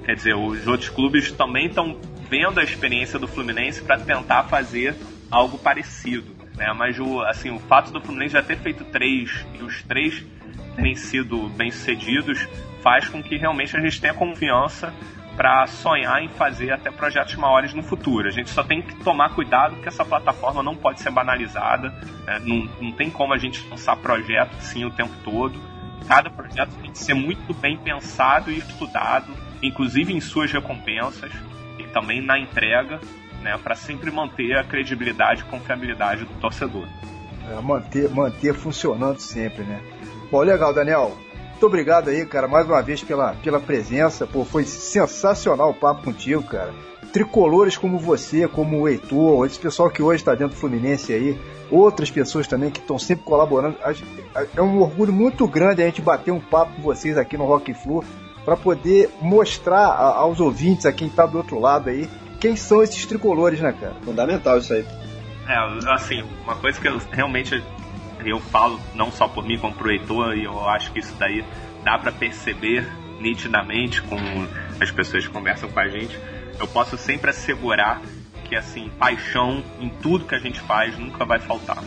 Quer 0.05 0.15
dizer, 0.15 0.35
os 0.35 0.67
outros 0.67 0.89
clubes 0.89 1.31
também 1.31 1.65
estão 1.65 1.99
vendo 2.29 2.59
a 2.59 2.63
experiência 2.63 3.17
do 3.17 3.27
Fluminense 3.27 3.81
para 3.81 3.97
tentar 3.97 4.43
fazer 4.43 4.95
algo 5.31 5.57
parecido. 5.57 6.35
Né? 6.55 6.71
Mas 6.77 6.99
o, 6.99 7.19
assim, 7.21 7.49
o 7.49 7.59
fato 7.59 7.91
do 7.91 7.99
Fluminense 7.99 8.33
já 8.33 8.43
ter 8.43 8.59
feito 8.59 8.83
três 8.85 9.43
e 9.59 9.63
os 9.63 9.81
três 9.81 10.23
terem 10.75 10.95
sido 10.95 11.49
bem 11.49 11.71
sucedidos 11.71 12.47
faz 12.83 13.09
com 13.09 13.23
que 13.23 13.37
realmente 13.37 13.75
a 13.75 13.79
gente 13.79 13.99
tenha 13.99 14.13
confiança 14.13 14.93
para 15.35 15.65
sonhar 15.67 16.23
em 16.23 16.29
fazer 16.29 16.71
até 16.71 16.91
projetos 16.91 17.35
maiores 17.35 17.73
no 17.73 17.81
futuro. 17.81 18.27
A 18.27 18.31
gente 18.31 18.49
só 18.49 18.63
tem 18.63 18.81
que 18.81 18.95
tomar 19.03 19.33
cuidado 19.33 19.77
que 19.77 19.87
essa 19.87 20.03
plataforma 20.03 20.61
não 20.61 20.75
pode 20.75 21.01
ser 21.01 21.11
banalizada, 21.11 21.89
né? 22.25 22.41
não, 22.43 22.69
não 22.81 22.91
tem 22.91 23.09
como 23.09 23.33
a 23.33 23.37
gente 23.37 23.67
lançar 23.69 23.95
projeto 23.95 24.55
assim 24.57 24.85
o 24.85 24.91
tempo 24.91 25.13
todo. 25.23 25.59
Cada 26.07 26.29
projeto 26.29 26.71
tem 26.81 26.91
que 26.91 26.99
ser 26.99 27.13
muito 27.13 27.53
bem 27.53 27.77
pensado 27.77 28.51
e 28.51 28.57
estudado, 28.57 29.33
inclusive 29.61 30.13
em 30.13 30.19
suas 30.19 30.51
recompensas 30.51 31.31
também 31.91 32.21
na 32.21 32.39
entrega, 32.39 32.99
né, 33.41 33.57
para 33.61 33.75
sempre 33.75 34.11
manter 34.11 34.57
a 34.57 34.63
credibilidade 34.63 35.41
e 35.41 35.45
confiabilidade 35.45 36.25
do 36.25 36.33
torcedor. 36.39 36.87
É, 37.49 37.61
manter, 37.61 38.09
manter 38.09 38.53
funcionando 38.53 39.19
sempre, 39.19 39.63
né? 39.63 39.81
Bom, 40.31 40.41
legal, 40.41 40.73
Daniel. 40.73 41.17
Muito 41.61 41.67
obrigado 41.67 42.09
aí, 42.09 42.25
cara, 42.25 42.47
mais 42.47 42.65
uma 42.65 42.81
vez 42.81 43.03
pela, 43.03 43.35
pela 43.35 43.59
presença. 43.59 44.25
Pô, 44.25 44.43
foi 44.43 44.63
sensacional 44.63 45.69
o 45.69 45.73
papo 45.75 46.01
contigo, 46.01 46.41
cara. 46.41 46.73
Tricolores 47.13 47.77
como 47.77 47.99
você, 47.99 48.47
como 48.47 48.79
o 48.79 48.87
Heitor, 48.87 49.45
esse 49.45 49.59
pessoal 49.59 49.87
que 49.91 50.01
hoje 50.01 50.23
está 50.23 50.33
dentro 50.33 50.55
do 50.55 50.59
Fluminense 50.59 51.13
aí, 51.13 51.39
outras 51.69 52.09
pessoas 52.09 52.47
também 52.47 52.71
que 52.71 52.79
estão 52.79 52.97
sempre 52.97 53.25
colaborando. 53.25 53.77
É 54.55 54.59
um 54.59 54.81
orgulho 54.81 55.13
muito 55.13 55.47
grande 55.47 55.83
a 55.83 55.85
gente 55.85 56.01
bater 56.01 56.31
um 56.31 56.39
papo 56.39 56.77
com 56.77 56.81
vocês 56.81 57.15
aqui 57.15 57.37
no 57.37 57.45
Rock 57.45 57.75
Flu 57.75 58.03
para 58.43 58.57
poder 58.57 59.11
mostrar 59.21 59.85
aos 59.85 60.39
ouvintes, 60.39 60.87
a 60.87 60.91
quem 60.91 61.09
está 61.09 61.27
do 61.27 61.37
outro 61.37 61.59
lado 61.59 61.91
aí, 61.91 62.09
quem 62.39 62.55
são 62.55 62.81
esses 62.81 63.05
tricolores, 63.05 63.61
né, 63.61 63.71
cara? 63.79 63.93
Fundamental 64.03 64.57
isso 64.57 64.73
aí. 64.73 64.83
É, 65.47 65.93
assim, 65.93 66.23
uma 66.43 66.55
coisa 66.55 66.81
que 66.81 66.87
eu 66.87 66.99
realmente 67.11 67.63
eu 68.29 68.39
falo 68.39 68.79
não 68.93 69.11
só 69.11 69.27
por 69.27 69.45
mim 69.45 69.57
como 69.57 69.73
pro 69.73 69.91
Heitor 69.91 70.37
e 70.37 70.43
eu 70.43 70.69
acho 70.69 70.91
que 70.91 70.99
isso 70.99 71.15
daí 71.17 71.43
dá 71.83 71.97
para 71.97 72.11
perceber 72.11 72.87
nitidamente 73.19 74.01
com 74.01 74.17
as 74.79 74.91
pessoas 74.91 75.25
que 75.25 75.33
conversam 75.33 75.69
com 75.69 75.79
a 75.79 75.87
gente. 75.87 76.17
Eu 76.59 76.67
posso 76.67 76.97
sempre 76.97 77.29
assegurar 77.29 78.01
que 78.45 78.55
assim 78.55 78.89
paixão 78.99 79.63
em 79.79 79.89
tudo 79.89 80.25
que 80.25 80.35
a 80.35 80.39
gente 80.39 80.59
faz 80.59 80.97
nunca 80.97 81.23
vai 81.25 81.39
faltar. 81.39 81.81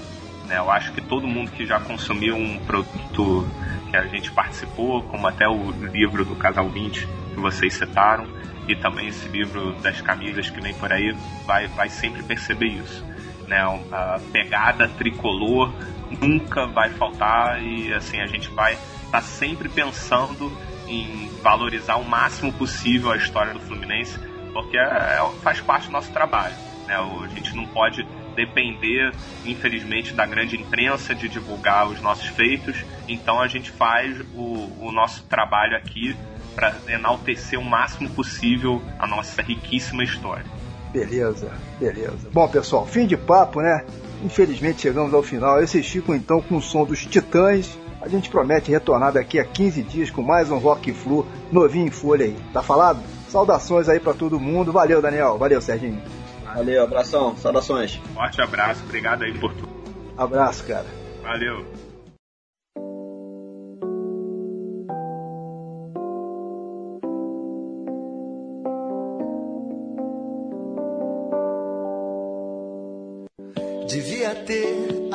Né? 0.47 0.59
Eu 0.59 0.71
acho 0.71 0.93
que 0.93 1.01
todo 1.01 1.27
mundo 1.27 1.51
que 1.51 1.67
já 1.67 1.81
consumiu 1.81 2.37
um 2.37 2.59
produto 2.61 3.47
que 3.91 3.97
a 3.97 4.07
gente 4.07 4.31
participou, 4.33 5.03
como 5.03 5.27
até 5.27 5.49
o 5.49 5.71
livro 5.71 6.25
do 6.25 6.35
Casal 6.37 6.69
20 6.69 7.07
que 7.35 7.41
vocês 7.41 7.75
citaram, 7.75 8.27
e 8.67 8.75
também 8.75 9.09
esse 9.09 9.29
livro 9.29 9.73
das 9.75 10.01
camisas 10.01 10.49
que 10.49 10.61
vem 10.61 10.75
por 10.75 10.93
aí, 10.93 11.15
vai, 11.47 11.67
vai 11.69 11.89
sempre 11.89 12.23
perceber 12.23 12.69
isso. 12.69 13.05
Né? 13.47 13.59
A 13.93 14.21
pegada 14.33 14.89
tricolor 14.89 15.73
nunca 16.21 16.67
vai 16.67 16.91
faltar 16.91 17.63
e 17.63 17.93
assim 17.93 18.21
a 18.21 18.27
gente 18.27 18.49
vai 18.51 18.75
estar 18.75 19.11
tá 19.11 19.21
sempre 19.21 19.69
pensando 19.69 20.51
em 20.89 21.29
valorizar 21.43 21.97
o 21.97 22.05
máximo 22.05 22.53
possível 22.53 23.11
a 23.11 23.17
história 23.17 23.53
do 23.53 23.61
Fluminense, 23.61 24.19
porque 24.53 24.77
é, 24.77 24.83
é, 24.83 25.31
faz 25.43 25.61
parte 25.61 25.87
do 25.87 25.93
nosso 25.93 26.11
trabalho. 26.13 26.55
Né? 26.87 26.95
A 26.95 27.29
gente 27.29 27.55
não 27.55 27.67
pode 27.67 28.07
depender, 28.35 29.13
infelizmente, 29.45 30.13
da 30.13 30.27
grande 30.27 30.57
imprensa 30.57 31.15
de 31.15 31.29
divulgar 31.29 31.87
os 31.87 32.01
nossos 32.01 32.27
feitos, 32.27 32.85
então 33.09 33.41
a 33.41 33.47
gente 33.47 33.71
faz 33.71 34.21
o, 34.35 34.87
o 34.87 34.93
nosso 34.93 35.23
trabalho 35.25 35.77
aqui 35.77 36.17
para 36.55 36.77
enaltecer 36.89 37.59
o 37.59 37.65
máximo 37.65 38.11
possível 38.11 38.83
a 38.99 39.07
nossa 39.07 39.43
riquíssima 39.43 40.05
história. 40.05 40.47
Beleza, 40.95 41.51
beleza. 41.81 42.31
Bom, 42.33 42.47
pessoal, 42.47 42.87
fim 42.87 43.05
de 43.05 43.17
papo, 43.17 43.61
né? 43.61 43.85
Infelizmente 44.23 44.83
chegamos 44.83 45.13
ao 45.13 45.25
final. 45.25 45.61
Esses 45.61 45.85
ficam 45.85 46.15
então 46.15 46.41
com 46.41 46.59
o 46.59 46.63
som 46.63 46.85
dos 46.85 47.05
Titãs. 47.05 47.77
A 48.01 48.09
gente 48.09 48.31
promete 48.31 48.71
retornar 48.71 49.13
daqui 49.13 49.41
a 49.41 49.45
15 49.45 49.83
dias 49.83 50.11
com 50.11 50.23
mais 50.23 50.53
um 50.53 50.59
Rock 50.59 50.93
Flu 50.93 51.27
novinho 51.51 51.89
em 51.89 51.91
folha 51.91 52.27
aí. 52.27 52.37
Tá 52.53 52.63
falado? 52.63 53.01
Saudações 53.29 53.89
aí 53.89 53.99
para 53.99 54.15
todo 54.15 54.39
mundo. 54.39 54.71
Valeu, 54.71 55.03
Daniel. 55.03 55.37
Valeu, 55.37 55.61
Serginho. 55.61 56.01
Valeu, 56.45 56.85
abração. 56.85 57.37
Saudações. 57.39 58.01
Forte 58.15 58.41
abraço. 58.41 58.85
Obrigado 58.85 59.25
aí 59.25 59.37
por 59.37 59.53
tudo. 59.53 59.69
Abraço, 60.17 60.63
cara. 60.65 60.87
Valeu. 61.25 61.65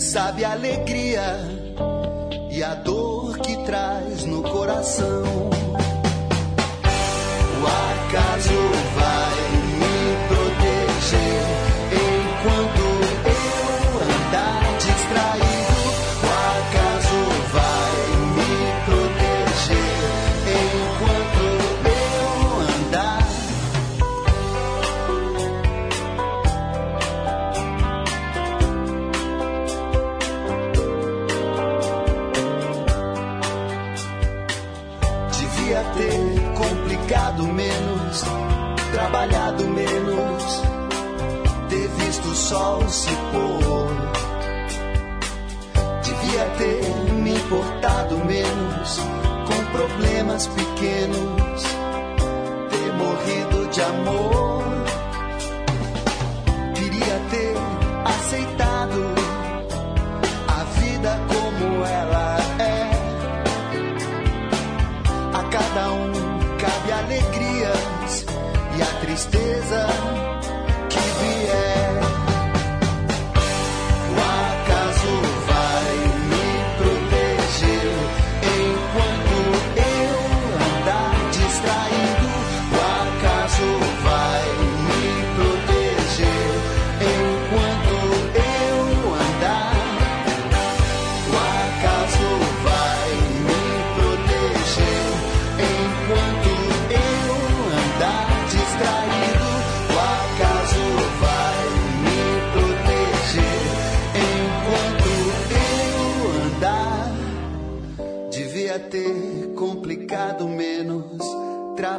sabe 0.00 0.44
a 0.44 0.52
alegria 0.52 1.38
e 2.50 2.62
a 2.64 2.74
dor 2.74 3.38
que 3.38 3.56
traz 3.64 4.24
no 4.24 4.42
coração. 4.42 5.50
O 7.60 7.66
acaso 7.66 8.79
sol 42.50 42.80
se 42.88 43.14
pôr. 43.30 43.90
Devia 46.02 46.44
ter 46.58 47.12
me 47.14 47.30
importado 47.30 48.18
menos 48.24 48.98
com 49.46 49.60
problemas 49.76 50.48
pequenos, 50.48 51.62
ter 52.70 52.92
morrido 52.94 53.68
de 53.70 53.82
amor. 53.82 54.64
Queria 56.74 57.16
ter 57.30 57.54
aceitado 58.16 59.00
a 60.48 60.64
vida 60.80 61.20
como 61.30 61.86
ela 61.86 62.29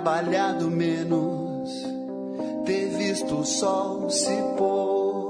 trabalhado 0.01 0.67
menos, 0.71 1.69
ter 2.65 2.89
visto 2.97 3.39
o 3.39 3.45
sol 3.45 4.09
se 4.09 4.35
pôr. 4.57 5.21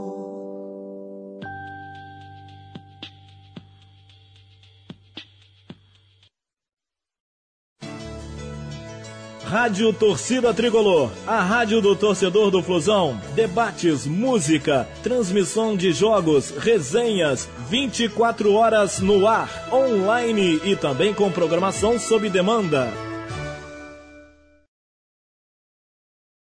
Rádio 9.43 9.91
Torcida 9.91 10.53
Tricolor, 10.53 11.11
a 11.27 11.41
rádio 11.41 11.81
do 11.81 11.93
torcedor 11.93 12.49
do 12.49 12.63
Flusão. 12.63 13.19
Debates, 13.35 14.07
música, 14.07 14.87
transmissão 15.03 15.75
de 15.75 15.91
jogos, 15.91 16.51
resenhas, 16.51 17.49
24 17.67 18.53
horas 18.53 19.01
no 19.01 19.27
ar, 19.27 19.67
online 19.69 20.61
e 20.63 20.77
também 20.77 21.13
com 21.13 21.29
programação 21.29 21.99
sob 21.99 22.29
demanda. 22.29 23.10